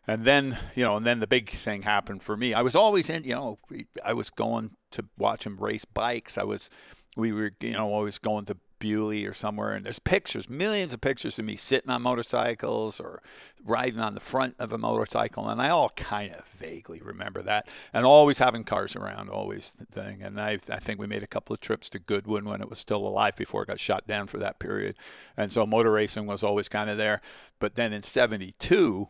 and 0.09 0.25
then, 0.25 0.57
you 0.77 0.85
know, 0.85 0.97
and 0.97 1.05
then 1.05 1.19
the 1.19 1.27
big 1.27 1.51
thing 1.51 1.83
happened 1.83 2.23
for 2.23 2.37
me. 2.37 2.55
I 2.55 2.63
was 2.63 2.77
always 2.77 3.11
in, 3.11 3.25
you 3.25 3.35
know, 3.35 3.59
I 4.05 4.13
was 4.13 4.31
going 4.31 4.71
to 4.93 5.05
watch 5.19 5.45
him 5.45 5.57
race 5.57 5.85
bikes. 5.85 6.39
I 6.39 6.45
was, 6.45 6.71
we 7.17 7.33
were, 7.33 7.53
you 7.61 7.73
know, 7.73 7.93
always 7.93 8.19
going 8.19 8.45
to 8.47 8.57
Bewley 8.79 9.25
or 9.25 9.33
somewhere, 9.33 9.73
and 9.73 9.87
there's 9.87 9.99
pictures, 9.99 10.51
millions 10.51 10.93
of 10.93 11.01
pictures 11.01 11.39
of 11.39 11.47
me 11.47 11.57
sitting 11.57 11.91
on 11.91 12.03
motorcycles 12.03 13.01
or 13.01 13.23
riding 13.65 14.01
on 14.01 14.13
the 14.13 14.21
front 14.21 14.55
of 14.59 14.71
a 14.71 14.77
motorcycle, 14.77 15.49
and 15.49 15.63
I 15.63 15.71
all 15.71 15.89
kind 15.91 16.35
of 16.35 16.45
vaguely 16.47 17.01
remember 17.01 17.41
that, 17.43 17.69
and 17.95 18.05
always 18.05 18.39
having 18.39 18.65
cars 18.65 18.95
around, 18.95 19.31
always 19.31 19.73
the 19.79 19.87
thing. 19.87 20.23
And 20.23 20.39
I, 20.39 20.59
I 20.71 20.79
think 20.79 21.01
we 21.01 21.07
made 21.07 21.23
a 21.23 21.27
couple 21.27 21.55
of 21.55 21.61
trips 21.61 21.89
to 21.91 21.99
Goodwood 21.99 22.45
when 22.45 22.61
it 22.61 22.69
was 22.69 22.79
still 22.79 23.07
alive 23.07 23.35
before 23.35 23.63
it 23.63 23.69
got 23.69 23.81
shut 23.81 24.07
down 24.07 24.27
for 24.27 24.37
that 24.39 24.59
period, 24.59 24.97
and 25.39 25.51
so 25.51 25.67
motor 25.67 25.93
racing 25.93 26.27
was 26.27 26.45
always 26.45 26.69
kind 26.69 26.91
of 26.91 26.99
there. 26.99 27.23
But 27.59 27.77
then 27.77 27.95
in 27.95 28.03
'72 28.03 29.09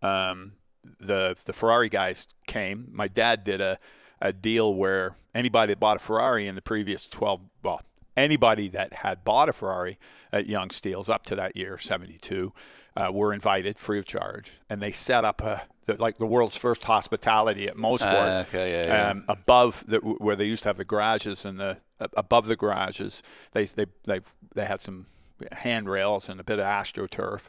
um, 0.00 0.52
the 1.00 1.36
the 1.44 1.52
Ferrari 1.52 1.88
guys 1.88 2.28
came. 2.46 2.88
My 2.92 3.08
dad 3.08 3.44
did 3.44 3.60
a, 3.60 3.78
a 4.20 4.32
deal 4.32 4.74
where 4.74 5.14
anybody 5.34 5.72
that 5.72 5.80
bought 5.80 5.96
a 5.96 6.00
Ferrari 6.00 6.46
in 6.46 6.54
the 6.54 6.62
previous 6.62 7.08
12, 7.08 7.40
well, 7.62 7.82
anybody 8.16 8.68
that 8.68 8.92
had 8.94 9.24
bought 9.24 9.48
a 9.48 9.52
Ferrari 9.52 9.98
at 10.32 10.46
Yonge 10.46 10.72
Steeles 10.72 11.08
up 11.08 11.24
to 11.26 11.36
that 11.36 11.56
year, 11.56 11.78
72, 11.78 12.52
uh, 12.96 13.10
were 13.12 13.32
invited 13.32 13.78
free 13.78 13.98
of 13.98 14.04
charge. 14.04 14.60
And 14.68 14.82
they 14.82 14.90
set 14.90 15.24
up 15.24 15.40
a, 15.40 15.62
the, 15.86 15.94
like 15.94 16.18
the 16.18 16.26
world's 16.26 16.56
first 16.56 16.84
hospitality 16.84 17.68
at 17.68 17.76
Mosport. 17.76 18.02
Ah, 18.02 18.40
okay, 18.40 18.72
yeah, 18.72 18.86
yeah. 18.86 19.10
Um, 19.10 19.24
above 19.28 19.84
the, 19.86 19.98
where 19.98 20.36
they 20.36 20.46
used 20.46 20.64
to 20.64 20.68
have 20.68 20.76
the 20.76 20.84
garages 20.84 21.44
and 21.44 21.60
the 21.60 21.78
above 22.16 22.46
the 22.46 22.56
garages, 22.56 23.22
they 23.52 23.64
they 23.64 23.86
they 24.04 24.20
they 24.54 24.64
had 24.64 24.80
some 24.80 25.06
handrails 25.52 26.28
and 26.28 26.40
a 26.40 26.44
bit 26.44 26.58
of 26.58 26.64
astroturf. 26.64 27.46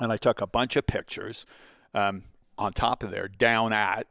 And 0.00 0.12
I 0.12 0.16
took 0.16 0.40
a 0.40 0.46
bunch 0.46 0.76
of 0.76 0.86
pictures 0.86 1.46
um, 1.94 2.24
on 2.58 2.72
top 2.72 3.02
of 3.02 3.10
there 3.10 3.28
down 3.28 3.72
at 3.72 4.06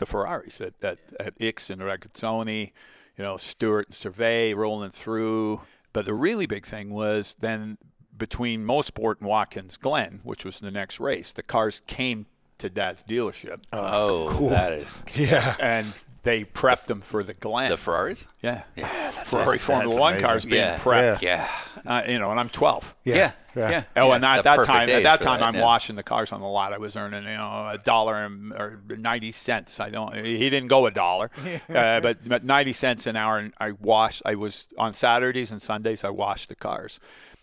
the 0.00 0.06
Ferraris 0.06 0.60
at, 0.60 0.74
at, 0.82 0.98
at 1.20 1.38
Ickx 1.38 1.70
and 1.70 1.80
Regazzoni, 1.80 2.72
you 3.16 3.24
know, 3.24 3.36
Stewart 3.36 3.86
and 3.86 3.94
Cevert 3.94 4.56
rolling 4.56 4.90
through. 4.90 5.60
But 5.92 6.06
the 6.06 6.14
really 6.14 6.46
big 6.46 6.66
thing 6.66 6.90
was 6.90 7.36
then 7.38 7.78
between 8.16 8.64
Mosport 8.64 9.20
and 9.20 9.28
Watkins 9.28 9.76
Glen, 9.76 10.20
which 10.24 10.44
was 10.44 10.58
the 10.60 10.70
next 10.70 10.98
race, 10.98 11.32
the 11.32 11.42
cars 11.42 11.82
came 11.86 12.26
to 12.58 12.68
Dad's 12.68 13.02
dealership. 13.02 13.60
Oh, 13.72 14.26
oh 14.26 14.28
cool 14.30 14.48
that 14.50 14.72
is 14.72 14.90
Yeah. 15.14 15.56
and 15.60 15.92
they 16.22 16.44
prepped 16.44 16.84
them 16.86 17.00
for 17.00 17.22
the 17.24 17.32
Glen. 17.34 17.70
the 17.70 17.76
Ferraris. 17.76 18.26
yeah. 18.42 18.62
Yeah, 18.76 18.88
that's 19.12 19.30
Ferrari 19.30 19.46
that's- 19.56 19.64
Formula 19.64 19.88
that's 19.94 20.00
One 20.00 20.12
amazing. 20.12 20.26
cars 20.28 20.44
being 20.44 20.56
Yeah. 20.62 20.76
prepped. 20.76 21.22
Yeah, 21.22 21.48
Uh, 21.86 22.02
you 22.06 22.18
know, 22.18 22.30
and 22.30 22.38
I'm 22.38 22.48
12. 22.50 22.94
yeah, 23.04 23.14
yeah. 23.16 23.32
Yeah. 23.56 23.84
Oh, 23.96 24.08
Yeah, 24.10 24.14
and 24.16 24.24
at 24.24 24.44
that 24.44 24.64
time, 24.64 24.88
at 24.88 25.02
that 25.02 25.20
time, 25.22 25.40
that, 25.40 25.46
I'm 25.46 25.54
yeah. 25.56 25.62
washing 25.62 25.96
the 25.96 26.02
cars 26.04 26.30
on 26.30 26.40
the 26.40 26.46
lot. 26.46 26.72
I 26.72 26.78
was 26.78 26.96
earning, 26.96 27.24
you 27.24 27.30
know, 27.36 27.68
a 27.72 27.78
dollar 27.78 28.16
and 28.24 28.52
or 28.52 28.80
ninety 28.88 29.32
cents. 29.32 29.80
I 29.80 29.90
don't. 29.90 30.14
He 30.14 30.48
didn't 30.50 30.68
go 30.68 30.86
a 30.86 30.92
dollar, 30.92 31.32
uh, 31.68 31.98
but, 32.00 32.28
but 32.28 32.44
ninety 32.44 32.72
cents 32.72 33.08
an 33.08 33.16
hour. 33.16 33.38
And 33.38 33.52
I 33.58 33.72
washed. 33.72 34.22
I 34.24 34.36
was 34.36 34.68
on 34.78 34.92
Saturdays 34.92 35.50
and 35.50 35.60
Sundays. 35.60 36.04
I 36.04 36.10
washed 36.10 36.48
the 36.48 36.54
cars, 36.54 37.00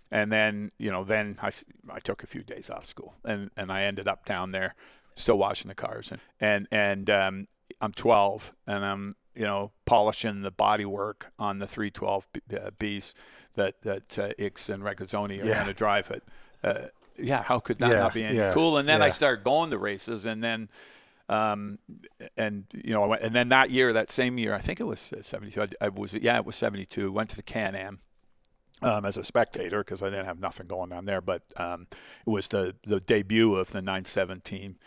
and 0.09 0.31
then 0.31 0.69
you 0.77 0.91
know, 0.91 1.03
then 1.03 1.37
I, 1.41 1.49
I 1.91 1.99
took 1.99 2.23
a 2.23 2.27
few 2.27 2.41
days 2.43 2.69
off 2.69 2.85
school, 2.85 3.15
and 3.25 3.51
and 3.57 3.69
I 3.69 3.81
ended 3.81 4.07
up 4.07 4.23
down 4.23 4.51
there, 4.51 4.75
still 5.15 5.37
washing 5.37 5.67
the 5.67 5.75
cars, 5.75 6.09
and 6.13 6.21
and 6.39 6.67
and 6.71 7.09
um, 7.09 7.47
I'm 7.81 7.93
12, 7.93 8.53
and 8.65 8.85
I'm 8.85 9.15
you 9.35 9.43
know 9.43 9.71
polishing 9.85 10.41
the 10.41 10.51
bodywork 10.51 11.23
on 11.37 11.59
the 11.59 11.67
312 11.67 12.27
B- 12.33 12.41
uh, 12.55 12.69
that 13.55 13.81
that 13.83 14.19
uh, 14.19 14.29
Ickx 14.39 14.69
and 14.69 14.83
Regazzoni 14.83 15.41
are 15.41 15.45
Yeah. 15.45 15.55
going 15.55 15.67
to 15.67 15.73
drive 15.73 16.11
it. 16.11 16.23
Uh, 16.63 16.87
yeah, 17.19 17.43
how 17.43 17.59
could 17.59 17.79
that 17.79 17.89
Yeah, 17.89 17.99
not 17.99 18.13
be 18.13 18.23
any 18.23 18.37
yeah, 18.37 18.53
cool? 18.53 18.77
And 18.77 18.87
then 18.87 19.01
I 19.01 19.09
started 19.09 19.43
going 19.43 19.71
to 19.71 19.77
races, 19.79 20.25
and 20.27 20.43
then, 20.43 20.69
um, 21.29 21.79
and 22.37 22.65
you 22.73 22.93
know, 22.93 23.03
I 23.03 23.07
went- 23.07 23.21
and 23.23 23.35
then 23.35 23.49
that 23.49 23.69
year, 23.71 23.91
that 23.93 24.11
same 24.11 24.37
year, 24.37 24.53
I 24.53 24.59
think 24.59 24.79
it 24.79 24.85
was 24.85 25.11
uh, 25.13 25.21
seventy-two. 25.21 25.61
I, 25.63 25.67
I 25.81 25.89
was 25.89 26.13
yeah, 26.13 26.37
it 26.37 26.45
was 26.45 26.55
seventy-two. 26.55 27.11
Went 27.11 27.29
to 27.31 27.35
the 27.35 27.43
Can 27.43 27.75
Am. 27.75 27.99
Um, 28.83 29.05
as 29.05 29.17
a 29.17 29.23
spectator, 29.23 29.79
because 29.83 30.03
I 30.03 30.11
didn't 30.11 30.25
have 30.27 30.39
nothing 30.39 30.67
going 30.67 30.93
on 30.93 31.05
there, 31.05 31.19
but 31.19 31.41
um, 31.57 31.87
it 31.91 32.29
was 32.29 32.47
the, 32.49 32.75
the 32.85 32.99
debut 32.99 33.55
of 33.55 33.71
the 33.71 33.81
917 33.81 34.77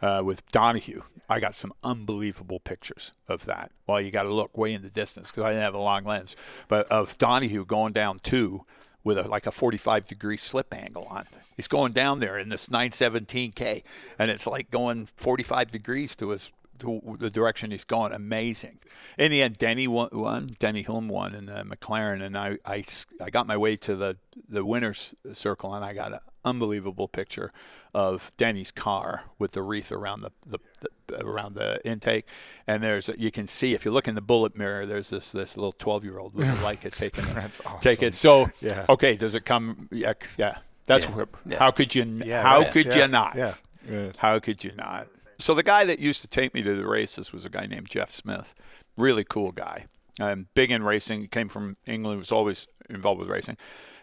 uh, 0.00 0.22
with 0.24 0.46
Donohue. 0.50 1.02
I 1.28 1.40
got 1.40 1.54
some 1.54 1.72
unbelievable 1.84 2.60
pictures 2.60 3.12
of 3.28 3.44
that. 3.44 3.70
Well, 3.86 4.00
you 4.00 4.10
got 4.10 4.22
to 4.22 4.32
look 4.32 4.56
way 4.56 4.72
in 4.72 4.82
the 4.82 4.90
distance 4.90 5.30
because 5.30 5.44
I 5.44 5.50
didn't 5.50 5.64
have 5.64 5.74
a 5.74 5.78
long 5.78 6.04
lens, 6.04 6.36
but 6.68 6.86
of 6.88 7.18
Donohue 7.18 7.64
going 7.64 7.92
down 7.92 8.18
two 8.20 8.64
with 9.04 9.18
a, 9.18 9.22
like 9.22 9.46
a 9.46 9.50
45 9.50 10.06
degree 10.06 10.36
slip 10.36 10.74
angle 10.74 11.06
on. 11.10 11.24
He's 11.56 11.68
going 11.68 11.92
down 11.92 12.20
there 12.20 12.38
in 12.38 12.48
this 12.48 12.68
917K, 12.68 13.82
and 14.18 14.30
it's 14.30 14.46
like 14.46 14.70
going 14.70 15.06
45 15.06 15.70
degrees 15.70 16.16
to 16.16 16.30
his 16.30 16.50
to 16.78 17.16
the 17.18 17.30
direction 17.30 17.70
he's 17.70 17.84
going. 17.84 18.12
Amazing. 18.12 18.78
In 19.18 19.30
the 19.30 19.42
end, 19.42 19.58
Denny 19.58 19.88
won, 19.88 20.10
won 20.12 20.50
Denny 20.58 20.84
Hulme 20.84 21.08
won 21.08 21.34
in 21.34 21.46
the 21.46 21.64
McLaren, 21.64 22.22
and 22.22 22.36
I, 22.36 22.58
I, 22.64 22.84
I 23.20 23.30
got 23.30 23.46
my 23.46 23.56
way 23.56 23.76
to 23.76 23.96
the, 23.96 24.16
the 24.48 24.64
winner's 24.64 25.14
circle, 25.32 25.74
and 25.74 25.84
I 25.84 25.92
got 25.92 26.12
an 26.12 26.20
unbelievable 26.44 27.08
picture 27.08 27.52
of 27.94 28.32
Denny's 28.36 28.70
car 28.70 29.24
with 29.38 29.52
the 29.52 29.62
wreath 29.62 29.90
around 29.92 30.22
the, 30.22 30.30
the, 30.46 30.58
the 31.06 31.24
around 31.24 31.54
the 31.54 31.80
intake. 31.86 32.26
And 32.66 32.82
there's 32.82 33.10
you 33.18 33.30
can 33.30 33.46
see 33.46 33.74
if 33.74 33.84
you 33.84 33.90
look 33.90 34.06
in 34.08 34.14
the 34.14 34.20
bullet 34.20 34.56
mirror, 34.56 34.86
there's 34.86 35.10
this 35.10 35.32
this 35.32 35.56
little 35.56 35.72
12 35.72 36.04
year 36.04 36.18
old 36.18 36.34
with 36.34 36.48
a 36.48 36.52
Leica 36.64 36.90
taking 36.94 37.24
it. 37.26 37.34
That's 37.34 37.60
Take 37.80 38.02
it. 38.02 38.14
So 38.14 38.50
Yeah. 38.60 38.86
okay, 38.88 39.16
does 39.16 39.34
it 39.34 39.44
come? 39.44 39.88
Yeah, 39.90 40.14
yeah. 40.36 40.58
That's 40.86 41.06
Yeah. 41.06 41.14
where. 41.14 41.26
Yeah. 41.46 41.58
How 41.58 41.70
could 41.70 41.94
you? 41.94 42.04
Yeah, 42.24 42.42
how 42.42 42.60
right. 42.60 42.72
could 42.72 42.86
Yeah. 42.86 42.96
you 42.96 43.08
not? 43.08 43.36
Yeah. 43.36 43.52
Yeah. 43.90 44.12
How 44.18 44.38
could 44.38 44.64
you 44.64 44.72
not? 44.76 45.08
So 45.38 45.54
the 45.54 45.62
guy 45.62 45.84
that 45.84 45.98
used 45.98 46.20
to 46.22 46.28
take 46.28 46.52
me 46.54 46.62
to 46.62 46.74
the 46.74 46.86
races 46.86 47.32
was 47.32 47.44
a 47.44 47.50
guy 47.50 47.66
named 47.66 47.88
Jeff 47.88 48.10
Smith. 48.10 48.54
Really 48.96 49.24
cool 49.24 49.52
guy. 49.52 49.86
Um, 50.20 50.48
big 50.54 50.70
in 50.72 50.82
racing. 50.82 51.28
Came 51.28 51.48
from 51.48 51.76
England. 51.86 52.18
Was 52.18 52.32
always 52.32 52.66
involved 52.90 53.20
with 53.20 53.28
racing. 53.28 53.56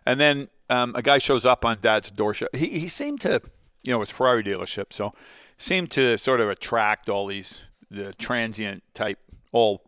And 0.06 0.20
then 0.20 0.48
um, 0.70 0.96
a 0.96 1.02
guy 1.02 1.18
shows 1.18 1.46
up 1.46 1.66
on 1.66 1.80
Dad's 1.82 2.12
doorstep. 2.12 2.56
He 2.56 2.68
he 2.80 2.88
seemed 2.88 3.22
to, 3.22 3.42
you 3.84 3.92
know, 3.92 4.00
was 4.00 4.10
Ferrari 4.10 4.44
dealership, 4.44 4.92
so 4.92 5.14
seemed 5.58 5.92
to 5.92 6.18
sort 6.18 6.42
of 6.42 6.50
attract 6.50 7.10
all 7.10 7.28
these 7.28 7.64
the 7.90 8.14
transient 8.14 8.84
type, 8.94 9.20
all 9.52 9.82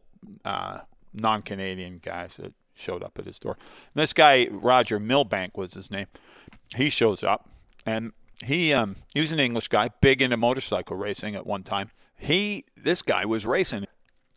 uh, 0.46 0.80
non-Canadian 1.14 2.00
guys 2.04 2.38
that 2.38 2.54
showed 2.76 3.04
up 3.04 3.18
at 3.18 3.26
his 3.26 3.40
door. 3.40 3.58
And 3.94 4.02
this 4.02 4.14
guy 4.14 4.48
Roger 4.52 5.00
Milbank 5.00 5.58
was 5.58 5.74
his 5.74 5.90
name. 5.90 6.08
He 6.76 6.90
shows 6.90 7.24
up 7.24 7.50
and 7.86 8.14
he 8.46 8.74
um, 8.74 8.96
he 9.14 9.22
was 9.22 9.32
an 9.32 9.40
English 9.40 9.70
guy, 9.70 9.90
big 10.02 10.22
into 10.22 10.38
motorcycle 10.38 10.96
racing 10.96 11.36
at 11.36 11.46
one 11.46 11.64
time. 11.64 11.90
He 12.16 12.66
this 12.76 13.02
guy 13.02 13.26
was 13.26 13.46
racing, 13.46 13.88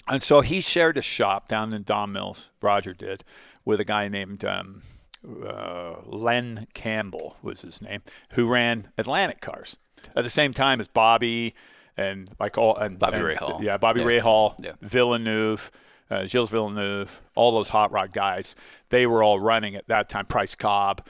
and 0.09 0.23
so 0.23 0.41
he 0.41 0.61
shared 0.61 0.97
a 0.97 1.03
shop 1.03 1.49
down 1.49 1.73
in 1.73 1.83
Don 1.83 2.13
Mills. 2.13 2.51
Roger 2.63 2.95
did 2.95 3.25
with 3.65 3.81
a 3.81 3.85
guy 3.85 4.09
named 4.09 4.45
um, 4.45 4.83
uh, 5.27 5.97
Len 6.07 6.67
Campbell 6.75 7.37
was 7.43 7.63
his 7.63 7.83
name, 7.83 8.03
who 8.33 8.49
ran 8.49 8.89
Atlantic 8.99 9.41
cars 9.41 9.77
at 10.17 10.25
the 10.25 10.31
same 10.31 10.53
time 10.53 10.81
as 10.81 10.89
Bobby 10.89 11.55
and 11.97 12.31
like 12.39 12.57
all 12.57 12.77
and 12.77 12.99
Bobby 12.99 13.17
and- 13.19 13.25
Rahal, 13.27 13.63
Yeah, 13.63 13.77
Bobby 13.77 14.01
Yeah. 14.01 14.07
Rahal, 14.07 14.55
Yeah. 14.65 14.73
Villeneuve, 14.81 15.71
uh, 16.11 16.25
Gilles 16.27 16.49
Villeneuve, 16.51 17.21
all 17.35 17.53
those 17.53 17.69
hot 17.71 17.93
rod 17.93 18.13
guys. 18.13 18.57
They 18.89 19.07
were 19.07 19.23
all 19.23 19.39
running 19.41 19.75
at 19.77 19.87
that 19.89 20.09
time. 20.09 20.27
Price 20.27 20.55
Cobb. 20.55 21.07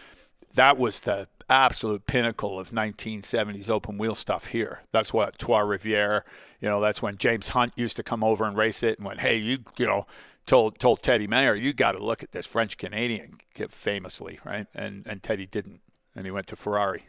That 0.55 0.77
was 0.77 1.01
the 1.01 1.29
absolute 1.49 2.07
pinnacle 2.07 2.59
of 2.59 2.71
1970s 2.73 3.71
open 3.71 3.99
wheel 3.99 4.15
stuff 4.15 4.47
here. 4.49 4.81
That's 4.93 5.13
what 5.13 5.39
Trois 5.39 5.61
Rivières. 5.63 6.23
You 6.61 6.69
know, 6.69 6.81
that's 6.81 7.01
when 7.01 7.17
James 7.17 7.51
Hunt 7.51 7.73
used 7.77 7.97
to 7.97 8.03
come 8.03 8.23
over 8.25 8.45
and 8.45 8.57
race 8.57 8.83
it 8.83 8.99
and 8.99 9.07
went, 9.07 9.21
"Hey, 9.21 9.37
you, 9.37 9.59
you 9.79 9.87
know." 9.87 10.07
Told 10.47 10.79
told 10.79 11.03
Teddy 11.03 11.27
Mayer, 11.29 11.55
you 11.55 11.73
got 11.73 11.93
to 11.93 12.05
look 12.05 12.23
at 12.23 12.33
this 12.33 12.47
French 12.47 12.77
Canadian 12.77 13.39
kid 13.55 13.71
famously, 13.73 14.41
right? 14.45 14.67
And 14.75 15.07
and 15.07 15.23
Teddy 15.23 15.47
didn't, 15.47 15.81
and 16.17 16.25
he 16.25 16.33
went 16.33 16.49
to 16.49 16.57
Ferrari, 16.57 17.05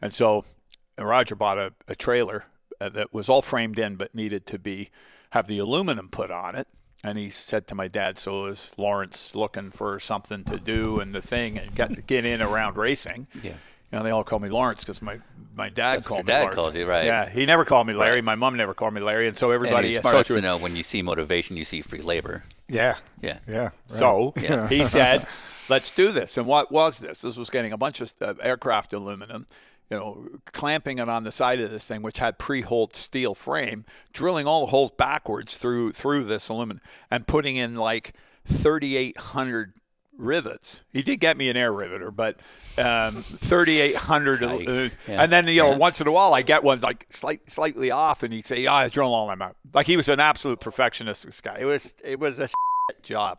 and 0.00 0.14
so 0.14 0.44
Roger 0.98 1.34
bought 1.34 1.58
a, 1.58 1.74
a 1.88 1.94
trailer 1.94 2.46
uh, 2.80 2.88
that 2.90 3.12
was 3.12 3.28
all 3.28 3.42
framed 3.42 3.78
in 3.78 3.96
but 3.96 4.14
needed 4.14 4.46
to 4.46 4.58
be 4.58 4.90
have 5.30 5.46
the 5.46 5.58
aluminum 5.58 6.08
put 6.08 6.30
on 6.30 6.54
it. 6.54 6.68
And 7.04 7.18
he 7.18 7.28
said 7.28 7.66
to 7.68 7.74
my 7.74 7.88
dad, 7.88 8.16
"So 8.16 8.46
is 8.46 8.72
Lawrence 8.78 9.34
looking 9.34 9.70
for 9.70 10.00
something 10.00 10.44
to 10.44 10.58
do 10.58 10.98
and 10.98 11.14
the 11.14 11.20
thing 11.20 11.58
and 11.58 11.74
get 11.74 12.06
get 12.06 12.24
in 12.24 12.40
around 12.40 12.76
racing?" 12.78 13.26
Yeah. 13.42 13.52
You 13.92 13.98
know, 13.98 14.02
they 14.02 14.10
all 14.10 14.24
call 14.24 14.38
me 14.40 14.48
Lawrence 14.48 14.82
because 14.82 15.02
my 15.02 15.20
my 15.54 15.68
dad 15.68 15.98
That's 15.98 16.04
what 16.04 16.08
called 16.08 16.18
your 16.18 16.24
me 16.24 16.32
dad 16.32 16.40
Lawrence. 16.40 16.54
called 16.56 16.74
you, 16.74 16.86
right. 16.86 17.04
Yeah, 17.04 17.28
he 17.28 17.44
never 17.46 17.64
called 17.64 17.86
me 17.86 17.92
Larry. 17.92 18.16
Right. 18.16 18.24
My 18.24 18.34
mom 18.34 18.56
never 18.56 18.72
called 18.74 18.94
me 18.94 19.02
Larry, 19.02 19.28
and 19.28 19.36
so 19.36 19.50
everybody. 19.50 19.94
And 19.94 20.04
he's 20.04 20.10
smart 20.10 20.26
to 20.26 20.40
know 20.40 20.56
when 20.56 20.74
you 20.74 20.82
see 20.82 21.02
motivation, 21.02 21.56
you 21.56 21.64
see 21.64 21.82
free 21.82 22.00
labor. 22.00 22.44
Yeah. 22.68 22.96
Yeah. 23.20 23.38
Yeah. 23.48 23.62
right. 23.62 23.72
So 23.86 24.32
Yeah. 24.36 24.68
he 24.68 24.84
said, 24.84 25.26
"Let's 25.68 25.90
do 25.90 26.12
this." 26.12 26.36
And 26.36 26.46
what 26.46 26.70
was 26.72 26.98
this? 26.98 27.22
This 27.22 27.36
was 27.36 27.50
getting 27.50 27.72
a 27.72 27.76
bunch 27.76 28.00
of 28.00 28.12
uh, 28.20 28.34
aircraft 28.42 28.92
aluminum, 28.92 29.46
you 29.90 29.96
know, 29.96 30.28
clamping 30.52 30.98
it 30.98 31.08
on 31.08 31.24
the 31.24 31.32
side 31.32 31.60
of 31.60 31.70
this 31.70 31.86
thing, 31.86 32.02
which 32.02 32.18
had 32.18 32.38
pre-holed 32.38 32.94
steel 32.94 33.34
frame, 33.34 33.84
drilling 34.12 34.46
all 34.46 34.62
the 34.66 34.70
holes 34.70 34.90
backwards 34.96 35.56
through 35.56 35.92
through 35.92 36.24
this 36.24 36.48
aluminum, 36.48 36.82
and 37.10 37.26
putting 37.26 37.56
in 37.56 37.76
like 37.76 38.14
3,800 38.46 39.74
rivets. 40.18 40.82
He 40.92 41.02
did 41.02 41.18
get 41.20 41.36
me 41.36 41.48
an 41.48 41.56
air 41.56 41.72
riveter, 41.72 42.10
but 42.10 42.36
um, 42.78 43.12
3,800. 43.14 44.42
Uh, 44.42 44.58
Yeah. 45.08 45.22
And 45.22 45.32
then 45.32 45.46
you 45.48 45.62
know, 45.62 45.70
Yeah. 45.72 45.76
once 45.76 46.00
in 46.00 46.06
a 46.06 46.12
while, 46.12 46.34
I 46.34 46.42
get 46.42 46.62
one 46.62 46.80
like 46.80 47.06
slight, 47.10 47.48
slightly 47.50 47.90
off, 47.90 48.22
and 48.22 48.32
he'd 48.32 48.46
say, 48.46 48.60
"Yeah, 48.62 48.74
I 48.74 48.88
drill 48.88 49.14
all 49.14 49.28
them 49.28 49.42
out." 49.42 49.56
Like 49.72 49.86
he 49.86 49.96
was 49.96 50.08
an 50.08 50.20
absolute 50.20 50.60
perfectionist. 50.60 51.24
This 51.26 51.40
guy. 51.40 51.56
It 51.60 51.64
was 51.64 51.94
it 52.04 52.18
was 52.18 52.38
a 52.40 52.48
job, 53.02 53.38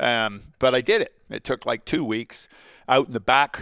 um, 0.00 0.40
but 0.58 0.74
I 0.74 0.80
did 0.80 1.02
it. 1.02 1.14
It 1.30 1.44
took 1.44 1.66
like 1.66 1.84
two 1.84 2.04
weeks 2.04 2.48
out 2.88 3.06
in 3.08 3.12
the 3.12 3.20
back. 3.20 3.60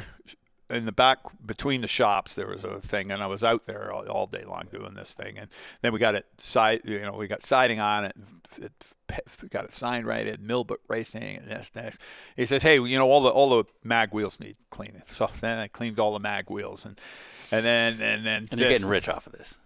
In 0.72 0.86
the 0.86 0.92
back 0.92 1.18
between 1.44 1.80
the 1.82 1.86
shops, 1.86 2.34
there 2.34 2.46
was 2.48 2.64
a 2.64 2.80
thing, 2.80 3.10
and 3.12 3.22
I 3.22 3.26
was 3.26 3.44
out 3.44 3.66
there 3.66 3.92
all, 3.92 4.08
all 4.08 4.26
day 4.26 4.44
long 4.44 4.68
doing 4.72 4.94
this 4.94 5.12
thing. 5.12 5.38
And 5.38 5.48
then 5.82 5.92
we 5.92 5.98
got 5.98 6.14
it 6.14 6.26
side, 6.38 6.80
you 6.84 7.00
know, 7.02 7.12
we 7.12 7.26
got 7.28 7.42
siding 7.42 7.78
on 7.78 8.04
it. 8.06 8.16
it 8.58 8.72
got 9.50 9.64
it 9.64 9.72
signed 9.72 10.06
right 10.06 10.26
at 10.26 10.40
Millbrook 10.40 10.80
Racing, 10.88 11.22
and 11.22 11.48
this 11.48 11.70
next. 11.74 12.00
He 12.36 12.46
says, 12.46 12.62
"Hey, 12.62 12.76
you 12.80 12.98
know, 12.98 13.08
all 13.08 13.22
the 13.22 13.30
all 13.30 13.50
the 13.50 13.64
mag 13.84 14.12
wheels 14.12 14.40
need 14.40 14.56
cleaning." 14.70 15.02
So 15.06 15.28
then 15.40 15.58
I 15.58 15.68
cleaned 15.68 15.98
all 16.00 16.12
the 16.12 16.20
mag 16.20 16.50
wheels, 16.50 16.84
and 16.86 16.98
and 17.50 17.64
then 17.64 18.00
and 18.00 18.24
then 18.26 18.48
And 18.50 18.58
you're 18.60 18.70
getting 18.70 18.88
rich 18.88 19.08
off 19.08 19.26
of 19.26 19.32
this. 19.32 19.58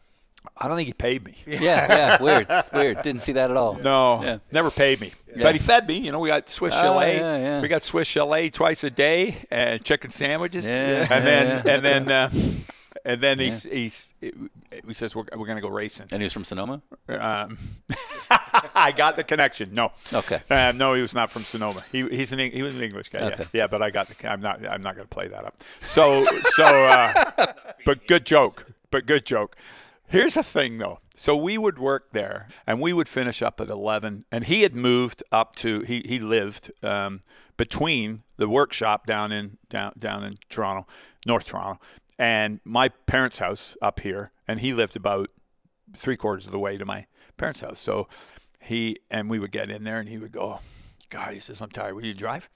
I 0.56 0.68
don't 0.68 0.76
think 0.76 0.86
he 0.86 0.92
paid 0.92 1.24
me. 1.24 1.34
Yeah, 1.46 1.60
yeah. 1.60 2.22
Weird, 2.22 2.46
weird. 2.72 3.02
Didn't 3.02 3.20
see 3.20 3.32
that 3.32 3.50
at 3.50 3.56
all. 3.56 3.74
No, 3.74 4.22
Yeah. 4.22 4.38
never 4.52 4.70
paid 4.70 5.00
me. 5.00 5.12
Yeah. 5.36 5.44
But 5.44 5.54
he 5.54 5.58
fed 5.58 5.86
me. 5.86 5.98
You 5.98 6.12
know, 6.12 6.18
we 6.20 6.28
got 6.28 6.48
Swiss 6.48 6.74
Oh, 6.76 6.80
chalet. 6.82 7.16
yeah, 7.18 7.36
yeah. 7.38 7.60
We 7.60 7.68
got 7.68 7.82
Swiss 7.82 8.08
chalet 8.08 8.50
twice 8.50 8.84
a 8.84 8.90
day 8.90 9.36
and 9.50 9.82
chicken 9.84 10.10
sandwiches. 10.10 10.68
Yeah, 10.68 11.06
and 11.10 11.26
then 11.26 11.68
and 11.68 11.84
then 11.84 12.10
uh, 12.10 12.30
and 13.04 13.20
then 13.20 13.38
he's 13.38 13.62
he's 13.64 14.14
he 14.20 14.92
says 14.94 15.14
we're, 15.14 15.24
we're 15.36 15.46
going 15.46 15.56
to 15.56 15.62
go 15.62 15.68
racing. 15.68 16.06
And 16.12 16.20
he 16.20 16.24
was 16.24 16.32
from 16.32 16.44
Sonoma. 16.44 16.82
Um, 17.08 17.56
I 18.74 18.92
got 18.96 19.16
the 19.16 19.24
connection. 19.24 19.74
No. 19.74 19.92
Okay. 20.12 20.40
Um, 20.50 20.76
no, 20.78 20.94
he 20.94 21.02
was 21.02 21.14
not 21.14 21.30
from 21.30 21.42
Sonoma. 21.42 21.84
He 21.92 22.06
he's 22.08 22.32
an 22.32 22.38
he 22.38 22.62
was 22.62 22.74
an 22.74 22.82
English 22.82 23.10
guy. 23.10 23.20
Okay. 23.20 23.44
Yeah. 23.52 23.62
Yeah, 23.62 23.66
but 23.68 23.82
I 23.82 23.90
got 23.90 24.08
the. 24.08 24.30
I'm 24.30 24.40
not. 24.40 24.66
I'm 24.66 24.82
not 24.82 24.96
going 24.96 25.06
to 25.06 25.14
play 25.14 25.28
that 25.28 25.44
up. 25.44 25.56
So 25.80 26.24
so. 26.54 26.64
Uh, 26.64 27.52
but 27.84 28.06
good 28.06 28.26
joke. 28.26 28.66
But 28.90 29.06
good 29.06 29.24
joke. 29.26 29.56
Here's 30.08 30.34
the 30.34 30.42
thing, 30.42 30.78
though. 30.78 31.00
So 31.18 31.34
we 31.34 31.56
would 31.56 31.78
work 31.78 32.12
there, 32.12 32.46
and 32.66 32.78
we 32.78 32.92
would 32.92 33.08
finish 33.08 33.40
up 33.40 33.58
at 33.60 33.70
11. 33.70 34.26
And 34.30 34.44
he 34.44 34.62
had 34.62 34.74
moved 34.74 35.22
up 35.32 35.56
to. 35.56 35.80
He 35.80 36.02
he 36.04 36.18
lived 36.18 36.70
um, 36.82 37.22
between 37.56 38.22
the 38.36 38.48
workshop 38.48 39.06
down 39.06 39.32
in 39.32 39.56
down 39.70 39.94
down 39.98 40.22
in 40.24 40.36
Toronto, 40.50 40.86
North 41.26 41.46
Toronto, 41.46 41.80
and 42.18 42.60
my 42.64 42.90
parents' 42.90 43.38
house 43.38 43.76
up 43.80 44.00
here. 44.00 44.30
And 44.46 44.60
he 44.60 44.74
lived 44.74 44.94
about 44.94 45.30
three 45.96 46.16
quarters 46.16 46.46
of 46.46 46.52
the 46.52 46.58
way 46.58 46.76
to 46.76 46.84
my 46.84 47.06
parents' 47.38 47.62
house. 47.62 47.80
So 47.80 48.08
he 48.60 48.98
and 49.10 49.30
we 49.30 49.38
would 49.38 49.52
get 49.52 49.70
in 49.70 49.84
there, 49.84 49.98
and 49.98 50.10
he 50.10 50.18
would 50.18 50.32
go, 50.32 50.60
"God," 51.08 51.32
he 51.32 51.38
says, 51.38 51.62
"I'm 51.62 51.70
tired. 51.70 51.94
Will 51.94 52.04
you 52.04 52.14
drive?" 52.14 52.50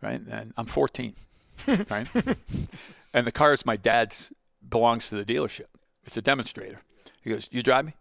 Right? 0.00 0.20
And 0.30 0.52
I'm 0.56 0.66
14, 0.66 1.14
right? 1.90 2.06
and 3.14 3.26
the 3.26 3.32
car 3.32 3.54
is 3.54 3.64
my 3.64 3.76
dad's, 3.76 4.30
belongs 4.68 5.08
to 5.08 5.16
the 5.16 5.24
dealership. 5.24 5.68
It's 6.04 6.18
a 6.18 6.22
demonstrator. 6.22 6.82
He 7.26 7.32
goes, 7.32 7.48
"You 7.50 7.62
drive 7.62 7.86
me," 7.86 7.94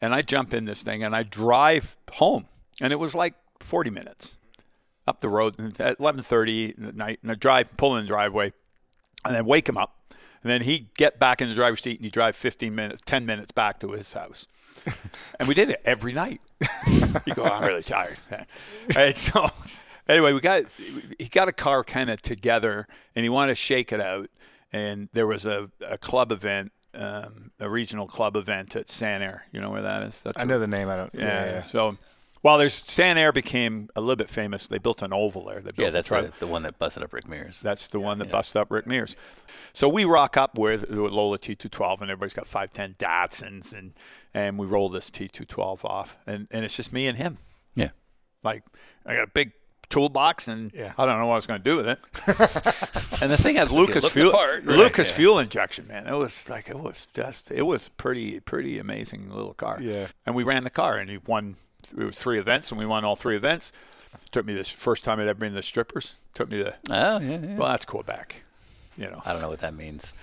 and 0.00 0.14
I 0.14 0.22
jump 0.22 0.54
in 0.54 0.64
this 0.64 0.82
thing 0.82 1.04
and 1.04 1.14
I 1.14 1.22
drive 1.22 1.96
home, 2.12 2.46
and 2.80 2.92
it 2.92 2.96
was 2.96 3.14
like 3.14 3.34
40 3.60 3.90
minutes 3.90 4.38
up 5.06 5.20
the 5.20 5.28
road 5.28 5.60
at 5.80 5.98
11:30 5.98 6.88
at 6.88 6.96
night, 6.96 7.18
and 7.22 7.30
I 7.30 7.34
drive, 7.34 7.76
pull 7.76 7.96
in 7.96 8.04
the 8.04 8.08
driveway, 8.08 8.52
and 9.24 9.34
then 9.34 9.44
wake 9.44 9.68
him 9.68 9.76
up. 9.76 9.96
And 10.42 10.50
then 10.50 10.62
he'd 10.62 10.94
get 10.94 11.18
back 11.18 11.40
in 11.40 11.48
the 11.48 11.54
driver's 11.54 11.82
seat 11.82 11.98
and 11.98 12.04
he'd 12.04 12.12
drive 12.12 12.34
15 12.34 12.74
minutes, 12.74 13.00
10 13.04 13.24
minutes 13.24 13.52
back 13.52 13.78
to 13.80 13.92
his 13.92 14.12
house. 14.12 14.48
and 15.38 15.46
we 15.46 15.54
did 15.54 15.70
it 15.70 15.80
every 15.84 16.12
night. 16.12 16.40
you 17.26 17.34
go, 17.34 17.44
I'm 17.44 17.64
really 17.64 17.82
tired. 17.82 18.16
and 18.96 19.16
so, 19.16 19.50
anyway, 20.08 20.32
we 20.32 20.40
got 20.40 20.64
he 21.18 21.28
got 21.28 21.48
a 21.48 21.52
car 21.52 21.84
kind 21.84 22.10
of 22.10 22.22
together, 22.22 22.88
and 23.14 23.24
he 23.24 23.28
wanted 23.28 23.52
to 23.52 23.56
shake 23.56 23.92
it 23.92 24.00
out. 24.00 24.30
And 24.72 25.10
there 25.12 25.26
was 25.26 25.44
a, 25.44 25.70
a 25.86 25.98
club 25.98 26.32
event, 26.32 26.72
um, 26.94 27.50
a 27.60 27.68
regional 27.68 28.06
club 28.06 28.36
event 28.36 28.76
at 28.76 28.86
Sanair. 28.86 29.40
You 29.52 29.60
know 29.60 29.70
where 29.70 29.82
that 29.82 30.02
is? 30.02 30.22
That's 30.22 30.40
I 30.40 30.44
know 30.44 30.58
the 30.58 30.66
name. 30.66 30.88
I 30.88 30.96
don't. 30.96 31.10
yeah, 31.14 31.44
yeah 31.46 31.60
So, 31.62 31.96
while 32.42 32.58
there's 32.58 32.74
Sanair 32.74 33.32
became 33.32 33.88
a 33.94 34.00
little 34.00 34.16
bit 34.16 34.28
famous, 34.28 34.66
they 34.66 34.78
built 34.78 35.00
an 35.02 35.12
oval 35.12 35.44
there. 35.44 35.60
They 35.60 35.70
built 35.70 35.78
Yeah, 35.78 35.90
that's 35.90 36.08
tri- 36.08 36.22
the, 36.22 36.32
the 36.40 36.46
one 36.48 36.64
that 36.64 36.78
busted 36.78 37.02
up 37.02 37.12
Rick 37.12 37.28
Mears. 37.28 37.60
that's 37.60 37.86
the 37.88 38.00
one 38.00 38.18
that 38.18 38.30
busted 38.30 38.60
up 38.60 38.70
Rick 38.70 38.86
Mears. 38.86 39.14
So 39.72 39.88
we 39.88 40.04
rock 40.04 40.36
up 40.36 40.58
with, 40.58 40.90
with 40.90 41.12
Lola 41.12 41.38
T212, 41.38 42.00
and 42.00 42.10
everybody's 42.10 42.34
got 42.34 42.46
510 42.46 42.96
Datsuns, 42.98 43.72
and 43.72 43.92
and 44.34 44.58
we 44.58 44.66
roll 44.66 44.88
this 44.88 45.10
T212 45.10 45.84
off, 45.84 46.16
and, 46.26 46.48
and 46.50 46.64
it's 46.64 46.74
just 46.76 46.92
me 46.92 47.06
and 47.06 47.16
him. 47.18 47.38
Yeah. 47.74 47.90
Like 48.42 48.64
I 49.06 49.14
got 49.14 49.24
a 49.24 49.30
big 49.32 49.52
toolbox, 49.92 50.48
and 50.48 50.72
Yeah. 50.74 50.92
I 50.98 51.06
don't 51.06 51.18
know 51.20 51.26
what 51.26 51.34
I 51.34 51.36
was 51.36 51.46
going 51.46 51.62
to 51.62 51.70
do 51.70 51.76
with 51.76 51.86
it. 51.86 51.98
and 53.22 53.30
the 53.30 53.36
thing 53.36 53.56
has 53.56 53.70
Lucas 53.80 54.08
fuel, 54.08 54.32
part, 54.32 54.64
right, 54.64 54.76
Lucas 54.76 55.08
yeah. 55.10 55.14
fuel 55.16 55.38
injection, 55.38 55.86
man. 55.86 56.06
It 56.06 56.14
was 56.16 56.48
like 56.48 56.68
it 56.68 56.78
was 56.80 57.06
just 57.14 57.50
it 57.50 57.62
was 57.62 57.88
pretty 57.90 58.40
pretty 58.40 58.78
amazing 58.78 59.30
little 59.30 59.54
car. 59.54 59.78
Yeah. 59.80 60.08
And 60.26 60.34
we 60.34 60.42
ran 60.42 60.64
the 60.64 60.70
car, 60.70 60.96
and 60.98 61.08
he 61.08 61.18
won. 61.18 61.56
It 61.96 62.04
was 62.04 62.16
three 62.16 62.38
events, 62.38 62.70
and 62.72 62.78
we 62.78 62.86
won 62.86 63.04
all 63.04 63.16
three 63.16 63.36
events. 63.36 63.72
Took 64.30 64.46
me 64.46 64.54
this 64.54 64.68
first 64.68 65.04
time 65.04 65.20
I'd 65.20 65.28
ever 65.28 65.38
been 65.38 65.50
to 65.52 65.56
the 65.56 65.62
strippers. 65.62 66.16
Took 66.34 66.50
me 66.50 66.62
to 66.62 66.74
Oh, 66.90 67.18
yeah, 67.20 67.38
yeah. 67.38 67.56
well, 67.58 67.68
that's 67.68 67.84
Quebec. 67.84 68.42
You 68.96 69.08
know, 69.08 69.22
I 69.24 69.32
don't 69.32 69.40
know 69.42 69.48
what 69.48 69.60
that 69.60 69.74
means. 69.74 70.14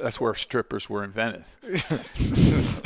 that's 0.00 0.20
where 0.20 0.34
strippers 0.34 0.88
were 0.90 1.04
invented. 1.04 1.44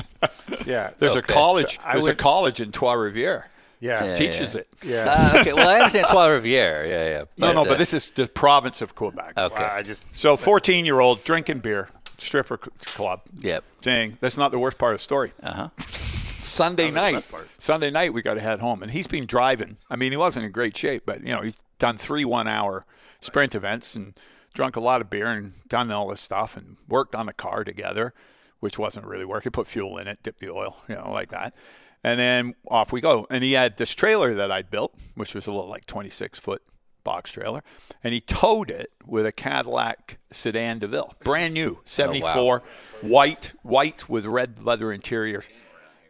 Yeah. 0.66 0.90
There's 0.98 1.16
a 1.16 1.22
college. 1.22 1.76
So 1.76 1.82
I 1.84 1.92
there's 1.94 2.06
a 2.06 2.14
college 2.14 2.60
in 2.60 2.72
Trois 2.72 2.94
Rivières. 2.94 3.44
Yeah. 3.80 4.04
Yeah. 4.04 4.14
Teaches 4.14 4.54
it. 4.54 4.68
Yeah. 4.84 5.04
Uh, 5.34 5.38
okay, 5.40 5.52
well, 5.52 5.68
I 5.68 5.76
understand 5.78 6.06
Trois 6.08 6.28
Rivières. 6.28 6.88
Yeah, 6.88 7.08
yeah. 7.10 7.24
No, 7.38 7.52
no, 7.52 7.62
uh, 7.62 7.64
but 7.64 7.78
this 7.78 7.94
is 7.94 8.10
the 8.10 8.26
province 8.26 8.82
of 8.82 8.94
Quebec. 8.94 9.34
Okay. 9.36 9.62
Wow, 9.62 9.72
I 9.74 9.82
just. 9.82 10.14
So 10.16 10.36
14 10.36 10.84
year 10.84 11.00
old 11.00 11.24
drinking 11.24 11.60
beer, 11.60 11.88
stripper 12.18 12.58
club. 12.58 13.22
Yep. 13.40 13.64
Saying 13.82 14.18
that's 14.20 14.36
not 14.36 14.52
the 14.52 14.58
worst 14.58 14.78
part 14.78 14.92
of 14.92 15.00
the 15.00 15.02
story. 15.02 15.32
Uh 15.42 15.52
huh. 15.52 15.68
Sunday 15.78 16.90
night. 16.90 17.26
Sunday 17.58 17.90
night 17.90 18.12
we 18.12 18.22
got 18.22 18.34
to 18.34 18.40
head 18.40 18.60
home, 18.60 18.82
and 18.82 18.90
he's 18.90 19.06
been 19.06 19.24
driving. 19.24 19.76
I 19.88 19.96
mean, 19.96 20.10
he 20.12 20.16
wasn't 20.16 20.44
in 20.46 20.52
great 20.52 20.76
shape, 20.76 21.04
but 21.06 21.20
you 21.22 21.34
know 21.34 21.42
he's 21.42 21.56
done 21.78 21.96
three 21.96 22.24
one 22.24 22.48
hour 22.48 22.84
sprint 23.20 23.54
events 23.54 23.94
and 23.94 24.18
drunk 24.52 24.76
a 24.76 24.80
lot 24.80 25.00
of 25.00 25.08
beer 25.08 25.28
and 25.28 25.52
done 25.68 25.90
all 25.92 26.08
this 26.08 26.20
stuff 26.20 26.56
and 26.56 26.76
worked 26.88 27.14
on 27.14 27.26
the 27.26 27.32
car 27.32 27.62
together, 27.64 28.12
which 28.58 28.78
wasn't 28.78 29.06
really 29.06 29.24
working. 29.24 29.52
Put 29.52 29.66
fuel 29.68 29.96
in 29.96 30.08
it, 30.08 30.22
dipped 30.22 30.40
the 30.40 30.50
oil, 30.50 30.76
you 30.88 30.96
know, 30.96 31.10
like 31.12 31.30
that. 31.30 31.54
And 32.02 32.18
then 32.18 32.54
off 32.68 32.92
we 32.92 33.00
go. 33.00 33.26
And 33.30 33.44
he 33.44 33.52
had 33.52 33.76
this 33.76 33.94
trailer 33.94 34.34
that 34.34 34.50
I'd 34.50 34.70
built, 34.70 34.94
which 35.14 35.34
was 35.34 35.46
a 35.46 35.52
little 35.52 35.68
like 35.68 35.86
26 35.86 36.38
foot 36.38 36.62
box 37.04 37.32
trailer, 37.32 37.62
and 38.04 38.14
he 38.14 38.20
towed 38.20 38.70
it 38.70 38.90
with 39.04 39.26
a 39.26 39.32
Cadillac 39.32 40.18
sedan 40.30 40.78
DeVille, 40.78 41.14
brand 41.24 41.54
new, 41.54 41.80
74, 41.84 42.62
white, 43.00 43.54
white 43.62 44.08
with 44.08 44.26
red 44.26 44.62
leather 44.64 44.92
interior. 44.92 45.42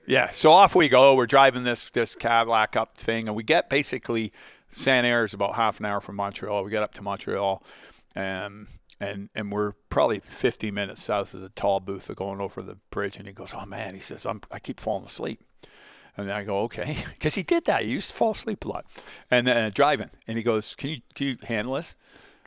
Yeah, 0.06 0.30
so 0.30 0.50
off 0.50 0.74
we 0.74 0.88
go. 0.88 1.14
We're 1.14 1.26
driving 1.26 1.64
this 1.64 1.90
this 1.90 2.14
Cadillac 2.16 2.76
up 2.76 2.96
thing, 2.96 3.28
and 3.28 3.36
we 3.36 3.42
get 3.42 3.70
basically 3.70 4.32
Sanair 4.72 5.24
is 5.24 5.34
about 5.34 5.54
half 5.54 5.78
an 5.80 5.86
hour 5.86 6.00
from 6.00 6.16
Montreal. 6.16 6.64
We 6.64 6.70
get 6.70 6.82
up 6.82 6.94
to 6.94 7.02
Montreal, 7.02 7.62
um, 8.16 8.66
and 8.98 9.28
and 9.34 9.52
we're 9.52 9.72
probably 9.88 10.20
50 10.20 10.70
minutes 10.70 11.02
south 11.02 11.34
of 11.34 11.40
the 11.40 11.48
tall 11.50 11.80
booth 11.80 12.10
of 12.10 12.16
going 12.16 12.40
over 12.40 12.62
the 12.62 12.76
bridge. 12.90 13.16
And 13.18 13.26
he 13.26 13.32
goes, 13.32 13.52
"Oh 13.54 13.66
man," 13.66 13.94
he 13.94 14.00
says, 14.00 14.26
I'm, 14.26 14.40
"I 14.50 14.58
keep 14.58 14.80
falling 14.80 15.04
asleep." 15.04 15.40
And 16.20 16.32
I 16.32 16.44
go, 16.44 16.60
"Okay," 16.62 16.96
because 17.14 17.34
he 17.34 17.42
did 17.42 17.64
that. 17.66 17.82
He 17.84 17.90
used 17.90 18.10
to 18.10 18.16
fall 18.16 18.32
asleep 18.32 18.64
a 18.64 18.68
lot, 18.68 18.84
and 19.30 19.48
uh, 19.48 19.70
driving. 19.70 20.10
And 20.26 20.36
he 20.38 20.42
goes, 20.44 20.74
"Can 20.74 20.90
you 20.90 21.00
can 21.14 21.26
you 21.28 21.36
handle 21.46 21.74
this?" 21.74 21.96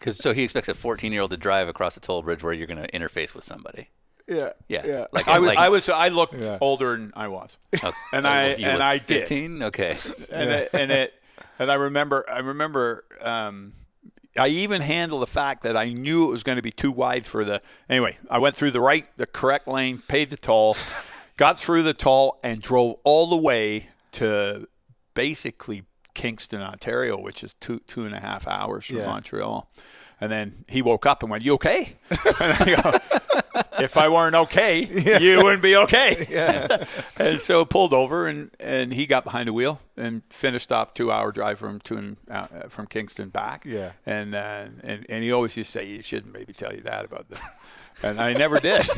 Cause, 0.01 0.17
so 0.17 0.33
he 0.33 0.43
expects 0.43 0.67
a 0.67 0.73
14 0.73 1.13
year 1.13 1.21
old 1.21 1.31
to 1.31 1.37
drive 1.37 1.69
across 1.69 1.95
a 1.95 2.01
toll 2.01 2.21
bridge 2.23 2.43
where 2.43 2.51
you're 2.51 2.67
going 2.67 2.81
to 2.83 2.91
interface 2.91 3.33
with 3.33 3.45
somebody. 3.45 3.87
Yeah. 4.27 4.51
Yeah. 4.67 5.05
Like, 5.13 5.27
I 5.29 5.39
was, 5.39 5.47
like, 5.47 5.57
I 5.57 5.69
was 5.69 5.89
I 5.89 6.07
looked 6.09 6.33
Yeah. 6.35 6.57
older 6.59 6.91
than 6.97 7.13
I 7.15 7.27
was, 7.29 7.57
okay. 7.75 7.91
and 8.11 8.25
Oh, 8.25 8.29
I 8.29 8.55
you 8.55 8.65
and 8.67 8.77
were 8.79 8.83
I 8.83 8.97
did. 8.97 9.19
15? 9.27 9.63
Okay. 9.63 9.97
and 10.31 10.49
it, 10.49 10.69
and 10.73 10.91
it 10.91 11.13
and 11.59 11.71
I 11.71 11.75
remember 11.75 12.25
I 12.29 12.39
remember 12.39 13.05
um, 13.21 13.73
I 14.37 14.47
even 14.47 14.81
handled 14.81 15.21
the 15.21 15.27
fact 15.27 15.63
that 15.63 15.77
I 15.77 15.93
knew 15.93 16.27
it 16.27 16.31
was 16.31 16.43
going 16.43 16.55
to 16.57 16.61
be 16.61 16.71
too 16.71 16.91
wide 16.91 17.25
for 17.25 17.45
the 17.45 17.61
anyway. 17.89 18.17
I 18.29 18.39
went 18.39 18.55
through 18.57 18.71
the 18.71 18.81
right 18.81 19.05
the 19.15 19.25
correct 19.27 19.67
lane, 19.69 20.01
paid 20.07 20.29
the 20.31 20.37
toll, 20.37 20.75
got 21.37 21.59
through 21.59 21.83
the 21.83 21.93
toll, 21.93 22.39
and 22.43 22.61
drove 22.61 22.95
all 23.03 23.27
the 23.27 23.37
way 23.37 23.89
to 24.13 24.67
basically 25.13 25.83
Kingston, 26.13 26.61
Ontario, 26.61 27.19
which 27.19 27.43
is 27.43 27.53
two 27.55 27.79
two 27.87 28.05
and 28.05 28.13
a 28.15 28.19
half 28.19 28.47
hours 28.47 28.85
from 28.85 28.97
Yeah. 28.97 29.05
Montreal. 29.07 29.69
And 30.21 30.31
then 30.31 30.63
he 30.69 30.81
woke 30.81 31.05
up 31.05 31.21
and 31.23 31.29
went, 31.31 31.43
"You 31.43 31.53
okay?" 31.55 31.95
and 32.09 32.19
I 32.39 32.81
go, 32.81 33.61
"If 33.83 33.97
I 33.97 34.07
weren't 34.07 34.35
okay, 34.35 35.19
you 35.19 35.43
wouldn't 35.43 35.63
be 35.63 35.75
okay." 35.75 36.27
and 37.17 37.41
so 37.41 37.65
pulled 37.65 37.93
over 37.93 38.27
and, 38.27 38.51
and 38.59 38.93
he 38.93 39.05
got 39.05 39.23
behind 39.25 39.49
the 39.49 39.53
wheel 39.53 39.81
and 39.97 40.21
finished 40.29 40.71
off 40.71 40.93
two 40.93 41.11
hour 41.11 41.31
drive 41.33 41.59
from 41.59 41.79
to 41.81 41.97
and, 41.97 42.17
uh, 42.31 42.45
from 42.69 42.85
Kingston 42.87 43.29
back. 43.29 43.65
Yeah. 43.65 43.93
And, 44.05 44.33
uh, 44.35 44.67
and 44.83 45.05
and 45.09 45.23
he 45.23 45.31
always 45.31 45.57
used 45.57 45.73
to 45.73 45.79
say 45.79 45.85
he 45.87 46.01
shouldn't 46.01 46.31
maybe 46.33 46.53
tell 46.53 46.73
you 46.73 46.81
that 46.81 47.03
about 47.05 47.27
the 47.29 47.39
and 48.01 48.19
I 48.19 48.33
never 48.33 48.59
did. 48.59 48.87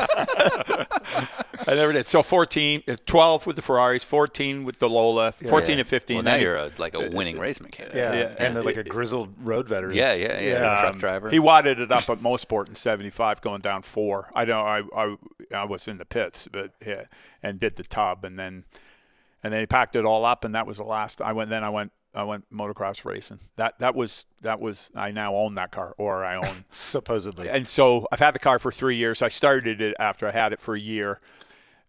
I 1.68 1.74
never 1.74 1.94
did. 1.94 2.06
So 2.08 2.22
14, 2.22 2.84
uh, 2.88 2.96
12 3.06 3.48
with 3.48 3.56
the 3.56 3.62
Ferraris, 3.62 4.04
14 4.04 4.64
with 4.66 4.80
the 4.80 4.90
Lola, 4.90 5.32
14 5.32 5.76
Yeah. 5.76 5.80
and 5.80 5.88
15. 5.88 6.16
Well, 6.18 6.24
now 6.24 6.36
you're 6.36 6.56
a, 6.58 6.72
like 6.78 6.94
a 6.94 7.10
winning 7.10 7.40
race 7.40 7.60
mechanic. 7.60 7.94
Yeah, 7.96 8.14
Yeah. 8.14 8.36
and 8.38 8.64
like 8.64 8.78
a 8.78 8.84
grizzled 8.84 9.34
road 9.40 9.68
veteran. 9.68 9.96
Yeah, 9.96 10.14
yeah, 10.14 10.40
yeah. 10.40 10.82
Truck 10.82 10.94
Um, 10.94 11.00
driver. 11.00 11.30
He 11.30 11.40
wadded 11.40 11.80
it 11.80 11.92
up 11.92 12.10
at 12.10 12.20
Mosport 12.20 12.70
in 12.70 12.76
'75, 12.76 13.42
going 13.42 13.62
down 13.62 13.82
four. 13.82 14.30
I 14.36 14.46
know 14.46 14.62
I, 14.62 14.84
I 14.96 15.16
I 15.54 15.64
was 15.66 15.88
in 15.88 15.98
the 15.98 16.06
pits, 16.06 16.48
but 16.52 16.72
yeah, 16.86 17.06
and 17.42 17.60
did 17.60 17.76
the 17.78 17.84
tub, 17.84 18.24
and 18.26 18.38
then 18.38 18.66
and 19.44 19.54
then 19.54 19.62
he 19.62 19.66
packed 19.66 19.96
it 19.96 20.06
all 20.06 20.26
up, 20.26 20.44
and 20.46 20.54
that 20.56 20.68
was 20.68 20.78
the 20.78 20.84
last. 20.84 21.22
I 21.22 21.32
went 21.32 21.50
then 21.50 21.64
I 21.64 21.70
went 21.70 21.92
I 22.16 22.24
went 22.24 22.50
motocross 22.50 23.04
racing. 23.06 23.40
That 23.58 23.78
that 23.80 23.94
was 23.96 24.26
that 24.42 24.60
was 24.60 24.90
I 24.96 25.12
now 25.12 25.36
own 25.36 25.56
that 25.56 25.72
car, 25.72 25.94
or 25.98 26.24
I 26.24 26.36
own. 26.36 26.66
supposedly. 26.72 27.50
and 27.50 27.68
so 27.68 28.08
I've 28.12 28.20
had 28.20 28.34
the 28.34 28.40
car 28.40 28.60
for 28.60 28.72
three 28.72 28.96
years. 28.96 29.22
I 29.22 29.28
started 29.28 29.82
it 29.82 29.96
after 30.00 30.28
I 30.28 30.32
had 30.32 30.54
it 30.54 30.60
for 30.60 30.76
a 30.76 30.80
year. 30.80 31.20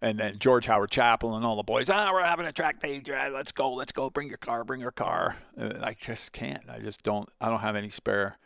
And 0.03 0.21
then 0.21 0.39
George 0.39 0.67
Howard-Chappell 0.67 1.35
and 1.35 1.45
all 1.45 1.57
the 1.57 1.63
boys, 1.63 1.89
ah, 1.89 2.11
we're 2.13 2.23
having 2.23 2.45
a 2.45 2.53
track 2.53 2.83
day. 2.83 3.01
Let's 3.33 3.51
go, 3.51 3.73
let's 3.73 3.93
go. 3.93 4.11
Bring 4.11 4.29
your 4.29 4.37
car, 4.37 4.63
bring 4.63 4.79
your 4.79 4.91
car. 4.91 5.37
Uh, 5.59 5.73
I 5.83 5.95
just 5.95 6.35
can't. 6.35 6.69
I 6.69 6.81
just 6.81 7.03
don't. 7.03 7.31
I 7.41 7.49
don't 7.49 7.61
have 7.61 7.77
any 7.77 7.89
spare. 7.89 8.37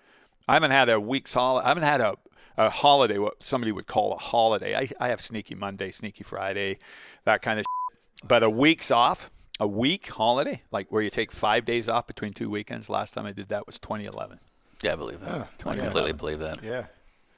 I 0.47 0.55
haven't 0.55 0.71
had 0.71 0.89
a 0.89 1.01
week's 1.01 1.35
holiday. 1.35 1.65
I 1.65 1.69
haven't 1.69 1.83
had 1.83 2.01
a, 2.01 2.15
a 2.57 2.71
holiday, 2.71 3.19
what 3.19 3.45
somebody 3.45 3.73
would 3.73 3.89
call 3.89 4.13
a 4.13 4.17
holiday. 4.17 4.77
I, 4.77 4.89
I 5.01 5.09
have 5.09 5.21
sneaky 5.21 5.57
Monday, 5.57 5.91
sneaky 5.91 6.23
Friday, 6.23 6.79
that 7.25 7.43
kind 7.43 7.59
of. 7.59 7.65
Shit. 7.65 8.29
But 8.29 8.43
a 8.43 8.51
week's 8.51 8.91
off, 8.91 9.31
a 9.61 9.67
week 9.67 10.09
holiday, 10.09 10.63
like 10.73 10.91
where 10.91 11.03
you 11.03 11.11
take 11.11 11.31
five 11.31 11.65
days 11.65 11.89
off 11.89 12.07
between 12.07 12.33
two 12.33 12.51
weekends. 12.51 12.89
Last 12.89 13.15
time 13.15 13.27
I 13.27 13.33
did 13.33 13.49
that 13.51 13.67
was 13.67 13.79
2011. 13.79 14.41
yeah, 14.83 14.95
I 14.95 14.97
believe 14.97 15.21
that. 15.21 15.49
I 15.65 15.77
completely 15.77 16.13
believe 16.13 16.39
that. 16.41 16.65
yeah. 16.65 16.87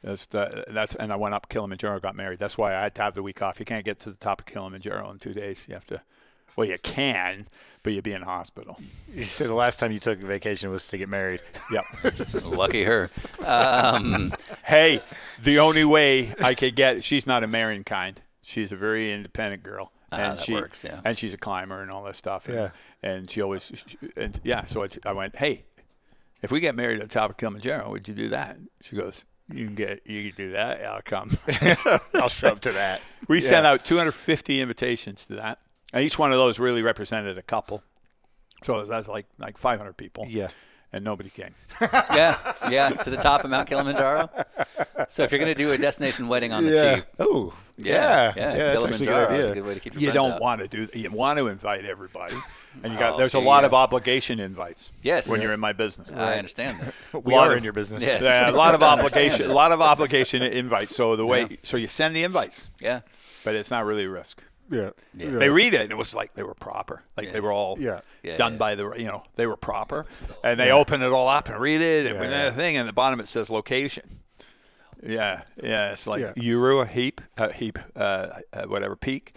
That's 0.02 0.26
the, 0.26 0.64
that's 0.68 0.96
and 0.96 1.12
I 1.12 1.16
went 1.16 1.34
up 1.34 1.48
Kilimanjaro, 1.48 2.00
got 2.00 2.16
married. 2.16 2.40
That's 2.40 2.58
why 2.58 2.74
I 2.74 2.82
had 2.82 2.94
to 2.96 3.02
have 3.02 3.14
the 3.14 3.22
week 3.22 3.40
off. 3.40 3.60
You 3.60 3.64
can't 3.66 3.84
get 3.84 4.00
to 4.00 4.10
the 4.10 4.16
top 4.16 4.40
of 4.40 4.46
Kilimanjaro 4.46 5.08
in 5.10 5.18
two 5.18 5.32
days. 5.32 5.66
You 5.68 5.74
have 5.74 5.86
to. 5.86 6.00
Well, 6.56 6.68
you 6.68 6.76
can, 6.82 7.46
but 7.82 7.92
you'd 7.94 8.04
be 8.04 8.12
in 8.12 8.22
hospital. 8.22 8.78
So 9.22 9.46
the 9.46 9.54
last 9.54 9.78
time 9.78 9.90
you 9.92 10.00
took 10.00 10.22
a 10.22 10.26
vacation 10.26 10.70
was 10.70 10.86
to 10.88 10.98
get 10.98 11.08
married. 11.08 11.40
Yep. 11.70 11.84
Lucky 12.44 12.84
her. 12.84 13.10
Um, 13.46 14.32
hey, 14.64 15.00
the 15.42 15.60
only 15.60 15.84
way 15.84 16.34
I 16.42 16.54
could 16.54 16.74
get 16.76 17.04
she's 17.04 17.26
not 17.26 17.42
a 17.42 17.46
marrying 17.46 17.84
kind. 17.84 18.20
She's 18.42 18.70
a 18.72 18.76
very 18.76 19.12
independent 19.12 19.62
girl, 19.62 19.92
and 20.12 20.38
that 20.38 20.44
she 20.44 20.52
works, 20.54 20.84
yeah. 20.84 21.00
and 21.04 21.16
she's 21.18 21.34
a 21.34 21.38
climber 21.38 21.80
and 21.82 21.90
all 21.90 22.02
that 22.04 22.16
stuff. 22.16 22.46
And, 22.46 22.54
Yeah. 22.56 22.70
and 23.02 23.30
she 23.30 23.40
always 23.42 23.70
she, 23.86 23.96
and 24.16 24.40
yeah. 24.44 24.64
So 24.64 24.84
I, 24.84 24.88
I 25.04 25.12
went, 25.12 25.36
hey, 25.36 25.64
if 26.42 26.50
we 26.50 26.60
get 26.60 26.74
married 26.74 27.00
at 27.00 27.08
the 27.08 27.12
top 27.14 27.30
of 27.30 27.36
Kilimanjaro, 27.36 27.90
would 27.90 28.08
you 28.08 28.14
do 28.14 28.28
that? 28.30 28.58
She 28.80 28.96
goes, 28.96 29.24
you 29.52 29.66
can 29.66 29.74
get 29.74 30.06
you 30.06 30.30
can 30.30 30.36
do 30.36 30.52
that. 30.52 30.80
Yeah, 30.80 30.92
I'll 30.92 31.02
come. 31.02 31.30
I'll 32.14 32.28
show 32.28 32.48
up 32.48 32.60
to 32.60 32.72
that. 32.72 33.00
We 33.28 33.40
sent 33.40 33.66
out 33.66 33.84
250 33.84 34.60
invitations 34.60 35.26
to 35.26 35.34
that, 35.36 35.58
and 35.92 36.04
each 36.04 36.18
one 36.18 36.32
of 36.32 36.38
those 36.38 36.58
really 36.58 36.82
represented 36.82 37.38
a 37.38 37.42
couple. 37.42 37.82
So 38.62 38.84
that's 38.84 39.08
like 39.08 39.26
like 39.38 39.58
500 39.58 39.96
people. 39.96 40.26
Yeah. 40.28 40.48
And 40.92 41.04
nobody 41.04 41.30
came. 41.30 41.54
yeah, 41.80 42.36
yeah, 42.70 42.90
to 42.90 43.10
the 43.10 43.16
top 43.16 43.44
of 43.44 43.50
Mount 43.50 43.68
Kilimanjaro. 43.68 44.28
So 45.08 45.22
if 45.22 45.32
you're 45.32 45.38
going 45.38 45.54
to 45.54 45.60
do 45.60 45.72
a 45.72 45.78
destination 45.78 46.28
wedding 46.28 46.52
on 46.52 46.64
the 46.64 46.72
Yeah. 46.72 46.94
cheap, 46.96 47.04
Oh, 47.18 47.54
yeah, 47.78 48.32
yeah. 48.36 48.54
yeah, 48.56 48.56
that's 48.74 48.84
a 48.84 48.88
good 48.88 48.98
Kilimanjaro 48.98 49.34
is 49.34 49.48
a 49.48 49.54
good 49.54 49.64
way 49.66 49.74
to 49.74 49.80
keep 49.80 49.94
your 49.94 50.02
You 50.02 50.12
don't 50.12 50.32
out. 50.32 50.40
want 50.40 50.60
to 50.60 50.68
do. 50.68 50.88
You 50.98 51.10
want 51.10 51.38
to 51.38 51.48
invite 51.48 51.84
everybody, 51.84 52.36
and 52.84 52.92
you 52.92 52.98
got. 52.98 53.14
Oh, 53.14 53.18
there's 53.18 53.34
a 53.34 53.38
lot 53.40 53.62
yeah. 53.62 53.66
of 53.66 53.74
obligation 53.74 54.38
invites. 54.40 54.92
Yes. 55.02 55.28
when 55.28 55.40
you're 55.40 55.54
in 55.54 55.60
my 55.60 55.72
business. 55.72 56.12
I 56.12 56.34
understand 56.36 56.78
this. 56.80 57.04
We 57.12 57.34
are 57.34 57.52
of- 57.52 57.58
in 57.58 57.64
your 57.64 57.72
business. 57.72 58.02
Yes. 58.02 58.22
Yeah, 58.22 58.50
a 58.50 58.52
lot 58.52 58.74
of 58.74 58.82
obligation. 58.94 59.50
A 59.50 59.54
lot 59.54 59.72
of 59.72 59.80
obligation 59.80 60.42
invites. 60.42 60.94
So 60.94 61.16
the 61.16 61.26
way, 61.26 61.58
so 61.62 61.76
you 61.76 61.88
send 61.88 62.14
the 62.14 62.24
invites, 62.24 62.68
Yeah, 62.80 63.00
but 63.44 63.54
it's 63.54 63.70
not 63.70 63.84
really 63.86 64.04
a 64.04 64.10
risk. 64.10 64.42
Yeah. 64.70 64.90
Yeah. 65.16 65.30
They 65.30 65.48
read 65.50 65.74
it, 65.74 65.82
and 65.82 65.90
it 65.90 65.96
was 65.98 66.14
like 66.14 66.34
they 66.34 66.42
were 66.42 66.54
proper. 66.54 67.02
Like 67.16 67.32
they 67.32 67.40
were 67.40 67.52
all 67.52 67.76
Yeah. 67.78 68.00
Yeah, 68.22 68.36
done 68.36 68.52
yeah. 68.52 68.58
by 68.58 68.74
the, 68.74 68.90
you 68.92 69.06
know, 69.06 69.22
they 69.36 69.46
were 69.46 69.56
proper, 69.56 70.06
and 70.44 70.58
they 70.58 70.70
open 70.70 71.02
it 71.02 71.12
all 71.12 71.28
up 71.28 71.48
and 71.48 71.58
read 71.58 71.80
it, 71.80 72.06
and 72.06 72.16
Yeah, 72.18 72.44
yeah. 72.44 72.50
thing, 72.52 72.76
and 72.76 72.88
the 72.88 72.92
bottom 72.92 73.20
it 73.20 73.28
says 73.28 73.50
location. 73.50 74.04
Yeah, 75.04 75.42
yeah, 75.62 75.92
it's 75.92 76.06
like 76.06 76.20
Yeah. 76.20 76.32
Urua 76.36 76.86
heap, 76.88 77.20
uh, 77.36 77.48
heap, 77.48 77.78
uh, 77.96 78.28
uh, 78.52 78.64
whatever 78.66 78.94
peak, 78.94 79.34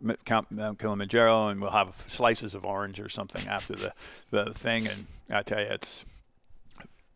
Mount 0.00 0.78
Kilimanjaro, 0.78 1.48
and 1.48 1.60
we'll 1.60 1.70
have 1.72 2.02
slices 2.06 2.54
of 2.54 2.64
orange 2.64 3.00
or 3.00 3.08
something 3.08 3.46
after 3.48 3.74
the 3.74 3.92
the 4.30 4.54
thing. 4.54 4.86
And 4.86 5.06
I 5.30 5.42
tell 5.42 5.60
you, 5.60 5.66
it's 5.66 6.04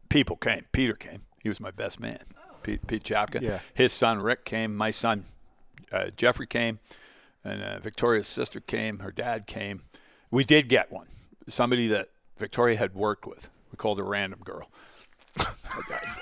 people 0.09 0.37
came. 0.37 0.65
Peter 0.73 0.95
came. 0.95 1.23
He 1.43 1.49
was 1.49 1.61
my 1.61 1.71
best 1.71 2.01
man. 2.01 2.19
Pete, 2.63 2.85
Pete 2.87 3.05
Czapka. 3.05 3.41
Yeah. 3.41 3.61
His 3.75 3.93
son 3.93 4.19
Rick 4.21 4.45
came. 4.45 4.77
My 4.77 4.91
son 4.91 5.25
uh, 5.93 6.11
Jeffrey 6.17 6.47
came, 6.49 6.81
and 7.47 7.63
uh, 7.63 7.79
Victoria's 7.81 8.27
sister 8.27 8.61
came. 8.61 8.99
Her 9.01 9.13
dad 9.13 9.47
came. 9.47 9.83
We 10.31 10.45
did 10.45 10.69
get 10.69 10.91
one. 10.91 11.07
Somebody 11.49 11.89
that 11.89 12.09
Victoria 12.39 12.77
had 12.77 12.95
worked 12.95 13.27
with. 13.27 13.49
We 13.71 13.77
called 13.77 13.99
her 13.99 14.05
Random 14.05 14.41
Girl. 14.45 14.69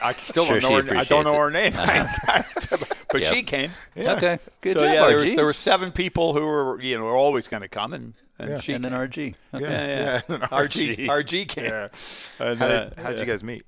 I 0.02 0.12
still 0.14 0.44
Sure 0.44 0.60
don't 0.60 0.86
know. 0.86 0.92
Her, 0.94 0.98
I 0.98 1.05
don't 1.05 1.24
know 1.24 1.34
her 1.38 1.51
name, 1.51 1.72
but 1.76 3.22
Yep. 3.22 3.22
she 3.22 3.42
came. 3.42 3.70
Okay, 3.96 4.38
good 4.60 4.74
so 4.74 4.80
job, 4.80 4.92
yeah, 4.92 5.06
there 5.06 5.16
was, 5.18 5.34
there 5.34 5.44
were 5.44 5.52
seven 5.52 5.92
people 5.92 6.34
who 6.34 6.44
were 6.44 6.80
you 6.80 6.98
know 6.98 7.05
were 7.05 7.16
always 7.16 7.46
going 7.46 7.62
to 7.62 7.68
come, 7.68 7.92
and, 7.92 8.14
and 8.40 8.60
she 8.62 8.72
and 8.72 8.84
then. 8.84 8.90
RG. 8.92 9.34
Okay. 9.55 9.64
yeah, 9.64 9.86
yeah, 9.86 10.20
Yeah, 10.28 10.36
RG 10.48 10.96
RG. 10.96 11.06
RG 11.06 11.48
came. 11.48 11.64
Yeah. 11.66 11.88
And, 12.40 12.59
How 12.59 12.66
uh, 12.66 12.84
did, 12.88 12.98
how'd 12.98 13.20
you 13.20 13.26
guys 13.26 13.44
meet? 13.44 13.64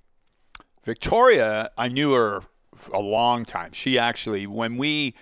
Victoria, 0.85 1.71
I 1.79 1.89
knew 1.89 2.13
her 2.13 2.43
a 2.93 3.01
long 3.01 3.45
time. 3.45 3.73
She 3.73 3.99
actually, 3.99 4.47
when 4.47 4.77
we 4.77 5.15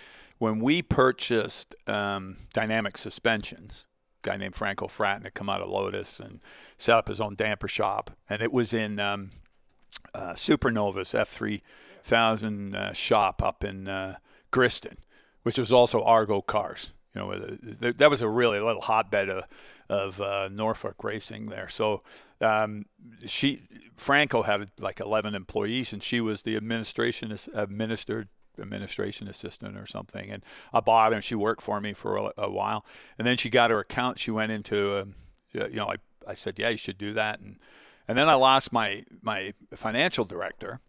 when 0.45 0.61
we 0.61 0.83
purchased 0.83 1.75
um, 1.87 2.37
Dynamic 2.53 2.99
Suspensions, 2.99 3.87
a 4.23 4.29
guy 4.29 4.37
named 4.37 4.55
Franco 4.55 4.89
Fratton 4.89 5.23
had 5.23 5.33
come 5.33 5.49
out 5.49 5.63
of 5.63 5.71
Lotus 5.71 6.21
and 6.21 6.39
set 6.77 6.97
up 6.97 7.09
his 7.09 7.19
own 7.19 7.35
damper 7.35 7.67
shop, 7.67 8.11
and 8.29 8.43
it 8.43 8.53
was 8.53 8.75
in 8.75 9.01
um, 9.01 9.31
uh, 10.15 10.35
Supernova's 10.35 11.15
F3000 11.15 12.75
uh, 12.75 12.93
shop 12.93 13.43
up 13.43 13.65
in 13.65 13.89
uh, 13.89 14.17
Griston, 14.53 14.99
which 15.45 15.57
was 15.57 15.73
also 15.73 16.03
Argo 16.03 16.43
cars. 16.43 16.93
You 17.15 17.23
know, 17.23 17.33
th- 17.33 17.81
th- 17.81 17.97
that 17.97 18.11
was 18.11 18.21
a 18.21 18.29
really 18.29 18.61
little 18.61 18.83
hotbed 18.83 19.31
of, 19.31 19.45
of 19.89 20.21
uh, 20.21 20.51
Norfolk 20.53 21.03
racing 21.03 21.45
there. 21.45 21.71
So 21.71 22.03
um, 22.43 22.85
she, 23.25 23.63
Franco 23.97 24.43
had 24.43 24.73
like 24.79 25.01
11 25.01 25.35
employees, 25.35 25.95
and 25.95 26.03
she 26.03 26.21
was 26.21 26.43
the 26.43 26.55
administration 26.55 27.35
administered 27.55 28.29
administration 28.61 29.29
assistant 29.29 29.77
or 29.77 29.87
something. 29.87 30.31
And 30.31 30.43
I 30.73 30.81
bought 30.81 31.13
her, 31.13 31.17
and 31.17 31.25
she 31.25 31.35
worked 31.35 31.63
for 31.63 31.81
me 31.81 31.93
for 31.93 32.17
a, 32.17 32.33
a 32.39 32.51
while. 32.51 32.85
And 33.19 33.27
then 33.27 33.37
she 33.37 33.51
got 33.51 33.71
her 33.71 33.81
account. 33.81 34.19
She 34.19 34.31
went 34.31 34.53
into, 34.53 35.01
um, 35.01 35.15
you 35.53 35.77
know, 35.77 35.89
I, 35.89 35.97
I 36.27 36.35
said, 36.35 36.59
yeah, 36.59 36.71
you 36.71 36.77
should 36.77 36.99
do 36.99 37.13
that. 37.13 37.41
And 37.41 37.57
and 38.07 38.19
then 38.19 38.29
I 38.29 38.35
lost 38.35 38.73
my 38.73 39.05
my 39.23 39.55
financial 39.75 40.25
director, 40.25 40.81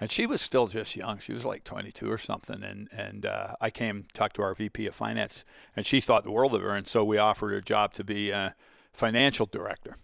and 0.00 0.10
she 0.10 0.26
was 0.26 0.40
still 0.40 0.66
just 0.66 0.96
young. 0.96 1.18
She 1.18 1.32
was 1.32 1.44
like 1.44 1.64
22 1.64 2.10
or 2.10 2.18
something. 2.18 2.62
And 2.62 2.88
and 2.92 3.26
uh, 3.26 3.54
I 3.60 3.70
came 3.70 4.06
talked 4.12 4.36
to 4.36 4.42
our 4.42 4.54
VP 4.54 4.86
of 4.86 4.94
finance, 4.94 5.44
and 5.76 5.86
she 5.86 6.00
thought 6.00 6.24
the 6.24 6.32
world 6.32 6.54
of 6.54 6.62
her. 6.62 6.74
And 6.74 6.86
so 6.86 7.04
we 7.04 7.18
offered 7.18 7.50
her 7.52 7.58
a 7.58 7.62
job 7.62 7.92
to 7.94 8.04
be 8.04 8.30
a 8.30 8.54
financial 8.92 9.46
director. 9.46 9.96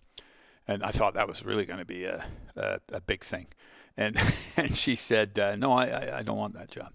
And 0.68 0.84
I 0.84 0.90
thought 0.90 1.14
that 1.14 1.26
was 1.26 1.44
really 1.44 1.66
going 1.66 1.80
to 1.80 1.84
be 1.84 2.04
a, 2.04 2.24
a 2.56 2.80
a 2.92 3.00
big 3.00 3.24
thing. 3.24 3.48
And 3.96 4.16
and 4.56 4.76
she 4.76 4.94
said, 4.94 5.38
uh, 5.38 5.56
no, 5.56 5.72
I, 5.72 6.18
I 6.18 6.22
don't 6.22 6.38
want 6.38 6.54
that 6.54 6.70
job. 6.70 6.92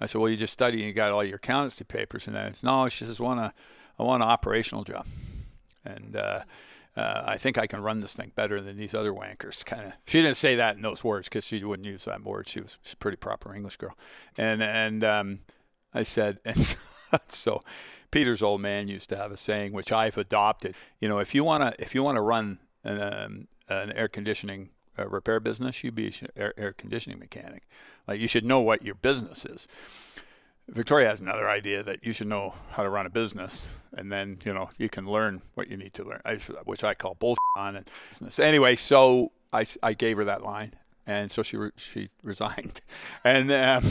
I 0.00 0.06
said, 0.06 0.20
well, 0.20 0.30
you 0.30 0.36
just 0.36 0.52
study 0.52 0.78
and 0.78 0.86
you 0.86 0.92
got 0.92 1.12
all 1.12 1.22
your 1.22 1.36
accountancy 1.36 1.84
papers. 1.84 2.26
And 2.26 2.34
then 2.34 2.54
no, 2.62 2.88
she 2.88 3.04
says, 3.04 3.20
want 3.20 3.40
a 3.40 3.52
I 3.98 4.02
want 4.02 4.22
an 4.22 4.28
operational 4.28 4.84
job. 4.84 5.06
And 5.84 6.16
uh, 6.16 6.40
uh, 6.96 7.22
I 7.24 7.38
think 7.38 7.56
I 7.56 7.66
can 7.66 7.82
run 7.82 8.00
this 8.00 8.14
thing 8.14 8.32
better 8.34 8.60
than 8.60 8.76
these 8.76 8.94
other 8.94 9.12
wankers. 9.12 9.64
Kind 9.64 9.86
of. 9.86 9.92
She 10.06 10.20
didn't 10.20 10.36
say 10.36 10.56
that 10.56 10.76
in 10.76 10.82
those 10.82 11.02
words 11.02 11.28
because 11.28 11.44
she 11.46 11.62
wouldn't 11.64 11.86
use 11.86 12.04
that 12.04 12.22
word. 12.22 12.48
She 12.48 12.60
was 12.60 12.78
she's 12.82 12.92
a 12.94 12.96
pretty 12.96 13.16
proper 13.16 13.54
English 13.54 13.76
girl. 13.76 13.96
And 14.36 14.62
and 14.62 15.04
um, 15.04 15.38
I 15.94 16.02
said, 16.02 16.38
and 16.44 16.58
so, 16.58 16.78
so 17.28 17.62
Peter's 18.10 18.42
old 18.42 18.60
man 18.60 18.88
used 18.88 19.08
to 19.10 19.16
have 19.16 19.32
a 19.32 19.36
saying 19.36 19.72
which 19.72 19.90
I've 19.90 20.18
adopted. 20.18 20.74
You 21.00 21.08
know, 21.08 21.18
if 21.18 21.34
you 21.34 21.44
wanna 21.44 21.74
if 21.78 21.94
you 21.94 22.02
wanna 22.02 22.22
run 22.22 22.58
an, 22.84 23.00
um, 23.00 23.48
an 23.68 23.92
air 23.92 24.08
conditioning 24.08 24.70
uh, 24.98 25.08
repair 25.08 25.40
business, 25.40 25.82
you'd 25.82 25.94
be 25.94 26.06
an 26.06 26.28
air, 26.36 26.54
air 26.56 26.72
conditioning 26.72 27.18
mechanic. 27.18 27.62
Like 28.06 28.20
you 28.20 28.28
should 28.28 28.44
know 28.44 28.60
what 28.60 28.82
your 28.82 28.94
business 28.94 29.44
is. 29.44 29.68
Victoria 30.68 31.08
has 31.08 31.20
another 31.20 31.48
idea 31.48 31.82
that 31.82 32.04
you 32.04 32.12
should 32.12 32.28
know 32.28 32.54
how 32.72 32.82
to 32.82 32.88
run 32.88 33.04
a 33.04 33.10
business, 33.10 33.74
and 33.92 34.12
then 34.12 34.38
you 34.44 34.54
know 34.54 34.70
you 34.78 34.88
can 34.88 35.06
learn 35.06 35.42
what 35.54 35.68
you 35.68 35.76
need 35.76 35.92
to 35.94 36.04
learn, 36.04 36.20
which 36.64 36.84
I 36.84 36.94
call 36.94 37.14
bullshit 37.14 37.38
on. 37.56 37.84
Business. 38.10 38.38
Anyway, 38.38 38.76
so 38.76 39.32
I, 39.52 39.64
I 39.82 39.92
gave 39.92 40.16
her 40.16 40.24
that 40.24 40.42
line, 40.42 40.74
and 41.06 41.30
so 41.30 41.42
she 41.42 41.56
re- 41.56 41.72
she 41.76 42.08
resigned, 42.22 42.80
and 43.24 43.50
um, 43.50 43.84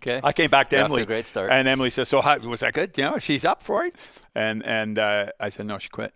Okay. 0.00 0.20
I 0.22 0.32
came 0.32 0.48
back 0.50 0.70
to 0.70 0.76
You're 0.76 0.84
Emily. 0.84 1.02
a 1.02 1.06
great 1.06 1.26
start. 1.26 1.50
And 1.50 1.66
Emily 1.66 1.90
says, 1.90 2.08
"So 2.08 2.20
how, 2.20 2.38
was 2.38 2.60
that 2.60 2.72
good? 2.72 2.96
You 2.96 3.04
know, 3.04 3.18
she's 3.18 3.44
up 3.44 3.62
for 3.62 3.84
it." 3.84 3.96
And 4.34 4.64
and 4.64 4.98
uh, 4.98 5.26
I 5.40 5.48
said, 5.48 5.66
"No, 5.66 5.78
she 5.78 5.88
quit." 5.88 6.14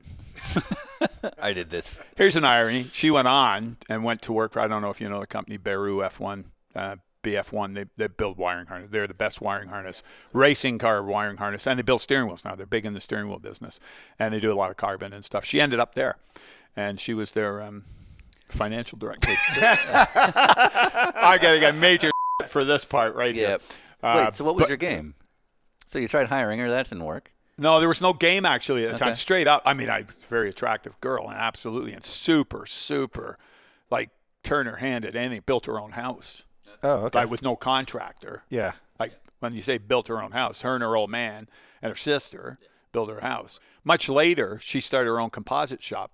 I 1.42 1.52
did 1.52 1.70
this. 1.70 1.98
Here's 2.16 2.36
an 2.36 2.44
irony. 2.44 2.84
She 2.92 3.10
went 3.10 3.28
on 3.28 3.76
and 3.88 4.04
went 4.04 4.22
to 4.22 4.32
work 4.32 4.52
for, 4.52 4.60
I 4.60 4.68
don't 4.68 4.82
know 4.82 4.90
if 4.90 5.00
you 5.00 5.08
know 5.08 5.20
the 5.20 5.26
company, 5.26 5.56
Beru 5.56 5.98
F1, 5.98 6.44
uh, 6.74 6.96
BF1. 7.24 7.74
They 7.74 7.86
they 7.96 8.06
build 8.06 8.38
wiring 8.38 8.66
harness. 8.66 8.90
They're 8.92 9.08
the 9.08 9.14
best 9.14 9.40
wiring 9.40 9.68
harness, 9.68 10.02
racing 10.32 10.78
car 10.78 11.02
wiring 11.02 11.38
harness, 11.38 11.66
and 11.66 11.76
they 11.76 11.82
build 11.82 12.02
steering 12.02 12.28
wheels 12.28 12.44
now. 12.44 12.54
They're 12.54 12.66
big 12.66 12.86
in 12.86 12.94
the 12.94 13.00
steering 13.00 13.28
wheel 13.28 13.40
business, 13.40 13.80
and 14.16 14.32
they 14.32 14.38
do 14.38 14.52
a 14.52 14.54
lot 14.54 14.70
of 14.70 14.76
carbon 14.76 15.12
and 15.12 15.24
stuff. 15.24 15.44
She 15.44 15.60
ended 15.60 15.80
up 15.80 15.96
there, 15.96 16.18
and 16.76 17.00
she 17.00 17.14
was 17.14 17.32
their 17.32 17.60
um, 17.60 17.82
financial 18.48 18.96
director. 18.96 19.32
I 19.56 21.38
gotta 21.42 21.58
get 21.58 21.74
major 21.74 22.11
for 22.52 22.64
this 22.64 22.84
part 22.84 23.14
right 23.14 23.34
here. 23.34 23.48
Yep. 23.50 23.62
Uh, 24.02 24.22
Wait, 24.26 24.34
so 24.34 24.44
what 24.44 24.54
was 24.54 24.62
but- 24.62 24.68
your 24.68 24.76
game? 24.76 25.14
So 25.86 25.98
you 25.98 26.08
tried 26.08 26.28
hiring 26.28 26.58
her, 26.60 26.70
that 26.70 26.88
didn't 26.88 27.04
work. 27.04 27.32
No, 27.58 27.78
there 27.80 27.88
was 27.88 28.00
no 28.00 28.14
game 28.14 28.46
actually 28.46 28.86
at 28.86 28.92
the 28.92 28.98
time. 28.98 29.14
Straight 29.14 29.46
up, 29.46 29.60
I 29.66 29.74
mean, 29.74 29.90
I 29.90 30.06
very 30.30 30.48
attractive 30.48 30.98
girl, 31.02 31.28
and 31.28 31.36
absolutely, 31.38 31.92
and 31.92 32.02
super, 32.02 32.64
super, 32.64 33.36
like 33.90 34.08
turn 34.42 34.64
her 34.66 34.76
hand 34.76 35.04
at 35.04 35.14
anything. 35.14 35.42
Built 35.44 35.66
her 35.66 35.78
own 35.78 35.92
house, 35.92 36.46
Oh, 36.82 37.06
okay. 37.06 37.18
like 37.20 37.30
with 37.30 37.42
no 37.42 37.56
contractor. 37.56 38.42
yeah. 38.48 38.72
Like 38.98 39.12
when 39.40 39.52
you 39.54 39.60
say 39.62 39.76
built 39.76 40.08
her 40.08 40.22
own 40.22 40.32
house, 40.32 40.62
her 40.62 40.74
and 40.74 40.82
her 40.82 40.96
old 40.96 41.10
man 41.10 41.46
and 41.82 41.90
her 41.90 41.96
sister 41.96 42.58
built 42.90 43.10
her 43.10 43.20
house. 43.20 43.60
Much 43.84 44.08
later, 44.08 44.58
she 44.62 44.80
started 44.80 45.08
her 45.10 45.20
own 45.20 45.28
composite 45.30 45.82
shop. 45.82 46.10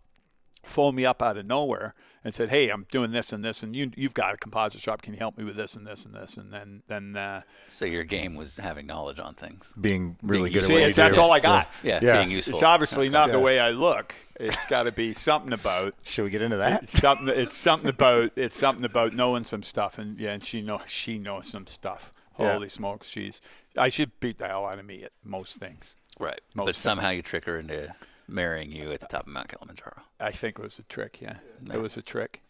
Phoned 0.64 0.96
me 0.96 1.06
up 1.06 1.22
out 1.22 1.36
of 1.36 1.46
nowhere 1.46 1.94
and 2.24 2.34
said, 2.34 2.50
"Hey, 2.50 2.68
I'm 2.70 2.86
doing 2.90 3.10
this 3.12 3.32
and 3.32 3.44
this, 3.44 3.62
and 3.62 3.74
you 3.76 3.90
you've 3.96 4.14
got 4.14 4.34
a 4.34 4.36
composite 4.36 4.80
shop. 4.80 5.02
Can 5.02 5.12
you 5.14 5.18
help 5.18 5.38
me 5.38 5.44
with 5.44 5.56
this 5.56 5.74
and 5.76 5.86
this 5.86 6.04
and 6.04 6.14
this?" 6.14 6.36
And 6.36 6.52
then 6.52 6.82
then 6.88 7.16
uh, 7.16 7.42
So 7.68 7.84
your 7.84 8.04
game 8.04 8.34
was 8.34 8.56
having 8.56 8.86
knowledge 8.86 9.18
on 9.18 9.34
things. 9.34 9.72
Being 9.80 10.16
really 10.22 10.50
good 10.50 10.62
see, 10.64 10.74
at 10.74 10.80
what 10.80 10.88
you 10.88 10.94
that's 10.94 11.14
do. 11.16 11.20
all 11.20 11.32
I 11.32 11.40
got. 11.40 11.68
Yeah, 11.82 12.00
Yeah. 12.02 12.18
being 12.18 12.30
useful. 12.30 12.54
It's 12.54 12.62
obviously 12.62 13.08
not 13.08 13.30
the 13.30 13.38
way 13.40 13.58
I 13.60 13.70
look. 13.70 14.14
It's 14.40 14.66
got 14.66 14.84
to 14.84 14.92
be 14.92 15.14
something 15.14 15.52
about 15.52 15.94
Should 16.04 16.22
we 16.24 16.30
get 16.30 16.42
into 16.42 16.58
that? 16.58 16.84
it's 16.84 16.98
something. 17.00 17.28
It's 17.28 17.56
something 17.56 17.88
about 17.88 18.32
it's 18.36 18.56
something 18.56 18.84
about 18.84 19.12
knowing 19.14 19.44
some 19.44 19.62
stuff, 19.62 19.98
and 19.98 20.18
yeah, 20.18 20.32
and 20.32 20.44
she 20.44 20.60
know 20.62 20.80
she 20.86 21.18
knows 21.18 21.46
some 21.46 21.66
stuff. 21.66 22.12
Yeah. 22.38 22.52
Holy 22.52 22.68
smokes, 22.68 23.08
she's. 23.08 23.40
I 23.76 23.88
should 23.90 24.18
beat 24.20 24.38
the 24.38 24.46
hell 24.48 24.66
out 24.66 24.78
of 24.78 24.84
me 24.86 25.02
at 25.04 25.10
most 25.24 25.56
things. 25.58 25.94
right. 26.18 26.40
Most 26.54 26.64
but 26.66 26.74
things. 26.74 26.76
somehow 26.78 27.10
you 27.10 27.22
trick 27.22 27.44
her 27.46 27.58
into 27.58 27.94
marrying 28.28 28.70
you 28.70 28.92
at 28.92 29.00
the 29.00 29.06
top 29.06 29.26
of 29.26 29.32
Mount 29.32 29.48
Kilimanjaro. 29.48 30.02
I 30.20 30.30
think 30.30 30.58
it 30.58 30.62
was 30.62 30.78
a 30.78 30.82
trick. 30.82 31.20
Yeah, 31.20 31.38
it 31.72 31.80
was 31.80 31.96
a 31.96 32.02
trick. 32.02 32.42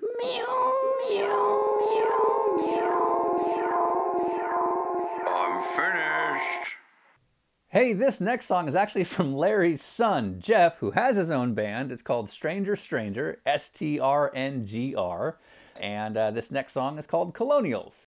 Meow, 0.00 0.74
meow, 1.10 1.80
meow, 2.56 2.96
meow, 4.26 4.52
I'm 5.28 5.62
finished. 5.76 6.72
Hey, 7.68 7.92
this 7.94 8.20
next 8.20 8.46
song 8.46 8.68
is 8.68 8.74
actually 8.74 9.04
from 9.04 9.34
Larry's 9.34 9.82
son, 9.82 10.40
Geoff, 10.40 10.76
who 10.78 10.90
has 10.90 11.16
his 11.16 11.30
own 11.30 11.54
band. 11.54 11.90
It's 11.90 12.02
called 12.02 12.28
Stranger 12.28 12.76
Stranger, 12.76 13.40
S 13.46 13.68
T 13.70 13.98
R 13.98 14.30
N 14.34 14.66
G 14.66 14.94
R. 14.94 15.38
And 15.80 16.16
uh, 16.16 16.30
this 16.32 16.50
next 16.50 16.74
song 16.74 16.98
is 16.98 17.06
called 17.06 17.32
Colonials. 17.32 18.06